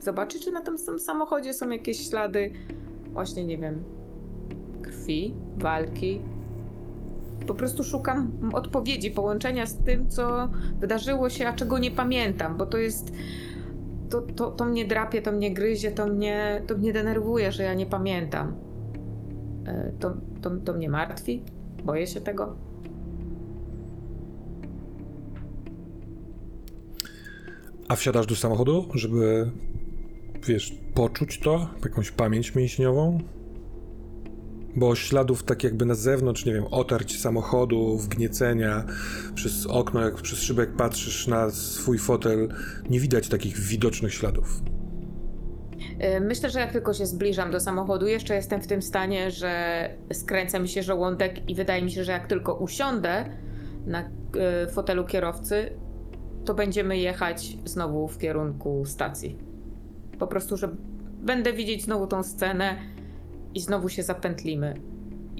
zobaczyć, 0.00 0.44
czy 0.44 0.52
na 0.52 0.60
tym 0.60 0.78
samochodzie 0.98 1.54
są 1.54 1.70
jakieś 1.70 2.08
ślady, 2.08 2.50
właśnie 3.12 3.44
nie 3.44 3.58
wiem, 3.58 3.84
krwi, 4.82 5.34
walki. 5.56 6.20
Po 7.46 7.54
prostu 7.54 7.84
szukam 7.84 8.50
odpowiedzi, 8.52 9.10
połączenia 9.10 9.66
z 9.66 9.76
tym, 9.76 10.10
co 10.10 10.48
wydarzyło 10.80 11.30
się, 11.30 11.48
a 11.48 11.52
czego 11.52 11.78
nie 11.78 11.90
pamiętam, 11.90 12.56
bo 12.56 12.66
to 12.66 12.78
jest 12.78 13.12
to, 14.10 14.22
to, 14.22 14.50
to 14.50 14.64
mnie 14.64 14.84
drapie, 14.84 15.22
to 15.22 15.32
mnie 15.32 15.54
gryzie, 15.54 15.90
to 15.90 16.06
mnie, 16.06 16.62
to 16.66 16.78
mnie 16.78 16.92
denerwuje, 16.92 17.52
że 17.52 17.62
ja 17.62 17.74
nie 17.74 17.86
pamiętam. 17.86 18.71
E, 19.66 19.92
To, 20.00 20.16
to, 20.42 20.50
to 20.50 20.72
mnie 20.72 20.88
martwi. 20.88 21.42
Boję 21.84 22.06
się 22.06 22.20
tego. 22.20 22.56
A 27.88 27.96
wsiadasz 27.96 28.26
do 28.26 28.36
samochodu, 28.36 28.88
żeby, 28.94 29.50
wiesz, 30.46 30.78
poczuć 30.94 31.38
to, 31.38 31.68
jakąś 31.84 32.10
pamięć 32.10 32.54
mięśniową? 32.54 33.18
Bo 34.76 34.94
śladów 34.94 35.42
tak 35.42 35.64
jakby 35.64 35.84
na 35.84 35.94
zewnątrz, 35.94 36.44
nie 36.46 36.52
wiem, 36.52 36.64
otarć 36.70 37.20
samochodu, 37.20 37.98
wgniecenia 37.98 38.84
przez 39.34 39.66
okno, 39.66 40.00
jak 40.00 40.14
przez 40.14 40.38
szybę, 40.42 40.62
jak 40.62 40.76
patrzysz 40.76 41.26
na 41.26 41.50
swój 41.50 41.98
fotel, 41.98 42.48
nie 42.90 43.00
widać 43.00 43.28
takich 43.28 43.58
widocznych 43.58 44.14
śladów. 44.14 44.62
E, 46.02 46.20
Myślę, 46.20 46.50
że 46.50 46.60
jak 46.60 46.72
tylko 46.72 46.94
się 46.94 47.06
zbliżam 47.06 47.50
do 47.50 47.60
samochodu, 47.60 48.06
jeszcze 48.06 48.34
jestem 48.34 48.60
w 48.62 48.66
tym 48.66 48.82
stanie, 48.82 49.30
że 49.30 49.88
skręca 50.12 50.58
mi 50.58 50.68
się 50.68 50.82
żołądek 50.82 51.50
i 51.50 51.54
wydaje 51.54 51.82
mi 51.82 51.90
się, 51.90 52.04
że 52.04 52.12
jak 52.12 52.26
tylko 52.26 52.54
usiądę 52.54 53.24
na 53.86 54.00
e, 54.02 54.66
fotelu 54.66 55.04
kierowcy, 55.04 55.72
to 56.44 56.54
będziemy 56.54 56.98
jechać 56.98 57.56
znowu 57.64 58.08
w 58.08 58.18
kierunku 58.18 58.84
stacji. 58.86 59.38
Po 60.18 60.26
prostu, 60.26 60.56
że 60.56 60.68
będę 61.22 61.52
widzieć 61.52 61.84
znowu 61.84 62.06
tą 62.06 62.22
scenę 62.22 62.76
i 63.54 63.60
znowu 63.60 63.88
się 63.88 64.02
zapętlimy. 64.02 64.74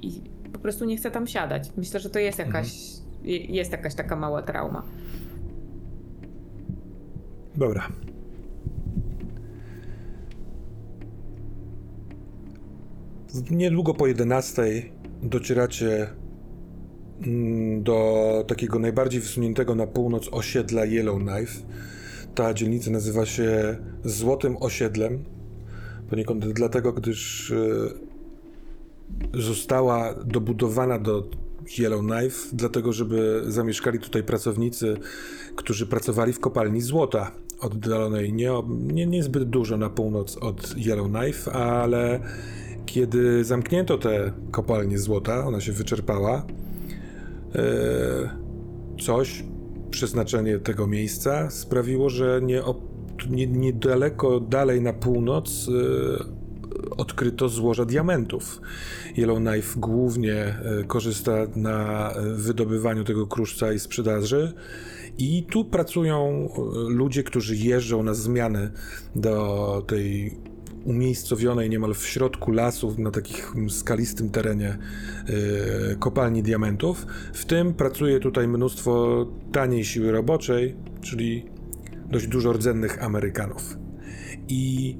I 0.02 0.22
po 0.52 0.58
prostu 0.58 0.84
nie 0.84 0.96
chcę 0.96 1.10
tam 1.10 1.26
siadać. 1.26 1.70
Myślę, 1.76 2.00
że 2.00 2.10
to 2.10 2.18
jest 2.18 2.38
jakaś, 2.38 2.72
je- 3.22 3.44
jest 3.46 3.72
jakaś 3.72 3.94
taka 3.94 4.16
mała 4.16 4.42
trauma. 4.42 4.82
Dobra. 7.56 7.88
Niedługo 13.50 13.94
po 13.94 14.06
11 14.06 14.62
docieracie 15.22 16.10
mm, 17.26 17.82
do 17.82 18.44
takiego 18.48 18.78
najbardziej 18.78 19.20
wysuniętego 19.20 19.74
na 19.74 19.86
północ 19.86 20.28
osiedla 20.32 20.84
Yellowknife. 20.84 21.62
Ta 22.34 22.54
dzielnica 22.54 22.90
nazywa 22.90 23.26
się 23.26 23.76
Złotym 24.04 24.56
Osiedlem. 24.60 25.24
Poniekąd 26.10 26.46
dlatego, 26.48 26.92
gdyż 26.92 27.50
e, 27.50 27.56
została 29.40 30.14
dobudowana 30.14 30.98
do 30.98 31.28
Yellowknife, 31.78 32.48
dlatego 32.52 32.92
żeby 32.92 33.42
zamieszkali 33.46 33.98
tutaj 33.98 34.22
pracownicy, 34.22 34.96
którzy 35.56 35.86
pracowali 35.86 36.32
w 36.32 36.40
kopalni 36.40 36.80
złota 36.80 37.32
oddalonej 37.60 38.32
nie, 38.32 38.50
nie, 38.68 39.06
niezbyt 39.06 39.44
dużo 39.44 39.76
na 39.76 39.90
północ 39.90 40.36
od 40.36 40.74
Yellowknife, 40.76 41.52
ale 41.52 42.20
kiedy 42.86 43.44
zamknięto 43.44 43.98
tę 43.98 44.32
kopalnię 44.50 44.98
złota, 44.98 45.46
ona 45.46 45.60
się 45.60 45.72
wyczerpała, 45.72 46.46
e, 47.54 47.62
coś, 49.00 49.44
przeznaczenie 49.90 50.58
tego 50.58 50.86
miejsca 50.86 51.50
sprawiło, 51.50 52.10
że 52.10 52.40
nie, 52.42 52.62
nie, 53.46 53.72
dalej 54.48 54.80
na 54.80 54.92
północ 54.92 55.68
e, 55.68 56.42
odkryto 56.96 57.48
złoża 57.48 57.84
diamentów. 57.84 58.60
Yellowknife 59.16 59.80
głównie 59.80 60.34
e, 60.34 60.84
korzysta 60.86 61.32
na 61.56 62.10
wydobywaniu 62.34 63.04
tego 63.04 63.26
kruszca 63.26 63.72
i 63.72 63.78
sprzedaży. 63.78 64.52
I 65.18 65.46
tu 65.50 65.64
pracują 65.64 66.48
ludzie, 66.88 67.22
którzy 67.22 67.56
jeżdżą 67.56 68.02
na 68.02 68.14
zmiany 68.14 68.70
do 69.16 69.84
tej 69.86 70.36
umiejscowionej 70.84 71.70
niemal 71.70 71.94
w 71.94 72.06
środku 72.06 72.52
lasu, 72.52 72.94
na 72.98 73.10
takich 73.10 73.54
skalistym 73.68 74.30
terenie 74.30 74.68
e, 74.68 75.96
kopalni 75.96 76.42
diamentów. 76.42 77.06
W 77.32 77.44
tym 77.44 77.74
pracuje 77.74 78.20
tutaj 78.20 78.48
mnóstwo 78.48 79.26
taniej 79.52 79.84
siły 79.84 80.12
roboczej, 80.12 80.76
czyli 81.00 81.46
dość 82.10 82.26
dużo 82.26 82.52
rdzennych 82.52 83.02
Amerykanów. 83.02 83.76
I 84.48 84.96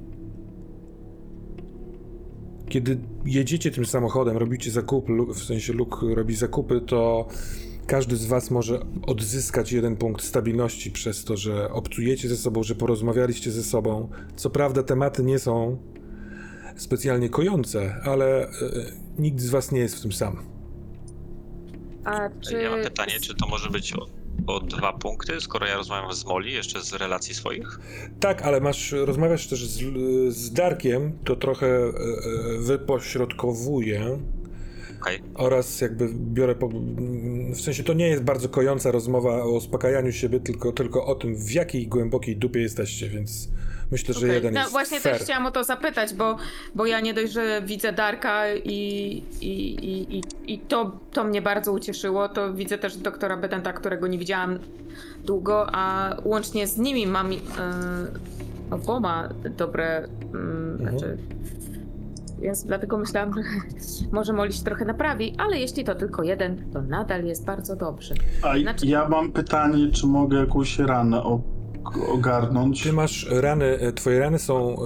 kiedy 2.68 2.98
jedziecie 3.24 3.70
tym 3.70 3.86
samochodem, 3.86 4.36
robicie 4.36 4.70
zakupy, 4.70 5.12
w 5.34 5.38
sensie 5.38 5.72
Luke 5.72 6.14
robi 6.14 6.34
zakupy, 6.34 6.80
to 6.80 7.28
każdy 7.86 8.16
z 8.16 8.26
was 8.26 8.50
może 8.50 8.80
odzyskać 9.06 9.72
jeden 9.72 9.96
punkt 9.96 10.24
stabilności 10.24 10.90
przez 10.90 11.24
to, 11.24 11.36
że 11.36 11.70
obcujecie 11.70 12.28
ze 12.28 12.36
sobą, 12.36 12.62
że 12.62 12.74
porozmawialiście 12.74 13.50
ze 13.50 13.62
sobą. 13.62 14.08
Co 14.36 14.50
prawda 14.50 14.82
tematy 14.82 15.22
nie 15.22 15.38
są 15.38 15.78
specjalnie 16.76 17.28
kojące, 17.28 18.00
ale 18.04 18.48
e, 18.48 18.50
nikt 19.18 19.40
z 19.40 19.50
was 19.50 19.72
nie 19.72 19.80
jest 19.80 19.96
w 19.96 20.02
tym 20.02 20.12
sam. 20.12 20.36
A 22.04 22.28
czy... 22.40 22.62
Ja 22.62 22.70
mam 22.70 22.82
pytanie, 22.82 23.12
czy 23.20 23.34
to 23.34 23.46
może 23.48 23.70
być 23.70 23.92
o, 23.96 24.06
o 24.46 24.60
dwa 24.60 24.92
punkty, 24.92 25.40
skoro 25.40 25.66
ja 25.66 25.76
rozmawiam 25.76 26.12
z 26.12 26.24
Moli, 26.24 26.52
jeszcze 26.52 26.80
z 26.80 26.92
relacji 26.92 27.34
swoich? 27.34 27.80
Tak, 28.20 28.42
ale 28.42 28.60
masz, 28.60 28.92
rozmawiasz 28.92 29.46
też 29.46 29.66
z, 29.66 29.82
z 30.34 30.52
Darkiem, 30.52 31.18
to 31.24 31.36
trochę 31.36 31.66
e, 31.66 31.88
e, 31.88 32.58
wypośrodkowuje 32.58 34.18
Okej, 35.02 35.22
oraz 35.34 35.80
jakby 35.80 36.08
biorę, 36.14 36.54
po, 36.54 36.68
w 37.54 37.60
sensie 37.60 37.84
to 37.84 37.92
nie 37.92 38.08
jest 38.08 38.22
bardzo 38.22 38.48
kojąca 38.48 38.90
rozmowa 38.90 39.42
o 39.42 39.50
uspokajaniu 39.50 40.12
siebie, 40.12 40.40
tylko, 40.40 40.72
tylko 40.72 41.06
o 41.06 41.14
tym, 41.14 41.36
w 41.36 41.52
jakiej 41.52 41.86
głębokiej 41.88 42.36
dupie 42.36 42.60
jesteście, 42.60 43.08
więc 43.08 43.48
myślę, 43.90 44.14
że 44.14 44.20
Okej. 44.20 44.34
jeden 44.34 44.54
no, 44.54 44.60
jest 44.60 44.72
Właśnie 44.72 45.00
fair. 45.00 45.14
też 45.14 45.22
chciałam 45.22 45.46
o 45.46 45.50
to 45.50 45.64
zapytać, 45.64 46.14
bo, 46.14 46.36
bo 46.74 46.86
ja 46.86 47.00
nie 47.00 47.14
dość, 47.14 47.32
że 47.32 47.62
widzę 47.66 47.92
Darka 47.92 48.54
i, 48.54 49.22
i, 49.40 49.74
i, 49.74 50.16
i, 50.18 50.22
i 50.54 50.58
to, 50.58 51.00
to 51.12 51.24
mnie 51.24 51.42
bardzo 51.42 51.72
ucieszyło, 51.72 52.28
to 52.28 52.54
widzę 52.54 52.78
też 52.78 52.96
doktora 52.96 53.36
Bedenta, 53.36 53.72
którego 53.72 54.06
nie 54.06 54.18
widziałam 54.18 54.58
długo, 55.24 55.66
a 55.72 56.16
łącznie 56.24 56.66
z 56.66 56.78
nimi 56.78 57.06
mam 57.06 57.32
e, 57.32 57.36
oboma 58.70 59.28
dobre, 59.56 60.08
mm, 60.34 60.72
Mhm. 60.80 60.98
znaczy, 60.98 61.18
więc 62.42 62.64
dlatego 62.64 62.98
myślałam, 62.98 63.32
że 63.34 63.40
może 64.12 64.32
Molly 64.32 64.52
się 64.52 64.64
trochę 64.64 64.84
naprawi, 64.84 65.34
ale 65.38 65.58
jeśli 65.58 65.84
to 65.84 65.94
tylko 65.94 66.22
jeden, 66.22 66.70
to 66.72 66.82
nadal 66.82 67.24
jest 67.24 67.44
bardzo 67.46 67.76
dobrze. 67.76 68.14
A 68.42 68.58
Znaczy- 68.58 68.86
ja 68.86 69.08
mam 69.08 69.32
pytanie, 69.32 69.90
czy 69.90 70.06
mogę 70.06 70.36
jakąś 70.38 70.78
ranę 70.78 71.22
ogarnąć? 72.08 72.82
Ty 72.82 72.92
masz 72.92 73.26
rany, 73.30 73.64
e, 73.64 73.92
twoje 73.92 74.18
rany 74.18 74.38
są 74.38 74.76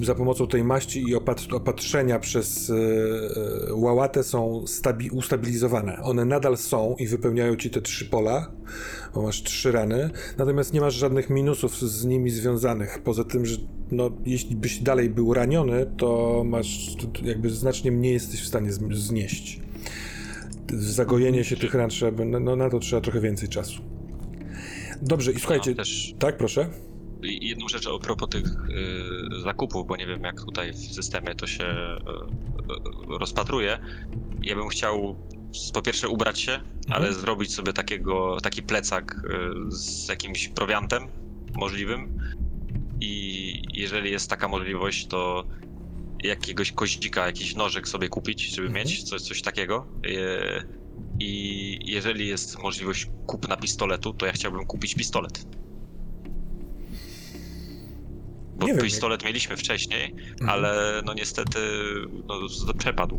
e, 0.00 0.04
za 0.04 0.14
pomocą 0.14 0.46
tej 0.46 0.64
maści 0.64 1.02
i 1.08 1.14
opat, 1.14 1.46
opatrzenia 1.52 2.18
przez 2.18 2.70
e, 2.70 2.74
e, 2.74 3.74
łałatę 3.74 4.22
są 4.22 4.66
stabi, 4.66 5.10
ustabilizowane. 5.10 6.02
One 6.02 6.24
nadal 6.24 6.56
są 6.56 6.96
i 6.98 7.06
wypełniają 7.06 7.56
ci 7.56 7.70
te 7.70 7.80
trzy 7.80 8.04
pola, 8.04 8.50
bo 9.14 9.22
masz 9.22 9.42
trzy 9.42 9.72
rany, 9.72 10.10
natomiast 10.38 10.72
nie 10.72 10.80
masz 10.80 10.94
żadnych 10.94 11.30
minusów 11.30 11.78
z 11.78 12.04
nimi 12.04 12.30
związanych. 12.30 12.98
Poza 13.04 13.24
tym, 13.24 13.46
że 13.46 13.56
no, 13.90 14.10
jeśli 14.26 14.56
byś 14.56 14.78
dalej 14.78 15.10
był 15.10 15.34
raniony, 15.34 15.86
to 15.96 16.42
masz 16.46 16.96
jakby 17.22 17.50
znacznie 17.50 17.92
mniej 17.92 18.12
jesteś 18.12 18.42
w 18.42 18.46
stanie 18.46 18.72
znieść. 18.90 19.60
Zagojenie 20.72 21.44
się 21.44 21.56
tych 21.56 21.74
ran 21.74 21.90
trzeba, 21.90 22.24
no, 22.24 22.40
no 22.40 22.56
na 22.56 22.70
to 22.70 22.78
trzeba 22.78 23.02
trochę 23.02 23.20
więcej 23.20 23.48
czasu. 23.48 23.82
Dobrze, 25.02 25.32
i 25.32 25.38
słuchajcie, 25.38 25.70
Mam 25.70 25.76
też 25.76 26.14
tak 26.18 26.36
proszę. 26.36 26.70
jedną 27.22 27.68
rzecz 27.68 27.86
a 27.86 27.98
propos 27.98 28.28
tych 28.28 28.44
y, 28.46 29.40
zakupów, 29.42 29.86
bo 29.86 29.96
nie 29.96 30.06
wiem 30.06 30.22
jak 30.22 30.40
tutaj 30.44 30.72
w 30.72 30.76
systemie 30.78 31.34
to 31.34 31.46
się 31.46 31.64
y, 31.64 33.14
y, 33.14 33.18
rozpatruje. 33.18 33.78
Ja 34.42 34.54
bym 34.56 34.68
chciał 34.68 35.16
po 35.74 35.82
pierwsze 35.82 36.08
ubrać 36.08 36.40
się, 36.40 36.60
ale 36.90 37.12
zrobić 37.12 37.54
sobie 37.54 37.72
takiego, 37.72 38.36
taki 38.42 38.62
plecak 38.62 39.14
y, 39.14 39.70
z 39.70 40.08
jakimś 40.08 40.48
prowiantem 40.48 41.02
możliwym 41.54 42.18
i 43.00 43.62
jeżeli 43.74 44.10
jest 44.10 44.30
taka 44.30 44.48
możliwość, 44.48 45.06
to 45.06 45.44
jakiegoś 46.24 46.72
koździka, 46.72 47.26
jakiś 47.26 47.54
nożek 47.56 47.88
sobie 47.88 48.08
kupić, 48.08 48.42
żeby 48.54 48.66
Mhm. 48.68 48.86
mieć 48.86 49.02
coś, 49.02 49.22
coś 49.22 49.42
takiego. 49.42 49.86
I 51.20 51.78
jeżeli 51.84 52.28
jest 52.28 52.62
możliwość 52.62 53.10
kupna 53.26 53.56
pistoletu, 53.56 54.12
to 54.12 54.26
ja 54.26 54.32
chciałbym 54.32 54.66
kupić 54.66 54.94
pistolet. 54.94 55.46
Bo 58.56 58.66
Nie 58.66 58.74
wiem, 58.74 58.82
pistolet 58.82 59.24
mieliśmy 59.24 59.56
wcześniej, 59.56 60.14
Mhm. 60.30 60.50
ale 60.50 61.02
no 61.06 61.14
niestety 61.14 61.58
no, 62.28 62.48
z- 62.48 62.72
przepadł. 62.78 63.18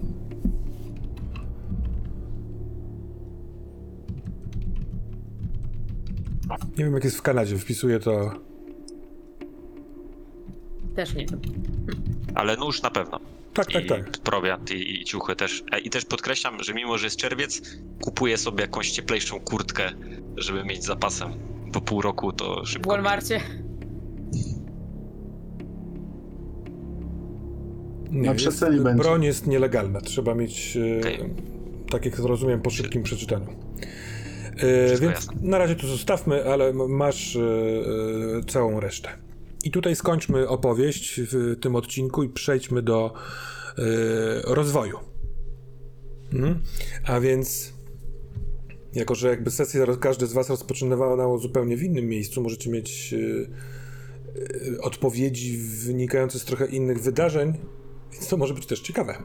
Nie 6.78 6.84
wiem 6.86 6.94
jak 6.94 7.04
jest 7.04 7.18
w 7.18 7.22
Kanadzie, 7.22 7.58
wpisuję 7.58 8.00
to. 8.00 8.32
Też 10.96 11.16
nie 11.16 11.26
wiem. 11.26 11.42
Ale 12.36 12.58
nóż 12.58 12.82
na 12.82 12.90
pewno. 12.92 13.20
Tak, 13.54 13.72
tak, 13.72 13.86
I 13.86 13.88
tak. 13.88 14.12
prowiant 14.12 14.72
i, 14.72 15.02
i 15.02 15.06
ciuchy 15.06 15.36
też. 15.36 15.64
E, 15.72 15.80
I 15.80 15.90
też 15.90 16.06
podkreślam, 16.06 16.64
że 16.64 16.74
mimo, 16.74 16.98
że 16.98 17.06
jest 17.06 17.18
czerwiec, 17.18 17.62
kupuję 18.02 18.38
sobie 18.38 18.62
jakąś 18.62 18.92
cieplejszą 18.92 19.40
kurtkę, 19.40 19.90
żeby 20.38 20.64
mieć 20.64 20.84
zapasem. 20.84 21.34
Po 21.74 21.82
pół 21.82 22.02
roku 22.02 22.34
to 22.34 22.62
W 22.64 22.70
szybko. 22.70 22.90
Walmarcie. 22.90 23.42
Nie, 28.12 28.22
Na 28.30 28.36
przecenie 28.36 28.80
będzie. 28.82 29.04
Broń 29.04 29.24
jest 29.24 29.48
nielegalna, 29.48 30.02
trzeba 30.02 30.36
mieć, 30.36 30.78
e, 30.78 31.00
Okej. 31.00 31.20
tak 31.90 32.06
jak 32.06 32.20
rozumiem, 32.20 32.62
po 32.62 32.70
szybkim 32.70 33.04
przeczytaniu. 33.04 33.48
E, 34.58 34.88
Wszystko 34.88 35.08
więc 35.08 35.16
jasne. 35.26 35.34
na 35.42 35.58
razie 35.58 35.76
to 35.76 35.88
zostawmy, 35.88 36.46
ale 36.46 36.74
masz 36.74 37.36
e, 37.36 37.40
e, 37.40 38.44
całą 38.48 38.80
resztę. 38.80 39.10
I 39.64 39.72
tutaj 39.72 39.96
skończmy 39.96 40.48
opowieść 40.48 41.22
w 41.24 41.60
tym 41.60 41.76
odcinku 41.76 42.24
i 42.24 42.30
przejdźmy 42.30 42.82
do 42.82 43.14
e, 43.78 43.84
rozwoju. 44.44 45.00
Mhm. 46.34 46.60
A 47.06 47.20
więc, 47.20 47.74
jako 48.94 49.16
że 49.16 49.30
jakby 49.30 49.52
sesja 49.52 49.86
roz- 49.86 50.00
każdy 50.00 50.28
z 50.28 50.34
Was 50.34 50.50
rozpoczynała 50.50 51.38
zupełnie 51.38 51.78
w 51.78 51.84
innym 51.84 52.08
miejscu, 52.08 52.42
możecie 52.42 52.70
mieć 52.70 53.14
e, 53.14 53.18
e, 54.76 54.82
odpowiedzi 54.82 55.58
wynikające 55.58 56.40
z 56.40 56.46
trochę 56.46 56.66
innych 56.66 57.02
wydarzeń, 57.02 57.54
więc 58.14 58.28
to 58.28 58.38
może 58.38 58.54
być 58.54 58.66
też 58.66 58.80
ciekawe. 58.80 59.24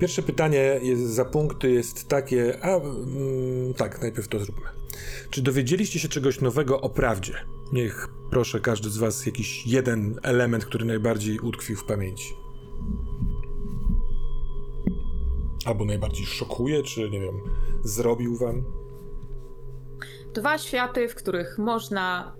Pierwsze 0.00 0.22
pytanie 0.22 0.80
jest, 0.82 1.02
za 1.02 1.24
punkty 1.24 1.70
jest 1.70 2.08
takie, 2.08 2.58
a 2.62 2.76
mm, 2.76 3.74
tak, 3.74 4.02
najpierw 4.02 4.28
to 4.28 4.38
zróbmy. 4.38 4.81
Czy 5.30 5.42
dowiedzieliście 5.42 5.98
się 5.98 6.08
czegoś 6.08 6.40
nowego 6.40 6.80
o 6.80 6.90
prawdzie? 6.90 7.34
Niech 7.72 8.08
proszę 8.30 8.60
każdy 8.60 8.90
z 8.90 8.96
Was 8.96 9.26
jakiś 9.26 9.66
jeden 9.66 10.20
element, 10.22 10.64
który 10.64 10.84
najbardziej 10.84 11.38
utkwił 11.38 11.76
w 11.76 11.84
pamięci. 11.84 12.34
Albo 15.64 15.84
najbardziej 15.84 16.26
szokuje, 16.26 16.82
czy 16.82 17.10
nie 17.10 17.20
wiem, 17.20 17.40
zrobił 17.84 18.36
Wam? 18.36 18.64
Dwa 20.34 20.58
światy, 20.58 21.08
w 21.08 21.14
których 21.14 21.58
można, 21.58 22.36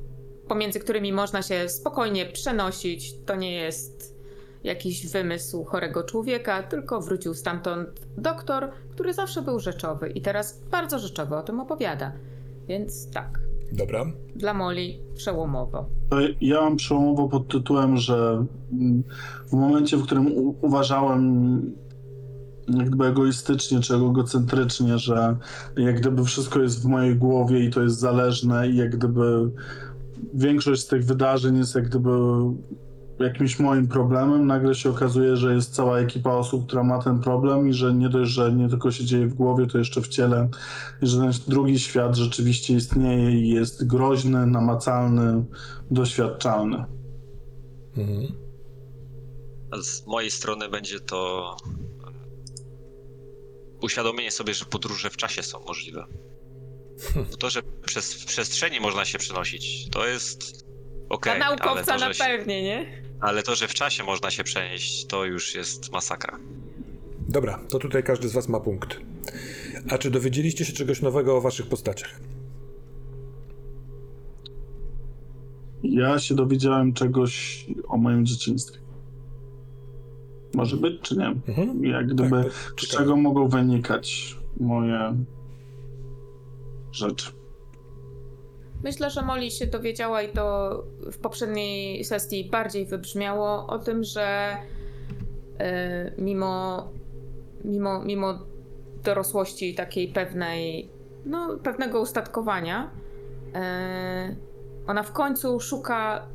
pomiędzy 0.49 0.81
którymi 0.81 1.13
można 1.13 1.43
się 1.43 1.69
spokojnie 1.69 2.27
przenosić. 2.27 3.15
To 3.27 3.37
nie 3.37 3.53
jest 3.53 4.17
jakiś 4.65 5.07
wymysł 5.07 5.65
chorego 5.65 6.05
człowieka, 6.05 6.63
tylko 6.63 7.01
wrócił 7.01 7.35
stamtąd 7.35 7.89
doktor, 8.17 8.71
który 8.91 9.15
zawsze 9.15 9.43
był 9.43 9.61
rzeczowy 9.61 10.09
i 10.09 10.21
teraz 10.21 10.61
bardzo 10.71 10.99
rzeczowo 10.99 11.39
o 11.39 11.43
tym 11.43 11.61
opowiada. 11.61 12.13
Więc 12.69 13.11
tak, 13.11 13.41
Dobra. 13.73 14.05
dla 14.37 14.55
Moli 14.55 15.01
przełomowo. 15.15 15.87
To 16.11 16.17
ja 16.41 16.61
mam 16.61 16.77
przełomowo 16.77 17.29
pod 17.29 17.49
tytułem, 17.49 17.97
że 17.97 18.45
mm, 18.73 19.03
w 19.47 19.53
momencie, 19.53 19.97
w 19.97 20.03
którym 20.03 20.27
u- 20.33 20.55
uważałem 20.61 21.73
jak 22.69 22.87
gdyby 22.89 23.05
egoistycznie 23.07 23.81
czy 23.81 23.95
egocentrycznie, 23.95 24.99
że 24.99 25.37
jak 25.77 26.01
gdyby 26.01 26.25
wszystko 26.25 26.61
jest 26.63 26.83
w 26.83 26.87
mojej 26.87 27.17
głowie 27.17 27.65
i 27.65 27.71
to 27.71 27.83
jest 27.83 27.99
zależne 27.99 28.69
i 28.69 28.77
jak 28.77 28.97
gdyby 28.97 29.51
większość 30.35 30.83
z 30.83 30.87
tych 30.87 31.05
wydarzeń 31.05 31.57
jest 31.57 31.75
jak 31.75 31.89
gdyby 31.89 32.11
jakimś 33.23 33.59
moim 33.59 33.89
problemem, 33.89 34.47
nagle 34.47 34.75
się 34.75 34.91
okazuje, 34.91 35.37
że 35.37 35.55
jest 35.55 35.75
cała 35.75 35.99
ekipa 35.99 36.31
osób, 36.31 36.67
która 36.67 36.83
ma 36.83 37.03
ten 37.03 37.21
problem 37.21 37.69
i 37.69 37.73
że 37.73 37.95
nie 37.95 38.09
dość, 38.09 38.31
że 38.31 38.53
nie 38.53 38.69
tylko 38.69 38.91
się 38.93 39.05
dzieje 39.05 39.27
w 39.27 39.35
głowie, 39.35 39.67
to 39.67 39.79
jeszcze 39.79 40.03
w 40.03 40.09
ciele 40.09 40.49
i 41.03 41.07
że 41.07 41.19
ten 41.19 41.33
drugi 41.49 41.79
świat 41.79 42.17
rzeczywiście 42.17 42.75
istnieje 42.75 43.31
i 43.31 43.49
jest 43.49 43.87
groźny, 43.87 44.47
namacalny, 44.47 45.45
doświadczalny. 45.91 46.85
Mhm. 47.97 48.43
Z 49.83 50.07
mojej 50.07 50.31
strony 50.31 50.69
będzie 50.69 51.01
to 51.01 51.57
uświadomienie 53.83 54.31
sobie, 54.31 54.55
że 54.55 54.65
podróże 54.65 55.11
w 55.11 55.17
czasie 55.17 55.43
są 55.43 55.61
możliwe. 55.61 56.05
Bo 57.31 57.37
To, 57.37 57.51
że 57.51 57.63
przez 57.87 58.15
w 58.15 58.27
przestrzeni 58.27 58.81
można 58.81 59.05
się 59.05 59.19
przenosić, 59.19 59.89
to 59.91 60.07
jest 60.07 60.67
okej, 61.09 61.37
Dla 61.37 61.47
ale, 61.47 61.57
naukowca 61.57 61.93
to, 61.93 62.01
na 62.01 62.07
że 62.07 62.15
się, 62.15 62.25
pewnie, 62.25 62.63
nie? 62.63 63.02
Ale 63.23 63.43
to, 63.43 63.55
że 63.55 63.69
w 63.69 63.75
czasie 63.75 64.05
można 64.05 64.31
się 64.31 64.45
przenieść, 64.45 65.07
to 65.07 65.25
już 65.25 65.55
jest 65.55 65.93
masakra. 65.93 66.39
Dobra, 67.29 67.61
to 67.69 67.79
tutaj 67.79 68.03
każdy 68.03 68.29
z 68.29 68.33
Was 68.33 68.49
ma 68.49 68.61
punkt. 68.61 69.01
A 69.91 69.99
czy 69.99 70.11
dowiedzieliście 70.11 70.65
się 70.65 70.73
czegoś 70.73 71.03
nowego 71.03 71.37
o 71.37 71.41
Waszych 71.41 71.67
postaciach? 71.67 72.21
Ja 75.83 76.19
się 76.19 76.35
dowiedziałem 76.35 76.93
czegoś 76.93 77.67
o 77.89 77.97
moim 77.97 78.27
dzieciństwie. 78.27 78.79
Może 80.55 80.77
być, 80.77 81.01
czy 81.03 81.17
nie? 81.17 81.27
Mhm. 81.49 81.85
Jak 81.85 82.07
gdyby, 82.07 82.45
Tak, 82.45 82.53
z 82.81 82.89
czego 82.89 83.17
mogą 83.17 83.49
wynikać 83.49 84.37
moje 84.61 85.17
rzeczy. 86.93 87.31
Myślę, 88.83 89.11
że 89.11 89.23
Molly 89.23 89.51
się 89.51 89.67
dowiedziała 89.67 90.23
i 90.23 90.33
to 90.33 90.85
w 91.13 91.19
poprzedniej 91.19 92.05
sesji 92.05 92.51
bardziej 92.51 92.87
wybrzmiało 92.87 93.67
o 93.67 93.79
tym, 93.79 94.05
że 94.05 94.57
e, 95.59 96.13
mimo, 96.19 96.89
mimo, 97.65 98.05
mimo 98.05 98.39
dorosłości 99.05 99.75
takiej 99.75 100.09
pewnej, 100.09 100.91
no, 101.25 101.59
pewnego 101.63 102.01
ustatkowania, 102.01 102.91
e, 103.55 104.37
ona 104.87 105.03
w 105.03 105.13
końcu 105.13 105.61
szuka 105.61 106.29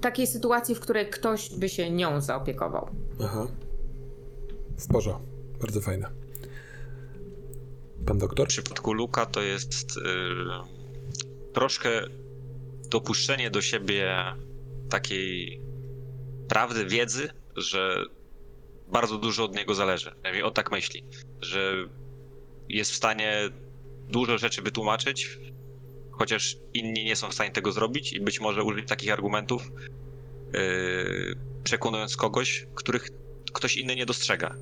takiej 0.00 0.26
sytuacji, 0.26 0.74
w 0.74 0.80
której 0.80 1.10
ktoś 1.10 1.54
by 1.54 1.68
się 1.68 1.90
nią 1.90 2.20
zaopiekował. 2.20 2.88
Aha. 3.24 3.46
W 4.78 4.88
porządku. 4.88 5.26
Bardzo 5.60 5.80
fajne. 5.80 6.19
Pan 8.06 8.18
doktor? 8.18 8.46
W 8.46 8.48
przypadku 8.48 8.92
Luka 8.92 9.26
to 9.26 9.42
jest 9.42 9.96
y, 9.96 10.00
troszkę 11.52 11.90
dopuszczenie 12.90 13.50
do 13.50 13.62
siebie 13.62 14.24
takiej 14.90 15.60
prawdy, 16.48 16.86
wiedzy, 16.86 17.30
że 17.56 18.04
bardzo 18.88 19.18
dużo 19.18 19.44
od 19.44 19.54
niego 19.56 19.74
zależy. 19.74 20.10
Przynajmniej 20.10 20.42
on 20.42 20.52
tak 20.52 20.70
myśli, 20.70 21.04
że 21.40 21.74
jest 22.68 22.92
w 22.92 22.96
stanie 22.96 23.50
dużo 24.08 24.38
rzeczy 24.38 24.62
wytłumaczyć, 24.62 25.38
chociaż 26.10 26.56
inni 26.74 27.04
nie 27.04 27.16
są 27.16 27.28
w 27.28 27.34
stanie 27.34 27.50
tego 27.50 27.72
zrobić 27.72 28.12
i 28.12 28.20
być 28.20 28.40
może 28.40 28.62
użyć 28.62 28.88
takich 28.88 29.12
argumentów, 29.12 29.70
yy, 30.52 31.36
przekonując 31.64 32.16
kogoś, 32.16 32.66
których 32.74 33.10
ktoś 33.52 33.76
inny 33.76 33.96
nie 33.96 34.06
dostrzega. 34.06 34.54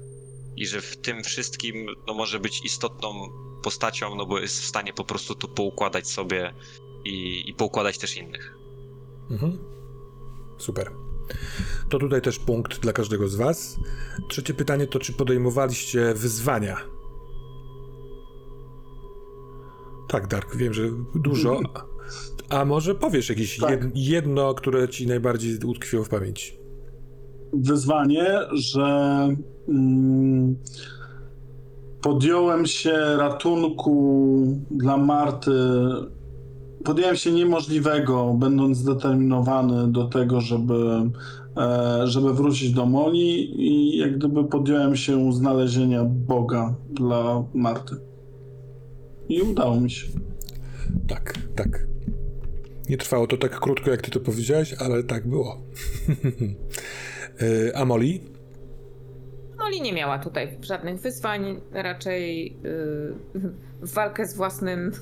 I 0.58 0.66
że 0.66 0.80
w 0.80 0.96
tym 0.96 1.22
wszystkim 1.22 1.86
no, 2.06 2.14
może 2.14 2.40
być 2.40 2.64
istotną 2.64 3.32
postacią, 3.62 4.14
no 4.14 4.26
bo 4.26 4.38
jest 4.38 4.60
w 4.60 4.64
stanie 4.64 4.92
po 4.92 5.04
prostu 5.04 5.34
to 5.34 5.48
poukładać 5.48 6.08
sobie 6.08 6.54
i, 7.04 7.44
i 7.50 7.54
poukładać 7.54 7.98
też 7.98 8.16
innych. 8.16 8.54
Mhm. 9.30 9.58
Super. 10.58 10.90
To 11.88 11.98
tutaj 11.98 12.22
też 12.22 12.38
punkt 12.38 12.80
dla 12.80 12.92
każdego 12.92 13.28
z 13.28 13.34
Was. 13.34 13.76
Trzecie 14.28 14.54
pytanie 14.54 14.86
to, 14.86 14.98
czy 14.98 15.12
podejmowaliście 15.12 16.14
wyzwania? 16.14 16.76
Tak, 20.08 20.26
Dark, 20.26 20.56
wiem, 20.56 20.74
że 20.74 20.90
dużo. 21.14 21.60
A 22.48 22.64
może 22.64 22.94
powiesz 22.94 23.28
jakieś 23.28 23.58
Tak. 23.58 23.70
jed, 23.70 23.90
jedno, 23.94 24.54
które 24.54 24.88
ci 24.88 25.06
najbardziej 25.06 25.58
utkwiło 25.64 26.04
w 26.04 26.08
pamięci? 26.08 26.58
Wyzwanie, 27.52 28.26
że 28.52 29.28
mm, 29.68 30.56
podjąłem 32.02 32.66
się 32.66 32.92
ratunku 33.16 34.58
dla 34.70 34.96
Marty. 34.96 35.50
Podjąłem 36.84 37.16
się 37.16 37.32
niemożliwego, 37.32 38.34
będąc 38.38 38.78
zdeterminowany 38.78 39.92
do 39.92 40.04
tego, 40.04 40.40
żeby, 40.40 41.10
e, 41.56 42.06
żeby 42.06 42.34
wrócić 42.34 42.72
do 42.72 42.86
Moli 42.86 43.60
i 43.66 43.98
jak 43.98 44.18
gdyby 44.18 44.44
podjąłem 44.44 44.96
się 44.96 45.32
znalezienia 45.32 46.04
Boga 46.04 46.74
dla 46.90 47.44
Marty. 47.54 47.96
I 49.28 49.42
udało 49.42 49.80
mi 49.80 49.90
się. 49.90 50.06
Tak, 51.08 51.34
tak. 51.56 51.86
Nie 52.88 52.96
trwało 52.96 53.26
to 53.26 53.36
tak 53.36 53.60
krótko, 53.60 53.90
jak 53.90 54.02
ty 54.02 54.10
to 54.10 54.20
powiedziałeś, 54.20 54.74
ale 54.78 55.02
tak 55.02 55.28
było. 55.28 55.56
Y, 57.42 57.72
A 57.76 57.84
Molly? 57.84 58.20
Molly 59.58 59.80
nie 59.80 59.92
miała 59.92 60.18
tutaj 60.18 60.58
żadnych 60.60 61.00
wyzwań, 61.00 61.60
raczej 61.72 62.56
yy, 62.62 63.50
walkę 63.80 64.26
z 64.26 64.34
własnym, 64.36 64.92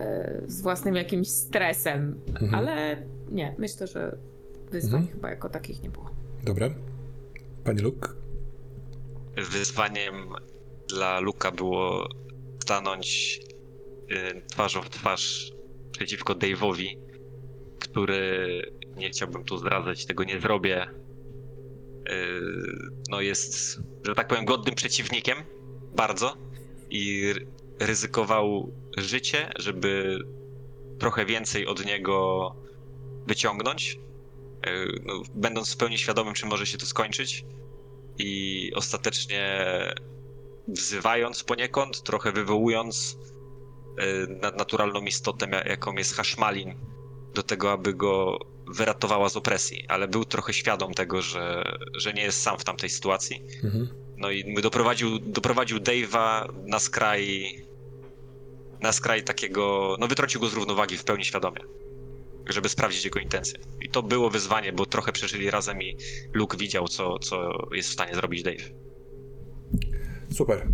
yy, 0.00 0.42
z 0.50 0.62
własnym 0.62 0.94
jakimś 0.96 1.28
stresem, 1.28 2.20
Mhm. 2.28 2.54
ale 2.54 3.02
nie, 3.30 3.54
myślę, 3.58 3.86
że 3.86 4.16
wyzwań 4.70 5.00
Mhm. 5.00 5.16
chyba 5.16 5.30
jako 5.30 5.48
takich 5.48 5.82
nie 5.82 5.90
było. 5.90 6.10
Dobra. 6.44 6.70
Panie 7.64 7.82
Luke? 7.82 8.08
Wyzwaniem 9.50 10.14
dla 10.88 11.20
Luka 11.20 11.50
było 11.50 12.08
stanąć 12.62 13.40
y, 14.36 14.42
twarzą 14.46 14.82
w 14.82 14.90
twarz 14.90 15.52
przeciwko 15.92 16.32
Dave'owi, 16.34 16.96
który, 17.78 18.62
nie 18.96 19.10
chciałbym 19.10 19.44
tu 19.44 19.58
zdradzać, 19.58 20.06
tego 20.06 20.24
nie 20.24 20.40
zrobię, 20.40 20.82
y, 20.82 20.88
no 23.10 23.20
jest, 23.20 23.80
że 24.06 24.14
tak 24.14 24.28
powiem, 24.28 24.44
godnym 24.44 24.74
przeciwnikiem, 24.74 25.38
bardzo, 25.96 26.36
i 26.90 27.32
ry- 27.32 27.46
ryzykował 27.80 28.72
życie, 28.96 29.50
żeby 29.58 30.18
trochę 30.98 31.24
więcej 31.26 31.66
od 31.66 31.84
niego 31.86 32.46
wyciągnąć, 33.26 33.98
y, 34.66 35.00
no, 35.04 35.22
będąc 35.34 35.74
w 35.74 35.76
pełni 35.76 35.98
świadomym, 35.98 36.34
czym 36.34 36.48
może 36.48 36.66
się 36.66 36.78
to 36.78 36.86
skończyć 36.86 37.44
i 38.18 38.70
ostatecznie 38.74 39.64
wzywając 40.68 41.44
poniekąd, 41.44 42.02
trochę 42.02 42.32
wywołując 42.32 43.18
y, 44.00 44.26
nadnaturalną 44.42 45.00
istotę, 45.00 45.46
ja- 45.52 45.62
jaką 45.62 45.92
jest 45.92 46.14
Hashmalin, 46.16 46.74
do 47.34 47.42
tego, 47.42 47.72
aby 47.72 47.94
go 47.94 48.38
wyratowała 48.66 49.28
z 49.28 49.36
opresji, 49.36 49.84
ale 49.88 50.08
był 50.08 50.24
trochę 50.24 50.52
świadom 50.52 50.94
tego, 50.94 51.22
że, 51.22 51.64
że 51.94 52.12
nie 52.12 52.22
jest 52.22 52.42
sam 52.42 52.58
w 52.58 52.64
tamtej 52.64 52.90
sytuacji. 52.90 53.42
Mhm. 53.64 53.88
No 54.16 54.30
i 54.30 54.54
doprowadził, 54.62 55.18
doprowadził 55.18 55.78
Dave'a 55.78 56.48
na 56.66 56.78
skraj 56.78 57.54
na 58.82 58.92
skraj 58.92 59.22
takiego, 59.22 59.96
no 60.00 60.06
wytrącił 60.06 60.40
go 60.40 60.48
z 60.48 60.54
równowagi 60.54 60.98
w 60.98 61.04
pełni 61.04 61.24
świadomie, 61.24 61.60
żeby 62.48 62.68
sprawdzić 62.68 63.04
jego 63.04 63.20
intencje. 63.20 63.58
I 63.80 63.88
to 63.88 64.02
było 64.02 64.30
wyzwanie, 64.30 64.72
bo 64.72 64.86
trochę 64.86 65.12
przeżyli 65.12 65.50
razem 65.50 65.82
i 65.82 65.96
Luke 66.32 66.56
widział, 66.56 66.88
co, 66.88 67.18
co 67.18 67.68
jest 67.72 67.88
w 67.88 67.92
stanie 67.92 68.14
zrobić 68.14 68.42
Dave. 68.42 68.70
Super. 70.32 70.68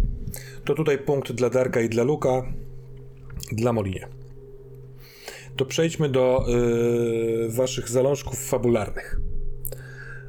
To 0.65 0.75
tutaj 0.75 0.99
punkt 0.99 1.33
dla 1.33 1.51
Darka 1.51 1.81
i 1.81 1.89
dla 1.89 2.03
Luka, 2.03 2.53
dla 3.53 3.73
Molinie. 3.73 4.09
To 5.59 5.65
przejdźmy 5.65 6.09
do 6.09 6.45
y, 6.49 7.49
waszych 7.49 7.89
zalążków 7.89 8.49
fabularnych. 8.49 9.21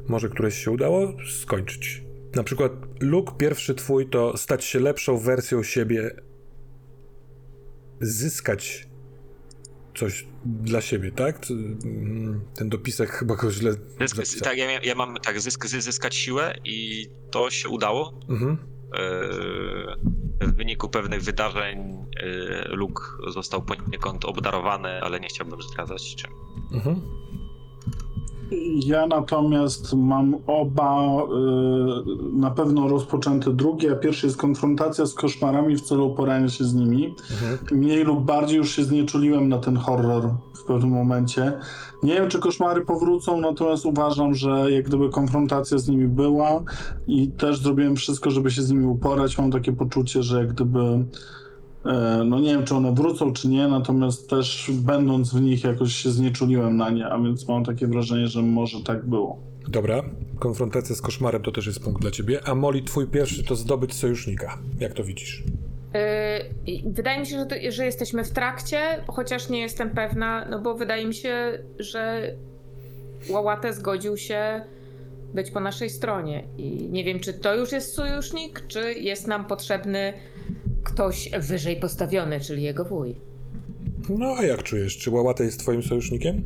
Może 0.08 0.30
któreś 0.30 0.64
się 0.64 0.72
udało 0.72 1.14
skończyć. 1.42 2.04
Na 2.36 2.44
przykład 2.44 2.72
Luke, 3.00 3.34
pierwszy 3.38 3.76
twój 3.76 4.10
to 4.10 4.38
stać 4.38 4.66
się 4.66 4.80
lepszą 4.80 5.18
wersją 5.18 5.64
siebie, 5.64 6.16
zyskać 8.02 8.88
coś 9.96 10.28
dla 10.46 10.82
siebie, 10.82 11.12
tak? 11.12 11.42
Mm, 11.52 12.42
Ten 12.56 12.70
dopisek 12.70 13.10
chyba 13.10 13.36
go 13.36 13.52
źle 13.52 13.72
Zysk, 14.16 14.40
tak, 14.44 14.58
ja, 14.58 14.82
ja 14.84 14.96
mam 14.96 15.16
tak, 15.18 15.42
zysk, 15.42 15.66
zy- 15.66 15.82
zyskać 15.82 16.16
siłę 16.16 16.56
i 16.66 17.08
to 17.32 17.50
się 17.50 17.70
udało. 17.70 18.20
Mhm. 18.30 18.58
Yy, 18.94 19.96
W 20.42 20.56
wyniku 20.56 20.90
pewnych 20.90 21.22
wydarzeń 21.22 22.06
yy, 22.22 22.64
Luke 22.68 23.04
został 23.28 23.62
poniekąd 23.62 24.26
obdarowany, 24.26 25.02
ale 25.02 25.20
nie 25.20 25.28
chciałbym 25.28 25.62
zdradzać 25.62 26.16
czym. 26.16 26.32
Mhm. 26.72 27.02
Ja 28.86 29.08
natomiast 29.08 29.94
mam 29.94 30.36
oba 30.48 31.24
y, 31.24 31.26
na 32.34 32.52
pewno 32.52 32.88
rozpoczęte 32.88 33.54
drugie, 33.54 33.92
a 33.92 33.96
pierwszy 33.96 34.28
jest 34.28 34.38
konfrontacja 34.38 35.06
z 35.06 35.14
koszmarami 35.14 35.76
w 35.76 35.82
celu 35.82 36.08
uporania 36.08 36.50
się 36.50 36.64
z 36.64 36.74
nimi. 36.74 37.16
Mhm. 37.32 37.80
Mniej 37.80 38.04
lub 38.04 38.26
bardziej 38.26 38.58
już 38.58 38.76
się 38.76 38.84
znieczuliłem 38.84 39.50
na 39.50 39.58
ten 39.58 39.78
horror 39.78 40.30
w 40.54 40.64
pewnym 40.64 40.92
momencie. 40.92 41.54
Nie 42.04 42.14
wiem, 42.14 42.30
czy 42.30 42.40
koszmary 42.40 42.86
powrócą, 42.86 43.42
natomiast 43.42 43.86
uważam, 43.86 44.36
że 44.36 44.72
jak 44.72 44.86
gdyby 44.86 45.10
konfrontacja 45.10 45.78
z 45.78 45.88
nimi 45.88 46.08
była 46.08 46.64
i 47.08 47.32
też 47.32 47.62
zrobiłem 47.62 47.96
wszystko, 47.96 48.32
żeby 48.32 48.52
się 48.52 48.62
z 48.62 48.72
nimi 48.72 48.86
uporać. 48.86 49.38
Mam 49.38 49.52
takie 49.52 49.74
poczucie, 49.74 50.24
że 50.24 50.40
jak 50.40 50.54
gdyby 50.54 51.06
no 52.26 52.40
nie 52.40 52.54
wiem, 52.54 52.66
czy 52.66 52.76
one 52.76 52.94
wrócą, 52.94 53.34
czy 53.34 53.48
nie, 53.48 53.68
natomiast 53.68 54.30
też 54.30 54.72
będąc 54.74 55.34
w 55.34 55.42
nich 55.42 55.64
jakoś 55.64 55.94
się 55.94 56.12
znieczuliłem 56.12 56.78
na 56.78 56.90
nie, 56.90 57.08
a 57.08 57.20
więc 57.20 57.48
mam 57.48 57.66
takie 57.66 57.88
wrażenie, 57.88 58.28
że 58.28 58.42
może 58.42 58.84
tak 58.84 59.06
było. 59.06 59.40
Dobra, 59.68 60.04
konfrontacja 60.40 60.96
z 60.96 61.02
koszmarem 61.02 61.42
to 61.42 61.52
też 61.52 61.66
jest 61.66 61.84
punkt 61.84 62.02
dla 62.02 62.12
ciebie. 62.12 62.40
A 62.46 62.56
Moli, 62.56 62.84
twój 62.84 63.08
pierwszy 63.08 63.44
to 63.44 63.56
zdobyć 63.56 63.94
sojusznika. 63.94 64.58
Jak 64.80 64.94
to 64.94 65.04
widzisz? 65.04 65.44
Yy, 65.94 66.02
i 66.68 66.84
Wydaje 66.86 67.20
mi 67.20 67.26
się, 67.26 67.40
że, 67.40 67.46
to, 67.46 67.56
że 67.70 67.86
jesteśmy 67.86 68.24
w 68.24 68.32
trakcie, 68.32 69.04
chociaż 69.08 69.50
nie 69.50 69.60
jestem 69.60 69.90
pewna, 69.90 70.46
no 70.50 70.60
bo 70.60 70.76
wydaje 70.76 71.06
mi 71.06 71.14
się, 71.14 71.60
że 71.80 72.34
Łałatę 73.30 73.74
zgodził 73.74 74.18
się 74.18 74.62
być 75.34 75.52
po 75.52 75.60
naszej 75.60 75.90
stronie. 75.90 76.44
I 76.58 76.90
nie 76.92 77.04
wiem, 77.04 77.20
czy 77.20 77.34
to 77.34 77.56
już 77.56 77.72
jest 77.72 77.94
sojusznik, 77.94 78.64
czy 78.68 78.94
jest 78.94 79.28
nam 79.28 79.46
potrzebny 79.46 80.14
ktoś 80.90 81.30
wyżej 81.40 81.76
postawiony, 81.76 82.40
czyli 82.40 82.64
jego 82.64 82.86
wuj. 82.86 83.16
No 84.10 84.36
a 84.38 84.46
jak 84.46 84.64
czujesz? 84.64 84.98
Czy 84.98 85.12
Łałata 85.12 85.44
jest 85.44 85.60
twoim 85.60 85.84
sojusznikiem? 85.84 86.44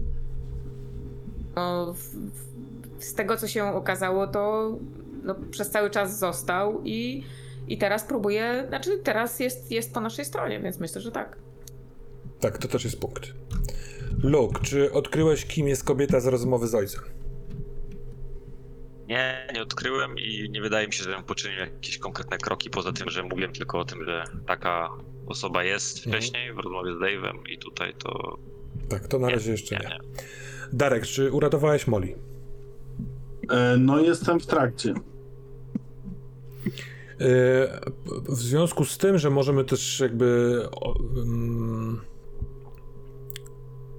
No, 1.56 1.94
w, 1.94 2.00
w, 3.00 3.04
z 3.04 3.14
tego, 3.14 3.38
co 3.38 3.48
się 3.48 3.64
okazało, 3.64 4.28
to 4.28 4.72
no, 5.24 5.36
przez 5.52 5.70
cały 5.70 5.90
czas 5.90 6.20
został 6.20 6.82
i, 6.84 7.24
i 7.68 7.78
teraz 7.78 8.04
próbuje, 8.04 8.66
znaczy 8.68 8.98
teraz 9.04 9.40
jest, 9.40 9.72
jest 9.72 9.94
po 9.94 10.02
naszej 10.02 10.26
stronie, 10.26 10.60
więc 10.60 10.80
myślę, 10.80 11.02
że 11.02 11.12
tak. 11.12 11.38
Tak, 12.40 12.58
to 12.58 12.68
też 12.68 12.84
jest 12.84 13.00
punkt. 13.00 13.34
Luke, 14.24 14.60
czy 14.64 14.92
odkryłeś, 14.92 15.46
kim 15.46 15.68
jest 15.68 15.84
kobieta 15.84 16.20
z 16.20 16.28
rozmowy 16.28 16.68
z 16.68 16.76
ojcem? 16.76 17.02
Nie, 19.14 19.48
nie 19.54 19.62
odkryłem 19.62 20.16
i 20.20 20.50
nie 20.50 20.62
wydaje 20.62 20.88
mi 20.88 20.94
się, 20.94 21.04
żebym 21.04 21.24
poczynił 21.24 21.58
jakieś 21.60 21.98
konkretne 21.98 22.38
kroki, 22.38 22.70
poza 22.70 22.92
tym, 22.94 23.10
że 23.10 23.24
mówiłem 23.24 23.54
tylko 23.54 23.80
o 23.80 23.86
tym, 23.86 24.06
że 24.06 24.24
taka 24.48 24.90
osoba 25.28 25.64
jest 25.64 25.98
Mhm. 25.98 26.14
wcześniej 26.22 26.54
w 26.54 26.58
rozmowie 26.58 26.94
z 26.94 26.98
Dave'em 26.98 27.50
i 27.50 27.58
tutaj 27.58 27.94
to... 28.04 28.38
Tak, 28.90 29.08
to 29.08 29.20
na 29.20 29.28
Nie, 29.28 29.34
razie 29.34 29.52
jeszcze 29.52 29.76
nie, 29.76 29.82
nie. 29.82 29.88
nie. 29.90 30.00
Darek, 30.74 31.04
czy 31.08 31.32
uratowałeś 31.32 31.88
Molly? 31.88 32.16
E, 33.50 33.76
no 33.78 34.00
jestem 34.02 34.40
w 34.40 34.46
trakcie. 34.46 34.90
Yy, 37.20 37.28
W 38.30 38.36
związku 38.36 38.86
z 38.86 38.98
tym, 38.98 39.18
że 39.18 39.30
możemy 39.30 39.64
też 39.64 40.00
jakby 40.00 40.60
o, 40.72 41.00
mm, 41.00 42.02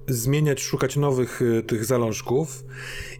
zmieniać, 0.07 0.61
szukać 0.61 0.95
nowych 0.95 1.41
y, 1.41 1.63
tych 1.63 1.85
zalążków, 1.85 2.63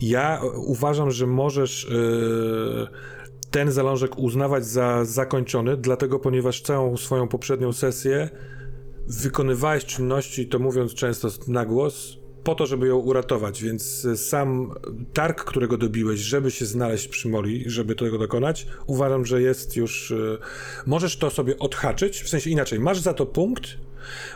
ja 0.02 0.42
uważam, 0.56 1.12
że 1.12 1.28
możesz 1.28 1.84
y, 1.84 2.88
ten 3.52 3.72
zalążek 3.72 4.18
uznawać 4.18 4.66
za 4.66 5.06
zakończony, 5.06 5.78
dlatego 5.78 6.20
ponieważ 6.20 6.62
całą 6.62 6.98
swoją 6.98 7.28
poprzednią 7.28 7.74
sesję 7.74 8.30
wykonywałeś 9.08 9.86
czynności, 9.86 10.48
to 10.48 10.60
mówiąc 10.60 10.94
często 10.94 11.30
na 11.48 11.66
głos, 11.66 12.18
po 12.44 12.56
to, 12.56 12.66
żeby 12.66 12.88
ją 12.88 12.98
uratować, 12.98 13.64
więc 13.64 14.08
sam 14.16 14.72
targ, 15.14 15.44
którego 15.44 15.78
dobiłeś, 15.78 16.20
żeby 16.20 16.52
się 16.52 16.66
znaleźć 16.66 17.08
przy 17.08 17.30
Moli, 17.30 17.64
żeby 17.68 17.96
tego 17.96 18.18
dokonać, 18.18 18.68
uważam, 18.88 19.26
że 19.26 19.42
jest 19.42 19.76
już... 19.76 20.14
Możesz 20.86 21.18
to 21.18 21.30
sobie 21.30 21.60
odhaczyć, 21.60 22.22
w 22.22 22.30
sensie 22.30 22.50
inaczej, 22.50 22.80
masz 22.80 23.00
za 23.00 23.14
to 23.14 23.26
punkt, 23.26 23.78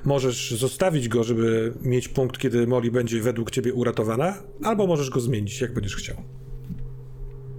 możesz 0.05 0.51
zostawić 0.51 1.07
go, 1.07 1.23
żeby 1.23 1.73
mieć 1.81 2.07
punkt, 2.07 2.37
kiedy 2.37 2.67
Moli 2.67 2.91
będzie 2.91 3.21
według 3.21 3.51
ciebie 3.51 3.73
uratowana, 3.73 4.33
albo 4.63 4.87
możesz 4.87 5.09
go 5.09 5.19
zmienić, 5.19 5.61
jak 5.61 5.73
będziesz 5.73 5.95
chciał. 5.95 6.15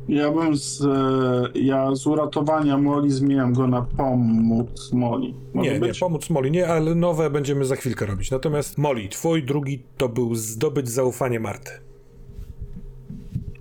Ja 0.09 0.31
bym 0.33 0.57
z, 0.57 0.83
e, 0.83 1.59
ja 1.59 1.95
z 1.95 2.07
uratowania 2.07 2.79
Moli 2.79 3.11
zmieniam 3.11 3.53
go 3.53 3.67
na 3.67 3.83
pomóc 3.83 4.93
Moli. 4.93 5.35
Może 5.55 5.69
Nie, 5.71 5.75
nie, 5.75 5.87
być? 5.87 5.99
pomóc 5.99 6.31
Moli 6.31 6.51
nie, 6.51 6.69
ale 6.69 6.95
nowe 6.95 7.31
będziemy 7.31 7.65
za 7.65 7.77
chwilkę 7.77 8.07
robić. 8.07 8.31
Natomiast 8.31 8.79
Moli, 8.79 9.09
twój 9.09 9.43
drugi 9.43 9.83
to 9.97 10.09
był 10.09 10.35
zdobyć 10.35 10.89
zaufanie 10.89 11.41
Marty. 11.41 11.71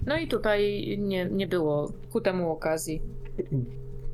No 0.06 0.18
i 0.18 0.28
tutaj 0.28 0.96
nie, 1.02 1.26
nie 1.26 1.48
było 1.48 1.92
ku 2.12 2.22
temu 2.22 2.52
okazji. 2.52 3.02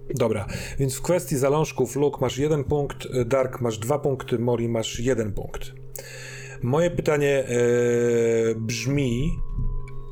Dobra, 0.09 0.47
więc 0.79 0.95
w 0.95 1.01
kwestii 1.01 1.37
zalążków 1.37 1.95
Luke 1.95 2.17
masz 2.21 2.37
jeden 2.37 2.63
punkt, 2.63 3.07
Dark 3.25 3.61
masz 3.61 3.77
dwa 3.77 3.99
punkty, 3.99 4.39
Mori 4.39 4.69
masz 4.69 4.99
jeden 4.99 5.33
punkt. 5.33 5.73
Moje 6.63 6.91
pytanie 6.91 7.45
e, 7.47 7.55
brzmi, 8.55 9.39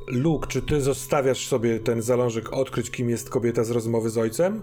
Luke, 0.07 0.47
czy 0.47 0.61
ty 0.61 0.81
zostawiasz 0.81 1.47
sobie 1.47 1.79
ten 1.79 2.01
zalążek 2.01 2.53
odkryć, 2.53 2.91
kim 2.91 3.09
jest 3.09 3.29
kobieta 3.29 3.63
z 3.63 3.71
rozmowy 3.71 4.09
z 4.09 4.17
ojcem? 4.17 4.61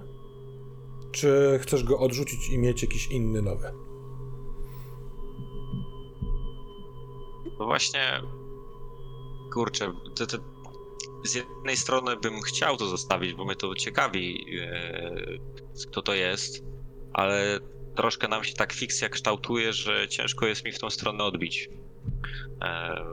Czy 1.13 1.59
chcesz 1.63 1.85
go 1.85 1.99
odrzucić 1.99 2.51
i 2.51 2.59
mieć 2.59 2.83
jakiś 2.83 3.07
inny 3.11 3.43
nowy? 3.43 3.73
No 7.59 7.67
właśnie, 7.67 8.23
kurczę, 9.53 9.93
to, 10.17 10.27
to 10.27 10.39
z 11.25 11.35
jednej 11.35 11.77
strony 11.77 12.17
bym 12.17 12.41
chciał 12.41 12.77
to 12.77 12.87
zostawić, 12.87 13.35
bo 13.35 13.45
mnie 13.45 13.57
to 13.57 13.75
ciekawi, 13.75 14.45
e, 14.61 15.39
kto 15.91 16.03
to 16.03 16.15
jest, 16.15 16.65
ale 17.13 17.59
troszkę 17.97 18.29
nam 18.29 18.45
się 18.45 18.55
tak 18.55 18.73
fikcja 18.73 19.09
kształtuje, 19.09 19.73
że 19.73 20.09
ciężko 20.09 20.47
jest 20.47 20.65
mi 20.65 20.73
w 20.73 20.79
tą 20.79 20.91
stronę 20.91 21.25
odbić. 21.25 21.69
E, 22.63 23.05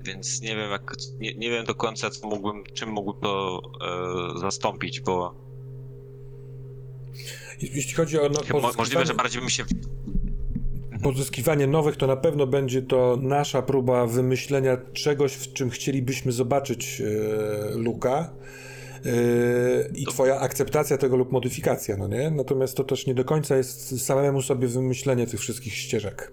więc 0.00 0.40
nie 0.42 0.56
wiem, 0.56 0.70
jak, 0.70 0.94
nie, 1.18 1.34
nie 1.34 1.50
wiem 1.50 1.64
do 1.64 1.74
końca, 1.74 2.10
co 2.10 2.28
mógłbym, 2.28 2.64
czym 2.74 2.90
mógłbym 2.90 3.22
to 3.22 3.60
e, 4.36 4.38
zastąpić, 4.38 5.00
bo 5.00 5.48
Jeśli 7.60 7.94
chodzi 7.94 8.18
o 8.18 8.28
no, 8.28 8.60
mo, 8.60 8.72
możliwe, 8.78 9.06
że 9.06 9.14
bardziej 9.14 9.40
bym 9.40 9.50
się 9.50 9.64
pozyskiwanie 11.02 11.66
nowych, 11.66 11.96
to 11.96 12.06
na 12.06 12.16
pewno 12.16 12.46
będzie 12.46 12.82
to 12.82 13.18
nasza 13.22 13.62
próba 13.62 14.06
wymyślenia 14.06 14.76
czegoś, 14.92 15.32
w 15.32 15.52
czym 15.52 15.70
chcielibyśmy 15.70 16.32
zobaczyć 16.32 17.00
e, 17.00 17.78
Luka. 17.78 18.30
e, 19.06 19.88
I 19.94 20.06
twoja 20.06 20.40
akceptacja 20.40 20.98
tego 20.98 21.16
lub 21.16 21.32
modyfikacja, 21.32 21.96
no 21.96 22.08
nie? 22.08 22.30
Natomiast 22.30 22.76
to 22.76 22.84
też 22.84 23.06
nie 23.06 23.14
do 23.14 23.24
końca 23.24 23.56
jest 23.56 24.04
samemu 24.06 24.42
sobie 24.42 24.68
wymyślenie 24.68 25.26
tych 25.26 25.40
wszystkich 25.40 25.74
ścieżek. 25.74 26.32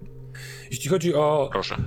Jeśli 0.72 0.90
chodzi 0.90 1.14
o 1.14 1.50
Proszę, 1.52 1.78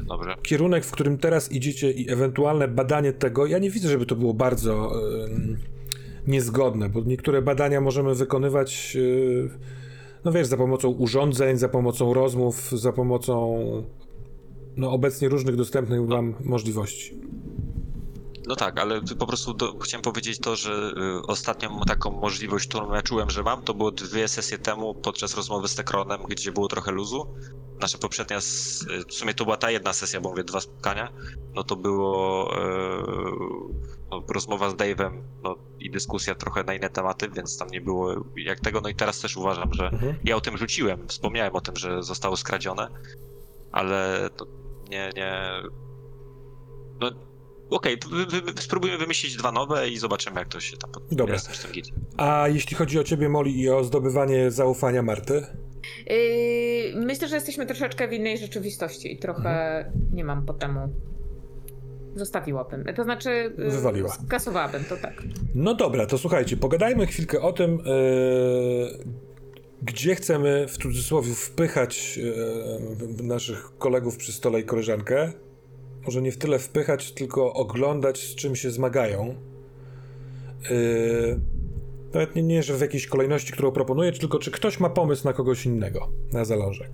kierunek, 0.42 0.84
w 0.84 0.90
którym 0.90 1.18
teraz 1.18 1.52
idziecie 1.52 1.90
i 1.90 2.10
ewentualne 2.10 2.68
badanie 2.68 3.12
tego, 3.12 3.46
ja 3.46 3.58
nie 3.58 3.70
widzę, 3.70 3.88
żeby 3.88 4.06
to 4.06 4.16
było 4.16 4.34
bardzo 4.34 4.92
em, 5.24 5.58
niezgodne, 6.26 6.88
bo 6.88 7.00
niektóre 7.00 7.42
badania 7.42 7.80
możemy 7.80 8.14
wykonywać, 8.14 8.96
e, 8.96 9.87
no 10.24 10.32
wiesz, 10.32 10.46
za 10.46 10.56
pomocą 10.56 10.88
urządzeń, 10.88 11.58
za 11.58 11.68
pomocą 11.68 12.14
rozmów, 12.14 12.70
za 12.70 12.92
pomocą 12.92 13.58
no 14.76 14.92
obecnie 14.92 15.28
różnych 15.28 15.56
dostępnych 15.56 16.06
wam 16.06 16.34
możliwości. 16.40 17.14
No 18.48 18.56
tak, 18.56 18.80
ale 18.80 19.00
po 19.18 19.26
prostu 19.26 19.54
do, 19.54 19.78
chciałem 19.78 20.02
powiedzieć 20.02 20.38
to, 20.38 20.56
że 20.56 20.92
y, 21.22 21.26
ostatnią 21.26 21.80
taką 21.80 22.10
możliwość, 22.10 22.68
którą 22.68 22.94
ja 22.94 23.02
czułem, 23.02 23.30
że 23.30 23.42
mam, 23.42 23.62
to 23.62 23.74
było 23.74 23.90
dwie 23.90 24.28
sesje 24.28 24.58
temu 24.58 24.94
podczas 24.94 25.36
rozmowy 25.36 25.68
z 25.68 25.74
Tekronem, 25.74 26.20
gdzie 26.28 26.52
było 26.52 26.68
trochę 26.68 26.92
luzu. 26.92 27.34
Nasza 27.80 27.98
poprzednia, 27.98 28.36
s- 28.36 28.86
y, 28.90 29.04
w 29.04 29.14
sumie 29.14 29.34
to 29.34 29.44
była 29.44 29.56
ta 29.56 29.70
jedna 29.70 29.92
sesja, 29.92 30.20
bo 30.20 30.30
mówię 30.30 30.44
dwa 30.44 30.60
spotkania, 30.60 31.12
no 31.54 31.64
to 31.64 31.76
było 31.76 32.50
e, 32.56 33.02
no, 34.10 34.22
rozmowa 34.34 34.70
z 34.70 34.74
Dave'em 34.74 35.22
no, 35.42 35.54
i 35.78 35.90
dyskusja 35.90 36.34
trochę 36.34 36.64
na 36.64 36.74
inne 36.74 36.88
tematy, 36.90 37.28
więc 37.30 37.58
tam 37.58 37.68
nie 37.68 37.80
było 37.80 38.14
jak 38.36 38.60
tego. 38.60 38.80
No 38.80 38.88
i 38.88 38.94
teraz 38.94 39.20
też 39.20 39.36
uważam, 39.36 39.74
że 39.74 39.88
Mhm. 39.88 40.16
ja 40.24 40.36
o 40.36 40.40
tym 40.40 40.56
rzuciłem, 40.58 41.08
wspomniałem 41.08 41.54
o 41.56 41.60
tym, 41.60 41.76
że 41.76 42.02
zostało 42.02 42.36
skradzione, 42.36 42.88
ale 43.72 44.30
to 44.36 44.46
nie, 44.90 45.10
nie... 45.16 45.50
No 47.00 47.10
okej, 47.70 47.96
wy, 48.10 48.40
wy, 48.40 48.62
spróbujmy 48.62 48.98
wymyślić 48.98 49.36
dwa 49.36 49.52
nowe 49.52 49.88
i 49.88 49.98
zobaczymy 49.98 50.38
jak 50.40 50.48
to 50.48 50.60
się 50.60 50.76
tam... 50.76 50.90
pod- 50.90 51.02
Dobra. 51.14 51.36
A 52.16 52.48
jeśli 52.48 52.76
chodzi 52.76 52.98
o 52.98 53.04
ciebie, 53.04 53.28
Moli, 53.28 53.60
i 53.60 53.70
o 53.70 53.84
zdobywanie 53.84 54.50
zaufania 54.50 55.02
Marty? 55.02 55.46
Yy, 56.06 57.06
myślę, 57.06 57.28
że 57.28 57.34
jesteśmy 57.34 57.66
troszeczkę 57.66 58.08
w 58.08 58.12
innej 58.12 58.38
rzeczywistości 58.38 59.12
i 59.12 59.18
trochę 59.18 59.84
nie 60.12 60.24
mam 60.24 60.46
po 60.46 60.54
temu. 60.54 60.88
Zostawiłabym. 62.14 62.84
To 62.96 63.04
znaczy. 63.04 63.52
yy, 63.58 63.70
Wywaliła. 63.70 64.08
Skasowałabym 64.26 64.84
to 64.84 64.96
tak. 64.96 65.22
No 65.54 65.74
dobra, 65.74 66.06
to 66.06 66.18
słuchajcie, 66.18 66.56
pogadajmy 66.56 67.06
chwilkę 67.06 67.40
o 67.40 67.52
tym, 67.52 67.80
e, 67.80 67.84
gdzie 69.82 70.14
chcemy 70.14 70.66
w 70.68 70.78
cudzysłowie 70.78 71.34
wpychać 71.34 72.18
e, 73.20 73.22
naszych 73.22 73.70
kolegów 73.78 74.16
przy 74.16 74.32
stole 74.32 74.60
i 74.60 74.64
koleżankę. 74.64 75.32
Może 76.08 76.22
nie 76.22 76.32
w 76.32 76.38
tyle 76.38 76.58
wpychać, 76.58 77.12
tylko 77.12 77.52
oglądać, 77.52 78.18
z 78.18 78.34
czym 78.34 78.56
się 78.56 78.70
zmagają. 78.70 79.34
E, 80.70 80.74
nawet 82.14 82.36
nie, 82.36 82.42
nie, 82.42 82.62
że 82.62 82.76
w 82.76 82.80
jakiejś 82.80 83.06
kolejności, 83.06 83.52
którą 83.52 83.70
proponuję, 83.72 84.12
tylko 84.12 84.38
czy 84.38 84.50
ktoś 84.50 84.80
ma 84.80 84.90
pomysł 84.90 85.24
na 85.24 85.32
kogoś 85.32 85.66
innego, 85.66 86.08
na 86.32 86.44
zalążek. 86.44 86.90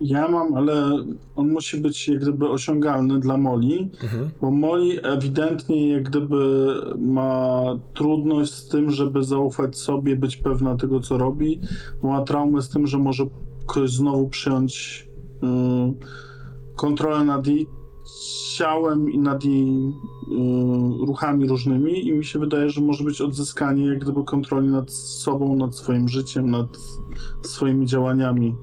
Ja 0.00 0.28
mam, 0.28 0.54
ale 0.54 1.04
on 1.36 1.52
musi 1.52 1.76
być 1.76 2.08
jak 2.08 2.18
gdyby 2.20 2.48
osiągalny 2.48 3.20
dla 3.20 3.36
Moli, 3.36 3.90
Mhm. 4.02 4.30
bo 4.40 4.50
Moli 4.50 4.98
ewidentnie 5.02 5.92
jak 5.92 6.02
gdyby 6.02 6.74
ma 6.98 7.62
trudność 7.94 8.52
z 8.54 8.68
tym, 8.68 8.90
żeby 8.90 9.24
zaufać 9.24 9.76
sobie, 9.78 10.16
być 10.16 10.36
pewna 10.36 10.76
tego, 10.76 11.00
co 11.00 11.18
robi. 11.18 11.60
Ma 12.02 12.22
traumę 12.24 12.62
z 12.62 12.68
tym, 12.68 12.86
że 12.86 12.98
może 12.98 13.24
ktoś 13.66 13.90
znowu 13.90 14.28
przyjąć 14.28 15.06
y, 15.42 16.27
kontrolę 16.78 17.24
nad 17.24 17.46
jej 17.46 17.66
ciałem 18.56 19.10
i 19.10 19.18
nad 19.18 19.44
jej 19.44 19.88
y, 19.88 21.06
ruchami 21.06 21.48
różnymi 21.48 22.06
i 22.08 22.12
mi 22.12 22.24
się 22.24 22.38
wydaje, 22.38 22.70
że 22.70 22.80
może 22.80 23.04
być 23.04 23.20
odzyskanie 23.20 23.86
jak 23.86 23.98
gdyby 23.98 24.24
kontroli 24.24 24.68
nad 24.68 24.90
sobą, 24.92 25.56
nad 25.56 25.74
swoim 25.74 26.08
życiem, 26.08 26.50
nad 26.50 26.66
swoimi 27.42 27.86
działaniami. 27.86 28.54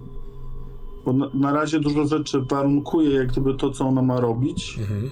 Bo 1.05 1.13
na, 1.13 1.29
na 1.33 1.53
razie 1.53 1.79
dużo 1.79 2.05
rzeczy 2.05 2.41
warunkuje 2.51 3.09
jak 3.15 3.27
gdyby 3.31 3.55
to, 3.55 3.69
co 3.71 3.85
ona 3.87 4.01
ma 4.01 4.19
robić 4.19 4.77
Mhm. 4.79 5.09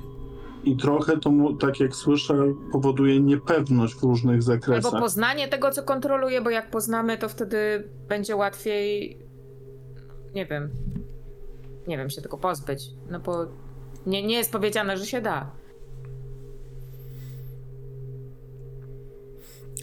i 0.63 0.77
trochę 0.77 1.17
to, 1.17 1.31
tak 1.59 1.79
jak 1.79 1.95
słyszę, 1.95 2.53
powoduje 2.71 3.19
niepewność 3.19 3.95
w 3.95 4.03
różnych 4.03 4.33
Albo 4.35 4.41
zakresach. 4.45 4.99
poznanie 5.01 5.47
tego, 5.47 5.71
co 5.71 5.83
kontroluje, 5.83 6.41
bo 6.41 6.49
jak 6.49 6.71
poznamy, 6.71 7.17
to 7.17 7.29
wtedy 7.29 7.89
będzie 8.09 8.35
łatwiej. 8.35 9.17
Nie 10.35 10.45
wiem. 10.45 10.69
Nie 11.87 11.97
wiem, 11.97 12.09
się 12.09 12.21
tego 12.21 12.37
pozbyć. 12.37 12.89
No 13.09 13.19
bo 13.19 13.45
nie, 14.05 14.23
nie 14.23 14.35
jest 14.35 14.51
powiedziane, 14.51 14.97
że 14.97 15.05
się 15.05 15.21
da. 15.21 15.63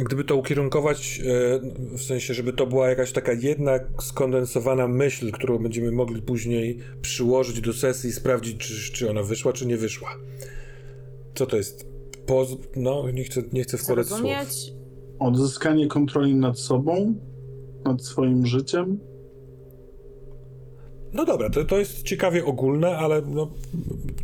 gdyby 0.05 0.25
to 0.25 0.37
ukierunkować, 0.37 1.21
e, 1.25 1.61
w 1.97 2.03
sensie, 2.03 2.35
żeby 2.35 2.53
to 2.53 2.67
była 2.67 2.89
jakaś 2.89 3.13
taka 3.13 3.33
jedna 3.33 3.73
skondensowana 4.01 4.89
myśl, 4.89 5.33
którą 5.33 5.59
będziemy 5.59 5.93
mogli 5.93 6.23
później 6.23 6.79
przyłożyć 7.03 7.61
do 7.61 7.73
sesji 7.73 8.11
i 8.11 8.13
sprawdzić, 8.13 8.57
czy, 8.57 8.93
czy 8.93 9.11
ona 9.11 9.23
wyszła, 9.23 9.53
czy 9.53 9.67
nie 9.67 9.77
wyszła. 9.77 10.17
Co 11.35 11.47
to 11.47 11.57
jest? 11.57 11.87
Poz... 12.27 12.57
No, 12.77 13.11
nie 13.11 13.25
chcę, 13.25 13.43
nie 13.53 13.63
chcę 13.63 13.79
wkładać 13.79 14.07
słów. 14.07 14.31
Odzyskanie 15.19 15.87
kontroli 15.87 16.35
nad 16.35 16.59
sobą, 16.59 17.15
nad 17.85 18.05
swoim 18.05 18.47
życiem. 18.47 18.99
No 21.13 21.25
dobra, 21.25 21.51
to, 21.51 21.65
to 21.65 21.79
jest 21.79 22.03
ciekawie 22.03 22.45
ogólne, 22.45 22.99
ale 22.99 23.23
no, 23.23 23.51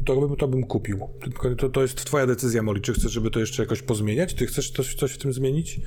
to, 0.07 0.17
bym- 0.21 0.37
to 0.37 0.49
bym 0.49 0.65
kupił. 0.65 1.09
Tylko 1.23 1.55
to, 1.55 1.69
to 1.69 1.83
jest 1.83 2.05
twoja 2.05 2.27
decyzja, 2.27 2.63
Molly. 2.63 2.81
Czy 2.81 2.93
chcesz, 2.93 3.13
żeby 3.13 3.31
to 3.31 3.41
jeszcze 3.41 3.63
jakoś 3.63 3.83
pozmieniać? 3.83 4.35
Ty 4.35 4.47
chcesz 4.47 4.71
coś, 4.71 4.95
coś 4.95 5.13
w 5.13 5.19
tym 5.19 5.33
zmienić? 5.33 5.81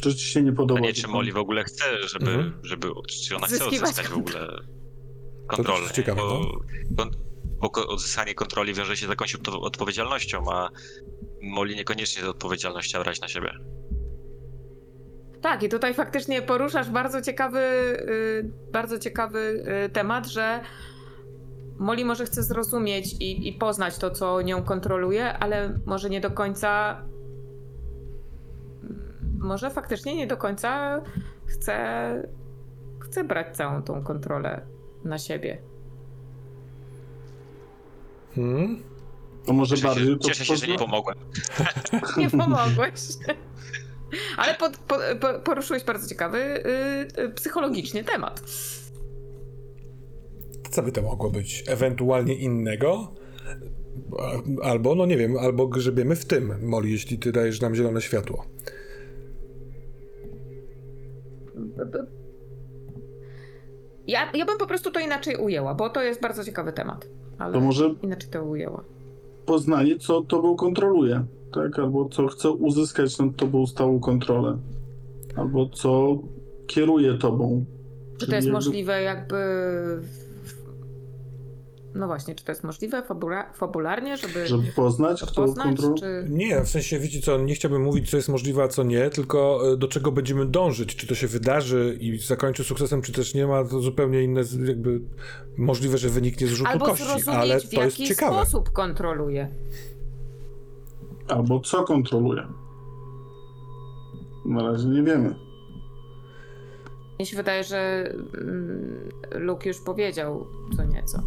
Czy 0.00 0.14
ci 0.14 0.26
się 0.26 0.42
nie 0.42 0.52
podoba? 0.52 0.80
Pytanie, 0.80 0.94
czy 0.94 1.08
Molly 1.08 1.32
w 1.32 1.36
ogóle 1.36 1.64
chce, 1.64 1.84
żeby, 2.08 2.30
Mhm. 2.30 2.52
żeby 2.62 2.88
czy 3.26 3.36
ona 3.36 3.46
chce 3.46 3.64
odzyskać 3.66 4.06
w 4.08 4.12
ogóle 4.18 4.46
kontrolę. 5.48 5.80
jest 5.82 5.94
ciekawe, 5.94 6.20
bo, 6.20 6.40
no. 7.00 7.10
bo 7.60 7.88
odzyskanie 7.88 8.34
kontroli 8.34 8.74
wiąże 8.74 8.96
się 8.96 9.06
z 9.06 9.08
jakąś 9.08 9.34
odpo- 9.34 9.62
odpowiedzialnością, 9.62 10.52
a 10.52 10.70
Molly 11.42 11.74
niekoniecznie 11.74 12.22
tę 12.22 12.28
odpowiedzialność 12.30 12.88
chciała 12.88 13.04
brać 13.04 13.20
na 13.20 13.28
siebie. 13.28 13.50
Tak, 15.42 15.62
i 15.62 15.68
tutaj 15.68 15.94
faktycznie 15.94 16.42
poruszasz 16.42 16.90
bardzo 16.90 17.22
ciekawy, 17.22 17.58
y, 17.58 18.50
bardzo 18.72 18.98
ciekawy 18.98 19.64
y, 19.86 19.88
temat, 19.88 20.26
że 20.26 20.60
Molly 21.78 22.04
może 22.04 22.24
chce 22.24 22.42
zrozumieć 22.42 23.12
i, 23.20 23.48
i 23.48 23.52
poznać 23.52 23.98
to, 23.98 24.10
co 24.10 24.42
nią 24.42 24.62
kontroluje, 24.62 25.32
ale 25.38 25.78
może 25.86 26.10
nie 26.10 26.20
do 26.20 26.30
końca. 26.30 27.02
Może 29.38 29.70
faktycznie 29.70 30.16
nie 30.16 30.26
do 30.26 30.36
końca 30.36 31.00
chce, 31.46 32.28
chce 33.00 33.24
brać 33.24 33.56
całą 33.56 33.82
tą 33.82 34.04
kontrolę 34.04 34.66
na 35.04 35.18
siebie. 35.18 35.62
Hmm? 38.34 38.82
To 39.46 39.52
może 39.52 39.76
Cieszę 39.76 39.88
bardziej 39.88 40.06
się, 40.06 40.16
to 40.16 40.28
cieszę 40.28 40.44
się 40.44 40.56
że 40.56 40.66
nie 40.66 40.78
pomogłem. 40.78 41.18
Nie 42.16 42.30
pomogłeś. 42.30 42.92
Ale 44.36 44.54
po, 44.54 44.70
po, 44.88 44.94
po, 45.20 45.40
poruszyłeś 45.40 45.84
bardzo 45.84 46.08
ciekawy 46.08 46.38
y, 46.38 47.22
y, 47.22 47.28
psychologicznie 47.28 48.04
temat. 48.04 48.42
Co 50.70 50.82
by 50.82 50.92
to 50.92 51.02
mogło 51.02 51.30
być? 51.30 51.64
Ewentualnie 51.68 52.34
innego? 52.34 53.12
Albo, 54.62 54.94
no 54.94 55.06
nie 55.06 55.16
wiem, 55.16 55.36
albo 55.38 55.66
grzebiemy 55.68 56.16
w 56.16 56.24
tym, 56.24 56.54
Molly, 56.62 56.88
jeśli 56.88 57.18
ty 57.18 57.32
dajesz 57.32 57.60
nam 57.60 57.74
zielone 57.74 58.00
światło. 58.00 58.44
Ja, 64.06 64.30
ja 64.34 64.44
bym 64.46 64.58
po 64.58 64.66
prostu 64.66 64.90
to 64.90 65.00
inaczej 65.00 65.36
ujęła, 65.36 65.74
bo 65.74 65.90
to 65.90 66.02
jest 66.02 66.20
bardzo 66.20 66.44
ciekawy 66.44 66.72
temat. 66.72 67.08
Ale 67.38 67.52
To 67.52 67.60
może 67.60 67.94
inaczej 68.02 68.30
to 68.30 68.44
ujęła. 68.44 68.84
poznanie, 69.46 69.98
co 69.98 70.20
tobą 70.22 70.56
kontroluje, 70.56 71.24
tak? 71.54 71.78
Albo 71.78 72.08
co 72.08 72.26
chce 72.26 72.50
uzyskać 72.50 73.18
nad 73.18 73.36
tobą 73.36 73.66
stałą 73.66 74.00
kontrolę. 74.00 74.58
Albo 75.36 75.68
co 75.68 76.18
kieruje 76.66 77.14
tobą. 77.18 77.64
Czy 78.18 78.26
to 78.26 78.34
jest 78.34 78.46
jakby- 78.46 78.52
możliwe 78.52 79.02
jakby... 79.02 79.36
w- 80.02 80.30
No 81.94 82.06
właśnie, 82.06 82.34
czy 82.34 82.44
to 82.44 82.52
jest 82.52 82.64
możliwe 82.64 83.02
fabula 83.02 83.52
fabularnie, 83.52 84.16
żeby, 84.16 84.46
Żeby 84.46 84.62
poznać, 84.76 85.20
to 85.20 85.26
kto 85.26 85.34
poznać, 85.42 85.66
kontroluje. 85.66 86.00
czy... 86.00 86.30
Nie, 86.30 86.60
w 86.64 86.68
sensie, 86.68 86.98
wiecie 86.98 87.20
co, 87.20 87.38
nie 87.38 87.54
chciałbym 87.54 87.82
mówić, 87.82 88.10
co 88.10 88.16
jest 88.16 88.28
możliwe, 88.28 88.62
a 88.62 88.68
co 88.68 88.82
nie, 88.82 89.10
tylko 89.10 89.60
e, 89.72 89.76
do 89.76 89.88
czego 89.88 90.12
będziemy 90.12 90.46
dążyć. 90.46 90.96
Czy 90.96 91.06
to 91.06 91.14
się 91.14 91.26
wydarzy 91.26 91.96
i 92.00 92.18
zakończy 92.18 92.64
sukcesem, 92.64 93.02
czy 93.02 93.12
też 93.12 93.34
nie 93.34 93.46
ma, 93.46 93.64
to 93.64 93.80
zupełnie 93.80 94.22
inne, 94.22 94.40
jakby 94.66 95.00
możliwe, 95.56 95.98
że 95.98 96.08
wyniknie 96.08 96.46
z 96.46 96.50
rzutu 96.50 96.70
Albo 96.70 96.84
kości, 96.86 97.04
zrozumieć, 97.04 97.40
ale 97.40 97.60
w 97.60 97.70
to 97.70 97.82
jest 97.82 97.98
jaki 97.98 98.06
ciekawe. 98.14 98.36
sposób 98.36 98.70
kontroluje. 98.70 99.48
Albo 101.30 101.60
co 101.60 101.84
kontroluje. 101.84 102.46
Na 104.44 104.62
razie 104.62 104.88
nie 104.88 105.02
wiemy. 105.02 105.34
Mnie 107.18 107.26
się 107.26 107.36
wydaje, 107.36 107.64
że 107.64 108.12
mm, 108.40 109.08
Luke 109.34 109.68
już 109.68 109.78
powiedział 109.80 110.46
co 110.76 110.84
nieco. 110.84 111.22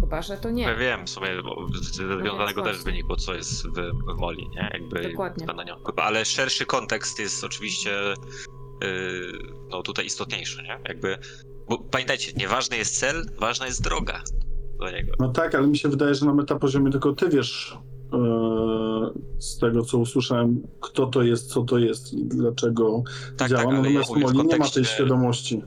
Chyba, 0.00 0.22
że 0.22 0.36
to 0.36 0.50
nie. 0.50 0.62
Ja 0.62 0.74
wiem, 0.76 1.06
w 1.06 1.10
sumie 1.10 1.28
bo 1.44 1.66
z- 1.74 1.82
z 1.82 1.94
związanego 1.94 2.62
też 2.62 2.72
właśnie. 2.76 2.92
wynikło, 2.92 3.16
co 3.16 3.34
jest 3.34 3.66
w, 3.66 3.72
w 4.16 4.18
Moli, 4.20 4.48
nie? 4.48 4.70
Jakby 4.72 5.08
Dokładnie. 5.10 5.46
to 5.46 5.52
na 5.52 5.64
nią. 5.64 5.74
Chyba, 5.86 6.02
ale 6.02 6.24
szerszy 6.24 6.66
kontekst 6.66 7.18
jest 7.18 7.44
oczywiście 7.44 7.90
yy, 8.82 9.32
no 9.70 9.82
tutaj 9.82 10.06
istotniejszy, 10.06 10.62
nie? 10.62 10.78
Jakby, 10.88 11.18
bo 11.68 11.78
pamiętajcie, 11.78 12.32
nieważny 12.36 12.76
jest 12.76 12.98
cel, 13.00 13.26
ważna 13.40 13.66
jest 13.66 13.82
droga 13.84 14.22
do 14.78 14.90
niego. 14.90 15.12
No 15.20 15.28
tak, 15.28 15.54
ale 15.54 15.66
mi 15.66 15.78
się 15.78 15.88
wydaje, 15.88 16.14
że 16.14 16.26
na 16.26 16.34
metapoziomie 16.34 16.90
tylko 16.90 17.12
ty 17.12 17.28
wiesz 17.28 17.78
e, 18.12 18.16
z 19.38 19.58
tego, 19.58 19.82
co 19.84 19.98
usłyszałem, 19.98 20.62
kto 20.80 21.06
to 21.06 21.22
jest, 21.22 21.46
co 21.46 21.62
to 21.62 21.78
jest 21.78 22.12
i 22.12 22.24
dlaczego 22.24 23.02
Tak, 23.36 23.50
działa. 23.50 23.62
tak, 23.62 23.72
ale 23.74 23.76
ja 23.76 23.82
Natomiast 24.00 24.10
mówię 24.10 24.20
w 24.20 24.22
Molly 24.24 24.36
nie 24.36 24.42
ma 24.42 24.48
tej 24.50 24.58
kontekście, 24.60 24.84
świadomości. 24.94 25.62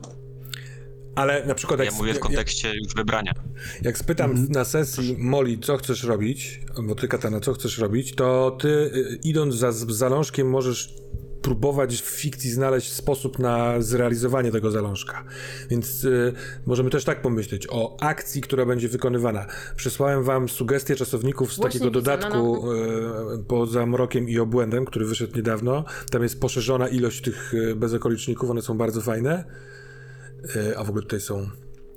Ale 1.14 1.46
na 1.46 1.54
przykład 1.54 1.80
jak, 1.80 1.90
ja 1.92 1.96
mówię 1.98 2.12
w 2.12 2.14
jak, 2.14 2.22
kontekście 2.22 2.74
już 2.84 2.94
wybrania. 2.94 3.32
jak 3.82 3.98
spytam 3.98 4.30
Mhm. 4.30 4.52
na 4.52 4.64
sesji 4.64 5.16
Molly, 5.18 5.58
co 5.58 5.76
chcesz 5.76 6.02
robić, 6.04 6.60
bo 6.88 6.94
ty 6.94 7.08
Katana, 7.08 7.40
co 7.40 7.52
chcesz 7.52 7.78
robić, 7.78 8.14
to 8.14 8.56
ty 8.60 8.68
y, 8.68 9.18
idąc 9.24 9.54
za 9.54 9.72
zalążkiem 9.72 10.50
możesz 10.50 10.94
próbować 11.46 12.02
w 12.02 12.04
fikcji 12.04 12.50
znaleźć 12.50 12.92
sposób 12.92 13.38
na 13.38 13.80
zrealizowanie 13.82 14.52
tego 14.52 14.70
zalążka. 14.70 15.24
Więc 15.70 16.04
y, 16.04 16.32
możemy 16.66 16.90
też 16.90 17.04
tak 17.04 17.22
pomyśleć 17.22 17.66
o 17.70 17.96
akcji, 18.00 18.40
która 18.40 18.66
będzie 18.66 18.88
wykonywana. 18.88 19.46
Przesłałem 19.76 20.24
wam 20.24 20.48
sugestie 20.48 20.96
czasowników 20.96 21.52
z 21.52 21.56
Właśnie 21.56 21.80
takiego 21.80 21.98
widzę, 21.98 22.10
no, 22.10 22.16
dodatku 22.16 22.72
y, 22.72 23.44
poza 23.48 23.86
mrokiem 23.86 24.28
i 24.28 24.38
obłędem, 24.38 24.84
który 24.84 25.06
wyszedł 25.06 25.36
niedawno. 25.36 25.84
Tam 26.10 26.22
jest 26.22 26.40
poszerzona 26.40 26.88
ilość 26.88 27.22
tych 27.22 27.54
y, 27.54 27.76
bezokoliczników, 27.76 28.50
one 28.50 28.62
są 28.62 28.78
bardzo 28.78 29.00
fajne. 29.00 29.44
Y, 30.56 30.78
a 30.78 30.84
w 30.84 30.88
ogóle 30.88 31.02
tutaj 31.02 31.20
są 31.20 31.48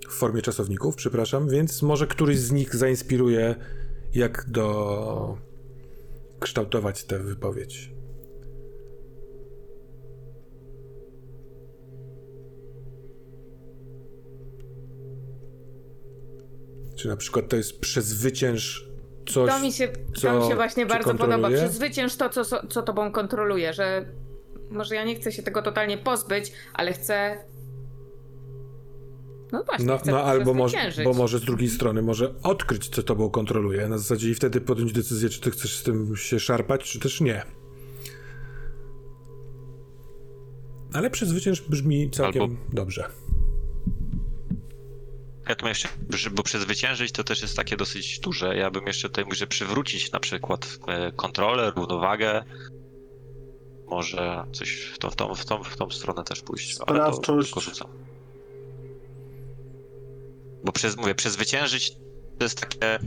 w 0.09 0.13
formie 0.13 0.41
czasowników, 0.41 0.95
przepraszam, 0.95 1.49
więc 1.49 1.81
może 1.81 2.07
któryś 2.07 2.39
z 2.39 2.51
nich 2.51 2.75
zainspiruje, 2.75 3.55
jak 4.13 4.45
do 4.49 5.37
kształtować 6.39 7.03
tę 7.03 7.19
wypowiedź. 7.19 7.98
Czy 16.99 17.07
na 17.07 17.17
przykład 17.17 17.49
to 17.49 17.55
jest 17.55 17.79
przezwycięż 17.79 18.87
coś. 19.29 19.49
To 19.49 19.59
mi 19.59 19.73
się, 19.73 19.89
co 20.15 20.27
to 20.27 20.39
mi 20.39 20.47
się 20.49 20.55
właśnie 20.55 20.85
bardzo 20.85 21.15
podoba. 21.15 21.49
Przezwycięż 21.49 22.15
to, 22.15 22.29
co, 22.29 22.67
co, 22.67 22.81
tobą 22.81 23.11
kontroluje, 23.11 23.73
że 23.73 24.05
może 24.69 24.95
ja 24.95 25.03
nie 25.03 25.15
chcę 25.15 25.31
się 25.31 25.43
tego 25.43 25.61
totalnie 25.61 25.97
pozbyć, 25.97 26.51
ale 26.73 26.93
chcę. 26.93 27.37
No 29.51 29.63
właśnie, 29.63 29.85
No, 29.85 29.97
chcę 29.97 30.11
no 30.11 30.23
albo 30.23 30.53
może, 30.53 30.77
przezwyciężyć. 30.77 31.05
bo 31.05 31.13
może 31.13 31.39
z 31.39 31.41
drugiej 31.41 31.69
strony 31.69 32.01
może 32.01 32.33
odkryć, 32.43 32.89
co 32.89 33.03
tobą 33.03 33.29
kontroluje. 33.29 33.87
Na 33.87 33.97
zasadzie 33.97 34.29
i 34.29 34.35
wtedy 34.35 34.61
podjąć 34.61 34.93
decyzję, 34.93 35.29
czy 35.29 35.41
ty 35.41 35.51
chcesz 35.51 35.77
z 35.77 35.83
tym 35.83 36.15
się 36.15 36.39
szarpać, 36.39 36.83
czy 36.83 36.99
też 36.99 37.21
nie. 37.21 37.43
Ale 40.93 41.09
przezwycięż 41.09 41.61
brzmi 41.61 42.09
całkiem 42.11 42.41
Albo- 42.41 42.55
dobrze. 42.73 43.09
Ja 45.49 45.55
tu 45.55 45.67
jeszcze, 45.67 45.89
bo 46.31 46.43
przezwyciężyć 46.43 47.11
to 47.11 47.23
też 47.23 47.41
jest 47.41 47.55
takie 47.55 47.77
dosyć 47.77 48.19
duże. 48.19 48.57
Ja 48.57 48.71
bym 48.71 48.87
jeszcze 48.87 49.07
tutaj 49.07 49.23
mógł, 49.23 49.35
że 49.35 49.47
przywrócić 49.47 50.11
na 50.11 50.19
przykład 50.19 50.79
e, 50.87 51.11
kontrolę, 51.11 51.71
równowagę. 51.75 52.43
Może 53.87 54.43
coś 54.53 54.81
w 54.81 54.97
tą, 54.97 55.09
w 55.09 55.15
tą, 55.15 55.35
w 55.35 55.45
tą, 55.45 55.63
w 55.63 55.77
tą 55.77 55.89
stronę 55.89 56.23
też 56.23 56.41
pójść. 56.41 56.77
Ale 56.87 56.99
to 56.99 57.13
Sprawczość. 57.13 57.47
tylko 57.47 57.59
rzucam. 57.59 57.87
Bo 60.63 60.71
przez, 60.71 60.97
mówię, 60.97 61.15
przezwyciężyć 61.15 61.91
to 62.37 62.45
jest 62.45 62.61
takie. 62.61 62.99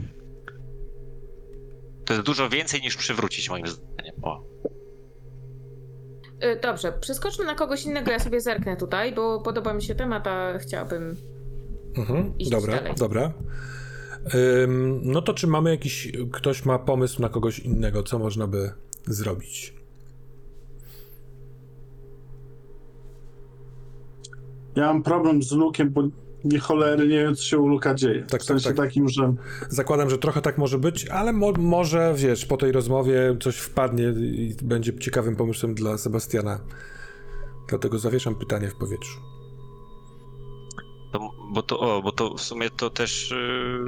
To 2.05 2.13
jest 2.13 2.25
dużo 2.25 2.49
więcej 2.49 2.81
niż 2.81 2.95
przywrócić, 2.97 3.49
moim 3.49 3.67
zdaniem. 3.67 4.15
O. 4.21 4.43
Y, 6.43 6.59
Dobrze, 6.61 6.91
przeskoczmy 6.91 7.45
na 7.45 7.55
kogoś 7.55 7.85
innego, 7.85 8.11
ja 8.11 8.19
sobie 8.19 8.41
zerknę 8.41 8.77
tutaj, 8.77 9.13
bo 9.13 9.41
podoba 9.41 9.73
mi 9.73 9.83
się 9.83 9.95
temat, 9.95 10.27
a 10.27 10.57
chciałabym. 10.59 11.32
Mhm, 11.97 12.37
Iść 12.37 12.51
dobra, 12.51 12.75
dalej. 12.75 12.93
dobra. 12.97 13.33
Ym, 14.63 15.01
no 15.03 15.21
to 15.21 15.33
czy 15.33 15.47
mamy 15.47 15.69
jakiś, 15.69 16.11
ktoś 16.31 16.65
ma 16.65 16.79
pomysł 16.79 17.21
na 17.21 17.29
kogoś 17.29 17.59
innego, 17.59 18.03
co 18.03 18.19
można 18.19 18.47
by 18.47 18.71
zrobić? 19.07 19.73
Ja 24.75 24.85
mam 24.85 25.03
problem 25.03 25.43
z 25.43 25.51
Lukiem, 25.51 25.89
bo 25.89 26.03
nie 26.43 26.59
cholernie 26.59 27.35
się 27.35 27.57
u 27.57 27.67
Luka 27.67 27.95
dzieje. 27.95 28.21
Tak, 28.21 28.29
tak, 28.29 28.41
w 28.41 28.45
sensie 28.45 28.67
tak. 28.67 28.77
takim, 28.77 29.09
że 29.09 29.33
Zakładam, 29.69 30.09
że 30.09 30.17
trochę 30.17 30.41
tak 30.41 30.57
może 30.57 30.77
być, 30.77 31.07
ale 31.07 31.33
mo 31.33 31.51
może, 31.51 32.13
wiesz, 32.17 32.45
po 32.45 32.57
tej 32.57 32.71
rozmowie 32.71 33.37
coś 33.41 33.57
wpadnie 33.57 34.03
i 34.19 34.55
będzie 34.63 34.99
ciekawym 34.99 35.35
pomysłem 35.35 35.73
dla 35.75 35.97
Sebastiana. 35.97 36.59
Dlatego 37.69 37.99
zawieszam 37.99 38.35
pytanie 38.35 38.67
w 38.67 38.75
powietrzu. 38.75 39.19
To, 41.13 41.31
bo, 41.51 41.61
to, 41.63 41.79
o, 41.79 42.01
bo 42.01 42.11
to 42.11 42.33
w 42.33 42.41
sumie 42.41 42.69
to 42.69 42.89
też 42.89 43.31
yy, 43.31 43.85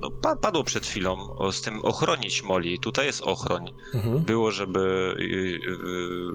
no, 0.00 0.10
pa- 0.10 0.36
padło 0.36 0.64
przed 0.64 0.86
chwilą 0.86 1.36
o, 1.36 1.52
z 1.52 1.62
tym 1.62 1.80
ochronić 1.84 2.42
Moli. 2.42 2.78
Tutaj 2.78 3.06
jest 3.06 3.20
ochroń. 3.22 3.74
Mhm. 3.94 4.18
Było, 4.18 4.50
żeby, 4.50 5.14
yy, 5.18 5.26
yy, 5.26 6.32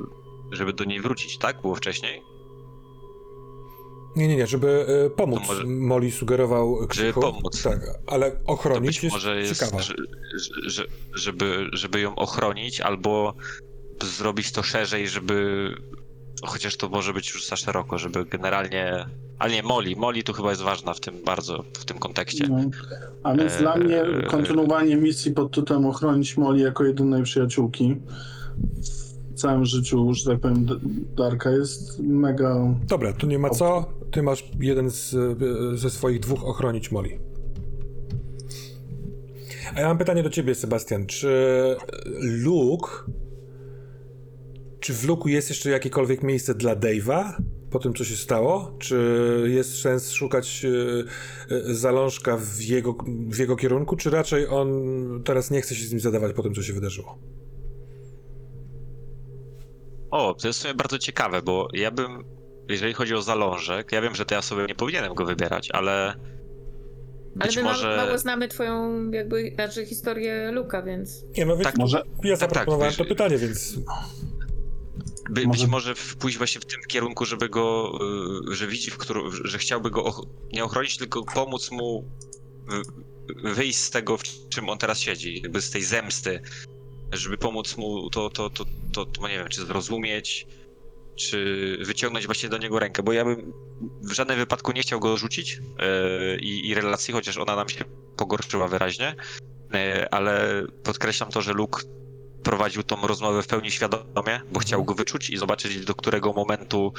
żeby 0.52 0.73
do 0.73 0.84
niej 0.84 1.02
wrócić, 1.02 1.38
tak? 1.38 1.61
Było 1.61 1.76
wcześniej? 1.76 2.22
Nie, 4.15 4.27
nie, 4.27 4.35
nie, 4.35 4.48
żeby 4.48 4.85
pomóc. 5.15 5.39
To 5.41 5.45
może- 5.48 5.64
Moli 5.65 6.11
sugerował 6.11 6.88
Krzychu. 6.88 7.22
pomóc. 7.22 7.64
Tak, 7.64 7.80
ale 8.07 8.31
To 8.31 8.38
ochronić 8.45 8.88
być 8.88 9.03
jest 9.03 9.15
może 9.15 9.39
jest, 9.39 9.60
ciekawa. 9.60 9.81
że, 9.84 9.94
że, 10.65 10.84
żeby, 11.14 11.69
żeby 11.73 11.99
ją 12.02 12.15
ochronić, 12.15 12.81
albo 12.81 13.34
zrobić 14.03 14.52
to 14.52 14.64
szerzej, 14.64 15.07
żeby. 15.07 15.69
Chociaż 16.43 16.77
to 16.77 16.89
może 16.89 17.14
być 17.14 17.34
już 17.34 17.47
za 17.47 17.55
szeroko, 17.55 17.97
żeby 17.97 18.26
generalnie. 18.26 19.05
Ale 19.39 19.53
nie, 19.53 19.64
Moli. 19.64 19.95
Moli 19.95 20.23
tu 20.23 20.34
chyba 20.34 20.49
jest 20.49 20.61
ważna 20.61 20.93
w 20.93 20.99
tym 20.99 21.15
bardzo, 21.26 21.64
w 21.80 21.85
tym 21.85 21.99
kontekście. 21.99 22.47
No. 22.47 22.57
A 23.23 23.35
więc 23.35 23.53
Eee, 23.53 23.59
dla 23.59 23.76
mnie 23.76 24.03
kontynuowanie 24.27 24.95
misji 24.95 25.31
pod 25.31 25.51
tytułem 25.51 25.85
ochronić 25.85 26.38
Molly 26.38 26.59
jako 26.59 26.84
jedynej 26.84 27.23
przyjaciółki 27.23 27.95
w 29.31 29.34
całym 29.39 29.65
życiu, 29.65 30.14
że 30.14 30.31
tak 30.31 30.39
powiem, 30.39 30.68
Darka 31.15 31.51
jest 31.51 31.99
mega... 31.99 32.76
Dobra, 32.88 33.14
to 33.14 33.27
nie 33.27 33.39
ma 33.39 33.49
co. 33.49 33.85
Ty 34.11 34.23
masz 34.23 34.43
jeden 34.59 34.89
z, 34.91 35.15
ze 35.80 35.89
swoich 35.89 36.19
dwóch 36.19 36.43
ochronić 36.43 36.91
Moli. 36.91 37.19
A 39.76 39.80
ja 39.80 39.88
mam 39.88 39.97
pytanie 39.97 40.23
do 40.23 40.30
ciebie, 40.30 40.55
Sebastian. 40.55 41.05
Czy 41.05 41.76
Luke. 42.19 42.89
Czy 44.79 44.93
w 44.93 45.05
Luku 45.05 45.29
jest 45.29 45.49
jeszcze 45.49 45.69
jakiekolwiek 45.69 46.23
miejsce 46.23 46.55
dla 46.55 46.75
Dave'a 46.75 47.33
po 47.71 47.79
tym, 47.79 47.93
co 47.93 48.03
się 48.03 48.15
stało? 48.15 48.75
Czy 48.79 48.97
jest 49.47 49.81
sens 49.81 50.11
szukać 50.11 50.65
e, 50.65 51.55
e, 51.55 51.73
zalążka 51.73 52.37
w 52.37 52.61
jego, 52.61 52.95
w 53.29 53.37
jego 53.37 53.55
kierunku, 53.55 53.95
czy 53.95 54.09
raczej 54.09 54.47
on 54.47 54.69
teraz 55.25 55.51
nie 55.51 55.61
chce 55.61 55.75
się 55.75 55.85
z 55.85 55.91
nim 55.91 55.99
zadawać 55.99 56.33
po 56.35 56.43
tym, 56.43 56.53
co 56.53 56.63
się 56.63 56.73
wydarzyło? 56.73 57.19
O, 60.11 60.33
to 60.33 60.47
jest 60.47 60.59
w 60.59 60.61
sumie 60.61 60.73
bardzo 60.73 60.97
ciekawe, 60.99 61.41
bo 61.41 61.67
ja 61.73 61.91
bym. 61.91 62.23
Jeżeli 62.69 62.93
chodzi 62.93 63.15
o 63.15 63.21
zalążek, 63.21 63.91
ja 63.91 64.01
wiem, 64.01 64.15
że 64.15 64.25
to 64.25 64.35
ja 64.35 64.41
sobie 64.41 64.65
nie 64.65 64.75
powinienem 64.75 65.13
go 65.13 65.25
wybierać, 65.25 65.71
ale. 65.71 66.13
Ale 67.39 67.47
Być 67.47 67.55
my 67.55 67.63
może. 67.63 67.97
mało, 67.97 68.17
znamy 68.17 68.47
twoją 68.47 69.11
jakby, 69.11 69.51
znaczy 69.55 69.85
historię 69.85 70.51
Luka, 70.51 70.81
więc... 70.81 71.23
Nie, 71.37 71.45
no 71.45 71.53
więc 71.53 71.63
Tak, 71.63 71.77
Może, 71.77 72.03
ja 72.23 72.37
tak, 72.37 72.49
zaproponowałem 72.49 72.89
wiesz- 72.91 72.97
to 72.97 73.05
pytanie, 73.05 73.37
więc 73.37 73.75
By, 75.29 75.47
Może- 75.47 75.61
Być 75.63 75.71
może 75.71 75.93
pójść 76.19 76.37
właśnie 76.37 76.61
w 76.61 76.65
tym 76.65 76.81
kierunku, 76.87 77.25
żeby 77.25 77.49
go, 77.49 77.99
y, 78.51 78.55
że 78.55 78.67
widzi, 78.67 78.91
w 78.91 78.97
którą, 78.97 79.31
że 79.31 79.57
chciałby 79.57 79.89
go 79.91 80.03
och- 80.03 80.27
nie 80.53 80.63
ochronić, 80.63 80.97
tylko 80.97 81.23
pomóc 81.23 81.71
mu 81.71 82.05
y, 83.45 83.53
wyjść 83.53 83.79
z 83.79 83.89
tego, 83.89 84.17
w 84.17 84.23
czym 84.49 84.69
on 84.69 84.77
teraz 84.77 84.99
siedzi, 84.99 85.41
jakby 85.43 85.61
z 85.61 85.69
tej 85.71 85.83
zemsty, 85.83 86.41
żeby 87.11 87.37
pomóc 87.37 87.77
mu 87.77 88.09
to, 88.09 88.29
to, 88.29 88.49
to, 88.49 88.65
to, 88.93 89.05
to 89.05 89.27
nie 89.27 89.37
wiem, 89.37 89.47
czy 89.49 89.65
zrozumieć, 89.65 90.47
czy 91.15 91.77
wyciągnąć 91.85 92.25
właśnie 92.25 92.49
do 92.49 92.57
niego 92.57 92.79
rękę, 92.79 93.03
bo 93.03 93.13
ja 93.13 93.25
bym 93.25 93.53
w 94.03 94.11
żadnym 94.11 94.37
wypadku 94.37 94.71
nie 94.71 94.81
chciał 94.81 94.99
go 94.99 95.17
rzucić 95.17 95.53
y, 95.53 96.37
i, 96.41 96.73
relacji, 96.73 97.13
chociaż 97.13 97.37
ona 97.37 97.55
nam 97.55 97.69
się 97.69 97.83
pogorszyła 98.17 98.67
wyraźnie, 98.67 99.15
y, 99.75 100.09
ale 100.09 100.63
podkreślam 100.83 101.31
to, 101.31 101.41
że 101.41 101.53
Luke 101.53 101.81
prowadził 102.47 102.83
tą 102.83 103.07
rozmowę 103.07 103.43
w 103.43 103.47
pełni 103.47 103.71
świadomie, 103.71 104.41
bo 104.51 104.59
chciał 104.59 104.83
go 104.83 104.93
wyczuć 104.93 105.29
i 105.29 105.37
zobaczyć, 105.37 105.85
do 105.85 105.95
którego 105.95 106.33
momentu 106.33 106.93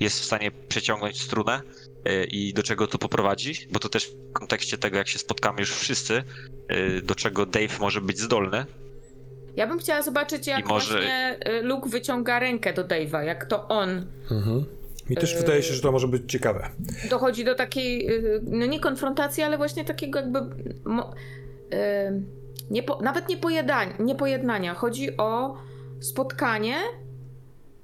jest 0.00 0.20
w 0.20 0.24
stanie 0.24 0.50
przeciągnąć 0.68 1.22
strunę 1.22 1.60
y, 2.08 2.24
i 2.24 2.52
do 2.54 2.62
czego 2.62 2.86
to 2.86 2.98
poprowadzi, 2.98 3.54
bo 3.72 3.78
to 3.78 3.88
też 3.88 4.10
w 4.10 4.32
kontekście 4.32 4.78
tego, 4.78 4.96
jak 4.96 5.08
się 5.08 5.18
spotkamy 5.18 5.60
już 5.60 5.70
wszyscy, 5.70 6.22
y, 6.98 7.02
do 7.02 7.14
czego 7.14 7.46
Dave 7.46 7.78
może 7.80 8.00
być 8.00 8.18
zdolny. 8.18 8.66
Ja 9.56 9.66
bym 9.66 9.78
chciała 9.78 10.02
zobaczyć, 10.02 10.46
jak 10.46 10.64
I 10.64 10.68
może- 10.68 10.94
właśnie 10.94 11.38
y, 11.48 11.62
Luke 11.62 11.88
wyciąga 11.88 12.38
rękę 12.38 12.72
do 12.72 12.84
Dave'a, 12.84 13.20
jak 13.22 13.44
to 13.46 13.68
on 13.68 14.06
Mhm. 14.30 14.64
Mi 15.10 15.16
też 15.16 15.34
wydaje 15.36 15.62
się, 15.62 15.74
że 15.74 15.80
to 15.80 15.92
może 15.92 16.08
być 16.08 16.22
ciekawe. 16.32 16.68
dochodzi 17.10 17.44
do 17.44 17.54
takiej, 17.54 18.08
no 18.42 18.66
nie 18.66 18.80
konfrontacji, 18.80 19.42
ale 19.42 19.56
właśnie 19.56 19.84
takiego 19.84 20.18
jakby, 20.18 20.38
mo, 20.84 21.14
y, 21.72 22.43
nie 22.70 22.82
po, 22.82 23.00
nawet 23.02 23.28
nie, 23.28 23.36
pojedania, 23.36 23.94
nie 23.98 24.14
pojednania. 24.14 24.74
Chodzi 24.74 25.16
o 25.16 25.56
spotkanie. 26.00 26.76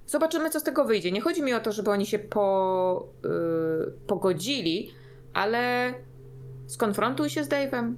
Zobaczymy, 0.06 0.50
co 0.50 0.60
z 0.60 0.62
tego 0.62 0.84
wyjdzie. 0.84 1.12
Nie 1.12 1.20
chodzi 1.20 1.42
mi 1.42 1.54
o 1.54 1.60
to, 1.60 1.72
żeby 1.72 1.90
oni 1.90 2.06
się 2.06 2.18
po, 2.18 3.08
y, 3.24 4.06
pogodzili, 4.06 4.90
ale 5.32 5.94
skonfrontuj 6.66 7.30
się 7.30 7.44
z 7.44 7.48
Dave'em. 7.48 7.94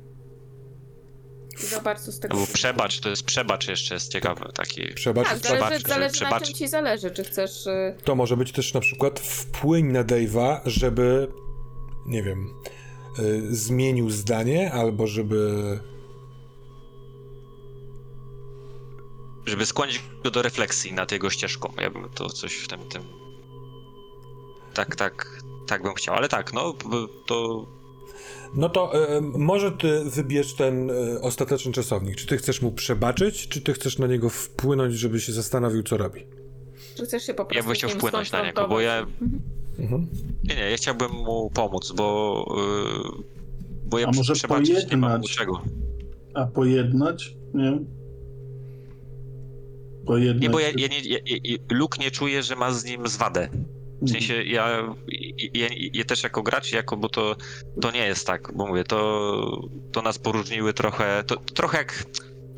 I 1.62 1.66
zobacz, 1.66 1.98
co 2.00 2.12
z 2.12 2.20
tego 2.20 2.32
Albo 2.34 2.44
wyjdzie. 2.46 2.54
przebacz, 2.58 3.00
to 3.00 3.08
jest 3.08 3.22
przebacz 3.24 3.68
jeszcze 3.68 3.94
jest 3.94 4.12
ciekawy 4.12 4.44
taki. 4.54 4.94
Przebacz, 4.94 5.28
Tak, 5.28 5.38
przebacz, 5.38 5.60
zależy, 5.60 5.82
że 5.82 5.88
zależy 5.88 6.12
na 6.12 6.26
przebacz. 6.26 6.44
czym 6.46 6.54
ci 6.54 6.68
zależy. 6.68 7.10
Czy 7.10 7.24
chcesz... 7.24 7.66
y, 7.66 7.94
to 8.04 8.14
może 8.14 8.36
być 8.36 8.52
też 8.52 8.74
na 8.74 8.80
przykład 8.80 9.20
wpłyń 9.20 9.86
na 9.86 10.04
Dave'a, 10.04 10.60
żeby, 10.64 11.28
nie 12.06 12.22
wiem, 12.22 12.46
y, 13.18 13.54
zmienił 13.56 14.10
zdanie, 14.10 14.72
albo 14.72 15.06
żeby... 15.06 15.78
Żeby 19.46 19.66
skłonić 19.66 20.02
go 20.24 20.30
do 20.30 20.42
refleksji 20.42 20.92
nad 20.92 21.12
jego 21.12 21.30
ścieżką. 21.30 21.72
Ja 21.80 21.90
bym 21.90 22.08
to 22.14 22.28
coś 22.28 22.54
w 22.54 22.68
tym, 22.68 22.80
tym... 22.88 23.02
Tak, 24.74 24.96
tak, 24.96 25.42
tak 25.66 25.82
bym 25.82 25.94
chciał. 25.94 26.14
Ale 26.14 26.28
tak, 26.28 26.52
no, 26.52 26.74
to 27.26 27.66
No 28.54 28.68
to 28.68 29.08
y, 29.16 29.20
może 29.20 29.72
ty 29.72 30.04
wybierz 30.04 30.54
ten 30.54 30.90
y, 30.90 31.20
ostateczny 31.20 31.72
czasownik. 31.72 32.16
Czy 32.16 32.26
ty 32.26 32.36
chcesz 32.36 32.62
mu 32.62 32.72
przebaczyć, 32.72 33.48
czy 33.48 33.60
ty 33.60 33.72
chcesz 33.72 33.98
na 33.98 34.06
niego 34.06 34.28
wpłynąć, 34.30 34.94
żeby 34.94 35.20
się 35.20 35.32
zastanowił, 35.32 35.82
co 35.82 35.96
robi? 35.96 36.26
Czy 36.96 37.06
chcesz 37.06 37.26
się 37.26 37.34
po 37.34 37.44
prostu 37.44 37.56
ja 37.56 37.62
bym 37.62 37.74
chciał 37.74 37.90
wpłynąć 37.90 38.32
na 38.32 38.44
niego, 38.46 38.68
bo 38.68 38.80
ja 38.80 39.06
Mhm. 39.78 40.06
Nie, 40.44 40.56
nie, 40.56 40.70
ja 40.70 40.76
chciałbym 40.76 41.10
mu 41.10 41.50
pomóc, 41.50 41.92
bo. 41.96 42.44
Yy, 42.56 43.24
bo 43.86 43.98
ja 43.98 44.06
A 44.06 44.10
może 44.16 44.32
przebaczyć 44.32 44.90
nie 44.90 44.96
mam 44.96 45.10
mu 45.10 45.16
pojednać? 45.18 45.36
czego. 45.36 45.62
a 46.34 46.46
pojednać? 46.46 47.36
Nie? 47.54 47.78
Pojednać? 50.06 50.42
Nie, 50.42 50.50
bo 50.50 50.60
ja, 50.60 50.68
ja 50.76 50.88
nie. 50.88 51.00
Ja, 51.00 51.18
Luke 51.70 51.98
nie 52.00 52.10
czuje, 52.10 52.42
że 52.42 52.56
ma 52.56 52.72
z 52.72 52.84
nim 52.84 53.08
zwadę. 53.08 53.48
W 54.02 54.10
sensie 54.10 54.42
ja, 54.42 54.68
ja, 54.72 54.88
ja, 55.54 55.68
ja 55.92 56.04
też 56.04 56.22
jako 56.22 56.42
gracz, 56.42 56.72
jako, 56.72 56.96
bo 56.96 57.08
to, 57.08 57.36
to 57.80 57.90
nie 57.90 58.06
jest 58.06 58.26
tak, 58.26 58.52
bo 58.54 58.66
mówię, 58.66 58.84
to, 58.84 59.60
to 59.92 60.02
nas 60.02 60.18
poróżniły 60.18 60.72
trochę. 60.72 61.24
To, 61.26 61.36
trochę 61.36 61.78
jak. 61.78 62.04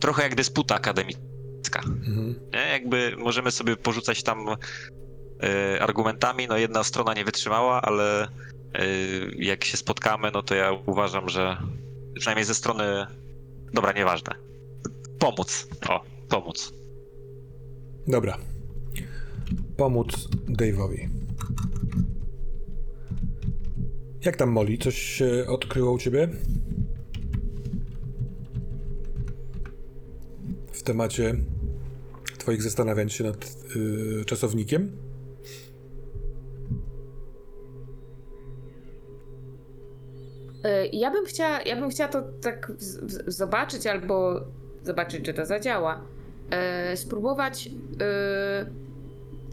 Trochę 0.01 0.23
jak 0.23 0.35
dysputa 0.35 0.75
akademicka. 0.75 1.81
Mhm. 1.85 2.35
Nie? 2.53 2.73
Jakby 2.73 3.17
możemy 3.19 3.51
sobie 3.51 3.77
porzucać 3.77 4.23
tam 4.23 4.49
e, 5.43 5.83
argumentami, 5.83 6.47
no 6.49 6.57
jedna 6.57 6.85
strona 6.85 7.15
nie 7.15 7.25
wytrzymała, 7.25 7.83
ale 7.83 8.23
e, 8.23 8.29
jak 9.39 9.65
się 9.65 9.77
spotkamy, 9.77 10.31
no 10.31 10.43
to 10.43 10.55
ja 10.55 10.73
uważam, 10.87 11.29
że 11.29 11.57
przynajmniej 12.15 12.45
ze 12.45 12.55
strony, 12.55 13.07
dobra, 13.73 13.93
nieważne, 13.93 14.35
pomóc, 15.19 15.69
o, 15.89 16.01
pomóc. 16.29 16.73
Dobra. 18.09 18.39
Pomóc 19.77 20.29
Dave'owi. 20.49 21.09
Jak 24.25 24.37
tam 24.37 24.51
Molly? 24.51 24.79
Coś 24.79 24.99
się 24.99 25.45
odkryło 25.49 25.93
u 25.93 25.99
ciebie? 25.99 26.29
W 30.73 30.83
temacie 30.83 31.35
twoich 32.39 32.63
zastanawiań 32.63 33.09
się 33.09 33.25
nad 33.25 33.57
y, 33.77 34.25
czasownikiem? 34.25 34.93
Y, 40.65 40.89
Ja 40.93 41.11
bym 41.11 41.25
chciała, 41.25 41.63
ja 41.63 41.77
bym 41.81 41.91
chciała 41.91 42.09
to 42.13 42.23
tak 42.43 42.73
z- 42.79 42.97
w- 43.01 43.31
zobaczyć 43.33 43.87
albo 43.87 44.41
zobaczyć, 44.83 45.25
czy 45.25 45.35
to 45.35 45.47
zadziała. 45.47 46.07
Y, 46.93 46.97
Spróbować 46.97 47.67
y, 47.67 47.71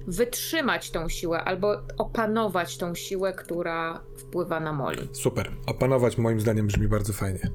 wytrzymać 0.08 0.92
tą 0.92 1.10
siłę 1.10 1.44
albo 1.44 1.82
opanować 1.98 2.78
tą 2.78 2.96
siłę, 2.96 3.34
która 3.34 4.02
wpływa 4.18 4.60
na 4.60 4.74
Moli. 4.74 5.10
Super. 5.12 5.52
Opanować 5.66 6.18
moim 6.18 6.40
zdaniem 6.40 6.68
brzmi 6.68 6.88
bardzo 6.88 7.14
fajnie. 7.14 7.50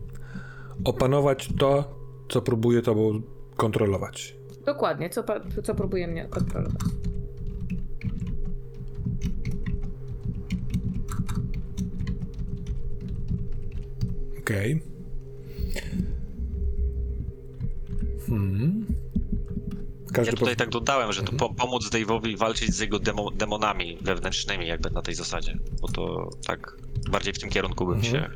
Opanować 0.84 1.48
to, 1.58 1.94
co 2.28 2.42
próbuje 2.42 2.82
tobą 2.82 3.22
kontrolować. 3.56 4.36
Dokładnie, 4.64 5.10
co, 5.10 5.24
co 5.62 5.74
próbuje 5.74 6.08
mnie 6.08 6.28
kontrolować. 6.28 6.82
Okej. 14.40 14.82
Hmm. 18.26 18.95
Każdy 20.16 20.30
Ja 20.32 20.36
tutaj 20.36 20.54
pow- 20.54 20.58
tak 20.58 20.68
dodałem, 20.70 21.12
że 21.12 21.22
to 21.22 21.32
po, 21.32 21.54
pomóc 21.54 21.90
Dave'owi 21.90 22.38
walczyć 22.38 22.74
z 22.74 22.80
jego 22.80 22.98
demo, 22.98 23.30
demonami 23.30 23.98
wewnętrznymi 24.02 24.66
jakby 24.68 24.90
na 24.90 25.02
tej 25.02 25.14
zasadzie, 25.14 25.58
bo 25.80 25.88
to 25.88 26.30
tak 26.46 26.76
bardziej 27.10 27.32
w 27.32 27.38
tym 27.38 27.50
kierunku 27.50 27.86
bym 27.86 27.94
Mhm. 27.96 28.12
się 28.14 28.30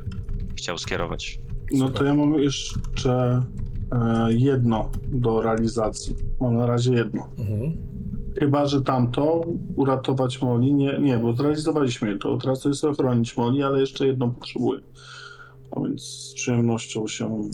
chciał 0.55 0.77
skierować. 0.77 1.39
No 1.73 1.89
to 1.89 2.03
ja 2.03 2.13
mam 2.13 2.33
jeszcze 2.33 3.43
e, 3.91 4.27
jedno 4.33 4.89
do 5.11 5.41
realizacji. 5.41 6.15
Mam 6.41 6.57
na 6.57 6.65
razie 6.65 6.93
jedno. 6.93 7.27
Mhm. 7.39 7.77
Chyba, 8.39 8.65
że 8.65 8.81
tamto 8.81 9.41
uratować 9.75 10.41
Moli. 10.41 10.73
Nie, 10.73 10.99
nie, 10.99 11.17
bo 11.17 11.33
zrealizowaliśmy 11.33 12.17
to. 12.17 12.37
Teraz 12.37 12.59
to 12.59 12.69
jest 12.69 12.83
ochronić 12.83 13.37
Moli, 13.37 13.63
ale 13.63 13.79
jeszcze 13.79 14.07
jedno 14.07 14.27
potrzebuję. 14.29 14.79
A 15.71 15.79
więc 15.79 16.01
z 16.03 16.33
przyjemnością 16.33 17.07
się. 17.07 17.49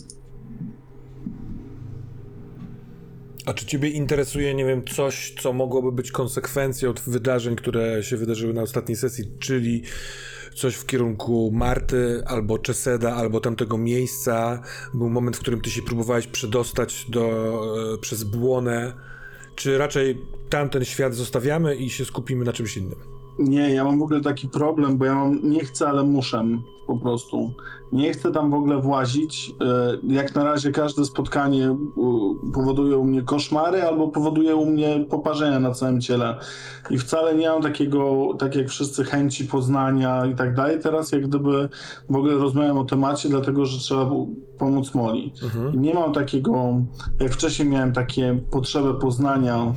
A 3.48 3.54
czy 3.54 3.66
ciebie 3.66 3.88
interesuje, 3.88 4.54
nie 4.54 4.64
wiem, 4.64 4.84
coś, 4.84 5.34
co 5.40 5.52
mogłoby 5.52 5.92
być 5.92 6.12
konsekwencją 6.12 6.94
wydarzeń, 7.06 7.56
które 7.56 8.02
się 8.02 8.16
wydarzyły 8.16 8.54
na 8.54 8.62
ostatniej 8.62 8.96
sesji, 8.96 9.24
czyli 9.38 9.82
coś 10.54 10.74
w 10.74 10.86
kierunku 10.86 11.50
Marty, 11.54 12.22
albo 12.26 12.58
Czeseda, 12.58 13.14
albo 13.14 13.40
tamtego 13.40 13.78
miejsca? 13.78 14.62
Był 14.94 15.10
moment, 15.10 15.36
w 15.36 15.40
którym 15.40 15.60
ty 15.60 15.70
się 15.70 15.82
próbowałeś 15.82 16.26
przedostać 16.26 17.06
do, 17.08 17.22
e, 17.94 17.98
przez 17.98 18.24
błonę. 18.24 18.92
Czy 19.56 19.78
raczej 19.78 20.18
tamten 20.50 20.84
świat 20.84 21.14
zostawiamy 21.14 21.76
i 21.76 21.90
się 21.90 22.04
skupimy 22.04 22.44
na 22.44 22.52
czymś 22.52 22.76
innym? 22.76 23.17
Nie, 23.38 23.74
ja 23.74 23.84
mam 23.84 23.98
w 23.98 24.02
ogóle 24.02 24.20
taki 24.20 24.48
problem, 24.48 24.98
bo 24.98 25.04
ja 25.04 25.14
mam, 25.14 25.50
nie 25.50 25.60
chcę, 25.60 25.88
ale 25.88 26.02
muszę 26.02 26.44
po 26.86 26.96
prostu. 26.96 27.52
Nie 27.92 28.12
chcę 28.12 28.32
tam 28.32 28.50
w 28.50 28.54
ogóle 28.54 28.80
włazić. 28.80 29.54
E, 29.60 29.98
Jak 30.14 30.34
na 30.34 30.44
razie 30.44 30.72
każde 30.72 31.04
spotkanie 31.04 31.66
e, 31.66 31.76
powoduje 32.54 32.96
u 32.96 33.04
mnie 33.04 33.22
koszmary 33.22 33.82
albo 33.82 34.08
powoduje 34.08 34.56
u 34.56 34.66
mnie 34.66 35.04
poparzenia 35.10 35.60
na 35.60 35.70
całym 35.70 36.00
ciele. 36.00 36.38
I 36.90 36.98
wcale 36.98 37.34
nie 37.34 37.48
mam 37.48 37.62
takiego, 37.62 38.28
tak 38.38 38.56
jak 38.56 38.68
wszyscy, 38.68 39.04
chęci 39.04 39.44
poznania 39.44 40.26
i 40.26 40.34
tak 40.34 40.54
dalej. 40.54 40.78
Teraz 40.82 41.12
jak 41.12 41.28
gdyby 41.28 41.68
w 42.10 42.16
ogóle 42.16 42.34
rozmawiam 42.34 42.78
o 42.78 42.84
temacie, 42.84 43.28
dlatego 43.28 43.66
że 43.66 43.78
trzeba 43.78 44.10
pomóc 44.58 44.94
Moli. 44.94 45.32
Mhm. 45.42 45.82
Nie 45.82 45.94
mam 45.94 46.12
takiego, 46.12 46.74
jak 47.20 47.32
wcześniej 47.32 47.68
miałem 47.68 47.92
takie 47.92 48.40
potrzebę 48.50 48.94
poznania 48.94 49.72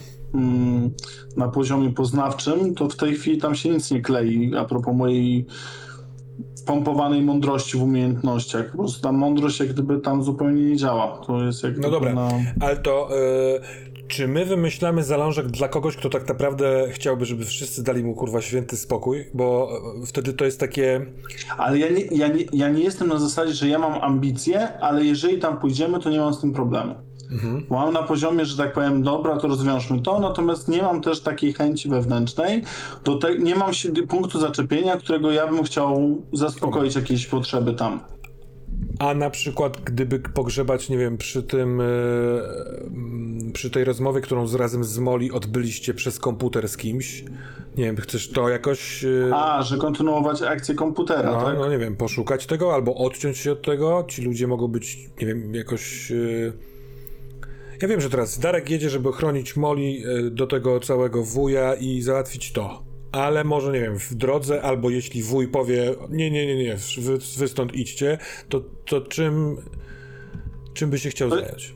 na 1.38 1.48
poziomie 1.48 1.94
poznawczym, 1.94 2.76
to 2.76 2.90
w 2.90 2.96
tej 2.96 3.16
chwili 3.16 3.38
tam 3.38 3.56
się 3.56 3.70
nic 3.70 3.92
nie 3.92 4.02
klei 4.02 4.56
a 4.56 4.66
propos 4.66 4.96
mojej 4.96 5.46
pompowanej 6.66 7.22
mądrości 7.22 7.78
w 7.78 7.84
umiejętnościach. 7.84 8.72
Po 8.72 8.78
prostu 8.78 9.02
ta 9.02 9.12
mądrość 9.12 9.60
jak 9.60 9.70
gdyby 9.70 10.00
tam 10.00 10.24
zupełnie 10.24 10.64
nie 10.64 10.76
działa. 10.76 11.22
To 11.28 11.44
jest 11.44 11.64
jak 11.64 11.78
No 11.78 11.92
dobra. 11.92 12.14
na... 12.14 12.30
Ale 12.60 12.78
to 12.78 13.10
e, 13.18 14.02
czy 14.08 14.28
my 14.28 14.46
wymyślamy 14.46 15.04
zalążek 15.04 15.48
dla 15.48 15.68
kogoś, 15.68 15.96
kto 15.96 16.10
tak 16.10 16.28
naprawdę 16.28 16.88
chciałby, 16.90 17.26
żeby 17.26 17.46
wszyscy 17.46 17.84
dali 17.84 18.04
mu 18.04 18.16
kurwa 18.16 18.42
święty 18.42 18.78
spokój? 18.78 19.26
Bo 19.34 19.70
e, 20.02 20.06
wtedy 20.06 20.34
to 20.34 20.46
jest 20.46 20.60
takie. 20.60 21.06
Ale 21.58 21.80
ja 21.80 21.90
nie, 21.90 22.02
ja, 22.02 22.28
nie, 22.28 22.44
ja 22.54 22.70
nie 22.70 22.84
jestem 22.84 23.08
na 23.08 23.20
zasadzie, 23.20 23.54
że 23.54 23.68
ja 23.68 23.80
mam 23.80 23.94
ambicje, 24.02 24.80
ale 24.80 25.06
jeżeli 25.06 25.40
tam 25.40 25.60
pójdziemy, 25.60 26.00
to 26.00 26.10
nie 26.10 26.20
mam 26.20 26.34
z 26.34 26.42
tym 26.42 26.54
problemu. 26.54 26.96
Mhm. 27.32 27.66
Mam 27.70 27.94
na 27.94 28.04
poziomie, 28.04 28.46
że 28.46 28.58
tak 28.58 28.74
powiem, 28.74 29.04
dobra, 29.04 29.38
to 29.38 29.48
rozwiążmy 29.48 30.02
to, 30.02 30.20
natomiast 30.20 30.68
nie 30.68 30.82
mam 30.82 31.02
też 31.02 31.22
takiej 31.22 31.54
chęci 31.54 31.90
wewnętrznej, 31.90 32.64
do 33.04 33.16
te, 33.16 33.40
nie 33.40 33.56
mam 33.56 33.74
się, 33.74 33.90
punktu 34.08 34.40
zaczepienia, 34.40 34.98
którego 34.98 35.32
ja 35.32 35.48
bym 35.48 35.64
chciał 35.64 36.22
zaspokoić 36.34 36.96
jakieś 36.96 37.28
potrzeby 37.28 37.74
tam. 37.74 38.00
A 39.00 39.14
na 39.14 39.30
przykład, 39.30 39.78
gdyby 39.82 40.20
pogrzebać, 40.20 40.90
nie 40.90 40.98
wiem, 40.98 41.18
przy 41.18 41.44
tym, 41.44 41.82
mm, 41.82 43.52
przy 43.54 43.70
tej 43.70 43.84
rozmowie, 43.84 44.22
którą 44.22 44.48
z, 44.48 44.56
razem 44.56 44.84
z 44.84 45.00
Moli 45.00 45.32
odbyliście 45.32 45.94
przez 45.94 46.20
komputer 46.20 46.70
z 46.70 46.78
kimś, 46.78 47.24
nie 47.78 47.84
wiem, 47.84 47.98
chcesz 47.98 48.30
to 48.30 48.50
jakoś, 48.50 49.04
e, 49.04 49.36
A, 49.36 49.64
że 49.64 49.78
kontynuować 49.78 50.42
akcję 50.42 50.76
komputera, 50.76 51.32
no, 51.32 51.46
tak? 51.46 51.58
no 51.58 51.70
nie 51.70 51.78
wiem, 51.78 51.96
poszukać 51.96 52.46
tego 52.46 52.74
albo 52.74 52.96
odciąć 52.96 53.38
się 53.38 53.52
od 53.52 53.62
tego? 53.62 54.06
Ci 54.08 54.22
ludzie 54.22 54.48
mogą 54.48 54.68
być, 54.68 54.98
nie 55.22 55.28
wiem, 55.28 55.56
jakoś... 55.56 56.12
e, 56.12 56.71
Ja 57.82 57.88
wiem, 57.88 58.02
że 58.02 58.10
teraz 58.10 58.40
Darek 58.40 58.70
jedzie, 58.70 58.90
żeby 58.90 59.12
chronić 59.12 59.56
Moli 59.56 60.04
e, 60.06 60.30
do 60.32 60.48
tego 60.48 60.80
całego 60.80 61.24
wuja 61.24 61.76
i 61.76 62.02
załatwić 62.02 62.52
to. 62.52 62.84
Ale 63.12 63.44
może, 63.44 63.72
nie 63.72 63.80
wiem, 63.80 64.00
w 64.00 64.14
drodze, 64.14 64.62
albo 64.62 64.90
jeśli 64.90 65.24
wuj 65.24 65.48
powie, 65.48 65.96
nie, 66.10 66.32
nie, 66.32 66.48
nie, 66.48 66.56
nie, 66.56 66.78
wy, 66.98 67.18
wy 67.38 67.48
stąd 67.48 67.74
idźcie, 67.74 68.18
to, 68.50 68.62
to 68.86 69.02
czym, 69.02 69.58
czym 70.74 70.90
by 70.90 71.00
się 71.00 71.10
chciał 71.10 71.30
zająć? 71.30 71.76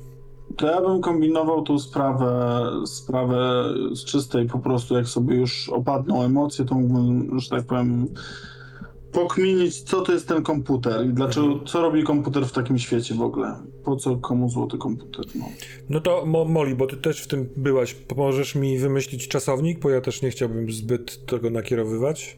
To 0.57 0.67
ja 0.67 0.81
bym 0.81 1.01
kombinował 1.01 1.63
tą 1.63 1.79
sprawę, 1.79 2.61
sprawę 2.85 3.69
z 3.93 4.05
czystej 4.05 4.47
po 4.47 4.59
prostu, 4.59 4.95
jak 4.95 5.07
sobie 5.07 5.35
już 5.35 5.69
opadną 5.69 6.23
emocje, 6.23 6.65
to 6.65 6.75
mógłbym, 6.75 7.39
że 7.39 7.49
tak 7.49 7.65
powiem, 7.65 8.07
pokminić, 9.15 9.81
co 9.81 10.01
to 10.01 10.11
jest 10.11 10.27
ten 10.27 10.43
komputer 10.43 11.05
i 11.05 11.09
dlaczego, 11.13 11.59
co 11.65 11.81
robi 11.81 12.03
komputer 12.03 12.45
w 12.45 12.51
takim 12.51 12.79
świecie 12.79 13.15
w 13.15 13.21
ogóle. 13.21 13.55
Po 13.83 13.95
co 13.95 14.15
komu 14.15 14.49
złoty 14.49 14.77
komputer? 14.77 15.25
No. 15.35 15.45
No 15.89 16.01
to 16.01 16.25
Mo, 16.25 16.45
Moli, 16.45 16.75
bo 16.75 16.87
ty 16.87 16.97
też 16.97 17.21
w 17.21 17.27
tym 17.27 17.49
byłaś, 17.57 17.93
pomożesz 17.93 18.55
mi 18.55 18.77
wymyślić 18.77 19.27
czasownik, 19.27 19.79
bo 19.79 19.89
ja 19.89 20.01
też 20.01 20.21
nie 20.21 20.29
chciałbym 20.29 20.71
zbyt 20.71 21.25
tego 21.25 21.49
nakierowywać. 21.49 22.37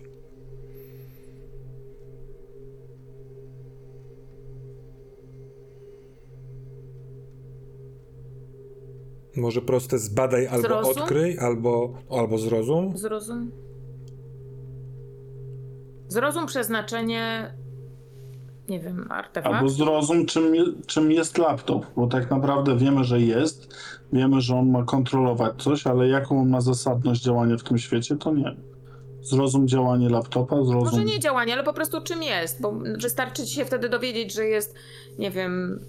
Może 9.36 9.62
proste 9.62 10.00
zbadaj 10.00 10.48
albo 10.48 10.68
Zrozum? 10.68 11.04
odkryj, 11.04 11.40
albo, 11.40 11.94
albo 12.10 12.38
zrozum. 12.38 12.98
Zrozum. 12.98 13.67
Zrozum 16.08 16.46
przeznaczenie, 16.46 17.54
nie 18.70 18.80
wiem, 18.80 19.08
artefaktu. 19.10 19.58
Albo 19.58 19.70
zrozum, 19.70 20.26
czym, 20.26 20.54
czym 20.86 21.12
jest 21.12 21.38
laptop, 21.38 21.86
bo 21.96 22.08
tak 22.08 22.32
naprawdę 22.32 22.78
wiemy, 22.78 23.04
że 23.04 23.22
jest, 23.22 23.76
wiemy, 24.14 24.42
że 24.42 24.56
on 24.56 24.72
ma 24.72 24.84
kontrolować 24.84 25.64
coś, 25.64 25.88
ale 25.88 26.08
jaką 26.08 26.42
on 26.42 26.50
ma 26.50 26.62
zasadność 26.62 27.22
działania 27.22 27.58
w 27.58 27.64
tym 27.64 27.78
świecie, 27.78 28.16
to 28.16 28.34
nie. 28.34 28.56
Zrozum 29.22 29.68
działanie 29.68 30.10
laptopa, 30.10 30.56
zrozum... 30.56 30.92
Może 30.92 31.06
nie 31.06 31.20
działanie, 31.20 31.54
ale 31.54 31.64
po 31.64 31.74
prostu 31.74 32.02
czym 32.02 32.24
jest, 32.24 32.62
bo 32.62 32.74
wystarczy 33.02 33.46
ci 33.46 33.56
się 33.56 33.66
wtedy 33.66 33.90
dowiedzieć, 33.90 34.34
że 34.34 34.46
jest, 34.46 34.76
nie 35.20 35.32
wiem, 35.32 35.80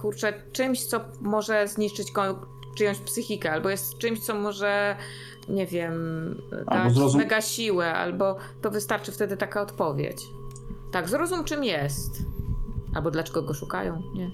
kurczę, 0.00 0.32
czymś, 0.52 0.84
co 0.84 1.00
może 1.20 1.68
zniszczyć 1.68 2.08
czyjąś 2.76 2.98
psychikę, 2.98 3.52
albo 3.52 3.70
jest 3.70 3.98
czymś, 3.98 4.20
co 4.20 4.34
może, 4.34 4.96
nie 5.48 5.66
wiem, 5.66 5.94
Albo 6.66 6.84
dać 6.84 6.94
zrozum- 6.94 7.16
mega 7.18 7.40
siłę, 7.40 7.94
albo 7.94 8.36
to 8.62 8.70
wystarczy 8.70 9.12
wtedy 9.12 9.36
taka 9.36 9.62
odpowiedź. 9.62 10.22
Tak, 10.92 11.08
zrozum 11.08 11.44
czym 11.44 11.64
jest. 11.64 12.22
Albo 12.94 13.10
dlaczego 13.10 13.42
go 13.42 13.54
szukają, 13.54 14.02
nie? 14.14 14.30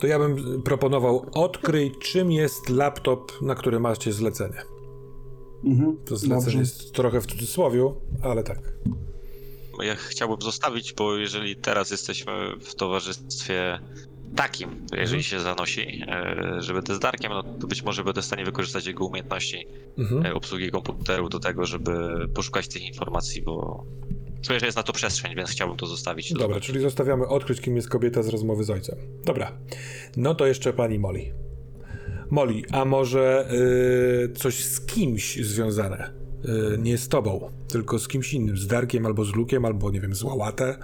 To 0.00 0.06
ja 0.06 0.18
bym 0.18 0.62
proponował 0.62 1.26
odkryj, 1.34 1.92
czym 1.98 2.32
jest 2.32 2.68
laptop, 2.68 3.32
na 3.42 3.54
który 3.54 3.80
macie 3.80 4.12
zlecenie. 4.12 4.62
Mhm, 5.64 5.96
To 6.04 6.16
zlecenie 6.16 6.40
dobrze. 6.44 6.58
jest 6.58 6.92
trochę 6.94 7.20
w 7.20 7.26
cudzysłowie, 7.26 7.94
ale 8.22 8.42
tak. 8.42 8.58
Ja 9.82 9.94
chciałbym 9.94 10.40
zostawić, 10.40 10.92
bo 10.94 11.16
jeżeli 11.16 11.56
teraz 11.56 11.90
jesteśmy 11.90 12.32
w 12.60 12.74
towarzystwie 12.74 13.78
takim, 14.36 14.86
jeżeli 14.92 15.22
się 15.22 15.40
zanosi, 15.40 16.02
e, 16.08 16.56
że 16.58 16.74
będę 16.74 16.94
z 16.94 16.98
Darkiem, 16.98 17.32
no 17.32 17.42
to 17.42 17.66
być 17.66 17.82
może 17.82 18.04
będę 18.04 18.22
w 18.22 18.24
stanie 18.24 18.44
wykorzystać 18.44 18.86
jego 18.86 19.04
umiejętności 19.04 19.66
Mhm. 19.98 20.26
e, 20.26 20.34
obsługi 20.34 20.70
komputerów 20.70 21.30
do 21.30 21.40
tego, 21.40 21.66
żeby 21.66 21.92
poszukać 22.34 22.68
tych 22.68 22.82
informacji, 22.82 23.42
bo 23.42 23.84
czuję, 24.42 24.60
że 24.60 24.66
jest 24.66 24.76
na 24.76 24.82
to 24.82 24.92
przestrzeń, 24.92 25.34
więc 25.36 25.50
chciałbym 25.50 25.76
to 25.76 25.86
zostawić. 25.86 26.32
Dobra, 26.32 26.60
czyli 26.60 26.80
zostawiamy 26.80 27.26
odkryć, 27.26 27.60
kim 27.60 27.76
jest 27.76 27.88
kobieta 27.88 28.22
z 28.22 28.28
rozmowy 28.28 28.64
z 28.64 28.70
ojcem. 28.70 28.98
Dobra. 29.24 29.52
No 30.16 30.34
to 30.34 30.46
jeszcze 30.46 30.72
pani 30.72 30.98
Molly. 30.98 31.32
Molly, 32.30 32.62
a 32.70 32.84
może 32.84 33.48
y, 33.52 34.32
coś 34.32 34.64
z 34.64 34.80
kimś 34.86 35.36
związane? 35.36 36.12
Y, 36.74 36.78
nie 36.78 36.98
z 36.98 37.08
tobą, 37.08 37.50
tylko 37.68 37.98
z 37.98 38.08
kimś 38.08 38.34
innym, 38.34 38.56
z 38.56 38.66
Darkiem 38.66 39.06
albo 39.06 39.24
z 39.24 39.34
Lukiem, 39.34 39.64
albo 39.64 39.90
nie 39.90 40.00
wiem, 40.00 40.14
z 40.14 40.22
Łałatę? 40.22 40.78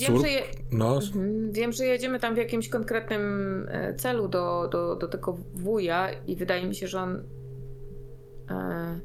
Wiem, 0.00 0.18
że 0.18 0.28
je... 0.28 0.42
No, 0.72 0.96
Mhm. 0.96 1.52
Wiem, 1.52 1.72
że 1.72 1.86
jedziemy 1.86 2.20
tam 2.20 2.34
w 2.34 2.38
jakimś 2.38 2.68
konkretnym 2.68 3.66
e, 3.68 3.94
celu 3.94 4.28
do, 4.28 4.68
do, 4.72 4.96
do 4.96 5.08
tego 5.08 5.38
wuja 5.54 6.12
i 6.26 6.36
wydaje 6.36 6.66
mi 6.66 6.74
się, 6.74 6.86
że 6.86 7.00
on 7.00 7.22
e, 8.50 9.00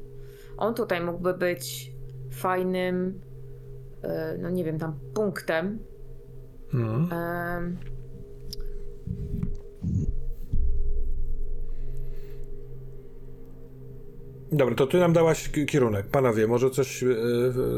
on 0.56 0.74
tutaj 0.74 1.00
mógłby 1.04 1.34
być 1.34 1.92
fajnym 2.30 3.20
e, 4.02 4.38
no 4.42 4.50
nie 4.50 4.64
wiem, 4.64 4.78
tam 4.78 4.98
punktem. 5.14 5.78
E, 7.12 7.72
Dobra, 14.52 14.74
to 14.74 14.86
ty 14.86 14.98
nam 14.98 15.12
dałaś 15.12 15.48
kierunek. 15.66 16.06
Panowie, 16.06 16.46
może 16.46 16.70
coś 16.70 17.04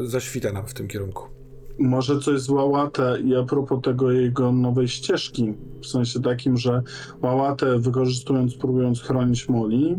zaświta 0.03 0.51
nam 0.51 0.67
w 0.67 0.73
tym 0.73 0.87
kierunku. 0.87 1.40
Może 1.79 2.19
coś 2.19 2.41
z 2.41 2.49
Łałatę 2.49 3.17
i 3.25 3.35
a 3.35 3.43
propos 3.43 3.81
tego 3.83 4.11
jego 4.11 4.51
nowej 4.51 4.87
ścieżki, 4.87 5.53
w 5.81 5.87
sensie 5.87 6.21
takim, 6.21 6.57
że 6.57 6.81
Łałatę 7.21 7.79
wykorzystując, 7.79 8.55
próbując 8.55 9.01
chronić 9.01 9.49
Moli, 9.49 9.97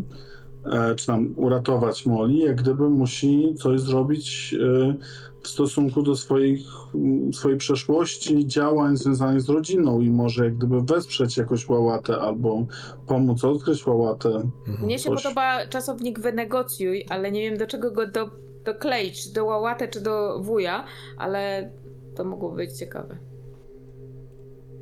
e, 0.65 0.95
czy 0.95 1.05
tam 1.07 1.33
uratować 1.35 2.05
Moli, 2.05 2.39
jak 2.39 2.55
gdyby 2.61 2.89
musi 2.89 3.53
coś 3.57 3.81
zrobić 3.81 4.55
e, 4.59 4.95
w 5.41 5.47
stosunku 5.47 6.01
do 6.03 6.15
swoich, 6.15 6.61
m, 6.95 7.33
swojej 7.33 7.57
przeszłości, 7.57 8.47
działań 8.47 8.97
związanych 8.97 9.41
z 9.41 9.49
rodziną 9.49 10.01
i 10.01 10.09
może 10.09 10.45
jak 10.45 10.57
gdyby 10.57 10.81
wesprzeć 10.81 11.37
jakoś 11.37 11.69
Łałatę 11.69 12.17
albo 12.21 12.65
pomóc 13.07 13.43
odkryć 13.43 13.87
Łałatę. 13.87 14.29
Mhm. 14.67 14.85
Mnie 14.85 14.99
się 14.99 15.09
Coś- 15.09 15.23
podoba 15.23 15.67
czasownik 15.67 16.19
wynegocjuj, 16.19 17.05
ale 17.09 17.31
nie 17.31 17.41
wiem 17.41 17.57
do 17.57 17.67
czego 17.67 17.91
go 17.91 18.07
do, 18.07 18.29
dokleić, 18.65 19.23
czy 19.23 19.33
do 19.33 19.45
łałatę, 19.45 19.87
czy 19.87 20.01
do 20.01 20.39
wuja, 20.39 20.85
ale 21.17 21.71
to 22.15 22.23
mogło 22.23 22.51
być 22.51 22.77
ciekawe. 22.79 23.17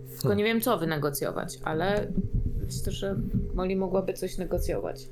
Tylko 0.10 0.22
Hmm. 0.24 0.38
nie 0.38 0.44
wiem 0.44 0.62
co 0.62 0.78
wynegocjować, 0.78 1.60
ale 1.64 2.12
myślę, 2.66 2.92
że 2.92 3.16
Molly 3.54 3.76
mogłaby 3.76 4.14
coś 4.14 4.38
negocjować. 4.38 5.08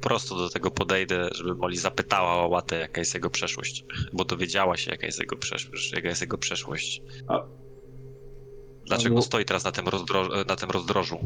Prosto 0.00 0.36
do 0.36 0.48
tego 0.48 0.70
podejdę, 0.70 1.28
żeby 1.34 1.54
Molly 1.54 1.76
zapytała 1.76 2.44
o 2.44 2.48
Łatę, 2.48 2.78
jaka 2.80 3.00
jest 3.00 3.14
jego 3.14 3.30
przeszłość. 3.30 3.84
Bo 4.12 4.24
dowiedziała 4.24 4.76
się, 4.76 4.90
jaka 4.90 5.06
jest 5.06 5.20
jego 5.20 5.36
przeszłość. 5.36 5.92
Jaka 5.92 6.08
jest 6.08 6.20
jego 6.20 6.38
przeszłość. 6.38 7.02
A- 7.28 7.34
No 7.38 8.94
Dlaczego 8.96 9.22
stoi 9.22 9.44
teraz 9.44 9.64
na 9.64 9.72
tym, 9.72 9.84
rozdro- 9.84 10.46
na 10.48 10.56
tym 10.56 10.70
rozdrożu? 10.70 11.18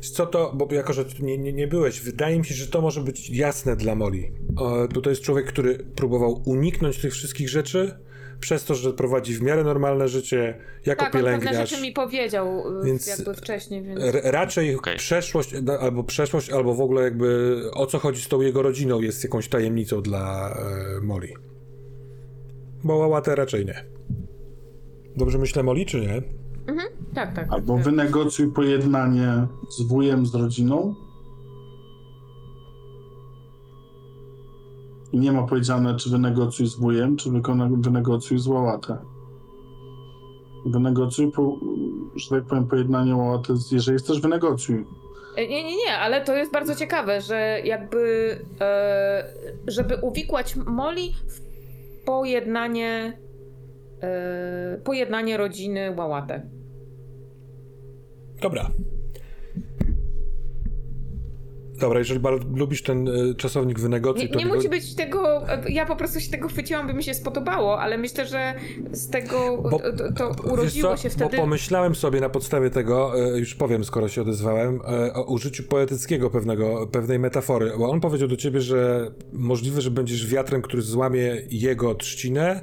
Co 0.00 0.26
to, 0.26 0.52
bo 0.54 0.68
jako, 0.74 0.92
że 0.92 1.04
nie, 1.20 1.38
nie, 1.38 1.52
nie 1.52 1.66
byłeś, 1.68 2.00
wydaje 2.00 2.38
mi 2.38 2.44
się, 2.44 2.54
że 2.54 2.66
to 2.66 2.80
może 2.80 3.00
być 3.00 3.30
jasne 3.30 3.76
dla 3.76 3.94
Moli. 3.94 4.32
O, 4.56 4.88
to, 5.02 5.10
jest 5.10 5.22
człowiek, 5.22 5.46
który 5.46 5.78
próbował 5.78 6.42
uniknąć 6.46 6.98
tych 6.98 7.12
wszystkich 7.12 7.48
rzeczy, 7.48 7.94
przez 8.40 8.64
to, 8.64 8.74
że 8.74 8.92
prowadzi 8.92 9.34
w 9.34 9.42
miarę 9.42 9.64
normalne 9.64 10.08
życie 10.08 10.58
jako 10.86 11.04
Tak, 11.04 11.12
pielęgniarz. 11.12 11.70
rzeczy 11.70 11.82
mi 11.82 11.92
powiedział 11.92 12.78
y, 12.80 12.86
Więc- 12.86 13.06
jakby 13.06 13.34
wcześniej, 13.34 13.82
więc... 13.82 14.00
R- 14.00 14.20
raczej 14.24 14.74
Okej. 14.76 14.96
przeszłość, 14.96 15.62
da- 15.62 15.78
albo 15.78 16.04
przeszłość, 16.04 16.50
albo 16.50 16.74
w 16.74 16.80
ogóle 16.80 17.02
jakby 17.02 17.60
o 17.74 17.86
co 17.86 17.98
chodzi 17.98 18.22
z 18.22 18.28
tą 18.28 18.40
jego 18.40 18.62
rodziną 18.62 19.00
jest 19.00 19.24
jakąś 19.24 19.48
tajemnicą 19.48 20.02
dla 20.02 20.50
e, 20.98 21.00
Moli. 21.00 21.28
Bo 22.84 22.96
Łałatę 22.96 23.34
raczej 23.34 23.66
nie. 23.66 23.84
Dobrze 25.16 25.38
myślę 25.38 25.62
Moli, 25.62 25.86
czy 25.86 26.00
nie? 26.00 26.22
Tak, 27.14 27.34
tak. 27.34 27.52
Albo 27.52 27.74
tak. 27.74 27.84
wynegocjuj 27.84 28.52
pojednanie 28.52 29.46
z 29.70 29.82
wujem, 29.82 30.26
z 30.26 30.34
rodziną. 30.34 30.94
I 35.12 35.18
nie 35.18 35.32
ma 35.32 35.42
powiedziane, 35.42 35.96
czy 35.96 36.10
wynegocjuj 36.10 36.66
z 36.66 36.74
wujem, 36.74 37.16
czy 37.16 37.30
wynegocjuj 37.80 38.38
z 38.38 38.46
łałatę. 38.46 38.98
Wynegocjuj, 40.66 41.32
po, 41.32 41.56
że 42.16 42.30
tak 42.30 42.44
powiem, 42.44 42.66
pojednanie 42.66 43.16
łałatę, 43.16 43.54
jeżeli 43.72 43.98
chcesz, 43.98 44.20
wynegocjuj. 44.20 44.86
E, 45.36 45.48
Nie, 45.48 45.64
nie, 45.64 45.76
nie, 45.76 45.98
ale 45.98 46.24
to 46.24 46.36
jest 46.36 46.52
bardzo 46.52 46.74
ciekawe, 46.74 47.20
że 47.20 47.60
jakby, 47.64 48.36
e, 48.60 49.24
żeby 49.66 49.96
uwikłać 49.96 50.56
Molly 50.56 51.08
w 51.28 51.40
pojednanie, 52.04 53.18
e, 54.02 54.80
pojednanie 54.84 55.36
rodziny 55.36 55.94
Łałatę. 55.96 56.61
Dobra. 58.42 58.70
Dobra, 61.82 61.98
jeżeli 61.98 62.20
bardzo 62.20 62.44
lubisz 62.54 62.82
ten 62.82 63.08
e, 63.08 63.34
czasownik 63.34 63.80
wynegocjuj, 63.80 64.24
Nie, 64.24 64.32
to 64.32 64.38
nie 64.38 64.46
musi 64.46 64.68
być 64.68 64.94
tego, 64.94 65.48
e, 65.48 65.70
ja 65.70 65.86
po 65.86 65.96
prostu 65.96 66.20
się 66.20 66.30
tego 66.30 66.48
chwyciłam, 66.48 66.86
by 66.86 66.94
mi 66.94 67.04
się 67.04 67.14
spodobało, 67.14 67.80
ale 67.80 67.98
myślę, 67.98 68.26
że 68.26 68.54
z 68.92 69.10
tego 69.10 69.62
Bo- 69.70 69.78
to, 69.78 70.12
to 70.16 70.30
Wiesz 70.30 70.52
urodziło 70.52 70.96
się 70.96 71.10
wtedy... 71.10 71.36
Bo 71.36 71.42
pomyślałem 71.42 71.94
sobie 71.94 72.20
na 72.20 72.28
podstawie 72.28 72.70
tego, 72.70 73.24
e, 73.34 73.38
już 73.38 73.54
powiem, 73.54 73.84
skoro 73.84 74.08
się 74.08 74.22
odezwałem, 74.22 74.80
e, 74.88 75.14
o 75.14 75.24
użyciu 75.24 75.62
poetyckiego 75.62 76.30
pewnego, 76.30 76.86
pewnej 76.86 77.18
metafory. 77.18 77.72
Bo 77.78 77.90
on 77.90 78.00
powiedział 78.00 78.28
do 78.28 78.36
ciebie, 78.36 78.60
że 78.60 79.10
możliwe, 79.32 79.80
że 79.80 79.90
będziesz 79.90 80.26
wiatrem, 80.26 80.62
który 80.62 80.82
złamie 80.82 81.42
jego 81.50 81.94
trzcinę, 81.94 82.62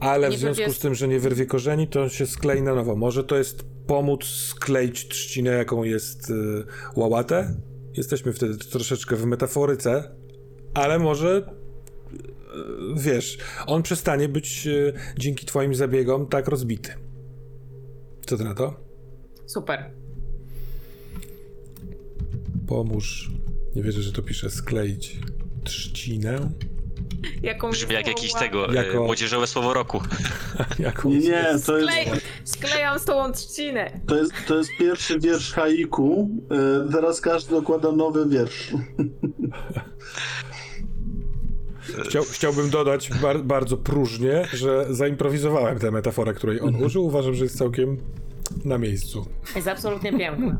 ale 0.00 0.30
w 0.30 0.38
związku 0.38 0.72
z 0.72 0.78
tym, 0.78 0.94
że 0.94 1.08
nie 1.08 1.20
wyrwie 1.20 1.46
korzeni, 1.46 1.88
to 1.88 2.02
on 2.02 2.08
się 2.08 2.26
sklei 2.26 2.62
na 2.62 2.74
nowo. 2.74 2.96
Może 2.96 3.24
to 3.24 3.36
jest 3.36 3.64
pomóc 3.86 4.24
skleić 4.24 5.08
trzcinę, 5.08 5.50
jaką 5.50 5.84
jest 5.84 6.30
y, 6.30 6.64
łałatę? 6.96 7.54
Jesteśmy 7.96 8.32
wtedy 8.32 8.58
troszeczkę 8.58 9.16
w 9.16 9.26
metaforyce, 9.26 10.10
ale 10.74 10.98
może 10.98 11.38
y, 11.38 12.16
wiesz, 12.96 13.38
on 13.66 13.82
przestanie 13.82 14.28
być 14.28 14.66
y, 14.66 14.92
dzięki 15.18 15.46
twoim 15.46 15.74
zabiegom 15.74 16.26
tak 16.26 16.48
rozbity. 16.48 16.94
Co 18.26 18.36
ty 18.36 18.44
na 18.44 18.54
to? 18.54 18.80
Super. 19.46 19.90
Pomóż. 22.66 23.30
Nie 23.76 23.82
wierzę, 23.82 24.02
że 24.02 24.12
to 24.12 24.22
pisze 24.22 24.50
skleić 24.50 25.20
trzcinę. 25.64 26.50
Jaką 27.42 27.70
Brzmi 27.70 27.94
jak 27.94 28.06
jakiś 28.06 28.32
tego, 28.32 28.72
Jako- 28.72 28.96
e, 28.98 29.00
młodzieżowe 29.00 29.46
słowo 29.46 29.74
roku. 29.74 30.00
Jaką 30.78 31.08
Nie, 31.08 31.18
nie, 31.18 31.42
to 31.42 31.48
jest, 31.52 31.64
Sklej, 31.64 32.06
sklejam 32.44 32.98
z 32.98 33.04
tą 33.04 33.32
trzcinę. 33.32 34.00
to 34.06 34.16
jest, 34.16 34.32
to 34.46 34.58
jest 34.58 34.70
pierwszy 34.78 35.20
wiersz 35.20 35.52
haiku. 35.52 36.30
E, 36.88 36.92
Teraz 36.92 37.20
każdy 37.20 37.50
dokłada 37.54 37.92
nowy 37.92 38.28
wiersz. 38.28 38.68
Chciał, 42.08 42.24
chciałbym 42.30 42.70
dodać 42.70 43.10
bar, 43.22 43.42
bardzo 43.42 43.76
próżnie, 43.76 44.48
że 44.52 44.86
zaimprowizowałem 44.90 45.78
tę 45.78 45.90
metaforę, 45.90 46.34
której 46.34 46.60
on 46.60 46.74
użył. 46.84 47.04
Uważam, 47.06 47.34
że 47.34 47.44
jest 47.44 47.58
całkiem 47.58 47.96
na 48.64 48.78
miejscu. 48.78 49.26
Jest 49.56 49.68
absolutnie 49.68 50.18
piękna. 50.18 50.58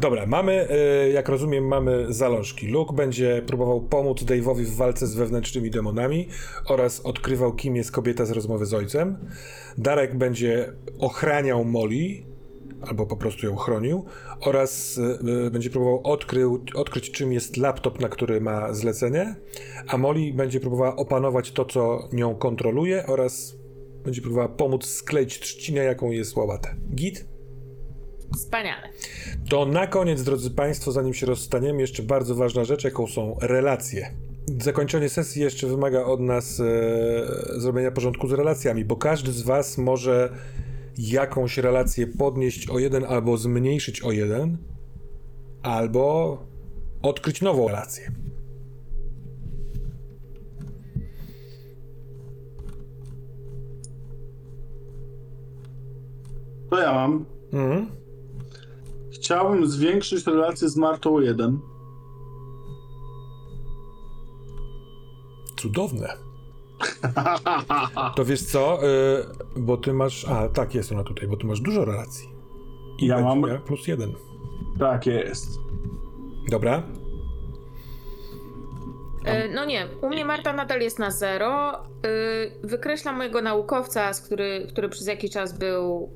Dobra, 0.00 0.26
mamy, 0.26 0.68
e, 0.70 1.10
jak 1.10 1.28
rozumiem, 1.28 1.66
mamy 1.66 2.06
zalążki. 2.08 2.66
Luke 2.66 2.94
będzie 2.94 3.42
próbował 3.46 3.80
pomóc 3.80 4.22
Dave'owi 4.22 4.64
w 4.64 4.76
walce 4.76 5.06
z 5.06 5.14
wewnętrznymi 5.14 5.70
demonami 5.70 6.28
oraz 6.66 7.00
odkrywał, 7.00 7.52
kim 7.52 7.76
jest 7.76 7.92
kobieta 7.92 8.24
z 8.24 8.30
rozmowy 8.30 8.66
z 8.66 8.74
ojcem. 8.74 9.16
Darek 9.78 10.18
będzie 10.18 10.72
ochraniał 10.98 11.64
Molly, 11.64 12.22
albo 12.82 13.06
po 13.06 13.16
prostu 13.16 13.46
ją 13.46 13.56
chronił, 13.56 14.04
oraz 14.40 15.00
e, 15.46 15.50
będzie 15.50 15.70
próbował 15.70 16.00
odkrył, 16.04 16.64
odkryć, 16.74 17.10
czym 17.10 17.32
jest 17.32 17.56
laptop, 17.56 18.00
na 18.00 18.08
który 18.08 18.40
ma 18.40 18.72
zlecenie, 18.72 19.36
a 19.88 19.98
Molly 19.98 20.32
będzie 20.34 20.60
próbowała 20.60 20.96
opanować 20.96 21.52
to, 21.52 21.64
co 21.64 22.08
nią 22.12 22.34
kontroluje 22.34 23.06
oraz 23.06 23.56
będzie 24.04 24.20
próbowała 24.20 24.48
pomóc 24.48 24.86
skleić 24.86 25.40
trzcinę, 25.40 25.84
jaką 25.84 26.10
jest 26.10 26.36
łałatę. 26.36 26.76
Git? 26.94 27.29
Wspaniale. 28.36 28.88
To 29.48 29.66
na 29.66 29.86
koniec, 29.86 30.22
drodzy 30.22 30.50
Państwo, 30.50 30.92
zanim 30.92 31.14
się 31.14 31.26
rozstaniemy, 31.26 31.80
jeszcze 31.80 32.02
bardzo 32.02 32.34
ważna 32.34 32.64
rzecz, 32.64 32.84
jaką 32.84 33.06
są 33.06 33.36
relacje. 33.40 34.10
Zakończenie 34.60 35.08
sesji 35.08 35.42
jeszcze 35.42 35.66
wymaga 35.66 36.04
od 36.04 36.20
nas 36.20 36.60
e, 36.60 37.60
zrobienia 37.60 37.90
porządku 37.90 38.28
z 38.28 38.32
relacjami, 38.32 38.84
bo 38.84 38.96
każdy 38.96 39.32
z 39.32 39.42
Was 39.42 39.78
może 39.78 40.32
jakąś 40.98 41.58
relację 41.58 42.06
podnieść 42.06 42.68
o 42.68 42.78
jeden 42.78 43.04
albo 43.04 43.36
zmniejszyć 43.36 44.02
o 44.02 44.12
jeden, 44.12 44.58
albo 45.62 46.38
odkryć 47.02 47.42
nową 47.42 47.68
relację. 47.68 48.10
To 56.70 56.80
ja 56.80 56.92
mam. 56.92 57.24
Mhm. 57.52 57.99
Chciałbym 59.30 59.66
zwiększyć 59.66 60.26
relację 60.26 60.68
z 60.68 60.76
Martą 60.76 61.14
o 61.14 61.20
jeden. 61.20 61.58
Cudowne. 65.56 66.08
To 68.16 68.24
wiesz 68.24 68.42
co, 68.42 68.82
e, 68.82 68.86
bo 69.56 69.76
ty 69.76 69.92
masz... 69.92 70.24
A, 70.28 70.48
tak, 70.48 70.74
jest 70.74 70.92
ona 70.92 71.04
tutaj, 71.04 71.28
bo 71.28 71.36
ty 71.36 71.46
masz 71.46 71.60
dużo 71.60 71.84
relacji. 71.84 72.28
I 72.98 73.06
Ja 73.06 73.20
mam- 73.20 73.44
plus 73.66 73.86
jeden. 73.88 74.12
tak 74.78 75.06
jest. 75.06 75.48
Dobra? 76.50 76.82
E, 79.24 79.48
No 79.48 79.64
nie, 79.64 79.86
u 80.02 80.08
mnie 80.08 80.24
Marta 80.24 80.52
nadal 80.52 80.80
jest 80.80 80.98
na 80.98 81.10
zero. 81.10 81.72
E, 81.74 81.78
Wykreślam 82.62 83.16
mojego 83.16 83.42
naukowca, 83.42 84.12
z 84.12 84.20
który, 84.20 84.66
który 84.72 84.88
przez 84.88 85.06
jakiś 85.06 85.30
czas 85.30 85.58
był 85.58 86.10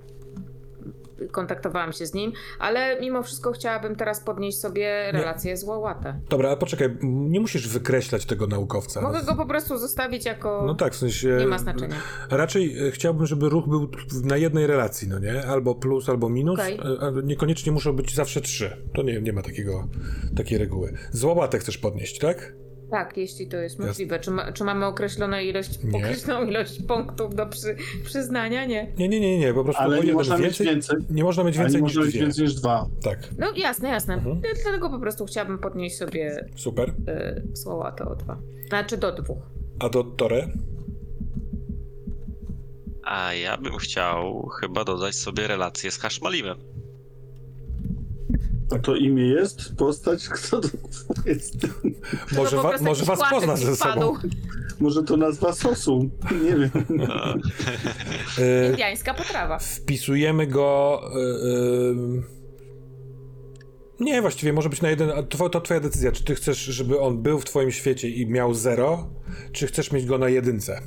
kontaktowałam 1.32 1.92
się 1.92 2.06
z 2.06 2.14
nim, 2.14 2.32
ale 2.58 3.00
mimo 3.00 3.22
wszystko 3.22 3.52
chciałabym 3.52 3.96
teraz 3.96 4.20
podnieść 4.20 4.58
sobie 4.58 5.12
relację 5.12 5.56
z 5.56 5.64
Łałatę. 5.64 6.20
Dobra, 6.28 6.48
ale 6.48 6.58
poczekaj, 6.58 6.96
nie 7.02 7.40
musisz 7.40 7.68
wykreślać 7.68 8.26
tego 8.26 8.46
naukowca. 8.46 9.00
Mogę 9.00 9.22
go 9.22 9.36
po 9.36 9.46
prostu 9.46 9.78
zostawić 9.78 10.24
jako... 10.24 10.62
No 10.66 10.74
tak, 10.74 10.92
w 10.92 10.96
sensie... 10.96 11.36
Nie 11.40 11.46
ma 11.46 11.58
znaczenia. 11.58 11.96
Raczej 12.30 12.88
e, 12.88 12.90
chciałbym, 12.90 13.26
żeby 13.26 13.48
ruch 13.48 13.68
był 13.68 13.88
na 14.24 14.36
jednej 14.36 14.66
relacji, 14.66 15.08
no 15.08 15.18
nie? 15.18 15.46
Albo 15.46 15.74
plus, 15.74 16.08
albo 16.08 16.28
minus. 16.28 16.60
Okej. 16.60 16.78
e, 16.78 17.12
Niekoniecznie 17.24 17.72
muszą 17.72 17.92
być 17.92 18.14
zawsze 18.14 18.40
trzy. 18.40 18.76
To 18.94 19.02
nie, 19.02 19.20
nie 19.20 19.32
ma 19.32 19.42
takiego, 19.42 19.88
takiej 20.36 20.58
reguły. 20.58 20.92
Złowatę 21.12 21.58
chcesz 21.58 21.78
podnieść, 21.78 22.18
tak? 22.18 22.52
Tak, 22.90 23.16
jeśli 23.16 23.46
to 23.48 23.56
jest 23.56 23.78
możliwe. 23.78 24.20
Czy, 24.20 24.30
ma, 24.30 24.52
czy 24.52 24.64
mamy 24.64 24.86
określoną 24.86 25.38
ilość, 25.38 25.82
Nie. 25.84 25.98
określoną 25.98 26.46
ilość 26.46 26.82
punktów 26.82 27.34
do 27.34 27.46
przy, 27.46 27.76
przyznania? 28.04 28.64
Nie. 28.66 28.92
Nie, 28.98 29.08
nie, 29.08 29.20
nie, 29.20 29.38
nie, 29.38 29.54
po 29.54 29.64
prostu 29.64 29.82
Ale 29.82 30.00
nie 30.00 30.12
można 30.12 30.34
mieć 30.36 30.44
więcej. 30.44 30.66
więcej. 30.66 30.96
Nie 31.10 31.24
można 31.24 31.44
mieć 31.44 31.58
więcej 31.58 31.82
nie 31.82 31.86
niż 31.88 31.96
dwie. 32.08 32.20
więcej 32.20 32.44
niż 32.44 32.54
dwa. 32.54 32.86
Tak, 33.02 33.18
No 33.38 33.46
jasne, 33.56 33.88
jasne. 33.88 34.14
Mhm. 34.14 34.40
Dlatego 34.64 34.90
po 34.90 34.98
prostu 34.98 35.24
chciałabym 35.26 35.58
podnieść 35.58 35.96
sobie 35.96 36.46
super. 36.56 36.88
y, 37.08 37.56
Słowatę 37.56 38.04
o 38.04 38.16
dwa. 38.16 38.38
Znaczy 38.68 38.96
do 38.96 39.12
dwóch. 39.12 39.38
A 39.80 39.88
do 39.88 40.04
Tore? 40.04 40.48
A 43.04 43.34
ja 43.34 43.56
bym 43.56 43.76
chciał 43.76 44.46
chyba 44.60 44.84
dodać 44.84 45.14
sobie 45.14 45.46
relację 45.46 45.90
z 45.90 45.98
Haszmalimem. 45.98 46.58
A 48.70 48.78
to 48.78 48.96
imię 48.96 49.26
jest? 49.26 49.76
Postać? 49.76 50.28
Kto 50.36 50.60
to 50.60 50.68
jest? 51.26 51.54
Może, 52.36 52.56
wa- 52.56 52.78
może 52.80 53.04
was 53.04 53.20
pozna 53.30 53.56
ze 53.56 53.76
sobą. 53.76 54.16
Może 54.80 55.02
to 55.02 55.16
nazwa 55.16 55.52
sosu? 55.52 56.10
Nie 56.44 56.50
wiem. 56.56 56.70
E, 58.38 58.70
Indiańska 58.70 59.14
potrawa. 59.14 59.58
wpisujemy 59.58 60.46
go. 60.46 61.00
e, 61.14 61.18
e, 61.20 62.44
nie, 64.00 64.20
właściwie 64.22 64.52
może 64.52 64.68
być 64.68 64.82
na 64.82 64.90
jeden. 64.90 65.10
To, 65.28 65.48
to 65.48 65.60
twoja 65.60 65.80
decyzja. 65.80 66.12
Czy 66.12 66.24
ty 66.24 66.34
chcesz, 66.34 66.58
żeby 66.58 67.00
on 67.00 67.22
był 67.22 67.40
w 67.40 67.44
twoim 67.44 67.70
świecie 67.70 68.08
i 68.08 68.26
miał 68.26 68.54
zero, 68.54 69.10
czy 69.52 69.66
chcesz 69.66 69.92
mieć 69.92 70.06
go 70.06 70.18
na 70.18 70.28
jedynce? 70.28 70.80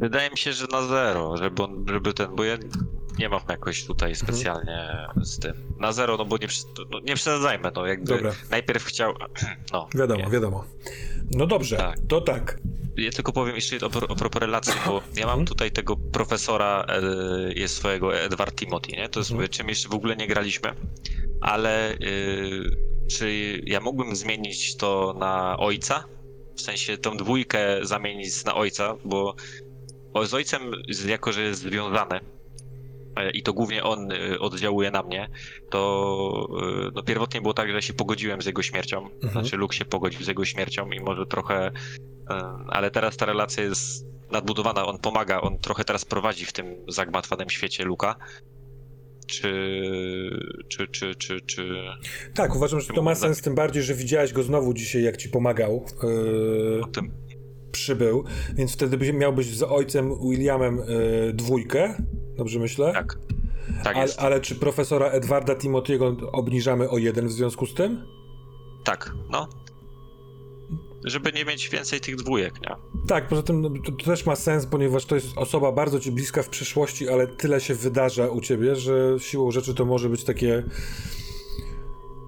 Wydaje 0.00 0.30
mi 0.30 0.38
się, 0.38 0.52
że 0.52 0.66
na 0.72 0.82
zero, 0.82 1.36
żeby, 1.36 1.62
on, 1.62 1.84
żeby 1.88 2.14
ten, 2.14 2.36
bo 2.36 2.44
ja 2.44 2.56
nie 3.18 3.28
mam 3.28 3.40
jakoś 3.48 3.84
tutaj 3.84 4.10
Mhm. 4.10 4.26
specjalnie 4.28 4.88
z 5.22 5.38
tym. 5.38 5.54
Na 5.78 5.92
zero, 5.92 6.16
no 6.16 6.24
bo 6.24 6.36
nie, 6.36 6.46
no, 6.90 7.00
nie 7.00 7.14
przesadzajmy, 7.14 7.70
no 7.76 7.86
jakby 7.86 8.06
Dobra. 8.14 8.32
najpierw 8.50 8.84
chciał, 8.84 9.14
no. 9.72 9.88
Wiadomo, 9.94 10.24
nie. 10.24 10.30
wiadomo. 10.30 10.64
No 11.30 11.46
dobrze, 11.46 11.76
Tak. 11.76 11.96
to 12.08 12.20
tak. 12.20 12.58
Ja 12.96 13.10
tylko 13.10 13.32
powiem 13.32 13.54
jeszcze 13.54 13.76
o, 13.80 13.86
o 14.08 14.16
propos 14.16 14.40
relacji, 14.40 14.72
bo 14.86 14.92
ja 15.16 15.22
Mhm. 15.22 15.28
mam 15.38 15.46
tutaj 15.46 15.70
tego 15.70 15.96
profesora, 15.96 16.86
e, 16.88 17.02
jest 17.52 17.76
swojego 17.76 18.16
Edward 18.16 18.54
Timothy, 18.54 18.92
nie? 18.92 19.08
To 19.08 19.20
jest 19.20 19.30
Mhm. 19.30 19.48
czym 19.48 19.68
jeszcze 19.68 19.88
w 19.88 19.94
ogóle 19.94 20.16
nie 20.16 20.26
graliśmy, 20.26 20.74
ale 21.40 21.90
e, 21.92 21.96
czy 23.10 23.60
ja 23.66 23.80
mógłbym 23.80 24.16
zmienić 24.16 24.76
to 24.76 25.14
na 25.18 25.56
ojca? 25.58 26.04
W 26.56 26.60
sensie 26.60 26.98
tą 26.98 27.16
dwójkę 27.16 27.58
zamienić 27.82 28.44
na 28.44 28.54
ojca, 28.54 28.94
bo 29.04 29.34
o- 30.14 30.26
z 30.26 30.34
ojcem, 30.34 30.62
jako 31.06 31.32
że 31.32 31.42
jest 31.42 31.60
związany 31.60 32.20
e, 33.16 33.30
i 33.30 33.42
to 33.42 33.52
głównie 33.52 33.84
on 33.84 34.12
e, 34.12 34.38
oddziałuje 34.38 34.90
na 34.90 35.02
mnie, 35.02 35.28
to 35.70 36.48
e, 36.62 36.90
no, 36.94 37.02
pierwotnie 37.02 37.40
było 37.40 37.54
tak, 37.54 37.72
że 37.72 37.82
się 37.82 37.92
pogodziłem 37.92 38.42
z 38.42 38.46
jego 38.46 38.62
śmiercią. 38.62 39.10
Mhm. 39.10 39.32
Znaczy 39.32 39.56
Luke 39.56 39.76
się 39.76 39.84
pogodził 39.84 40.22
z 40.22 40.26
jego 40.28 40.44
śmiercią 40.44 40.90
i 40.90 41.00
może 41.00 41.26
trochę 41.26 41.70
ale 42.68 42.90
teraz 42.90 43.16
ta 43.16 43.26
relacja 43.26 43.64
jest 43.64 44.06
nadbudowana, 44.30 44.86
on 44.86 44.98
pomaga, 44.98 45.40
on 45.40 45.58
trochę 45.58 45.84
teraz 45.84 46.04
prowadzi 46.04 46.44
w 46.44 46.52
tym 46.52 46.76
zagmatwanym 46.88 47.50
świecie 47.50 47.84
Luka. 47.84 48.16
Czy, 49.26 49.52
czy, 50.68 50.88
czy, 50.88 51.14
czy, 51.14 51.40
czy... 51.40 51.74
Tak, 52.34 52.56
uważam, 52.56 52.80
że 52.80 52.92
to 52.94 53.02
ma 53.02 53.14
sens, 53.14 53.42
tym 53.42 53.54
bardziej, 53.54 53.82
że 53.82 53.94
widziałeś 53.94 54.32
go 54.32 54.42
znowu 54.42 54.74
dzisiaj, 54.74 55.02
jak 55.02 55.16
ci 55.16 55.28
pomagał. 55.28 55.86
Yy, 56.02 56.80
o 56.84 56.86
tym, 56.86 57.12
przybył, 57.72 58.24
więc 58.54 58.72
wtedy 58.72 58.98
byś, 58.98 59.12
miałbyś 59.12 59.46
z 59.46 59.62
ojcem 59.62 60.28
Williamem 60.30 60.78
yy, 60.78 61.32
dwójkę. 61.32 61.94
Dobrze 62.36 62.58
myślę? 62.58 62.92
tak, 62.92 63.18
tak 63.84 63.96
Ale, 63.96 64.08
ale 64.16 64.40
czy 64.40 64.54
profesora 64.54 65.06
Edwarda 65.06 65.54
Timotiego 65.54 66.16
obniżamy 66.32 66.90
o 66.90 66.98
jeden 66.98 67.28
w 67.28 67.32
związku 67.32 67.66
z 67.66 67.74
tym? 67.74 68.18
tak, 68.88 69.12
no. 69.30 69.48
Żeby 71.04 71.32
nie 71.32 71.44
mieć 71.44 71.68
więcej 71.68 72.00
tych 72.00 72.16
dwójek, 72.16 72.54
nie? 72.60 72.76
Tak, 73.08 73.28
poza 73.28 73.42
tym 73.42 73.60
no, 73.60 73.70
to, 73.86 73.92
to 73.92 74.04
też 74.04 74.26
ma 74.26 74.36
sens, 74.36 74.66
ponieważ 74.66 75.04
to 75.04 75.14
jest 75.14 75.26
osoba 75.36 75.72
bardzo 75.72 76.00
ci 76.00 76.12
bliska 76.12 76.42
w 76.42 76.48
przyszłości, 76.48 77.08
ale 77.08 77.26
tyle 77.26 77.60
się 77.60 77.74
wydarza 77.74 78.28
u 78.28 78.40
ciebie, 78.40 78.76
że 78.76 79.16
siłą 79.18 79.50
rzeczy 79.50 79.74
to 79.74 79.84
może 79.84 80.08
być 80.08 80.24
takie. 80.24 80.64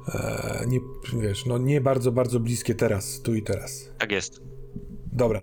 E, 0.08 0.64
nie, 0.68 0.80
wiesz, 1.20 1.46
no 1.46 1.58
nie 1.58 1.80
bardzo, 1.80 2.12
bardzo 2.12 2.40
bliskie 2.40 2.74
teraz, 2.74 3.22
tu 3.22 3.34
i 3.34 3.42
teraz. 3.42 3.92
Tak 3.98 4.12
jest. 4.12 4.40
Dobra. 5.12 5.42